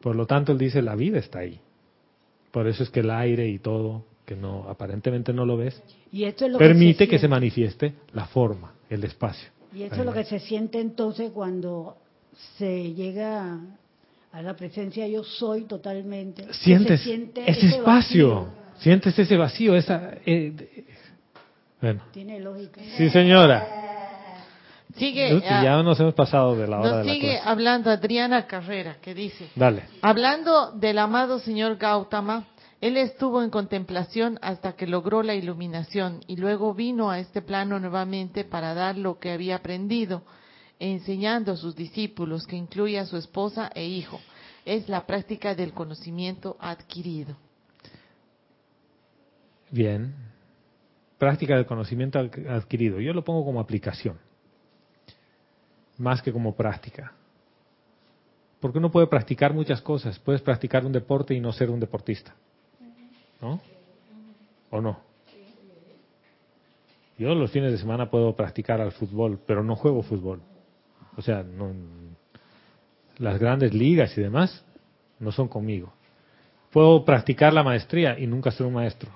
Por 0.01 0.15
lo 0.15 0.27
tanto, 0.27 0.53
él 0.53 0.59
dice, 0.59 0.83
la 0.83 0.95
vida 0.95 1.19
está 1.19 1.41
ahí. 1.41 1.59
Por 2.51 2.67
eso 2.67 2.83
es 2.83 2.91
que 2.91 3.01
el 3.01 3.11
aire 3.11 3.49
y 3.49 3.59
todo, 3.59 4.05
que 4.25 4.37
no 4.37 4.69
aparentemente 4.69 5.33
no 5.33 5.47
lo 5.47 5.57
ves, 5.57 5.81
Y 6.13 6.25
esto 6.25 6.47
es 6.47 6.53
lo 6.53 6.59
permite 6.59 7.07
que 7.07 7.11
que 7.11 7.19
se, 7.19 7.23
se 7.23 7.29
manifieste 7.29 7.95
la 8.13 8.27
forma, 8.27 8.75
el 8.91 9.05
espacio. 9.05 9.49
Y 9.75 9.83
esto 9.83 9.97
es 9.97 10.07
lo 10.07 10.13
que 10.13 10.25
se 10.25 10.41
siente 10.41 10.81
entonces 10.81 11.31
cuando 11.33 11.97
se 12.57 12.93
llega 12.95 13.61
a 14.33 14.43
la 14.43 14.55
presencia 14.57 15.07
yo 15.07 15.23
soy 15.25 15.63
totalmente. 15.65 16.45
se 16.47 16.53
Sientes 16.55 17.03
siente 17.03 17.43
ese 17.51 17.67
espacio, 17.67 18.29
vacío. 18.35 18.66
Sientes 18.79 19.19
ese 19.19 19.37
vacío, 19.37 19.75
esa... 19.77 20.13
eh, 20.25 20.53
bueno, 21.81 22.03
Tiene 22.13 22.41
lógica. 22.41 22.81
sí 22.97 23.11
señora. 23.11 23.67
Sigue, 24.97 25.43
ah, 25.47 25.63
ya 25.63 25.83
nos 25.83 26.01
hemos 26.01 26.15
pasado 26.15 26.57
de 26.57 26.67
la 26.67 26.81
hora 26.81 26.89
nos 26.89 26.99
de 27.01 27.05
la 27.05 27.13
sigue 27.13 27.31
clase. 27.35 27.49
hablando 27.49 27.91
Adriana 27.91 28.47
Carrera, 28.47 28.97
que 29.03 29.15
dice, 29.15 29.47
Dale. 29.55 29.83
hablando 30.01 30.71
del 30.73 30.99
amado 30.99 31.39
señor 31.39 31.77
Gautama, 31.77 32.47
él 32.81 32.97
estuvo 32.97 33.43
en 33.43 33.51
contemplación 33.51 34.39
hasta 34.41 34.73
que 34.73 34.87
logró 34.87 35.23
la 35.23 35.35
iluminación 35.35 36.21
y 36.27 36.37
luego 36.37 36.73
vino 36.73 37.11
a 37.11 37.19
este 37.19 37.43
plano 37.43 37.79
nuevamente 37.79 38.45
para 38.45 38.73
dar 38.73 38.97
lo 38.97 39.19
que 39.19 39.33
había 39.33 39.57
aprendido, 39.57 40.23
enseñando 40.79 41.53
a 41.53 41.57
sus 41.57 41.77
discípulos, 41.77 42.47
que 42.47 42.57
incluye 42.57 42.99
a 42.99 43.05
su 43.07 43.19
esposa 43.19 43.71
e 43.75 43.85
hijo. 43.85 44.19
Es 44.65 44.89
la 44.89 45.05
práctica 45.07 45.55
del 45.55 45.73
conocimiento 45.75 46.57
adquirido. 46.59 47.37
Bien. 49.71 50.15
Práctica 51.19 51.57
del 51.57 51.67
conocimiento 51.67 52.19
ad- 52.19 52.47
adquirido. 52.49 53.01
Yo 53.01 53.13
lo 53.13 53.25
pongo 53.25 53.45
como 53.45 53.61
aplicación, 53.61 54.19
más 55.99 56.21
que 56.23 56.33
como 56.33 56.55
práctica. 56.55 57.13
Porque 58.61 58.79
uno 58.79 58.91
puede 58.91 59.07
practicar 59.07 59.53
muchas 59.55 59.81
cosas. 59.81 60.19
Puedes 60.19 60.43
practicar 60.43 60.85
un 60.85 60.93
deporte 60.93 61.35
y 61.35 61.41
no 61.41 61.53
ser 61.53 61.71
un 61.71 61.81
deportista. 61.81 62.35
¿No? 63.41 63.61
¿O 64.71 64.81
no? 64.81 65.01
Yo 67.19 67.35
los 67.35 67.51
fines 67.51 67.73
de 67.73 67.79
semana 67.79 68.11
puedo 68.11 68.35
practicar 68.37 68.81
al 68.81 68.93
fútbol, 68.93 69.39
pero 69.47 69.63
no 69.63 69.77
juego 69.77 70.03
fútbol. 70.03 70.41
O 71.17 71.23
sea, 71.23 71.43
no, 71.43 71.73
las 73.19 73.39
grandes 73.39 73.73
ligas 73.73 74.17
y 74.19 74.21
demás 74.21 74.65
no 75.19 75.33
son 75.33 75.49
conmigo. 75.49 75.93
Puedo 76.71 77.05
practicar 77.07 77.55
la 77.55 77.63
maestría 77.63 78.19
y 78.19 78.27
nunca 78.27 78.51
ser 78.51 78.67
un 78.67 78.75
maestro. 78.75 79.11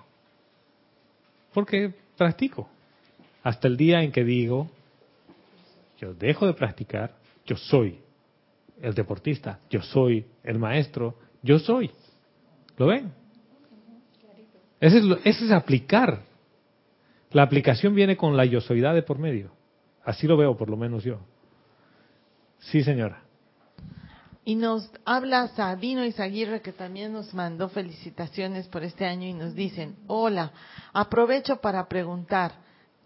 Porque 1.52 1.93
practico. 2.16 2.68
Hasta 3.43 3.68
el 3.68 3.77
día 3.77 4.02
en 4.02 4.12
que 4.12 4.24
digo, 4.24 4.70
yo 5.98 6.14
dejo 6.14 6.47
de 6.47 6.55
practicar, 6.55 7.14
yo 7.47 7.56
soy 7.56 7.98
el 8.81 8.94
deportista, 8.94 9.60
yo 9.70 9.82
soy 9.82 10.27
el 10.43 10.59
maestro, 10.59 11.16
yo 11.43 11.59
soy. 11.59 11.90
¿Lo 12.77 12.86
ven? 12.86 13.12
Ese 14.81 14.98
es, 14.98 15.05
ese 15.24 15.44
es 15.47 15.51
aplicar. 15.51 16.22
La 17.32 17.43
aplicación 17.43 17.94
viene 17.94 18.16
con 18.16 18.36
la 18.36 18.44
yo 18.44 18.60
de 18.60 19.02
por 19.02 19.18
medio. 19.18 19.51
Así 20.05 20.27
lo 20.27 20.36
veo, 20.36 20.56
por 20.56 20.70
lo 20.70 20.77
menos 20.77 21.05
yo. 21.05 21.20
Sí, 22.59 22.82
señora. 22.82 23.22
Y 24.51 24.56
nos 24.56 24.90
habla 25.05 25.47
Sabino 25.55 26.05
Izaguirre, 26.05 26.60
que 26.60 26.72
también 26.72 27.12
nos 27.12 27.32
mandó 27.35 27.68
felicitaciones 27.68 28.66
por 28.66 28.82
este 28.82 29.06
año 29.06 29.28
y 29.28 29.32
nos 29.32 29.55
dicen, 29.55 29.94
hola, 30.09 30.51
aprovecho 30.93 31.60
para 31.60 31.86
preguntar, 31.86 32.55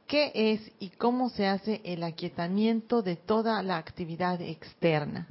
¿qué 0.06 0.32
es 0.34 0.72
y 0.80 0.88
cómo 0.88 1.28
se 1.28 1.46
hace 1.46 1.82
el 1.84 2.02
aquietamiento 2.02 3.02
de 3.02 3.16
toda 3.16 3.62
la 3.62 3.76
actividad 3.76 4.40
externa? 4.40 5.28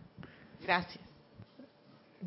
Gracias. 0.61 1.03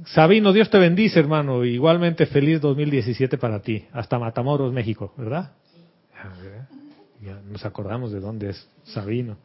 Sabino, 0.06 0.52
Dios 0.52 0.68
te 0.68 0.78
bendice, 0.78 1.20
hermano. 1.20 1.64
Igualmente 1.64 2.26
feliz 2.26 2.60
2017 2.60 3.38
para 3.38 3.62
ti. 3.62 3.86
Hasta 3.92 4.18
Matamoros, 4.18 4.72
México, 4.72 5.14
¿verdad? 5.16 5.52
Ya, 6.12 6.42
¿verdad? 6.42 6.68
Ya 7.22 7.40
nos 7.48 7.64
acordamos 7.64 8.10
de 8.10 8.18
dónde 8.18 8.50
es 8.50 8.68
Sabino. 8.82 9.36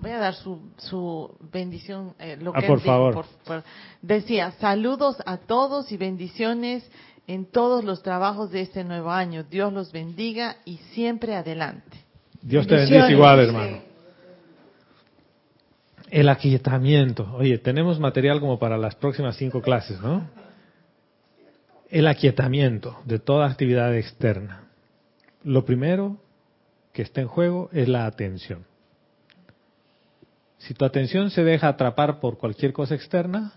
Voy 0.00 0.10
a 0.12 0.18
dar 0.18 0.34
su, 0.34 0.58
su 0.78 1.36
bendición. 1.52 2.14
eh, 2.18 2.36
lo 2.40 2.52
Ah, 2.54 2.60
que 2.60 2.66
por 2.66 2.78
dijo, 2.78 2.86
favor. 2.90 3.14
por- 3.14 3.26
por- 3.44 3.64
decía, 4.02 4.52
saludos 4.52 5.16
a 5.26 5.36
todos 5.38 5.92
y 5.92 5.96
bendiciones 5.96 6.88
en 7.26 7.44
todos 7.46 7.84
los 7.84 8.02
trabajos 8.02 8.50
de 8.50 8.62
este 8.62 8.82
nuevo 8.84 9.10
año. 9.10 9.44
Dios 9.44 9.72
los 9.72 9.92
bendiga 9.92 10.56
y 10.64 10.78
siempre 10.94 11.34
adelante. 11.36 11.98
Dios 12.42 12.66
te 12.66 12.76
bendice 12.76 13.12
igual, 13.12 13.40
hermano. 13.40 13.78
El 16.10 16.28
aquietamiento. 16.28 17.28
Oye, 17.34 17.58
tenemos 17.58 18.00
material 18.00 18.40
como 18.40 18.58
para 18.58 18.76
las 18.76 18.94
próximas 18.96 19.36
cinco 19.36 19.60
clases, 19.62 20.00
¿no? 20.00 20.26
El 21.88 22.06
aquietamiento 22.06 22.98
de 23.04 23.18
toda 23.18 23.46
actividad 23.46 23.94
externa. 23.96 24.64
Lo 25.44 25.64
primero 25.64 26.16
que 26.92 27.02
está 27.02 27.20
en 27.20 27.28
juego 27.28 27.68
es 27.72 27.88
la 27.88 28.06
atención. 28.06 28.64
Si 30.60 30.74
tu 30.74 30.84
atención 30.84 31.30
se 31.30 31.42
deja 31.42 31.68
atrapar 31.68 32.20
por 32.20 32.38
cualquier 32.38 32.72
cosa 32.72 32.94
externa, 32.94 33.54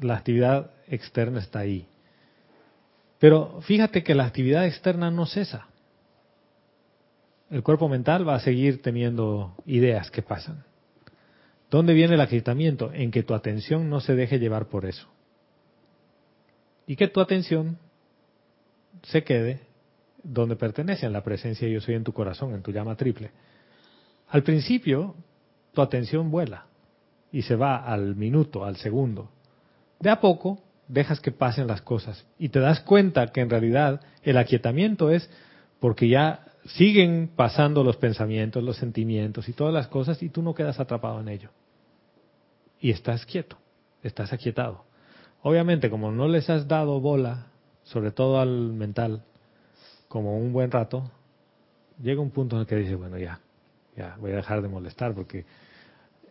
la 0.00 0.16
actividad 0.16 0.70
externa 0.88 1.40
está 1.40 1.60
ahí. 1.60 1.86
Pero 3.18 3.60
fíjate 3.62 4.02
que 4.02 4.14
la 4.14 4.24
actividad 4.24 4.66
externa 4.66 5.10
no 5.10 5.26
cesa. 5.26 5.68
El 7.50 7.62
cuerpo 7.62 7.88
mental 7.88 8.26
va 8.26 8.34
a 8.34 8.40
seguir 8.40 8.80
teniendo 8.80 9.54
ideas 9.66 10.10
que 10.10 10.22
pasan. 10.22 10.64
¿Dónde 11.70 11.92
viene 11.92 12.14
el 12.14 12.20
aquietamiento? 12.20 12.90
En 12.92 13.10
que 13.10 13.22
tu 13.22 13.34
atención 13.34 13.90
no 13.90 14.00
se 14.00 14.14
deje 14.14 14.38
llevar 14.38 14.66
por 14.66 14.86
eso. 14.86 15.06
Y 16.86 16.96
que 16.96 17.08
tu 17.08 17.20
atención 17.20 17.78
se 19.02 19.22
quede 19.22 19.60
donde 20.22 20.56
pertenece, 20.56 21.04
en 21.04 21.12
la 21.12 21.22
presencia 21.22 21.68
yo 21.68 21.80
soy 21.80 21.94
en 21.94 22.04
tu 22.04 22.12
corazón, 22.12 22.54
en 22.54 22.62
tu 22.62 22.72
llama 22.72 22.96
triple. 22.96 23.30
Al 24.28 24.42
principio, 24.42 25.14
tu 25.72 25.82
atención 25.82 26.30
vuela 26.30 26.66
y 27.30 27.42
se 27.42 27.56
va 27.56 27.76
al 27.76 28.14
minuto, 28.14 28.64
al 28.64 28.76
segundo. 28.76 29.30
De 29.98 30.10
a 30.10 30.20
poco, 30.20 30.58
dejas 30.88 31.20
que 31.20 31.32
pasen 31.32 31.66
las 31.66 31.82
cosas 31.82 32.26
y 32.38 32.50
te 32.50 32.60
das 32.60 32.80
cuenta 32.80 33.28
que 33.28 33.40
en 33.40 33.50
realidad 33.50 34.00
el 34.22 34.36
aquietamiento 34.36 35.10
es 35.10 35.28
porque 35.80 36.08
ya 36.08 36.44
siguen 36.66 37.30
pasando 37.34 37.82
los 37.82 37.96
pensamientos, 37.96 38.62
los 38.62 38.76
sentimientos 38.76 39.48
y 39.48 39.52
todas 39.52 39.74
las 39.74 39.88
cosas 39.88 40.22
y 40.22 40.28
tú 40.28 40.42
no 40.42 40.54
quedas 40.54 40.78
atrapado 40.78 41.20
en 41.20 41.28
ello. 41.28 41.50
Y 42.80 42.90
estás 42.90 43.26
quieto, 43.26 43.56
estás 44.02 44.32
aquietado. 44.32 44.84
Obviamente, 45.42 45.90
como 45.90 46.12
no 46.12 46.28
les 46.28 46.48
has 46.50 46.68
dado 46.68 47.00
bola, 47.00 47.46
sobre 47.82 48.12
todo 48.12 48.40
al 48.40 48.72
mental, 48.72 49.24
como 50.08 50.36
un 50.36 50.52
buen 50.52 50.70
rato, 50.70 51.10
llega 52.00 52.20
un 52.20 52.30
punto 52.30 52.56
en 52.56 52.60
el 52.60 52.66
que 52.66 52.76
dices, 52.76 52.96
bueno, 52.96 53.18
ya, 53.18 53.40
ya, 53.96 54.16
voy 54.20 54.32
a 54.32 54.36
dejar 54.36 54.62
de 54.62 54.68
molestar 54.68 55.14
porque 55.14 55.44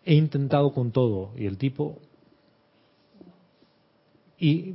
he 0.06 0.16
intentado 0.16 0.74
con 0.74 0.92
todo 0.92 1.34
y 1.36 1.46
el 1.46 1.58
tipo... 1.58 2.00
Y 4.38 4.74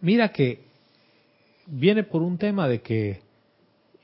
mira 0.00 0.32
que 0.32 0.64
viene 1.66 2.02
por 2.02 2.22
un 2.22 2.38
tema 2.38 2.66
de 2.66 2.80
que, 2.80 3.20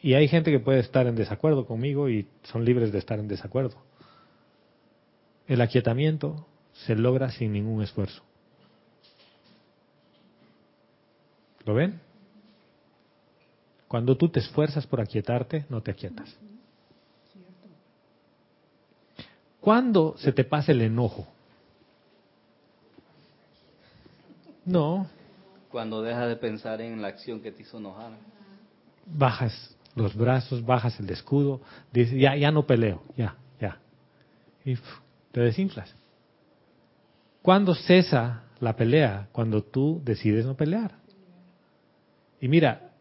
y 0.02 0.12
hay 0.12 0.28
gente 0.28 0.50
que 0.50 0.60
puede 0.60 0.80
estar 0.80 1.06
en 1.06 1.16
desacuerdo 1.16 1.66
conmigo 1.66 2.10
y 2.10 2.28
son 2.42 2.64
libres 2.64 2.92
de 2.92 2.98
estar 2.98 3.18
en 3.18 3.28
desacuerdo. 3.28 3.76
El 5.46 5.62
aquietamiento 5.62 6.46
se 6.72 6.94
logra 6.94 7.30
sin 7.30 7.52
ningún 7.52 7.82
esfuerzo. 7.82 8.22
¿Lo 11.64 11.74
ven? 11.74 12.00
Cuando 13.88 14.16
tú 14.16 14.28
te 14.28 14.40
esfuerzas 14.40 14.86
por 14.86 15.00
aquietarte, 15.00 15.64
no 15.68 15.80
te 15.82 15.90
aquietas. 15.90 16.36
¿Cuándo 19.62 20.14
se 20.18 20.32
te 20.32 20.44
pasa 20.44 20.72
el 20.72 20.82
enojo? 20.82 21.26
No. 24.66 25.06
Cuando 25.70 26.02
dejas 26.02 26.28
de 26.28 26.36
pensar 26.36 26.82
en 26.82 27.00
la 27.00 27.08
acción 27.08 27.40
que 27.40 27.50
te 27.50 27.62
hizo 27.62 27.78
enojar. 27.78 28.12
Bajas 29.06 29.74
los 29.94 30.14
brazos, 30.14 30.62
bajas 30.64 31.00
el 31.00 31.08
escudo, 31.08 31.62
dices, 31.92 32.20
ya, 32.20 32.36
ya 32.36 32.50
no 32.50 32.66
peleo, 32.66 33.02
ya, 33.16 33.36
ya. 33.60 33.78
Y 34.66 34.76
te 35.32 35.40
desinflas. 35.40 35.94
¿Cuándo 37.40 37.74
cesa 37.74 38.42
la 38.60 38.76
pelea? 38.76 39.28
Cuando 39.32 39.62
tú 39.62 40.02
decides 40.04 40.44
no 40.44 40.54
pelear. 40.54 40.92
Y 42.40 42.48
mira, 42.48 42.92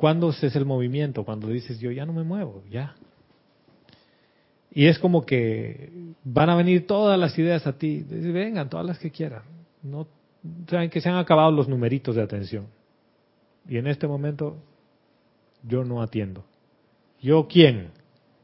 ¿Cuándo 0.00 0.30
es 0.30 0.56
el 0.56 0.64
movimiento? 0.64 1.26
Cuando 1.26 1.48
dices 1.48 1.78
yo 1.78 1.90
ya 1.90 2.06
no 2.06 2.14
me 2.14 2.22
muevo, 2.22 2.64
ya. 2.70 2.94
Y 4.72 4.86
es 4.86 4.98
como 4.98 5.26
que 5.26 5.90
van 6.22 6.50
a 6.50 6.54
venir 6.54 6.86
todas 6.86 7.18
las 7.18 7.36
ideas 7.38 7.66
a 7.66 7.72
ti. 7.72 8.04
Vengan, 8.08 8.68
todas 8.68 8.86
las 8.86 8.98
que 8.98 9.10
quieran. 9.10 9.42
No, 9.82 10.06
saben 10.68 10.90
que 10.90 11.00
se 11.00 11.08
han 11.08 11.16
acabado 11.16 11.50
los 11.50 11.68
numeritos 11.68 12.16
de 12.16 12.22
atención. 12.22 12.66
Y 13.68 13.78
en 13.78 13.86
este 13.86 14.06
momento 14.06 14.56
yo 15.62 15.84
no 15.84 16.02
atiendo. 16.02 16.44
¿Yo 17.20 17.48
quién? 17.48 17.90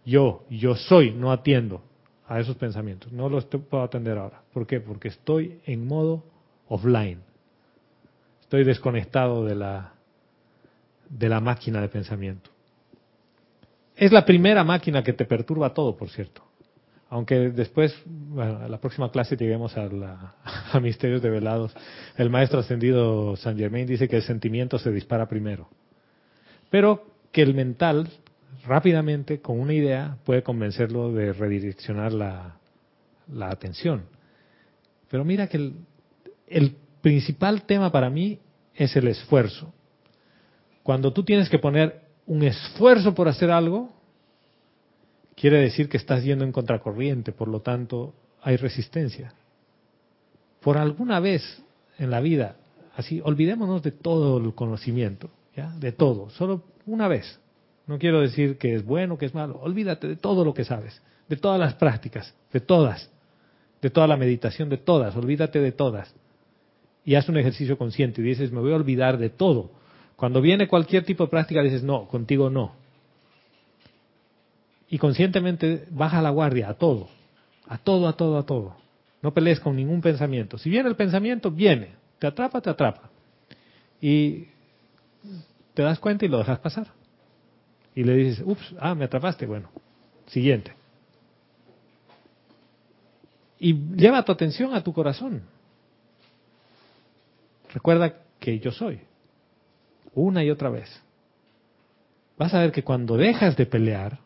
Yo, 0.04 0.44
yo 0.50 0.74
soy, 0.74 1.12
no 1.12 1.32
atiendo 1.32 1.82
a 2.26 2.40
esos 2.40 2.56
pensamientos. 2.56 3.12
No 3.12 3.28
los 3.28 3.46
puedo 3.46 3.82
atender 3.82 4.18
ahora. 4.18 4.42
¿Por 4.52 4.66
qué? 4.66 4.80
Porque 4.80 5.08
estoy 5.08 5.60
en 5.64 5.86
modo 5.86 6.24
offline. 6.68 7.20
Estoy 8.40 8.64
desconectado 8.64 9.44
de 9.44 9.54
la 9.54 9.92
de 11.08 11.28
la 11.28 11.40
máquina 11.40 11.80
de 11.80 11.88
pensamiento. 11.88 12.50
Es 13.96 14.12
la 14.12 14.26
primera 14.26 14.62
máquina 14.62 15.02
que 15.02 15.14
te 15.14 15.24
perturba 15.24 15.72
todo, 15.72 15.96
por 15.96 16.10
cierto. 16.10 16.42
Aunque 17.08 17.50
después, 17.50 17.96
bueno, 18.04 18.58
a 18.58 18.68
la 18.68 18.78
próxima 18.78 19.10
clase 19.10 19.36
lleguemos 19.36 19.76
a, 19.76 19.86
la, 19.86 20.34
a 20.72 20.80
misterios 20.80 21.22
develados, 21.22 21.74
el 22.16 22.28
maestro 22.28 22.60
ascendido 22.60 23.36
San 23.36 23.56
Germain 23.56 23.86
dice 23.86 24.08
que 24.08 24.16
el 24.16 24.22
sentimiento 24.22 24.78
se 24.78 24.90
dispara 24.92 25.28
primero. 25.28 25.68
Pero 26.68 27.06
que 27.32 27.42
el 27.42 27.54
mental, 27.54 28.08
rápidamente, 28.66 29.40
con 29.40 29.58
una 29.58 29.72
idea, 29.72 30.18
puede 30.24 30.42
convencerlo 30.42 31.12
de 31.12 31.32
redireccionar 31.32 32.12
la, 32.12 32.58
atención. 33.40 34.04
Pero 35.08 35.24
mira 35.24 35.46
que 35.46 35.72
el 36.48 36.76
principal 37.00 37.62
tema 37.62 37.90
para 37.90 38.10
mí 38.10 38.40
es 38.74 38.94
el 38.96 39.08
esfuerzo. 39.08 39.72
Cuando 40.82 41.12
tú 41.12 41.24
tienes 41.24 41.48
que 41.48 41.58
poner 41.58 42.05
un 42.26 42.42
esfuerzo 42.42 43.14
por 43.14 43.28
hacer 43.28 43.50
algo, 43.50 43.90
quiere 45.34 45.60
decir 45.60 45.88
que 45.88 45.96
estás 45.96 46.24
yendo 46.24 46.44
en 46.44 46.52
contracorriente, 46.52 47.32
por 47.32 47.48
lo 47.48 47.60
tanto 47.60 48.14
hay 48.42 48.56
resistencia. 48.56 49.32
Por 50.60 50.78
alguna 50.78 51.20
vez 51.20 51.62
en 51.98 52.10
la 52.10 52.20
vida, 52.20 52.56
así, 52.96 53.20
olvidémonos 53.22 53.82
de 53.82 53.92
todo 53.92 54.38
el 54.38 54.54
conocimiento, 54.54 55.30
¿ya? 55.54 55.70
De 55.78 55.92
todo, 55.92 56.30
solo 56.30 56.64
una 56.86 57.08
vez. 57.08 57.38
No 57.86 57.98
quiero 57.98 58.20
decir 58.20 58.58
que 58.58 58.74
es 58.74 58.84
bueno, 58.84 59.16
que 59.16 59.26
es 59.26 59.34
malo, 59.34 59.60
olvídate 59.60 60.08
de 60.08 60.16
todo 60.16 60.44
lo 60.44 60.52
que 60.52 60.64
sabes, 60.64 61.00
de 61.28 61.36
todas 61.36 61.60
las 61.60 61.74
prácticas, 61.74 62.34
de 62.52 62.60
todas, 62.60 63.10
de 63.80 63.90
toda 63.90 64.08
la 64.08 64.16
meditación, 64.16 64.68
de 64.68 64.78
todas, 64.78 65.14
olvídate 65.14 65.60
de 65.60 65.70
todas. 65.70 66.12
Y 67.04 67.14
haz 67.14 67.28
un 67.28 67.36
ejercicio 67.36 67.78
consciente 67.78 68.20
y 68.20 68.24
dices, 68.24 68.50
me 68.50 68.60
voy 68.60 68.72
a 68.72 68.76
olvidar 68.76 69.18
de 69.18 69.30
todo 69.30 69.70
cuando 70.16 70.40
viene 70.40 70.66
cualquier 70.66 71.04
tipo 71.04 71.24
de 71.24 71.30
práctica 71.30 71.62
dices, 71.62 71.82
no, 71.82 72.08
contigo 72.08 72.48
no. 72.48 72.72
Y 74.88 74.98
conscientemente 74.98 75.86
baja 75.90 76.22
la 76.22 76.30
guardia 76.30 76.70
a 76.70 76.74
todo, 76.74 77.08
a 77.68 77.76
todo, 77.76 78.08
a 78.08 78.14
todo, 78.14 78.38
a 78.38 78.46
todo. 78.46 78.76
No 79.20 79.34
pelees 79.34 79.60
con 79.60 79.76
ningún 79.76 80.00
pensamiento. 80.00 80.56
Si 80.56 80.70
viene 80.70 80.88
el 80.88 80.96
pensamiento, 80.96 81.50
viene. 81.50 81.90
Te 82.18 82.26
atrapa, 82.26 82.60
te 82.60 82.70
atrapa. 82.70 83.10
Y 84.00 84.46
te 85.74 85.82
das 85.82 85.98
cuenta 85.98 86.24
y 86.24 86.28
lo 86.28 86.38
dejas 86.38 86.60
pasar. 86.60 86.86
Y 87.94 88.04
le 88.04 88.14
dices, 88.14 88.44
ups, 88.46 88.74
ah, 88.78 88.94
me 88.94 89.04
atrapaste. 89.04 89.44
Bueno, 89.44 89.68
siguiente. 90.26 90.72
Y 93.58 93.74
lleva 93.96 94.24
tu 94.24 94.32
atención 94.32 94.74
a 94.74 94.82
tu 94.82 94.92
corazón. 94.92 95.42
Recuerda 97.74 98.14
que 98.38 98.58
yo 98.60 98.70
soy 98.70 99.00
una 100.16 100.42
y 100.42 100.50
otra 100.50 100.70
vez. 100.70 100.88
Vas 102.36 102.52
a 102.52 102.60
ver 102.60 102.72
que 102.72 102.82
cuando 102.82 103.16
dejas 103.16 103.56
de 103.56 103.66
pelear, 103.66 104.18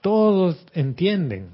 todos 0.00 0.64
entienden, 0.72 1.48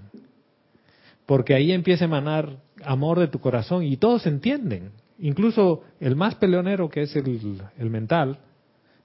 porque 1.26 1.54
ahí 1.54 1.72
empieza 1.72 2.04
a 2.04 2.08
emanar 2.08 2.56
amor 2.84 3.18
de 3.18 3.28
tu 3.28 3.40
corazón 3.40 3.82
y 3.82 3.96
todos 3.96 4.26
entienden. 4.26 4.92
Incluso 5.18 5.82
el 5.98 6.16
más 6.16 6.34
peleonero, 6.36 6.88
que 6.88 7.02
es 7.02 7.14
el, 7.16 7.90
mental, 7.90 8.38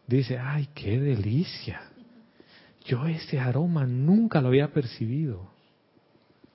dice, 0.07 0.37
ay, 0.37 0.69
qué 0.73 0.99
delicia. 0.99 1.81
Yo 2.85 3.05
ese 3.07 3.39
aroma 3.39 3.85
nunca 3.85 4.41
lo 4.41 4.49
había 4.49 4.69
percibido. 4.69 5.49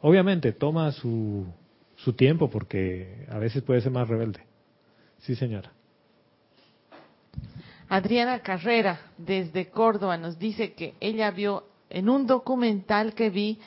Obviamente 0.00 0.52
toma 0.52 0.92
su, 0.92 1.46
su 1.96 2.14
tiempo 2.14 2.48
porque 2.48 3.26
a 3.28 3.38
veces 3.38 3.62
puede 3.62 3.80
ser 3.80 3.92
más 3.92 4.08
rebelde. 4.08 4.40
Sí, 5.18 5.34
señora. 5.34 5.72
Adriana 7.90 8.38
Carrera, 8.38 9.00
desde 9.18 9.68
Córdoba, 9.68 10.16
nos 10.16 10.38
dice 10.38 10.74
que 10.74 10.94
ella 11.00 11.32
vio 11.32 11.64
en 11.90 12.08
un 12.08 12.24
documental 12.24 13.14
que 13.14 13.30
vi 13.30 13.58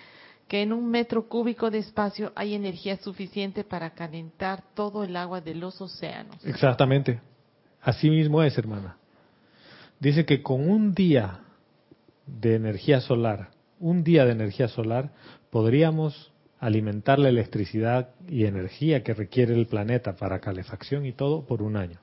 que 0.47 0.61
en 0.61 0.71
un 0.71 0.89
metro 0.89 1.27
cúbico 1.27 1.69
de 1.69 1.79
espacio 1.79 2.31
hay 2.33 2.53
energía 2.53 2.95
suficiente 2.95 3.65
para 3.65 3.89
calentar 3.89 4.63
todo 4.75 5.03
el 5.03 5.17
agua 5.17 5.41
de 5.41 5.55
los 5.55 5.81
océanos. 5.81 6.37
Exactamente. 6.45 7.19
Así 7.81 8.09
mismo 8.09 8.41
es, 8.41 8.57
hermana. 8.57 8.95
Dice 9.99 10.25
que 10.25 10.41
con 10.41 10.69
un 10.69 10.93
día 10.93 11.41
de 12.25 12.55
energía 12.55 13.01
solar, 13.01 13.49
un 13.77 14.05
día 14.05 14.23
de 14.23 14.31
energía 14.31 14.69
solar, 14.69 15.11
podríamos 15.49 16.31
alimentar 16.61 17.19
la 17.19 17.27
electricidad 17.27 18.11
y 18.29 18.45
energía 18.45 19.03
que 19.03 19.13
requiere 19.13 19.53
el 19.53 19.67
planeta 19.67 20.15
para 20.15 20.39
calefacción 20.39 21.05
y 21.05 21.11
todo 21.11 21.45
por 21.45 21.61
un 21.61 21.75
año 21.75 21.99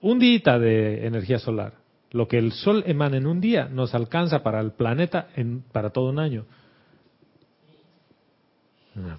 un 0.00 0.18
día 0.18 0.58
de 0.58 1.06
energía 1.06 1.38
solar. 1.38 1.74
Lo 2.10 2.28
que 2.28 2.38
el 2.38 2.52
sol 2.52 2.84
emana 2.86 3.16
en 3.16 3.26
un 3.26 3.40
día 3.40 3.68
nos 3.68 3.94
alcanza 3.94 4.42
para 4.42 4.60
el 4.60 4.72
planeta 4.72 5.28
en, 5.34 5.62
para 5.72 5.90
todo 5.90 6.10
un 6.10 6.18
año. 6.18 6.44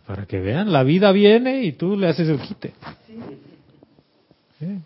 para 0.05 0.25
que 0.25 0.39
vean, 0.39 0.71
la 0.71 0.83
vida 0.83 1.11
viene 1.11 1.63
y 1.63 1.73
tú 1.73 1.97
le 1.97 2.07
haces 2.07 2.29
el 2.29 2.39
quite. 2.39 2.73
¿Eh? 4.61 4.79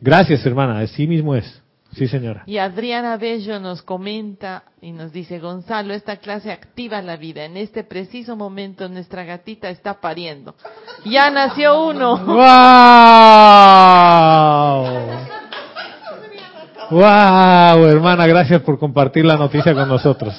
Gracias, 0.00 0.44
hermana, 0.44 0.80
así 0.80 1.06
mismo 1.06 1.34
es. 1.34 1.61
Sí, 1.94 2.08
señora. 2.08 2.42
Y 2.46 2.56
Adriana 2.56 3.18
Bello 3.18 3.60
nos 3.60 3.82
comenta 3.82 4.62
y 4.80 4.92
nos 4.92 5.12
dice, 5.12 5.38
Gonzalo, 5.38 5.92
esta 5.92 6.16
clase 6.16 6.50
activa 6.50 7.02
la 7.02 7.16
vida. 7.16 7.44
En 7.44 7.58
este 7.58 7.84
preciso 7.84 8.34
momento 8.34 8.88
nuestra 8.88 9.24
gatita 9.24 9.68
está 9.68 10.00
pariendo. 10.00 10.54
Ya 11.04 11.30
nació 11.30 11.88
uno. 11.88 12.16
¡Wow! 12.26 12.36
¡Wow, 16.90 17.86
hermana! 17.86 18.26
Gracias 18.26 18.60
por 18.62 18.78
compartir 18.78 19.24
la 19.24 19.36
noticia 19.36 19.72
con 19.74 19.88
nosotros. 19.88 20.34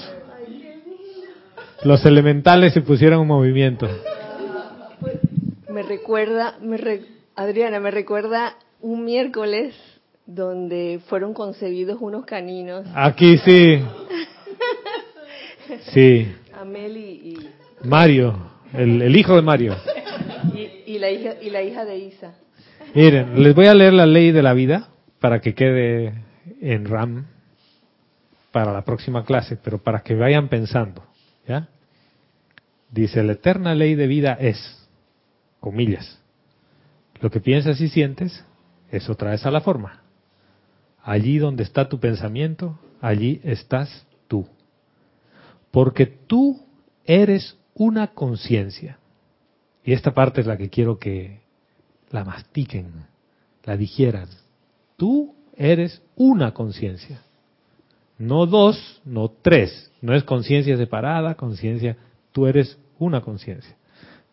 Los 1.84 2.06
elementales 2.06 2.74
se 2.74 2.82
pusieron 2.82 3.22
en 3.22 3.28
movimiento. 3.28 3.88
Me 5.70 5.84
recuerda, 5.84 6.56
me 6.62 6.78
re- 6.78 7.06
Adriana, 7.36 7.80
me 7.80 7.92
recuerda 7.92 8.56
un 8.82 9.04
miércoles 9.06 9.76
donde 10.26 11.02
fueron 11.08 11.34
concebidos 11.34 11.98
unos 12.00 12.26
caninos, 12.26 12.86
Aquí 12.96 13.38
sí. 13.40 13.84
Sí. 15.92 16.32
Amel 16.54 16.98
y, 16.98 17.50
Mario, 17.84 18.36
el, 18.74 19.02
el 19.02 19.16
hijo 19.16 19.36
de 19.36 19.42
Mario. 19.42 19.76
y 20.86 21.00
la 21.00 21.10
hija 21.10 21.36
y 21.42 21.50
la 21.50 21.62
hija 21.62 21.86
de 21.86 21.98
Isa. 21.98 22.36
Miren, 22.94 23.42
les 23.42 23.56
voy 23.56 23.66
a 23.66 23.74
leer 23.74 23.94
la 23.94 24.06
ley 24.06 24.32
de 24.32 24.44
la 24.44 24.54
vida 24.54 24.90
para 25.20 25.42
que 25.42 25.56
quede 25.56 26.14
en 26.62 26.86
RAM 26.86 27.26
para 28.52 28.72
la 28.72 28.84
próxima 28.84 29.26
clase, 29.26 29.58
pero 29.58 29.80
para 29.80 30.02
que 30.02 30.14
vayan 30.14 30.48
pensando, 30.48 31.04
¿ya? 31.48 31.70
Dice, 32.92 33.24
la 33.24 33.34
eterna 33.34 33.74
ley 33.74 33.96
de 33.96 34.06
vida 34.06 34.38
es, 34.40 34.88
comillas, 35.60 36.22
lo 37.20 37.32
que 37.32 37.40
piensas 37.40 37.82
y 37.82 37.90
sientes, 37.90 38.46
eso 38.92 39.16
traes 39.16 39.44
a 39.48 39.52
la 39.52 39.62
forma. 39.62 40.03
Allí 41.04 41.38
donde 41.38 41.64
está 41.64 41.90
tu 41.90 42.00
pensamiento, 42.00 42.80
allí 43.02 43.42
estás 43.44 44.06
tú. 44.28 44.48
Porque 45.70 46.06
tú 46.06 46.62
eres 47.06 47.58
una 47.74 48.08
conciencia. 48.14 48.98
Y 49.84 49.92
esta 49.92 50.14
parte 50.14 50.42
es 50.42 50.48
la 50.48 50.58
que 50.58 50.70
quiero 50.70 50.98
que 50.98 51.42
la 52.10 52.24
mastiquen, 52.24 53.06
la 53.66 53.76
digieran. 53.76 54.30
Tú 54.96 55.36
eres 55.58 56.02
una 56.16 56.54
conciencia. 56.54 57.22
No 58.18 58.46
dos, 58.46 59.02
no 59.04 59.30
tres. 59.30 59.92
No 60.02 60.14
es 60.14 60.24
conciencia 60.24 60.78
separada, 60.78 61.36
conciencia. 61.36 61.98
Tú 62.32 62.48
eres 62.48 62.78
una 62.98 63.22
conciencia. 63.22 63.76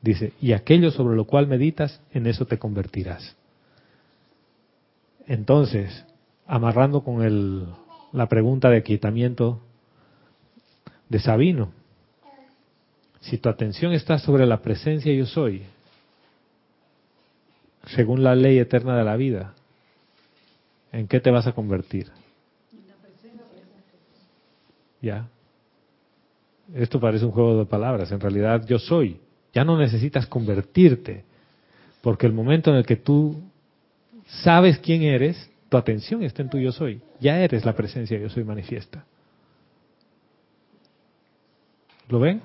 Dice, 0.03 0.33
y 0.41 0.53
aquello 0.53 0.91
sobre 0.91 1.17
lo 1.17 1.25
cual 1.25 1.47
meditas, 1.47 2.01
en 2.13 2.27
eso 2.27 2.47
te 2.47 2.59
convertirás. 2.59 3.37
Entonces, 5.27 6.05
amarrando 6.51 7.05
con 7.05 7.23
el, 7.23 7.65
la 8.13 8.29
pregunta 8.29 8.69
de 8.71 8.83
quitamiento 8.83 9.61
de 11.09 11.21
Sabino, 11.21 11.71
si 13.21 13.39
tu 13.39 13.49
atención 13.49 13.93
está 13.93 14.19
sobre 14.19 14.47
la 14.47 14.61
presencia 14.61 15.15
yo 15.15 15.27
soy, 15.27 15.63
según 17.87 18.25
la 18.25 18.35
ley 18.35 18.59
eterna 18.59 18.99
de 18.99 19.05
la 19.05 19.15
vida, 19.15 19.55
¿en 20.91 21.07
qué 21.07 21.21
te 21.21 21.31
vas 21.31 21.47
a 21.47 21.53
convertir? 21.53 22.11
Ya. 25.01 25.29
Esto 26.75 26.99
parece 26.99 27.27
un 27.27 27.31
juego 27.31 27.61
de 27.61 27.67
palabras. 27.67 28.11
En 28.11 28.21
realidad 28.21 28.67
yo 28.67 28.79
soy. 28.81 29.21
Ya 29.55 29.65
no 29.65 29.79
necesitas 29.79 30.27
convertirte. 30.27 31.25
Porque 32.03 32.27
el 32.27 32.33
momento 32.33 32.71
en 32.71 32.77
el 32.77 32.87
que 32.87 32.97
tú 32.97 33.41
sabes 34.27 34.79
quién 34.79 35.03
eres, 35.03 35.51
tu 35.71 35.77
atención 35.77 36.23
está 36.23 36.43
en 36.43 36.51
tu 36.51 36.59
yo 36.59 36.73
soy. 36.73 37.01
Ya 37.21 37.39
eres 37.39 37.65
la 37.65 37.75
presencia 37.75 38.19
yo 38.19 38.29
soy 38.29 38.45
manifiesta. 38.45 39.05
¿Lo 42.09 42.19
ven? 42.19 42.43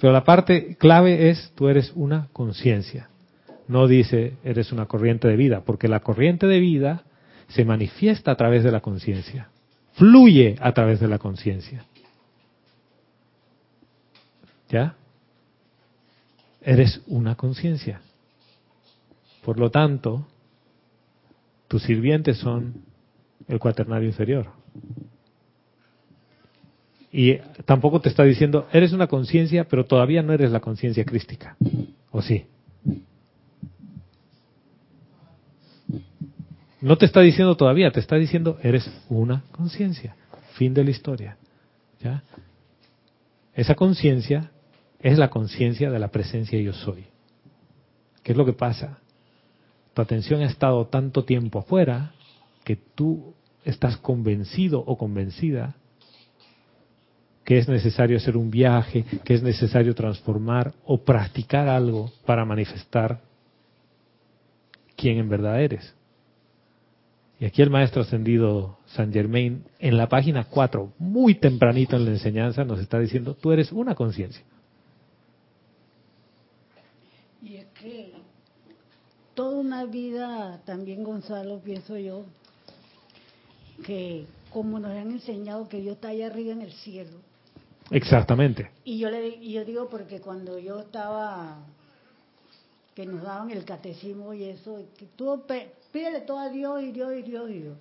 Pero 0.00 0.12
la 0.12 0.22
parte 0.24 0.76
clave 0.76 1.30
es, 1.30 1.52
tú 1.56 1.68
eres 1.68 1.92
una 1.96 2.28
conciencia. 2.32 3.10
No 3.66 3.88
dice, 3.88 4.34
eres 4.44 4.70
una 4.70 4.86
corriente 4.86 5.26
de 5.26 5.36
vida, 5.36 5.62
porque 5.66 5.88
la 5.88 6.00
corriente 6.00 6.46
de 6.46 6.60
vida 6.60 7.02
se 7.48 7.64
manifiesta 7.64 8.30
a 8.30 8.36
través 8.36 8.62
de 8.62 8.70
la 8.70 8.80
conciencia, 8.80 9.48
fluye 9.94 10.56
a 10.60 10.72
través 10.72 11.00
de 11.00 11.08
la 11.08 11.18
conciencia. 11.18 11.84
¿Ya? 14.68 14.94
Eres 16.62 17.02
una 17.08 17.34
conciencia. 17.34 18.00
Por 19.44 19.58
lo 19.58 19.70
tanto, 19.70 20.28
tus 21.68 21.82
sirvientes 21.82 22.38
son 22.38 22.82
el 23.46 23.58
cuaternario 23.58 24.08
inferior. 24.08 24.50
Y 27.12 27.36
tampoco 27.64 28.00
te 28.00 28.08
está 28.08 28.24
diciendo, 28.24 28.66
eres 28.72 28.92
una 28.92 29.06
conciencia, 29.06 29.64
pero 29.64 29.84
todavía 29.84 30.22
no 30.22 30.32
eres 30.32 30.50
la 30.50 30.60
conciencia 30.60 31.04
crística. 31.04 31.56
¿O 32.10 32.20
sí? 32.20 32.46
No 36.80 36.96
te 36.96 37.06
está 37.06 37.20
diciendo 37.20 37.56
todavía, 37.56 37.90
te 37.90 38.00
está 38.00 38.16
diciendo, 38.16 38.58
eres 38.62 38.90
una 39.08 39.42
conciencia. 39.52 40.16
Fin 40.54 40.74
de 40.74 40.84
la 40.84 40.90
historia. 40.90 41.36
¿Ya? 42.00 42.22
Esa 43.54 43.74
conciencia 43.74 44.52
es 45.00 45.18
la 45.18 45.30
conciencia 45.30 45.90
de 45.90 45.98
la 45.98 46.08
presencia 46.08 46.60
yo 46.60 46.72
soy. 46.72 47.06
¿Qué 48.22 48.32
es 48.32 48.38
lo 48.38 48.44
que 48.44 48.52
pasa? 48.52 48.98
Tu 49.98 50.02
atención 50.02 50.42
ha 50.42 50.46
estado 50.46 50.86
tanto 50.86 51.24
tiempo 51.24 51.58
afuera 51.58 52.12
que 52.62 52.76
tú 52.76 53.34
estás 53.64 53.96
convencido 53.96 54.78
o 54.78 54.96
convencida 54.96 55.74
que 57.42 57.58
es 57.58 57.68
necesario 57.68 58.18
hacer 58.18 58.36
un 58.36 58.48
viaje, 58.48 59.04
que 59.24 59.34
es 59.34 59.42
necesario 59.42 59.96
transformar 59.96 60.72
o 60.84 60.98
practicar 60.98 61.68
algo 61.68 62.12
para 62.24 62.44
manifestar 62.44 63.22
quién 64.94 65.18
en 65.18 65.28
verdad 65.28 65.60
eres. 65.60 65.92
Y 67.40 67.46
aquí 67.46 67.60
el 67.60 67.70
maestro 67.70 68.02
ascendido 68.02 68.78
San 68.86 69.12
Germain, 69.12 69.64
en 69.80 69.96
la 69.96 70.08
página 70.08 70.44
4, 70.44 70.92
muy 71.00 71.34
tempranito 71.34 71.96
en 71.96 72.04
la 72.04 72.12
enseñanza, 72.12 72.62
nos 72.62 72.78
está 72.78 73.00
diciendo, 73.00 73.34
tú 73.34 73.50
eres 73.50 73.72
una 73.72 73.96
conciencia. 73.96 74.44
Y 77.42 77.56
es 77.56 77.66
que 77.80 78.12
toda 79.38 79.46
una 79.58 79.84
vida, 79.84 80.60
también 80.64 81.04
Gonzalo, 81.04 81.60
pienso 81.60 81.96
yo, 81.96 82.24
que 83.84 84.26
como 84.52 84.78
nos 84.78 84.92
han 84.92 85.10
enseñado 85.10 85.68
que 85.68 85.80
Dios 85.80 85.96
está 85.96 86.08
allá 86.08 86.26
arriba 86.26 86.52
en 86.52 86.62
el 86.62 86.72
cielo. 86.72 87.18
Exactamente. 87.90 88.70
Y 88.84 88.98
yo 88.98 89.10
le 89.10 89.28
y 89.28 89.52
yo 89.52 89.64
digo 89.64 89.88
porque 89.88 90.20
cuando 90.20 90.58
yo 90.58 90.80
estaba 90.80 91.58
que 92.94 93.06
nos 93.06 93.22
daban 93.22 93.50
el 93.50 93.64
catecismo 93.64 94.34
y 94.34 94.44
eso, 94.44 94.82
que 94.98 95.06
tú 95.16 95.42
pídele 95.92 96.22
todo 96.22 96.38
a 96.38 96.48
Dios 96.48 96.82
y 96.82 96.92
Dios 96.92 97.12
y 97.16 97.22
Dios 97.22 97.50
y 97.50 97.58
Dios. 97.60 97.78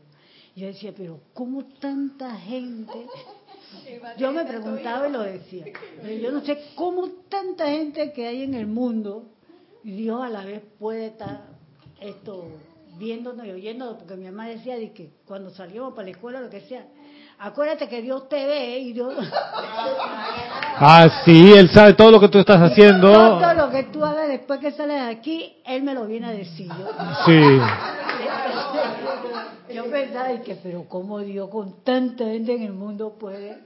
Y 0.55 0.61
yo 0.61 0.67
decía, 0.67 0.93
pero 0.95 1.19
¿cómo 1.33 1.65
tanta 1.79 2.35
gente? 2.35 2.93
Yo 4.17 4.31
me 4.31 4.45
preguntaba 4.45 5.07
y 5.07 5.11
lo 5.11 5.21
decía. 5.21 5.65
Pero 6.01 6.13
yo 6.13 6.31
no 6.31 6.41
sé 6.45 6.57
cómo 6.75 7.09
tanta 7.29 7.67
gente 7.67 8.13
que 8.13 8.25
hay 8.25 8.43
en 8.43 8.53
el 8.53 8.65
mundo, 8.65 9.25
y 9.83 9.91
Dios 9.91 10.21
a 10.23 10.29
la 10.29 10.45
vez 10.45 10.61
puede 10.79 11.07
estar 11.07 11.56
esto 12.01 12.45
viéndonos 12.97 13.45
y 13.45 13.51
oyéndonos, 13.51 13.97
porque 13.97 14.15
mi 14.15 14.25
mamá 14.25 14.47
decía 14.47 14.75
de 14.75 14.91
que 14.91 15.11
cuando 15.25 15.49
salíamos 15.49 15.93
para 15.93 16.05
la 16.05 16.11
escuela, 16.11 16.41
lo 16.41 16.49
que 16.49 16.61
sea, 16.61 16.85
acuérdate 17.39 17.87
que 17.87 18.01
Dios 18.01 18.27
te 18.29 18.45
ve 18.45 18.79
y 18.79 18.93
Dios... 18.93 19.13
Ah, 20.79 21.09
sí, 21.25 21.53
él 21.53 21.71
sabe 21.71 21.93
todo 21.93 22.11
lo 22.11 22.19
que 22.19 22.29
tú 22.29 22.37
estás 22.37 22.61
haciendo. 22.61 23.11
Todo 23.11 23.53
lo 23.55 23.71
que 23.71 23.85
tú 23.85 24.05
hagas 24.05 24.27
después 24.27 24.59
que 24.59 24.71
sales 24.71 25.01
de 25.01 25.09
aquí, 25.09 25.55
él 25.65 25.81
me 25.81 25.95
lo 25.95 26.05
viene 26.05 26.27
a 26.27 26.31
decir. 26.31 26.67
Yo, 26.67 26.85
Sí. 27.25 27.59
yo 29.73 29.89
pensaba, 29.91 30.33
y 30.33 30.39
que, 30.39 30.55
pero 30.55 30.85
¿cómo 30.87 31.19
Dios 31.19 31.49
con 31.49 31.83
tanta 31.83 32.25
gente 32.25 32.55
en 32.55 32.63
el 32.63 32.73
mundo 32.73 33.17
puede 33.19 33.57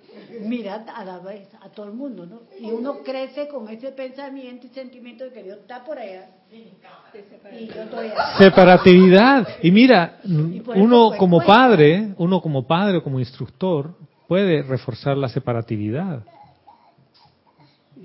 mirar 0.41 0.85
a 0.93 1.03
la 1.05 1.19
vez 1.19 1.47
a 1.61 1.69
todo 1.69 1.85
el 1.87 1.93
mundo, 1.93 2.25
¿no? 2.25 2.41
Y 2.59 2.71
uno 2.71 2.99
crece 3.03 3.47
con 3.47 3.69
ese 3.69 3.91
pensamiento 3.91 4.67
y 4.67 4.69
sentimiento 4.69 5.25
de 5.25 5.31
que 5.31 5.43
Dios 5.43 5.59
está 5.59 5.83
por 5.83 5.97
allá. 5.97 6.29
Y 6.51 7.67
yo 7.67 7.81
estoy 7.83 8.07
acá. 8.07 8.37
Separatividad. 8.37 9.47
Y 9.61 9.71
mira, 9.71 10.19
uno 10.23 11.09
pues, 11.09 11.19
como 11.19 11.41
padre, 11.45 12.13
uno 12.17 12.41
como 12.41 12.65
padre 12.65 12.97
o 12.97 13.03
como 13.03 13.19
instructor 13.19 13.95
puede 14.27 14.63
reforzar 14.63 15.17
la 15.17 15.29
separatividad. 15.29 16.23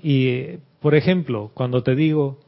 Y, 0.01 0.27
eh, 0.27 0.59
por 0.79 0.95
ejemplo, 0.95 1.51
cuando 1.53 1.83
te 1.83 1.95
digo, 1.95 2.39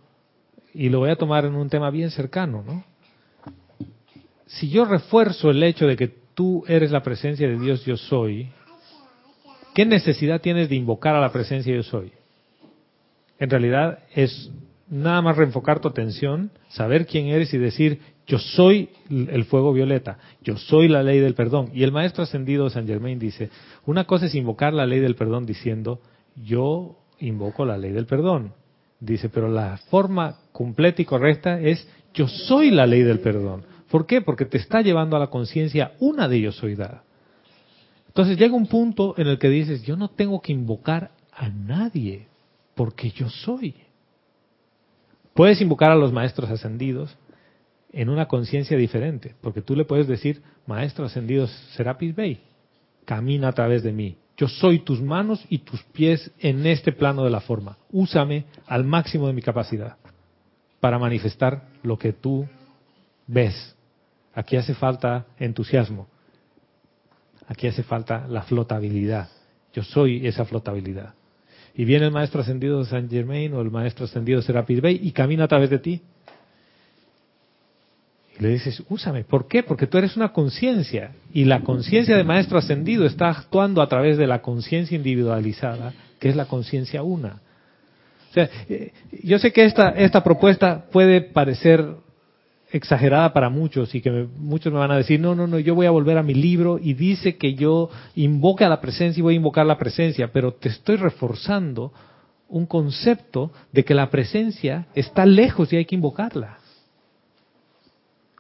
y 0.74 0.90
lo 0.90 1.00
voy 1.00 1.10
a 1.10 1.16
tomar 1.16 1.46
en 1.46 1.56
un 1.56 1.70
tema 1.70 1.90
bien 1.90 2.12
cercano, 2.12 2.64
¿no? 2.66 2.84
Si 4.50 4.70
yo 4.70 4.86
refuerzo 4.86 5.50
el 5.50 5.64
hecho 5.64 5.88
de 5.88 5.96
que 5.96 6.08
tú 6.36 6.64
eres 6.68 6.92
la 6.92 7.02
presencia 7.02 7.48
de 7.48 7.58
Dios 7.58 7.84
yo 7.86 7.98
soy, 7.98 8.50
¿qué 9.74 9.86
necesidad 9.86 10.42
tienes 10.42 10.70
de 10.70 10.76
invocar 10.76 11.16
a 11.16 11.22
la 11.22 11.32
presencia 11.32 11.74
yo 11.76 11.84
soy? 11.84 12.12
en 13.40 13.50
realidad 13.50 14.00
es 14.14 14.52
nada 14.90 15.22
más 15.22 15.38
reenfocar 15.38 15.80
tu 15.80 15.88
atención, 15.88 16.52
saber 16.70 17.06
quién 17.06 17.28
eres 17.28 17.54
y 17.54 17.58
decir, 17.58 18.00
yo 18.28 18.38
soy 18.38 18.90
el 19.10 19.46
fuego 19.46 19.74
violeta, 19.74 20.20
yo 20.44 20.58
soy 20.58 20.88
la 20.88 21.02
ley 21.02 21.20
del 21.20 21.34
perdón. 21.34 21.72
Y 21.74 21.84
el 21.84 21.92
maestro 21.92 22.24
ascendido 22.24 22.70
San 22.70 22.86
Germain 22.86 23.18
dice, 23.18 23.50
una 23.86 24.04
cosa 24.04 24.26
es 24.26 24.36
invocar 24.36 24.74
la 24.74 24.86
ley 24.86 25.00
del 25.00 25.16
perdón 25.16 25.46
diciendo, 25.46 26.02
yo 26.36 26.98
invoco 27.20 27.66
la 27.66 27.78
ley 27.78 27.92
del 27.92 28.06
perdón. 28.06 28.54
Dice, 29.00 29.30
pero 29.30 29.48
la 29.48 29.78
forma 29.90 30.40
completa 30.52 31.02
y 31.02 31.06
correcta 31.06 31.60
es, 31.60 31.88
yo 32.14 32.28
soy 32.28 32.70
la 32.70 32.86
ley 32.86 33.02
del 33.02 33.20
perdón. 33.20 33.64
¿Por 33.90 34.06
qué? 34.06 34.22
Porque 34.22 34.46
te 34.46 34.58
está 34.58 34.82
llevando 34.82 35.16
a 35.16 35.20
la 35.20 35.28
conciencia 35.28 35.94
una 36.00 36.28
de 36.28 36.38
ellos 36.38 36.56
soy 36.56 36.76
dada. 36.76 37.04
Entonces 38.08 38.38
llega 38.38 38.56
un 38.56 38.68
punto 38.68 39.16
en 39.18 39.28
el 39.28 39.40
que 39.40 39.50
dices, 39.50 39.84
yo 39.84 39.96
no 39.96 40.10
tengo 40.10 40.42
que 40.42 40.52
invocar 40.52 41.12
a 41.32 41.50
nadie, 41.50 42.28
porque 42.76 43.12
yo 43.12 43.30
soy. 43.30 43.76
Puedes 45.34 45.62
invocar 45.62 45.92
a 45.92 45.96
los 45.96 46.12
maestros 46.12 46.50
ascendidos 46.50 47.16
en 47.94 48.10
una 48.10 48.28
conciencia 48.28 48.78
diferente, 48.78 49.36
porque 49.42 49.62
tú 49.62 49.76
le 49.76 49.86
puedes 49.86 50.08
decir, 50.08 50.42
maestro 50.68 51.06
ascendido 51.06 51.48
Serapis 51.76 52.16
Bey, 52.16 52.42
camina 53.06 53.48
a 53.48 53.54
través 53.54 53.84
de 53.84 53.92
mí. 53.92 54.18
Yo 54.38 54.48
soy 54.48 54.80
tus 54.80 55.02
manos 55.02 55.44
y 55.50 55.60
tus 55.60 55.82
pies 55.84 56.32
en 56.40 56.66
este 56.66 56.92
plano 56.92 57.24
de 57.24 57.30
la 57.30 57.42
forma. 57.42 57.78
Úsame 57.92 58.46
al 58.68 58.84
máximo 58.84 59.28
de 59.28 59.34
mi 59.34 59.42
capacidad 59.42 59.98
para 60.80 61.00
manifestar 61.00 61.68
lo 61.84 61.98
que 61.98 62.14
tú 62.14 62.48
ves. 63.28 63.76
Aquí 64.40 64.56
hace 64.56 64.74
falta 64.74 65.26
entusiasmo. 65.38 66.08
Aquí 67.50 67.68
hace 67.68 67.84
falta 67.84 68.26
la 68.26 68.44
flotabilidad. 68.44 69.28
Yo 69.74 69.84
soy 69.84 70.26
esa 70.26 70.46
flotabilidad. 70.46 71.14
Y 71.76 71.84
viene 71.84 72.06
el 72.06 72.12
maestro 72.12 72.40
ascendido 72.40 72.80
de 72.80 72.86
Saint 72.86 73.12
Germain 73.12 73.54
o 73.54 73.60
el 73.60 73.70
maestro 73.70 74.06
ascendido 74.06 74.40
de 74.40 74.46
Serapis 74.46 74.80
Bey 74.80 74.98
y 75.04 75.12
camina 75.12 75.44
a 75.44 75.50
través 75.50 75.70
de 75.70 75.80
ti. 75.80 76.02
Y 78.38 78.42
le 78.42 78.48
dices, 78.48 78.82
úsame. 78.88 79.26
¿Por 79.26 79.50
qué? 79.50 79.62
Porque 79.62 79.88
tú 79.88 79.98
eres 79.98 80.16
una 80.16 80.32
conciencia. 80.32 81.12
Y 81.34 81.44
la 81.44 81.60
conciencia 81.60 82.16
de 82.16 82.24
maestro 82.24 82.60
ascendido 82.60 83.06
está 83.06 83.28
actuando 83.28 83.82
a 83.82 83.90
través 83.90 84.18
de 84.18 84.28
la 84.28 84.42
conciencia 84.42 84.96
individualizada, 84.96 85.92
que 86.18 86.30
es 86.30 86.38
la 86.38 86.46
conciencia 86.46 87.04
una. 87.04 87.42
O 88.30 88.34
sea, 88.34 88.50
eh, 88.70 88.94
yo 89.22 89.38
sé 89.38 89.52
que 89.52 89.66
esta, 89.66 89.90
esta 89.90 90.24
propuesta 90.24 90.86
puede 90.90 91.20
parecer 91.20 91.86
exagerada 92.72 93.34
para 93.34 93.50
muchos 93.50 93.94
y 93.96 94.02
que 94.02 94.28
muchos 94.38 94.72
me 94.72 94.80
van 94.80 94.92
a 94.92 94.98
decir, 94.98 95.20
no, 95.20 95.36
no, 95.36 95.48
no, 95.48 95.60
yo 95.60 95.76
voy 95.76 95.88
a 95.88 95.92
volver 95.92 96.18
a 96.18 96.24
mi 96.24 96.34
libro 96.34 96.80
y 96.82 96.94
dice 96.94 97.38
que 97.38 97.56
yo 97.56 97.90
invoque 98.16 98.64
a 98.64 98.70
la 98.70 98.82
presencia 98.82 99.20
y 99.20 99.24
voy 99.24 99.34
a 99.34 99.38
invocar 99.38 99.66
la 99.66 99.78
presencia, 99.78 100.32
pero 100.32 100.54
te 100.54 100.70
estoy 100.70 100.98
reforzando 100.98 101.92
un 102.48 102.66
concepto 102.66 103.52
de 103.72 103.84
que 103.84 103.94
la 103.94 104.10
presencia 104.10 104.88
está 104.94 105.26
lejos 105.26 105.72
y 105.72 105.78
hay 105.78 105.86
que 105.86 105.96
invocarla. 105.96 106.58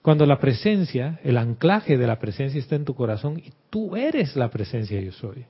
Cuando 0.01 0.25
la 0.25 0.39
presencia, 0.39 1.19
el 1.23 1.37
anclaje 1.37 1.97
de 1.97 2.07
la 2.07 2.19
presencia 2.19 2.59
está 2.59 2.75
en 2.75 2.85
tu 2.85 2.95
corazón 2.95 3.39
y 3.39 3.51
tú 3.69 3.95
eres 3.95 4.35
la 4.35 4.49
presencia 4.49 4.99
yo 5.01 5.11
soy. 5.11 5.45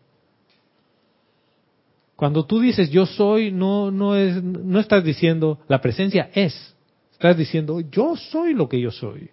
Cuando 2.15 2.45
tú 2.45 2.59
dices 2.59 2.89
yo 2.89 3.05
soy, 3.05 3.51
no, 3.51 3.91
no, 3.91 4.15
es, 4.15 4.43
no 4.43 4.79
estás 4.79 5.03
diciendo 5.03 5.59
la 5.67 5.79
presencia 5.79 6.29
es, 6.33 6.75
estás 7.19 7.35
diciendo 7.35 7.81
yo 7.81 8.15
soy 8.15 8.53
lo 8.53 8.69
que 8.69 8.79
yo 8.79 8.91
soy. 8.91 9.29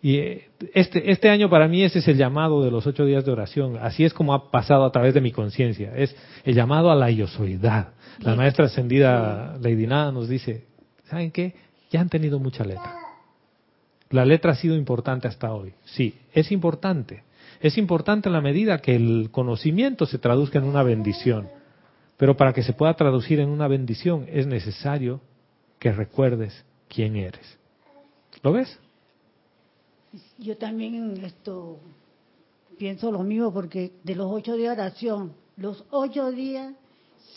Y 0.00 0.16
eh, 0.16 0.48
este, 0.74 1.10
este 1.10 1.30
año 1.30 1.48
para 1.48 1.66
mí 1.66 1.82
ese 1.82 2.00
es 2.00 2.06
el 2.06 2.18
llamado 2.18 2.62
de 2.62 2.70
los 2.70 2.86
ocho 2.86 3.06
días 3.06 3.24
de 3.24 3.32
oración. 3.32 3.78
Así 3.80 4.04
es 4.04 4.12
como 4.12 4.34
ha 4.34 4.50
pasado 4.50 4.84
a 4.84 4.92
través 4.92 5.14
de 5.14 5.22
mi 5.22 5.32
conciencia. 5.32 5.96
Es 5.96 6.14
el 6.44 6.54
llamado 6.54 6.90
a 6.90 6.94
la 6.94 7.10
yo 7.10 7.26
soyidad. 7.26 7.94
La 8.20 8.34
maestra 8.34 8.66
ascendida 8.66 9.56
Lady 9.60 9.86
Nada 9.86 10.12
nos 10.12 10.28
dice, 10.28 10.66
¿saben 11.04 11.30
qué? 11.30 11.54
Ya 11.90 12.00
han 12.00 12.10
tenido 12.10 12.38
mucha 12.38 12.62
letra. 12.62 12.94
La 14.10 14.26
letra 14.26 14.52
ha 14.52 14.56
sido 14.56 14.76
importante 14.76 15.28
hasta 15.28 15.52
hoy. 15.52 15.72
Sí, 15.86 16.14
es 16.32 16.52
importante. 16.52 17.24
Es 17.60 17.78
importante 17.78 18.28
en 18.28 18.34
la 18.34 18.40
medida 18.42 18.78
que 18.78 18.94
el 18.94 19.30
conocimiento 19.32 20.04
se 20.04 20.18
traduzca 20.18 20.58
en 20.58 20.64
una 20.64 20.82
bendición. 20.82 21.48
Pero 22.18 22.36
para 22.36 22.52
que 22.52 22.62
se 22.62 22.74
pueda 22.74 22.94
traducir 22.94 23.40
en 23.40 23.48
una 23.48 23.66
bendición 23.66 24.26
es 24.28 24.46
necesario 24.46 25.20
que 25.78 25.92
recuerdes 25.92 26.64
quién 26.88 27.16
eres. 27.16 27.58
¿Lo 28.42 28.52
ves? 28.52 28.78
Yo 30.38 30.56
también 30.56 31.22
esto 31.24 31.78
pienso 32.78 33.10
lo 33.10 33.22
mismo 33.22 33.52
porque 33.52 33.92
de 34.04 34.14
los 34.14 34.28
ocho 34.30 34.56
días 34.56 34.76
de 34.76 34.82
oración, 34.82 35.32
los 35.56 35.84
ocho 35.90 36.30
días 36.30 36.72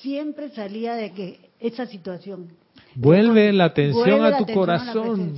siempre 0.02 0.50
salía 0.50 0.96
de 0.96 1.12
que 1.12 1.40
esa 1.60 1.86
situación. 1.86 2.50
Vuelve 2.96 3.52
la 3.54 3.66
atención 3.66 4.24
a 4.24 4.38
tu 4.38 4.46
corazón. 4.54 5.36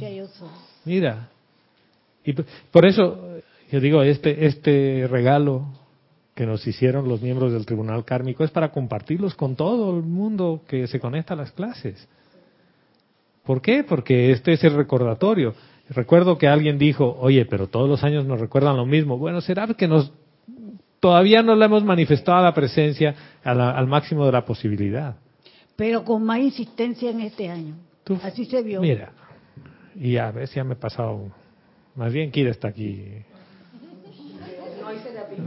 Mira, 0.86 1.30
y 2.24 2.34
por 2.34 2.86
eso 2.86 3.40
yo 3.72 3.80
digo, 3.80 4.04
este, 4.04 4.46
este 4.46 5.08
regalo 5.10 5.66
que 6.36 6.46
nos 6.46 6.66
hicieron 6.66 7.08
los 7.08 7.22
miembros 7.22 7.54
del 7.54 7.66
Tribunal 7.66 8.06
Kármico 8.06 8.44
es 8.44 8.52
para 8.52 8.72
compartirlos 8.72 9.36
con 9.36 9.56
todo 9.56 9.96
el 9.96 10.04
mundo 10.04 10.62
que 10.68 10.88
se 10.88 11.00
conecta 11.00 11.34
a 11.34 11.38
las 11.38 11.52
clases. 11.52 12.08
¿Por 13.46 13.62
qué? 13.62 13.84
Porque 13.84 14.32
este 14.32 14.54
es 14.54 14.64
el 14.64 14.76
recordatorio. 14.76 15.54
Recuerdo 15.90 16.38
que 16.38 16.48
alguien 16.48 16.78
dijo, 16.78 17.18
oye, 17.20 17.46
pero 17.46 17.68
todos 17.68 17.90
los 17.90 18.04
años 18.04 18.26
nos 18.26 18.40
recuerdan 18.40 18.78
lo 18.78 18.86
mismo. 18.86 19.18
Bueno, 19.18 19.42
será 19.42 19.68
que 19.68 19.88
nos 19.88 20.14
todavía 21.00 21.44
no 21.44 21.54
le 21.54 21.66
hemos 21.66 21.84
manifestado 21.84 22.42
la 22.42 22.54
presencia 22.54 23.14
al 23.44 23.88
máximo 23.88 24.26
de 24.26 24.32
la 24.32 24.46
posibilidad. 24.46 25.18
Pero 25.76 26.06
con 26.06 26.24
más 26.24 26.40
insistencia 26.40 27.10
en 27.12 27.20
este 27.20 27.50
año. 27.50 27.76
Así 28.24 28.46
se 28.46 28.62
vio. 28.62 28.80
Mira, 28.80 29.12
y 29.96 30.16
a 30.16 30.32
ver 30.32 30.48
si 30.48 30.56
ya 30.56 30.64
me 30.64 30.74
he 30.74 30.78
pasado. 30.78 31.30
Más 31.96 32.14
bien, 32.14 32.32
Kira 32.32 32.52
está 32.52 32.70
aquí. 32.70 33.04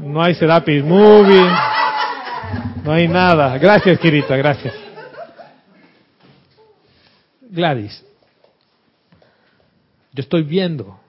No 0.02 0.22
hay 0.22 0.34
Serapis 0.34 0.84
Movie. 0.84 1.50
No 2.84 2.92
hay 2.92 3.08
nada. 3.08 3.56
Gracias, 3.56 3.98
Kirita, 3.98 4.36
gracias. 4.36 4.85
Gladys, 7.56 8.04
yo 10.12 10.20
estoy 10.20 10.42
viendo 10.42 11.00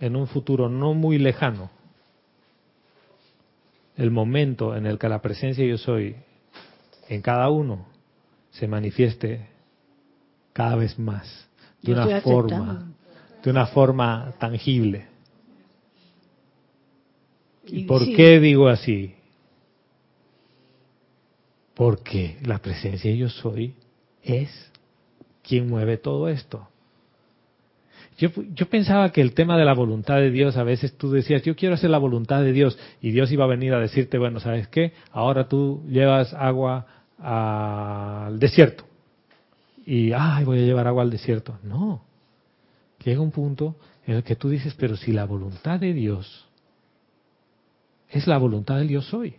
en 0.00 0.16
un 0.16 0.26
futuro 0.26 0.68
no 0.68 0.92
muy 0.92 1.18
lejano 1.18 1.70
el 3.96 4.10
momento 4.10 4.76
en 4.76 4.86
el 4.86 4.98
que 4.98 5.08
la 5.08 5.22
presencia 5.22 5.64
yo 5.64 5.78
soy 5.78 6.16
en 7.08 7.22
cada 7.22 7.48
uno 7.48 7.86
se 8.50 8.66
manifieste 8.66 9.46
cada 10.52 10.74
vez 10.74 10.98
más 10.98 11.48
de 11.80 11.92
una 11.92 12.20
forma 12.20 12.92
de 13.44 13.50
una 13.50 13.66
forma 13.66 14.34
tangible. 14.40 15.06
¿Y 17.66 17.84
por 17.84 18.04
qué 18.04 18.40
digo 18.40 18.66
así? 18.66 19.14
Porque 21.74 22.36
la 22.42 22.58
presencia 22.58 23.14
yo 23.14 23.28
soy 23.28 23.74
es 24.24 24.50
quien 25.48 25.68
mueve 25.68 25.96
todo 25.96 26.28
esto. 26.28 26.68
Yo, 28.18 28.30
yo, 28.52 28.68
pensaba 28.68 29.12
que 29.12 29.20
el 29.20 29.32
tema 29.32 29.56
de 29.56 29.64
la 29.64 29.74
voluntad 29.74 30.16
de 30.16 30.30
Dios, 30.32 30.56
a 30.56 30.64
veces 30.64 30.96
tú 30.96 31.10
decías, 31.12 31.42
yo 31.42 31.54
quiero 31.54 31.76
hacer 31.76 31.90
la 31.90 31.98
voluntad 31.98 32.42
de 32.42 32.52
Dios, 32.52 32.76
y 33.00 33.12
Dios 33.12 33.30
iba 33.30 33.44
a 33.44 33.48
venir 33.48 33.72
a 33.74 33.78
decirte, 33.78 34.18
bueno, 34.18 34.40
¿sabes 34.40 34.66
qué? 34.68 34.92
Ahora 35.12 35.48
tú 35.48 35.84
llevas 35.88 36.34
agua 36.34 36.86
al 37.18 38.38
desierto. 38.40 38.84
Y, 39.86 40.12
ay, 40.12 40.44
voy 40.44 40.58
a 40.58 40.66
llevar 40.66 40.88
agua 40.88 41.02
al 41.02 41.10
desierto. 41.10 41.58
No. 41.62 42.02
Llega 43.04 43.20
un 43.20 43.30
punto 43.30 43.76
en 44.04 44.16
el 44.16 44.24
que 44.24 44.36
tú 44.36 44.48
dices, 44.48 44.74
pero 44.74 44.96
si 44.96 45.12
la 45.12 45.24
voluntad 45.24 45.78
de 45.78 45.94
Dios 45.94 46.48
es 48.08 48.26
la 48.26 48.38
voluntad 48.38 48.78
del 48.78 48.88
Dios 48.88 49.06
soy. 49.06 49.34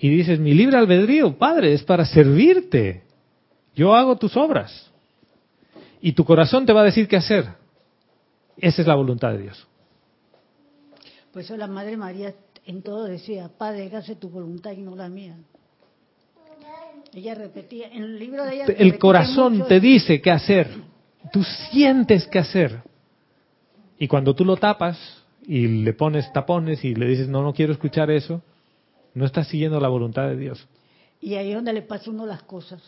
Y 0.00 0.08
dices, 0.08 0.38
mi 0.38 0.54
libre 0.54 0.76
albedrío, 0.76 1.36
Padre, 1.36 1.72
es 1.72 1.82
para 1.82 2.04
servirte. 2.04 3.02
Yo 3.78 3.94
hago 3.94 4.16
tus 4.16 4.36
obras. 4.36 4.90
Y 6.00 6.10
tu 6.12 6.24
corazón 6.24 6.66
te 6.66 6.72
va 6.72 6.80
a 6.80 6.84
decir 6.84 7.06
qué 7.06 7.16
hacer. 7.16 7.46
Esa 8.56 8.82
es 8.82 8.88
la 8.88 8.96
voluntad 8.96 9.30
de 9.30 9.38
Dios. 9.38 9.68
Por 11.32 11.42
eso 11.42 11.56
la 11.56 11.68
Madre 11.68 11.96
María 11.96 12.34
en 12.66 12.82
todo 12.82 13.04
decía, 13.04 13.48
Padre, 13.56 13.86
hágase 13.86 14.16
tu 14.16 14.30
voluntad 14.30 14.72
y 14.72 14.78
no 14.78 14.96
la 14.96 15.08
mía. 15.08 15.36
Ella 17.14 17.36
repetía, 17.36 17.86
en 17.92 18.02
el 18.02 18.18
libro 18.18 18.44
de 18.44 18.56
ella... 18.56 18.64
El 18.66 18.98
corazón 18.98 19.64
te 19.68 19.78
dice 19.78 20.20
qué 20.20 20.32
hacer. 20.32 20.68
Tú 21.32 21.44
sientes 21.70 22.26
qué 22.26 22.40
hacer. 22.40 22.82
Y 23.96 24.08
cuando 24.08 24.34
tú 24.34 24.44
lo 24.44 24.56
tapas, 24.56 24.98
y 25.46 25.68
le 25.84 25.92
pones 25.92 26.32
tapones 26.32 26.84
y 26.84 26.96
le 26.96 27.06
dices, 27.06 27.28
no, 27.28 27.44
no 27.44 27.54
quiero 27.54 27.72
escuchar 27.72 28.10
eso, 28.10 28.42
no 29.14 29.24
estás 29.24 29.46
siguiendo 29.46 29.78
la 29.78 29.88
voluntad 29.88 30.26
de 30.28 30.36
Dios. 30.36 30.66
Y 31.20 31.34
ahí 31.34 31.50
es 31.50 31.54
donde 31.54 31.72
le 31.72 31.82
pasa 31.82 32.10
uno 32.10 32.26
las 32.26 32.42
cosas. 32.42 32.82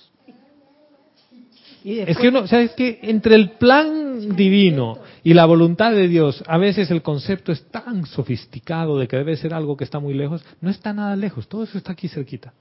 Es 1.84 2.18
que 2.18 2.28
uno, 2.28 2.46
¿sabes 2.46 2.72
que 2.72 2.98
Entre 3.02 3.34
el 3.34 3.52
plan 3.52 4.36
divino 4.36 4.98
y 5.22 5.34
la 5.34 5.46
voluntad 5.46 5.92
de 5.92 6.08
Dios, 6.08 6.42
a 6.46 6.58
veces 6.58 6.90
el 6.90 7.02
concepto 7.02 7.52
es 7.52 7.64
tan 7.70 8.06
sofisticado 8.06 8.98
de 8.98 9.08
que 9.08 9.16
debe 9.16 9.36
ser 9.36 9.54
algo 9.54 9.76
que 9.76 9.84
está 9.84 9.98
muy 9.98 10.14
lejos, 10.14 10.44
no 10.60 10.70
está 10.70 10.92
nada 10.92 11.16
lejos, 11.16 11.48
todo 11.48 11.64
eso 11.64 11.78
está 11.78 11.92
aquí 11.92 12.08
cerquita. 12.08 12.52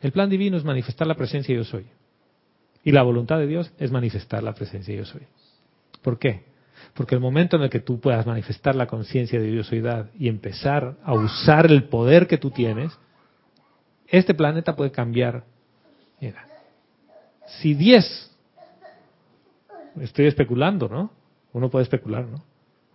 El 0.00 0.12
plan 0.12 0.28
divino 0.28 0.56
es 0.56 0.64
manifestar 0.64 1.06
la 1.06 1.14
presencia 1.14 1.54
yo 1.54 1.64
soy. 1.64 1.86
Y 2.82 2.92
la 2.92 3.02
voluntad 3.02 3.38
de 3.38 3.46
Dios 3.46 3.72
es 3.78 3.90
manifestar 3.90 4.42
la 4.42 4.54
presencia 4.54 4.94
yo 4.94 5.04
soy. 5.04 5.22
¿Por 6.02 6.18
qué? 6.18 6.44
Porque 6.92 7.14
el 7.14 7.20
momento 7.20 7.56
en 7.56 7.62
el 7.62 7.70
que 7.70 7.80
tú 7.80 8.00
puedas 8.00 8.26
manifestar 8.26 8.74
la 8.74 8.86
conciencia 8.86 9.40
de 9.40 9.50
yo 9.50 9.64
soydad 9.64 10.10
y 10.18 10.28
empezar 10.28 10.96
a 11.02 11.14
usar 11.14 11.66
el 11.66 11.84
poder 11.84 12.26
que 12.26 12.36
tú 12.36 12.50
tienes, 12.50 12.92
este 14.06 14.34
planeta 14.34 14.76
puede 14.76 14.90
cambiar. 14.90 15.44
Mira, 16.20 16.46
si 17.46 17.74
10, 17.74 18.30
estoy 20.00 20.26
especulando, 20.26 20.88
¿no? 20.88 21.10
Uno 21.52 21.70
puede 21.70 21.84
especular, 21.84 22.24
¿no? 22.24 22.42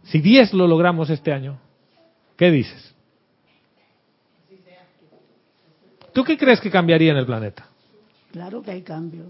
Si 0.03 0.19
10 0.19 0.53
lo 0.53 0.67
logramos 0.67 1.09
este 1.09 1.31
año, 1.31 1.59
¿qué 2.37 2.51
dices? 2.51 2.93
¿Tú 6.13 6.23
qué 6.23 6.37
crees 6.37 6.59
que 6.59 6.71
cambiaría 6.71 7.11
en 7.11 7.17
el 7.17 7.25
planeta? 7.25 7.67
Claro 8.31 8.61
que 8.61 8.71
hay 8.71 8.81
cambio. 8.81 9.25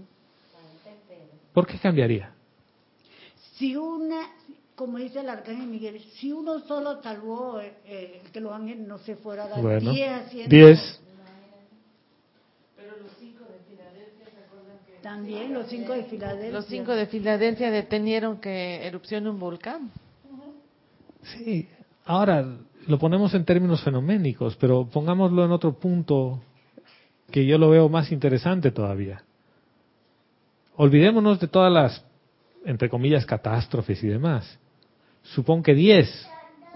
¿Por 1.52 1.66
qué 1.66 1.78
cambiaría? 1.78 2.32
Si 3.56 3.76
una, 3.76 4.30
como 4.74 4.98
dice 4.98 5.20
el 5.20 5.28
arcángel 5.28 5.66
Miguel, 5.66 6.00
si 6.14 6.32
uno 6.32 6.60
solo 6.60 7.02
salvó 7.02 7.60
eh, 7.60 8.22
que 8.32 8.40
los 8.40 8.52
ángeles 8.52 8.86
no 8.86 8.98
se 8.98 9.16
fuera 9.16 9.44
a 9.44 9.48
dar 9.48 9.60
Bueno, 9.60 9.92
10 9.92 10.10
haciendo- 10.12 10.56
10. 10.56 11.00
También 15.02 15.54
los 15.54 15.66
cinco 15.68 15.92
de 15.94 16.04
Filadelfia. 16.04 16.50
Los 16.50 16.66
cinco 16.66 16.94
de 16.94 17.06
Filadelfia 17.06 17.70
detenieron 17.70 18.38
que 18.38 18.86
erupcione 18.86 19.30
un 19.30 19.38
volcán. 19.38 19.90
Sí, 21.22 21.68
ahora 22.04 22.44
lo 22.86 22.98
ponemos 22.98 23.32
en 23.34 23.44
términos 23.44 23.82
fenoménicos, 23.82 24.56
pero 24.56 24.86
pongámoslo 24.86 25.44
en 25.44 25.52
otro 25.52 25.78
punto 25.78 26.42
que 27.30 27.46
yo 27.46 27.58
lo 27.58 27.70
veo 27.70 27.88
más 27.88 28.12
interesante 28.12 28.70
todavía. 28.70 29.22
Olvidémonos 30.76 31.40
de 31.40 31.48
todas 31.48 31.72
las, 31.72 32.04
entre 32.64 32.88
comillas, 32.88 33.26
catástrofes 33.26 34.02
y 34.02 34.08
demás. 34.08 34.58
Supón 35.22 35.62
que 35.62 35.74
10 35.74 36.28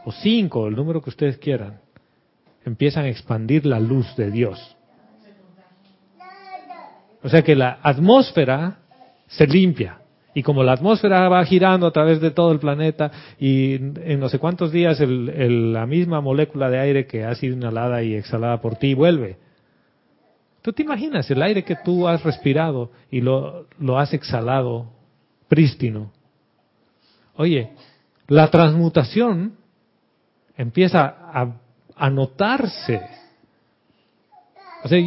o 0.05 0.13
5, 0.13 0.69
el 0.69 0.77
número 0.77 1.03
que 1.03 1.11
ustedes 1.11 1.39
quieran, 1.39 1.81
empiezan 2.65 3.05
a 3.05 3.09
expandir 3.09 3.67
la 3.67 3.81
luz 3.81 4.15
de 4.17 4.31
Dios. 4.31 4.77
O 7.25 7.29
sea 7.31 7.43
que 7.43 7.57
la 7.57 7.79
atmósfera 7.83 8.77
se 9.27 9.47
limpia. 9.47 9.99
Y 10.35 10.43
como 10.43 10.63
la 10.63 10.73
atmósfera 10.73 11.29
va 11.29 11.45
girando 11.47 11.87
a 11.87 11.93
través 11.93 12.21
de 12.21 12.31
todo 12.33 12.53
el 12.53 12.59
planeta 12.59 13.11
y 13.39 13.75
en 13.77 14.21
no 14.21 14.29
sé 14.29 14.39
cuántos 14.39 14.73
días 14.73 15.01
el- 15.01 15.31
el- 15.31 15.73
la 15.73 15.87
misma 15.87 16.21
molécula 16.21 16.69
de 16.69 16.79
aire 16.81 17.07
que 17.07 17.25
ha 17.25 17.35
sido 17.35 17.55
inhalada 17.57 18.03
y 18.03 18.15
exhalada 18.15 18.61
por 18.61 18.77
ti 18.77 18.93
vuelve. 18.95 19.39
¿Tú 20.61 20.73
te 20.73 20.83
imaginas 20.83 21.31
el 21.31 21.41
aire 21.41 21.65
que 21.65 21.77
tú 21.77 22.07
has 22.09 22.23
respirado 22.25 22.91
y 23.11 23.21
lo, 23.21 23.69
lo 23.79 23.99
has 23.99 24.13
exhalado 24.13 24.91
prístino? 25.49 26.11
Oye, 27.37 27.71
la 28.29 28.51
transmutación 28.51 29.55
empieza 30.57 31.05
a, 31.07 31.57
a 31.97 32.11
notarse. 32.11 33.11
O 34.83 34.89
sea, 34.89 34.99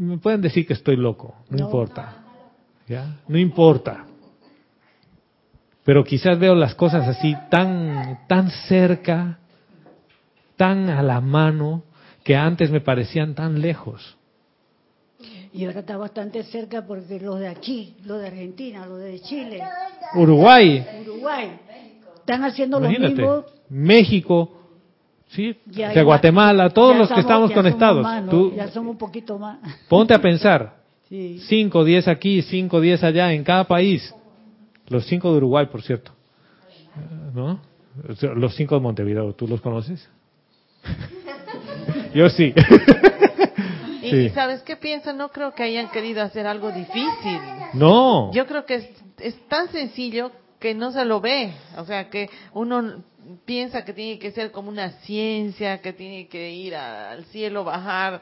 me 0.00 0.18
pueden 0.18 0.40
decir 0.40 0.66
que 0.66 0.72
estoy 0.72 0.96
loco, 0.96 1.34
no, 1.50 1.58
No. 1.58 1.64
importa. 1.66 2.16
¿Ya? 2.88 3.18
No 3.28 3.38
importa. 3.38 4.06
Pero 5.84 6.04
quizás 6.04 6.38
veo 6.38 6.54
las 6.54 6.74
cosas 6.74 7.06
así 7.06 7.34
tan, 7.50 8.26
tan 8.26 8.50
cerca, 8.68 9.38
tan 10.56 10.88
a 10.90 11.02
la 11.02 11.20
mano, 11.20 11.84
que 12.24 12.36
antes 12.36 12.70
me 12.70 12.80
parecían 12.80 13.34
tan 13.34 13.60
lejos. 13.60 14.16
Y 15.52 15.64
ahora 15.64 15.80
está 15.80 15.96
bastante 15.96 16.42
cerca 16.44 16.86
porque 16.86 17.18
los 17.20 17.40
de 17.40 17.48
aquí, 17.48 17.96
los 18.04 18.20
de 18.20 18.28
Argentina, 18.28 18.86
los 18.86 19.00
de 19.00 19.20
Chile, 19.20 19.60
Uruguay, 20.14 20.86
Uruguay, 21.02 21.58
están 22.16 22.44
haciendo 22.44 22.78
lo 22.78 22.86
imagínate, 22.86 23.14
mismo. 23.16 23.44
México, 23.68 24.59
sí, 25.30 25.56
Ya- 25.66 25.88
de 25.90 26.02
Guatemala, 26.02 26.70
todos 26.70 26.96
los 26.96 27.08
que 27.08 27.20
estamos 27.20 27.50
ya 27.50 27.54
somos 27.56 27.64
conectados. 27.64 28.02
más, 28.02 28.24
¿no? 28.24 28.30
Tú 28.30 28.52
Ya 28.54 28.68
somos 28.68 28.92
un 28.92 28.98
poquito 28.98 29.38
más. 29.38 29.58
ponte 29.88 30.14
a 30.14 30.20
pensar, 30.20 30.76
Sí. 31.08 31.40
5, 31.48 31.84
10 31.84 32.06
aquí, 32.06 32.40
5, 32.42 32.80
10 32.80 33.02
allá, 33.02 33.32
en 33.32 33.42
cada 33.42 33.64
país. 33.64 34.14
Los 34.88 35.06
5 35.06 35.30
de 35.32 35.36
Uruguay, 35.38 35.66
por 35.66 35.82
cierto. 35.82 36.12
¿No? 37.34 37.58
Los 38.36 38.54
5 38.54 38.74
de 38.76 38.80
Montevideo, 38.80 39.32
¿tú 39.34 39.48
los 39.48 39.60
conoces? 39.60 40.08
Yo 42.14 42.28
sí. 42.30 42.54
Y, 44.02 44.10
Sí. 44.10 44.16
y 44.16 44.28
¿sabes 44.30 44.62
qué 44.62 44.76
pienso? 44.76 45.12
No 45.12 45.28
creo 45.28 45.52
que 45.54 45.62
hayan 45.62 45.90
querido 45.90 46.22
hacer 46.22 46.46
algo 46.46 46.72
difícil. 46.72 47.38
No. 47.74 48.32
Yo 48.32 48.46
creo 48.46 48.64
que 48.64 48.76
es, 48.76 48.88
es 49.18 49.38
tan 49.48 49.68
sencillo 49.68 50.32
que 50.58 50.74
no 50.74 50.90
se 50.90 51.04
lo 51.04 51.20
ve. 51.20 51.52
O 51.76 51.84
sea, 51.84 52.08
que 52.08 52.30
uno 52.54 53.02
piensa 53.44 53.84
que 53.84 53.92
tiene 53.92 54.18
que 54.18 54.30
ser 54.32 54.50
como 54.50 54.68
una 54.68 54.90
ciencia, 55.02 55.80
que 55.80 55.92
tiene 55.92 56.28
que 56.28 56.52
ir 56.52 56.74
a- 56.74 57.10
al 57.12 57.24
cielo, 57.26 57.64
bajar, 57.64 58.20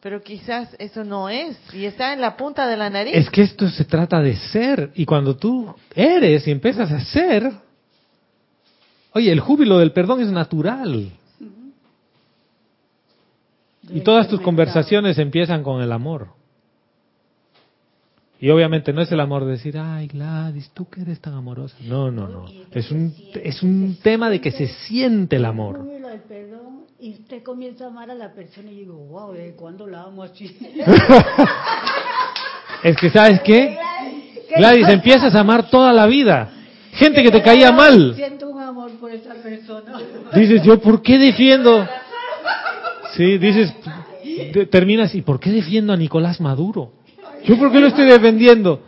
pero 0.00 0.22
quizás 0.22 0.74
eso 0.78 1.04
no 1.04 1.28
es. 1.28 1.56
Y 1.74 1.84
está 1.84 2.12
en 2.12 2.20
la 2.20 2.36
punta 2.36 2.66
de 2.66 2.76
la 2.76 2.88
nariz. 2.90 3.14
Es 3.14 3.30
que 3.30 3.42
esto 3.42 3.68
se 3.68 3.84
trata 3.84 4.20
de 4.20 4.36
ser. 4.36 4.90
Y 4.94 5.04
cuando 5.04 5.36
tú 5.36 5.74
eres 5.94 6.46
y 6.46 6.50
empiezas 6.50 6.90
a 6.92 7.00
ser, 7.00 7.50
oye, 9.12 9.32
el 9.32 9.40
júbilo 9.40 9.78
del 9.78 9.92
perdón 9.92 10.20
es 10.20 10.28
natural. 10.30 11.10
Y 13.90 14.00
todas 14.00 14.28
tus 14.28 14.40
conversaciones 14.40 15.18
empiezan 15.18 15.62
con 15.62 15.80
el 15.82 15.90
amor. 15.92 16.28
Y 18.40 18.50
obviamente 18.50 18.92
no 18.92 19.00
es 19.02 19.10
el 19.10 19.18
amor 19.20 19.44
de 19.44 19.52
decir, 19.52 19.76
ay 19.78 20.06
Gladys, 20.06 20.70
tú 20.72 20.88
que 20.88 21.00
eres 21.00 21.20
tan 21.20 21.34
amorosa. 21.34 21.76
No, 21.82 22.10
no, 22.10 22.28
no. 22.28 22.44
Es 22.72 22.90
un, 22.92 23.12
es 23.42 23.62
un 23.64 23.98
tema 24.02 24.30
de 24.30 24.40
que 24.40 24.52
se 24.52 24.68
siente 24.68 25.36
el 25.36 25.44
amor. 25.44 25.80
Perdón 26.28 26.84
y 27.00 27.12
usted 27.12 27.42
comienza 27.44 27.84
a 27.84 27.88
amar 27.88 28.10
a 28.10 28.14
la 28.14 28.32
persona 28.32 28.70
y 28.72 28.76
digo, 28.80 28.94
wow, 28.94 29.32
¿desde 29.32 29.54
cuándo 29.54 29.86
la 29.86 30.02
amo 30.02 30.22
así? 30.22 30.56
Es 32.82 32.96
que, 32.96 33.10
¿sabes 33.10 33.40
qué? 33.42 33.76
Gladys, 34.56 34.88
empiezas 34.88 35.34
a 35.34 35.40
amar 35.40 35.68
toda 35.68 35.92
la 35.92 36.06
vida. 36.06 36.48
Gente 36.92 37.22
que 37.22 37.30
te 37.30 37.42
caía 37.42 37.72
mal. 37.72 38.14
Siento 38.14 38.48
un 38.48 38.60
amor 38.60 38.90
por 39.00 39.10
esa 39.10 39.34
persona. 39.34 39.92
Dices, 40.34 40.62
yo, 40.62 40.80
¿por 40.80 41.02
qué 41.02 41.18
defiendo? 41.18 41.86
Sí, 43.16 43.36
dices, 43.38 43.72
te- 44.52 44.66
terminas, 44.66 45.14
¿y 45.14 45.22
por 45.22 45.40
qué 45.40 45.50
defiendo 45.50 45.92
a 45.92 45.96
Nicolás 45.96 46.40
Maduro? 46.40 46.92
¿Yo 47.44 47.58
por 47.58 47.72
qué 47.72 47.80
lo 47.80 47.88
estoy 47.88 48.06
defendiendo? 48.06 48.80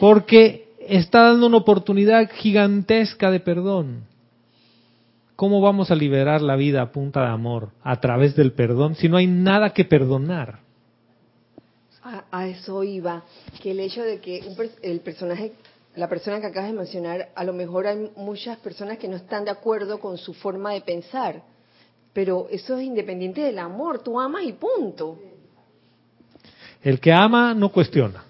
Porque 0.00 0.68
está 0.88 1.22
dando 1.22 1.46
una 1.46 1.58
oportunidad 1.58 2.30
gigantesca 2.30 3.30
de 3.30 3.40
perdón. 3.40 4.04
¿Cómo 5.36 5.60
vamos 5.60 5.90
a 5.90 5.94
liberar 5.94 6.40
la 6.40 6.56
vida 6.56 6.82
a 6.82 6.90
punta 6.90 7.20
de 7.20 7.28
amor 7.28 7.70
a 7.82 8.00
través 8.00 8.34
del 8.34 8.52
perdón 8.52 8.96
si 8.96 9.08
no 9.08 9.16
hay 9.16 9.26
nada 9.26 9.70
que 9.70 9.84
perdonar? 9.84 10.60
A, 12.02 12.24
a 12.30 12.48
eso 12.48 12.82
iba, 12.82 13.22
que 13.62 13.72
el 13.72 13.80
hecho 13.80 14.02
de 14.02 14.18
que 14.18 14.42
un 14.48 14.56
el 14.82 15.00
personaje, 15.00 15.52
la 15.94 16.08
persona 16.08 16.40
que 16.40 16.46
acabas 16.46 16.70
de 16.70 16.76
mencionar, 16.76 17.28
a 17.34 17.44
lo 17.44 17.52
mejor 17.52 17.86
hay 17.86 18.10
muchas 18.16 18.56
personas 18.58 18.98
que 18.98 19.08
no 19.08 19.16
están 19.16 19.44
de 19.44 19.50
acuerdo 19.50 20.00
con 20.00 20.16
su 20.16 20.32
forma 20.34 20.72
de 20.72 20.80
pensar, 20.80 21.42
pero 22.12 22.48
eso 22.50 22.76
es 22.78 22.84
independiente 22.84 23.42
del 23.42 23.58
amor, 23.58 24.00
tú 24.00 24.18
amas 24.18 24.42
y 24.44 24.54
punto. 24.54 25.18
El 26.82 27.00
que 27.00 27.12
ama 27.12 27.54
no 27.54 27.70
cuestiona. 27.70 28.24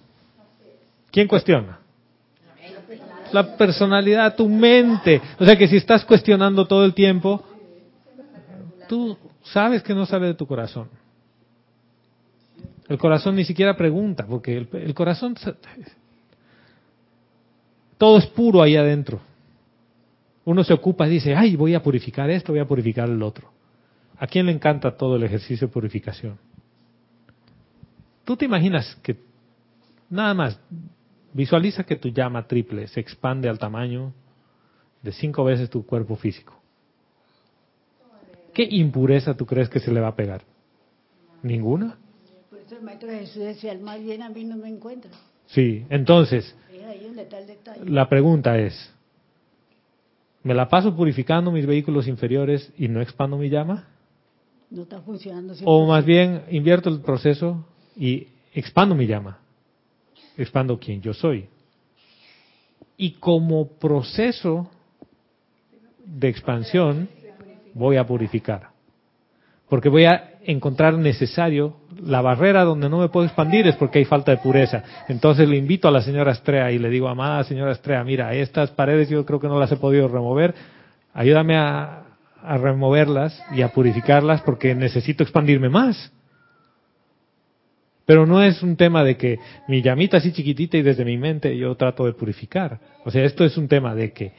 ¿Quién 1.11 1.29
cuestiona? 1.29 1.79
La 3.33 3.57
personalidad, 3.57 4.35
tu 4.37 4.49
mente. 4.49 5.21
O 5.39 5.45
sea 5.45 5.57
que 5.57 5.69
si 5.69 5.77
estás 5.77 6.05
cuestionando 6.05 6.67
todo 6.67 6.85
el 6.85 6.95
tiempo, 6.95 7.45
tú 8.89 9.17
sabes 9.43 9.83
que 9.83 9.95
no 9.95 10.07
sale 10.07 10.27
de 10.27 10.35
tu 10.35 10.47
corazón. 10.47 10.89
El 12.89 12.97
corazón 12.97 13.37
ni 13.37 13.45
siquiera 13.45 13.77
pregunta, 13.77 14.27
porque 14.27 14.57
el, 14.57 14.69
el 14.73 14.95
corazón, 14.95 15.37
todo 17.99 18.19
es 18.19 18.27
puro 18.27 18.63
ahí 18.63 18.77
adentro. 18.77 19.21
Uno 20.47 20.65
se 20.65 20.73
ocupa 20.73 21.07
y 21.07 21.11
dice, 21.11 21.35
ay, 21.35 21.57
voy 21.57 21.75
a 21.75 21.83
purificar 21.83 22.31
esto, 22.31 22.53
voy 22.53 22.61
a 22.61 22.67
purificar 22.67 23.07
el 23.11 23.23
otro. 23.23 23.51
¿A 24.19 24.27
quién 24.27 24.47
le 24.47 24.53
encanta 24.53 24.97
todo 24.97 25.17
el 25.17 25.23
ejercicio 25.23 25.69
de 25.69 25.73
purificación? 25.73 26.39
¿Tú 28.29 28.37
te 28.37 28.45
imaginas 28.45 28.95
que 29.03 29.17
nada 30.11 30.35
más 30.35 30.61
visualiza 31.33 31.85
que 31.85 31.97
tu 31.97 32.11
llama 32.11 32.47
triple 32.47 32.87
se 32.87 33.01
expande 33.01 33.49
al 33.49 33.59
tamaño 33.59 34.13
de 35.03 35.13
cinco 35.13 35.45
veces 35.45 35.71
tu 35.71 35.87
cuerpo 35.87 36.15
físico? 36.15 36.53
¿Qué 38.53 38.69
impureza 38.71 39.35
tú 39.35 39.47
crees 39.47 39.71
que 39.71 39.81
se 39.81 39.91
le 39.91 40.01
va 40.01 40.09
a 40.09 40.15
pegar? 40.15 40.43
¿Ninguna? 41.43 41.97
Por 42.51 42.59
eso 42.59 42.77
el 42.77 42.83
maestro 42.83 43.09
Jesús 43.09 43.45
decía, 43.45 43.73
el 43.73 43.81
mal 43.81 44.05
bien 44.05 44.23
a 44.23 44.29
mí 44.29 44.45
no 44.45 44.59
me 44.59 44.69
encuentra. 44.69 45.11
Sí, 45.47 45.87
entonces 45.89 46.55
la 47.87 48.11
pregunta 48.11 48.59
es, 48.59 48.95
¿me 50.43 50.53
la 50.53 50.69
paso 50.69 50.95
purificando 50.95 51.51
mis 51.51 51.65
vehículos 51.65 52.07
inferiores 52.07 52.71
y 52.77 52.89
no 52.89 53.01
expando 53.01 53.39
mi 53.39 53.49
llama? 53.49 53.89
No 54.71 54.83
está 54.83 55.01
funcionando. 55.01 55.55
O 55.65 55.87
100%. 55.87 55.89
más 55.89 56.05
bien 56.05 56.43
invierto 56.51 56.91
el 56.91 57.01
proceso 57.01 57.65
y 57.99 58.29
expando 58.55 58.95
mi 58.95 59.07
llama, 59.07 59.39
expando 60.37 60.79
quien 60.79 61.03
yo 61.03 61.13
soy. 61.13 61.47
Y 62.97 63.13
como 63.13 63.69
proceso 63.79 64.71
de 66.05 66.29
expansión, 66.29 67.09
voy 67.75 67.97
a 67.97 68.07
purificar. 68.07 68.71
Porque 69.69 69.89
voy 69.89 70.05
a 70.05 70.39
encontrar 70.45 70.95
necesario 70.95 71.77
la 72.03 72.23
barrera 72.23 72.65
donde 72.65 72.89
no 72.89 72.99
me 72.99 73.09
puedo 73.09 73.27
expandir 73.27 73.67
es 73.67 73.77
porque 73.77 73.99
hay 73.99 74.05
falta 74.07 74.31
de 74.31 74.39
pureza. 74.39 74.83
Entonces 75.09 75.49
le 75.49 75.57
invito 75.57 75.89
a 75.89 75.91
la 75.91 76.01
señora 76.01 76.33
Estrella 76.33 76.71
y 76.71 76.79
le 76.79 76.89
digo, 76.89 77.09
amada 77.09 77.45
señora 77.45 77.73
Estrella, 77.73 78.03
mira, 78.05 78.33
estas 78.33 78.71
paredes 78.71 79.11
yo 79.11 79.27
creo 79.27 79.41
que 79.41 79.49
no 79.49 79.61
las 79.61 79.71
he 79.73 79.77
podido 79.77 80.09
remover, 80.09 80.55
ayúdame 81.13 81.57
a 81.57 82.05
removerlas 82.43 83.43
y 83.53 83.63
a 83.63 83.69
purificarlas 83.69 84.41
porque 84.43 84.75
necesito 84.75 85.23
expandirme 85.23 85.69
más. 85.69 86.13
Pero 88.09 88.25
no 88.25 88.43
es 88.43 88.63
un 88.63 88.75
tema 88.77 89.05
de 89.05 89.19
que 89.19 89.39
mi 89.69 89.83
llamita 89.83 90.17
así 90.17 90.33
chiquitita 90.33 90.79
y 90.79 90.83
desde 90.83 91.05
mi 91.05 91.19
mente 91.19 91.55
yo 91.59 91.75
trato 91.75 92.07
de 92.07 92.15
purificar. 92.15 92.81
O 93.05 93.11
sea, 93.11 93.23
esto 93.23 93.45
es 93.45 93.59
un 93.59 93.69
tema 93.69 93.95
de 93.95 94.15
que 94.15 94.33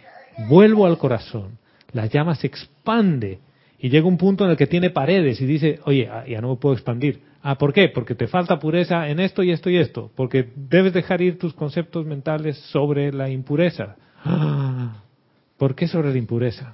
vuelvo 0.50 0.88
al 0.88 0.98
corazón, 0.98 1.60
la 1.92 2.08
llama 2.08 2.34
se 2.34 2.48
expande 2.48 3.38
y 3.78 3.90
llega 3.90 4.08
un 4.08 4.18
punto 4.18 4.44
en 4.44 4.50
el 4.50 4.58
que 4.58 4.66
tiene 4.66 4.90
paredes 4.90 5.40
y 5.40 5.46
dice, 5.46 5.80
oye, 5.86 6.10
ah, 6.12 6.26
ya 6.28 6.42
no 6.42 6.50
me 6.50 6.56
puedo 6.56 6.74
expandir. 6.74 7.22
Ah, 7.44 7.60
¿por 7.60 7.72
qué? 7.72 7.90
Porque 7.90 8.16
te 8.16 8.26
falta 8.26 8.58
pureza 8.58 9.08
en 9.08 9.20
esto 9.20 9.44
y 9.44 9.52
esto 9.52 9.70
y 9.70 9.78
esto. 9.78 10.10
Porque 10.16 10.50
debes 10.56 10.92
dejar 10.92 11.22
ir 11.22 11.38
tus 11.38 11.54
conceptos 11.54 12.08
mentales 12.08 12.58
sobre 12.72 13.14
la 13.14 13.30
impureza. 13.30 13.98
¿Por 15.60 15.76
qué 15.76 15.88
sobre 15.88 16.10
la 16.10 16.18
impureza? 16.18 16.74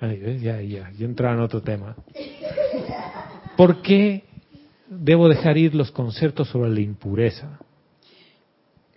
Ay, 0.00 0.38
ya, 0.40 0.62
ya, 0.62 0.90
yo 0.92 1.04
entraba 1.04 1.34
en 1.34 1.40
otro 1.40 1.60
tema. 1.60 1.94
¿Por 3.54 3.82
qué 3.82 4.31
debo 5.00 5.28
dejar 5.28 5.56
ir 5.58 5.74
los 5.74 5.90
conceptos 5.90 6.48
sobre 6.48 6.70
la 6.70 6.80
impureza? 6.80 7.58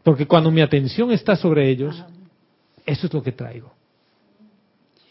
Porque 0.04 0.28
cuando 0.28 0.52
mi 0.52 0.62
atención 0.62 1.12
está 1.12 1.36
sobre 1.36 1.70
ellos, 1.70 2.04
eso 2.86 3.08
es 3.08 3.14
lo 3.14 3.24
que 3.24 3.32
traigo. 3.32 3.72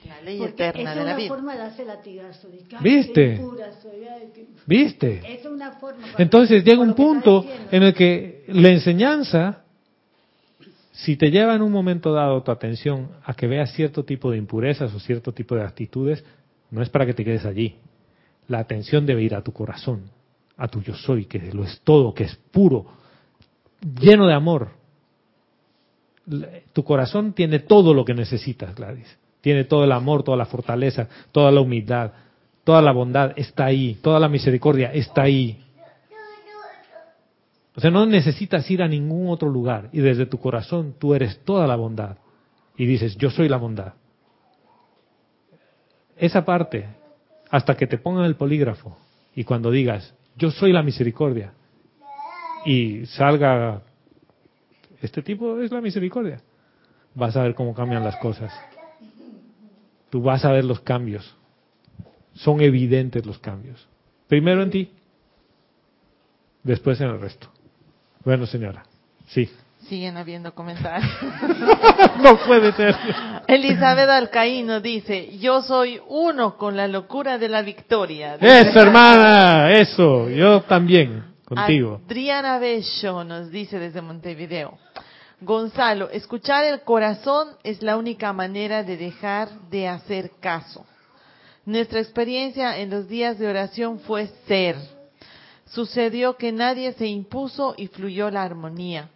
La 0.07 0.21
ley 0.21 0.39
Porque 0.39 0.69
eterna 0.69 0.93
esa 0.93 0.95
de 0.95 1.01
es 1.01 1.07
la 1.07 1.15
una 1.17 1.29
forma 1.29 1.57
de 1.57 1.63
hacer 1.63 1.87
latigazo. 1.87 2.49
de 2.49 2.59
que, 2.59 2.77
¿Viste? 2.81 3.13
qué 3.15 3.35
impura 3.37 3.73
soy, 3.83 4.05
ay, 4.05 4.31
qué- 4.35 4.47
¿Viste? 4.67 5.19
Esa 5.19 5.29
es 5.29 5.47
una 5.47 5.73
forma. 5.73 6.07
para- 6.07 6.23
Entonces 6.23 6.63
llega 6.65 6.81
un 6.83 6.95
punto 6.95 7.45
en 7.73 7.83
el 7.83 7.95
que 7.95 8.45
la 8.49 8.69
enseñanza, 8.69 9.65
si 10.93 11.17
te 11.17 11.31
lleva 11.31 11.55
en 11.55 11.63
un 11.63 11.73
momento 11.73 12.13
dado 12.13 12.43
tu 12.43 12.53
atención 12.53 13.09
a 13.25 13.35
que 13.35 13.47
veas 13.47 13.73
cierto 13.73 14.05
tipo 14.05 14.31
de 14.31 14.37
impurezas 14.39 14.93
o 14.95 15.01
cierto 15.01 15.33
tipo 15.33 15.55
de 15.57 15.63
actitudes, 15.63 16.23
no 16.71 16.83
es 16.83 16.91
para 16.91 17.07
que 17.07 17.15
te 17.15 17.25
quedes 17.25 17.45
allí. 17.47 17.77
La 18.47 18.59
atención 18.59 19.07
debe 19.07 19.23
ir 19.23 19.35
a 19.35 19.43
tu 19.43 19.53
corazón, 19.53 20.03
a 20.57 20.69
tu 20.69 20.81
yo 20.81 20.95
soy, 20.95 21.27
que 21.27 21.39
lo 21.53 21.65
es 21.65 21.81
todo, 21.83 22.15
que 22.15 22.25
es 22.25 22.37
puro, 22.51 22.87
lleno 24.01 24.27
de 24.27 24.35
amor. 24.35 24.71
Tu 26.73 26.85
corazón 26.85 27.33
tiene 27.33 27.59
todo 27.59 27.93
lo 27.93 28.05
que 28.05 28.15
necesitas, 28.15 28.75
Gladys. 28.75 29.19
Tiene 29.41 29.65
todo 29.65 29.85
el 29.85 29.93
amor, 29.93 30.23
toda 30.23 30.39
la 30.39 30.47
fortaleza, 30.47 31.09
toda 31.31 31.51
la 31.51 31.61
humildad, 31.61 32.13
toda 32.65 32.81
la 32.81 32.93
bondad 32.93 33.33
está 33.37 33.67
ahí, 33.67 33.99
toda 34.03 34.19
la 34.19 34.29
misericordia 34.29 34.91
está 34.93 35.23
ahí. 35.23 35.61
O 37.77 37.81
sea, 37.81 37.91
no 37.91 38.07
necesitas 38.07 38.71
ir 38.71 38.83
a 38.83 38.89
ningún 38.89 39.29
otro 39.29 39.49
lugar 39.49 39.91
y 39.93 40.01
desde 40.01 40.27
tu 40.27 40.39
corazón 40.39 40.95
tú 40.99 41.15
eres 41.15 41.41
toda 41.45 41.67
la 41.67 41.77
bondad 41.77 42.17
y 42.77 42.87
dices, 42.87 43.17
yo 43.17 43.31
soy 43.31 43.49
la 43.49 43.57
bondad. 43.57 43.95
Esa 46.17 46.45
parte, 46.45 46.87
hasta 47.51 47.77
que 47.77 47.87
te 47.87 47.99
pongan 47.99 48.25
el 48.25 48.37
polígrafo 48.37 48.97
y 49.35 49.45
cuando 49.45 49.71
digas, 49.71 50.15
yo 50.37 50.51
soy 50.51 50.73
la 50.73 50.83
misericordia 50.83 51.53
y 52.65 53.07
salga, 53.07 53.83
este 55.01 55.23
tipo 55.23 55.61
es 55.61 55.71
la 55.71 55.81
misericordia, 55.81 56.41
vas 57.15 57.37
a 57.37 57.43
ver 57.43 57.55
cómo 57.55 57.75
cambian 57.75 58.03
las 58.05 58.17
cosas. 58.17 58.53
Tú 60.11 60.23
vas 60.23 60.45
a 60.45 60.53
ver 60.53 60.65
los 60.65 60.81
cambios. 60.81 61.37
Son 62.35 62.61
evidentes 62.61 63.27
los 63.27 63.39
cambios. 63.39 63.87
Primero 64.29 64.63
en 64.63 64.71
ti, 64.71 64.93
después 66.63 67.01
en 67.01 67.09
el 67.09 67.21
resto. 67.21 67.49
Bueno, 68.25 68.47
señora. 68.47 68.85
Sí. 69.27 69.49
Siguen 69.89 70.17
habiendo 70.17 70.55
comentarios. 70.55 71.11
no 72.23 72.39
puede 72.47 72.73
ser. 72.73 72.97
Elizabeth 73.47 74.09
Alcaíno 74.09 74.81
dice, 74.81 75.37
yo 75.39 75.61
soy 75.63 76.01
uno 76.09 76.57
con 76.57 76.77
la 76.77 76.89
locura 76.89 77.37
de 77.37 77.49
la 77.49 77.63
victoria. 77.63 78.37
Eso, 78.41 78.81
hermana, 78.81 79.73
eso. 79.73 80.31
Yo 80.31 80.63
también, 80.63 81.25
contigo. 81.45 82.01
Adriana 82.07 82.59
Bello 82.59 83.25
nos 83.25 83.51
dice 83.51 83.79
desde 83.79 84.01
Montevideo. 84.01 84.79
Gonzalo, 85.41 86.09
escuchar 86.11 86.65
el 86.65 86.81
corazón 86.81 87.49
es 87.63 87.83
la 87.83 87.99
única 87.99 88.33
manera 88.33 88.83
de 88.83 88.97
dejar 88.97 89.51
de 89.69 89.89
hacer 89.89 90.31
caso. 90.41 90.87
Nuestra 91.67 92.01
experiencia 92.01 92.79
en 92.79 92.91
los 92.91 93.09
días 93.09 93.39
de 93.39 93.49
oración 93.49 93.99
fue 94.01 94.29
ser. 94.47 94.77
Sucedió 95.67 96.37
que 96.37 96.53
nadie 96.53 96.93
se 96.93 97.07
impuso 97.07 97.75
y 97.77 97.89
fluyó 97.89 98.31
la 98.31 98.43
armonía. 98.43 99.11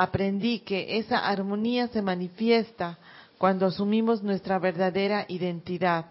Aprendí 0.00 0.60
que 0.60 0.98
esa 0.98 1.26
armonía 1.26 1.88
se 1.88 2.02
manifiesta 2.02 2.98
cuando 3.36 3.66
asumimos 3.66 4.22
nuestra 4.22 4.60
verdadera 4.60 5.24
identidad. 5.26 6.06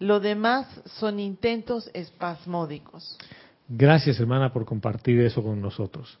Lo 0.00 0.18
demás 0.18 0.66
son 0.98 1.20
intentos 1.20 1.88
espasmódicos. 1.94 3.16
Gracias, 3.68 4.18
hermana, 4.18 4.52
por 4.52 4.64
compartir 4.64 5.20
eso 5.20 5.44
con 5.44 5.60
nosotros. 5.60 6.18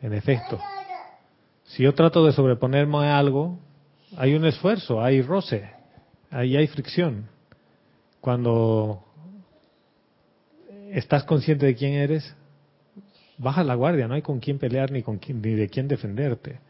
En 0.00 0.14
efecto, 0.14 0.58
si 1.64 1.82
yo 1.82 1.92
trato 1.92 2.24
de 2.24 2.32
sobreponerme 2.32 3.06
a 3.06 3.18
algo, 3.18 3.58
hay 4.16 4.34
un 4.34 4.46
esfuerzo, 4.46 5.04
hay 5.04 5.20
roce, 5.20 5.70
hay 6.30 6.66
fricción. 6.68 7.28
Cuando 8.22 9.04
estás 10.90 11.22
consciente 11.24 11.66
de 11.66 11.74
quién 11.74 11.92
eres, 11.92 12.34
bajas 13.40 13.66
la 13.66 13.74
guardia, 13.74 14.06
no 14.06 14.14
hay 14.14 14.22
con 14.22 14.38
quién 14.38 14.58
pelear 14.58 14.90
ni, 14.92 15.02
con 15.02 15.18
quién, 15.18 15.40
ni 15.40 15.54
de 15.54 15.68
quién 15.68 15.88
defenderte. 15.88 16.60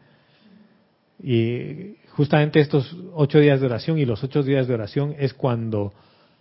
Y 1.21 1.97
justamente 2.11 2.59
estos 2.59 2.95
ocho 3.13 3.39
días 3.39 3.59
de 3.59 3.67
oración 3.67 3.99
y 3.99 4.05
los 4.05 4.23
ocho 4.23 4.41
días 4.41 4.67
de 4.67 4.73
oración 4.73 5.15
es 5.19 5.33
cuando 5.33 5.93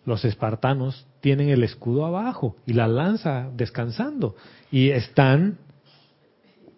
los 0.07 0.25
espartanos 0.25 1.07
tienen 1.21 1.51
el 1.51 1.63
escudo 1.63 2.07
abajo 2.07 2.57
y 2.65 2.73
la 2.73 2.89
lanza 2.89 3.51
descansando 3.55 4.37
y 4.71 4.91
están 4.91 5.59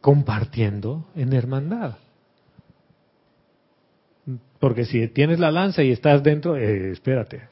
compartiendo 0.01 1.07
en 1.15 1.33
hermandad. 1.33 1.97
Porque 4.59 4.85
si 4.85 5.07
tienes 5.09 5.39
la 5.39 5.51
lanza 5.51 5.83
y 5.83 5.91
estás 5.91 6.23
dentro, 6.23 6.57
eh, 6.57 6.93
espérate, 6.93 7.43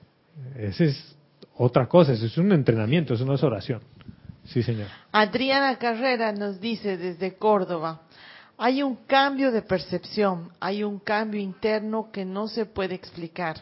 esa 0.56 0.84
es 0.84 1.16
otra 1.56 1.86
cosa, 1.86 2.12
eso 2.12 2.26
es 2.26 2.38
un 2.38 2.52
entrenamiento, 2.52 3.14
eso 3.14 3.24
no 3.24 3.34
es 3.34 3.42
oración. 3.42 3.80
Sí, 4.52 4.62
señor. 4.62 4.88
Adriana 5.12 5.78
Carrera 5.78 6.32
nos 6.32 6.60
dice 6.60 6.96
desde 6.96 7.34
Córdoba, 7.34 8.02
hay 8.58 8.82
un 8.82 8.96
cambio 9.06 9.52
de 9.52 9.62
percepción, 9.62 10.50
hay 10.60 10.82
un 10.82 10.98
cambio 10.98 11.40
interno 11.40 12.10
que 12.12 12.24
no 12.24 12.46
se 12.48 12.66
puede 12.66 12.94
explicar 12.94 13.56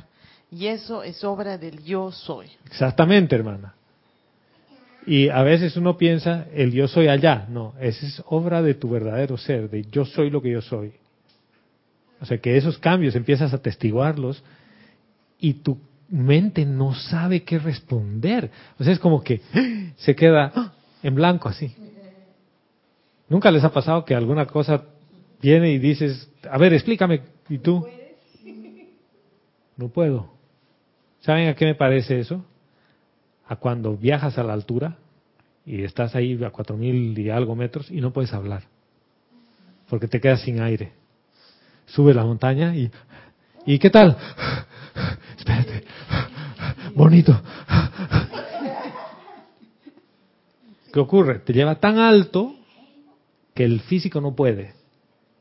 y 0.51 0.67
eso 0.67 1.03
es 1.03 1.23
obra 1.25 1.59
del 1.59 1.85
yo 1.85 2.11
soy. 2.11 2.49
Exactamente, 2.67 3.37
hermana. 3.37 3.75
Y 5.07 5.29
a 5.29 5.43
veces 5.43 5.77
uno 5.77 5.97
piensa, 5.97 6.47
el 6.53 6.73
yo 6.73 6.89
soy 6.89 7.09
allá. 7.09 7.47
No, 7.49 7.75
esa 7.81 8.07
es 8.07 8.23
obra 8.27 8.63
de 8.63 8.75
tu 8.75 8.91
verdadero 8.91 9.37
ser, 9.37 9.71
de 9.71 9.85
yo 9.85 10.05
soy 10.05 10.31
lo 10.31 10.43
que 10.43 10.51
yo 10.51 10.61
soy. 10.61 10.93
O 12.21 12.27
sea, 12.27 12.39
que 12.39 12.57
esos 12.57 12.79
cambios 12.79 13.15
empiezas 13.15 13.55
a 13.55 13.59
testiguarlos 13.59 14.43
y 15.39 15.55
tu 15.55 15.79
mente 16.09 16.65
no 16.65 16.95
sabe 16.95 17.45
qué 17.45 17.59
responder. 17.59 18.51
O 18.79 18.85
sea, 18.85 18.93
es 18.93 18.99
como 18.99 19.23
que 19.23 19.41
se 19.97 20.17
queda 20.17 20.53
¡ah! 20.55 20.73
En 21.03 21.15
blanco 21.15 21.49
así. 21.49 21.75
¿Nunca 23.29 23.51
les 23.51 23.65
ha 23.65 23.73
pasado 23.73 24.05
que 24.05 24.15
alguna 24.15 24.47
cosa 24.47 24.85
viene 25.41 25.71
y 25.73 25.79
dices, 25.79 26.31
a 26.51 26.59
ver, 26.59 26.73
explícame, 26.73 27.23
y 27.49 27.59
tú? 27.59 27.87
No 29.77 29.89
puedo. 29.89 30.31
¿Saben 31.21 31.49
a 31.49 31.55
qué 31.55 31.67
me 31.67 31.75
parece 31.75 32.21
eso? 32.21 32.45
A 33.47 33.57
cuando 33.57 33.97
viajas 33.97 34.39
a 34.39 34.43
la 34.45 34.53
altura 34.53 34.97
y 35.65 35.83
estás 35.83 36.15
ahí 36.15 36.43
a 36.43 36.51
cuatro 36.51 36.77
mil 36.77 37.19
y 37.19 37.31
algo 37.31 37.55
metros 37.55 37.91
y 37.91 38.01
no 38.01 38.13
puedes 38.13 38.33
hablar, 38.33 38.63
porque 39.89 40.09
te 40.09 40.21
quedas 40.21 40.43
sin 40.43 40.61
aire. 40.61 40.93
Sube 41.87 42.15
la 42.15 42.25
montaña 42.25 42.75
y, 42.75 42.91
¿y 43.67 43.79
qué 43.79 43.91
tal? 43.91 44.17
Espérate, 45.39 45.85
bonito. 46.95 47.41
¿Qué 50.99 51.03
ocurre? 51.03 51.39
Te 51.39 51.53
lleva 51.53 51.77
tan 51.77 52.01
alto 52.01 52.57
que 53.55 53.63
el 53.63 53.79
físico 53.83 54.21
no 54.21 54.35
puede. 54.35 54.75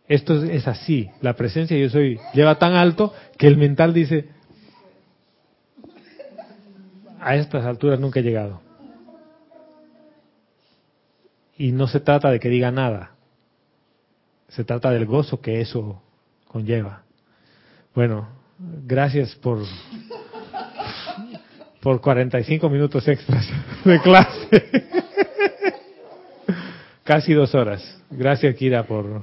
Esto 0.08 0.36
es, 0.36 0.52
es 0.52 0.68
así, 0.68 1.10
la 1.20 1.34
presencia 1.34 1.76
yo 1.76 1.90
soy 1.90 2.20
lleva 2.36 2.60
tan 2.60 2.76
alto 2.76 3.12
que 3.40 3.48
el 3.48 3.58
mental 3.58 3.92
dice, 3.92 4.30
a 7.20 7.36
estas 7.38 7.66
alturas 7.66 8.00
nunca 8.00 8.20
he 8.20 8.24
llegado. 8.24 8.62
Y 11.58 11.72
no 11.72 11.88
se 11.88 12.02
trata 12.02 12.30
de 12.30 12.40
que 12.40 12.50
diga 12.50 12.70
nada. 12.70 13.16
Se 14.50 14.64
trata 14.64 14.92
del 14.92 15.08
gozo 15.08 15.42
que 15.42 15.60
eso 15.60 16.04
conlleva. 16.48 17.02
Bueno, 17.96 18.28
gracias 18.86 19.34
por 19.34 19.64
por 21.82 22.00
45 22.00 22.70
minutos 22.70 23.08
extras 23.08 23.50
de 23.84 24.00
clase. 24.02 25.06
Casi 27.08 27.34
dos 27.34 27.56
horas. 27.56 27.82
Gracias, 28.12 28.54
Kira, 28.58 28.84
por, 28.84 29.22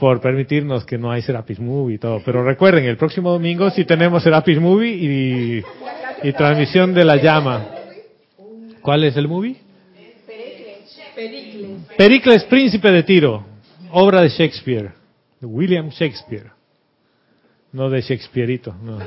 por 0.00 0.20
permitirnos 0.20 0.84
que 0.84 0.98
no 0.98 1.12
hay 1.12 1.22
Serapis 1.22 1.60
Movie 1.60 1.94
y 1.94 1.98
todo. 1.98 2.20
Pero 2.24 2.42
recuerden, 2.42 2.86
el 2.86 2.96
próximo 2.96 3.30
domingo 3.30 3.70
sí 3.70 3.84
tenemos 3.84 4.24
Serapis 4.24 4.58
Movie 4.58 4.90
y, 4.90 5.62
y 6.24 6.32
transmisión 6.32 6.92
de 6.92 7.04
la 7.04 7.22
llama. 7.22 7.68
¿Cuál 8.80 9.04
es 9.04 9.16
el 9.16 9.28
movie? 9.28 9.54
Pericles, 11.96 12.42
Príncipe 12.44 12.90
de 12.90 13.04
Tiro, 13.04 13.46
obra 13.92 14.20
de 14.22 14.28
Shakespeare, 14.30 14.90
de 15.40 15.46
William 15.46 15.88
Shakespeare. 15.90 16.50
No 17.70 17.90
de 17.90 18.00
Shakespeareito, 18.00 18.74
no. 18.82 18.98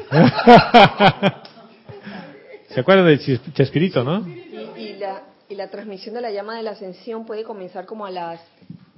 ¿Se 2.69 2.79
acuerdan 2.79 3.07
de 3.07 3.19
Chespirito, 3.53 4.01
no? 4.01 4.25
Y, 4.25 4.81
y 4.81 4.93
la, 4.93 5.24
y 5.49 5.55
la 5.55 5.69
transmisión 5.69 6.15
de 6.15 6.21
la 6.21 6.31
llama 6.31 6.57
de 6.57 6.63
la 6.63 6.71
ascensión 6.71 7.25
puede 7.25 7.43
comenzar 7.43 7.85
como 7.85 8.05
a 8.05 8.11
las 8.11 8.41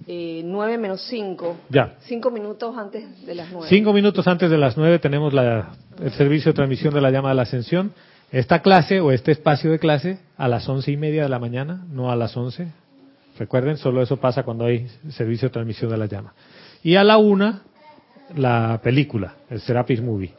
eh, 0.07 0.41
9 0.45 0.77
menos 0.77 1.01
5. 1.09 1.57
Ya. 1.69 1.95
Cinco 2.01 2.31
minutos 2.31 2.77
antes 2.77 3.25
de 3.25 3.35
las 3.35 3.51
9. 3.51 3.67
Cinco 3.69 3.91
minutos 3.93 4.25
antes 4.27 4.49
de 4.49 4.57
las 4.57 4.77
nueve 4.77 4.99
tenemos 4.99 5.33
la- 5.33 5.73
el 6.01 6.11
servicio 6.13 6.51
de 6.51 6.55
transmisión 6.55 6.93
de 6.93 7.01
la 7.01 7.11
llama 7.11 7.29
de 7.29 7.35
la 7.35 7.41
ascensión. 7.41 7.91
Esta 8.31 8.61
clase 8.61 8.99
o 9.01 9.11
este 9.11 9.31
espacio 9.31 9.69
de 9.71 9.79
clase 9.79 10.19
a 10.37 10.47
las 10.47 10.67
once 10.69 10.91
y 10.91 10.97
media 10.97 11.23
de 11.23 11.29
la 11.29 11.39
mañana, 11.39 11.85
no 11.89 12.11
a 12.11 12.15
las 12.15 12.35
once. 12.37 12.67
Recuerden, 13.37 13.77
solo 13.77 14.01
eso 14.01 14.17
pasa 14.17 14.43
cuando 14.43 14.65
hay 14.65 14.87
servicio 15.09 15.49
de 15.49 15.53
transmisión 15.53 15.91
de 15.91 15.97
la 15.97 16.05
llama. 16.07 16.33
Y 16.83 16.95
a 16.95 17.03
la 17.03 17.17
una, 17.17 17.61
la 18.35 18.79
película, 18.83 19.35
el 19.49 19.59
Serapis 19.61 20.01
Movie. 20.01 20.33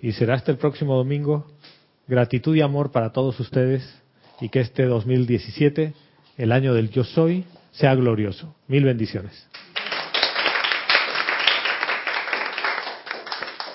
Y 0.00 0.12
será 0.12 0.34
hasta 0.34 0.50
el 0.52 0.58
próximo 0.58 0.96
domingo. 0.96 1.46
Gratitud 2.06 2.54
y 2.56 2.60
amor 2.62 2.90
para 2.90 3.12
todos 3.12 3.38
ustedes 3.40 3.82
y 4.40 4.48
que 4.48 4.60
este 4.60 4.84
2017, 4.84 5.92
el 6.36 6.52
año 6.52 6.74
del 6.74 6.90
yo 6.90 7.04
soy, 7.04 7.44
sea 7.72 7.94
glorioso. 7.94 8.54
Mil 8.66 8.84
bendiciones. 8.84 9.48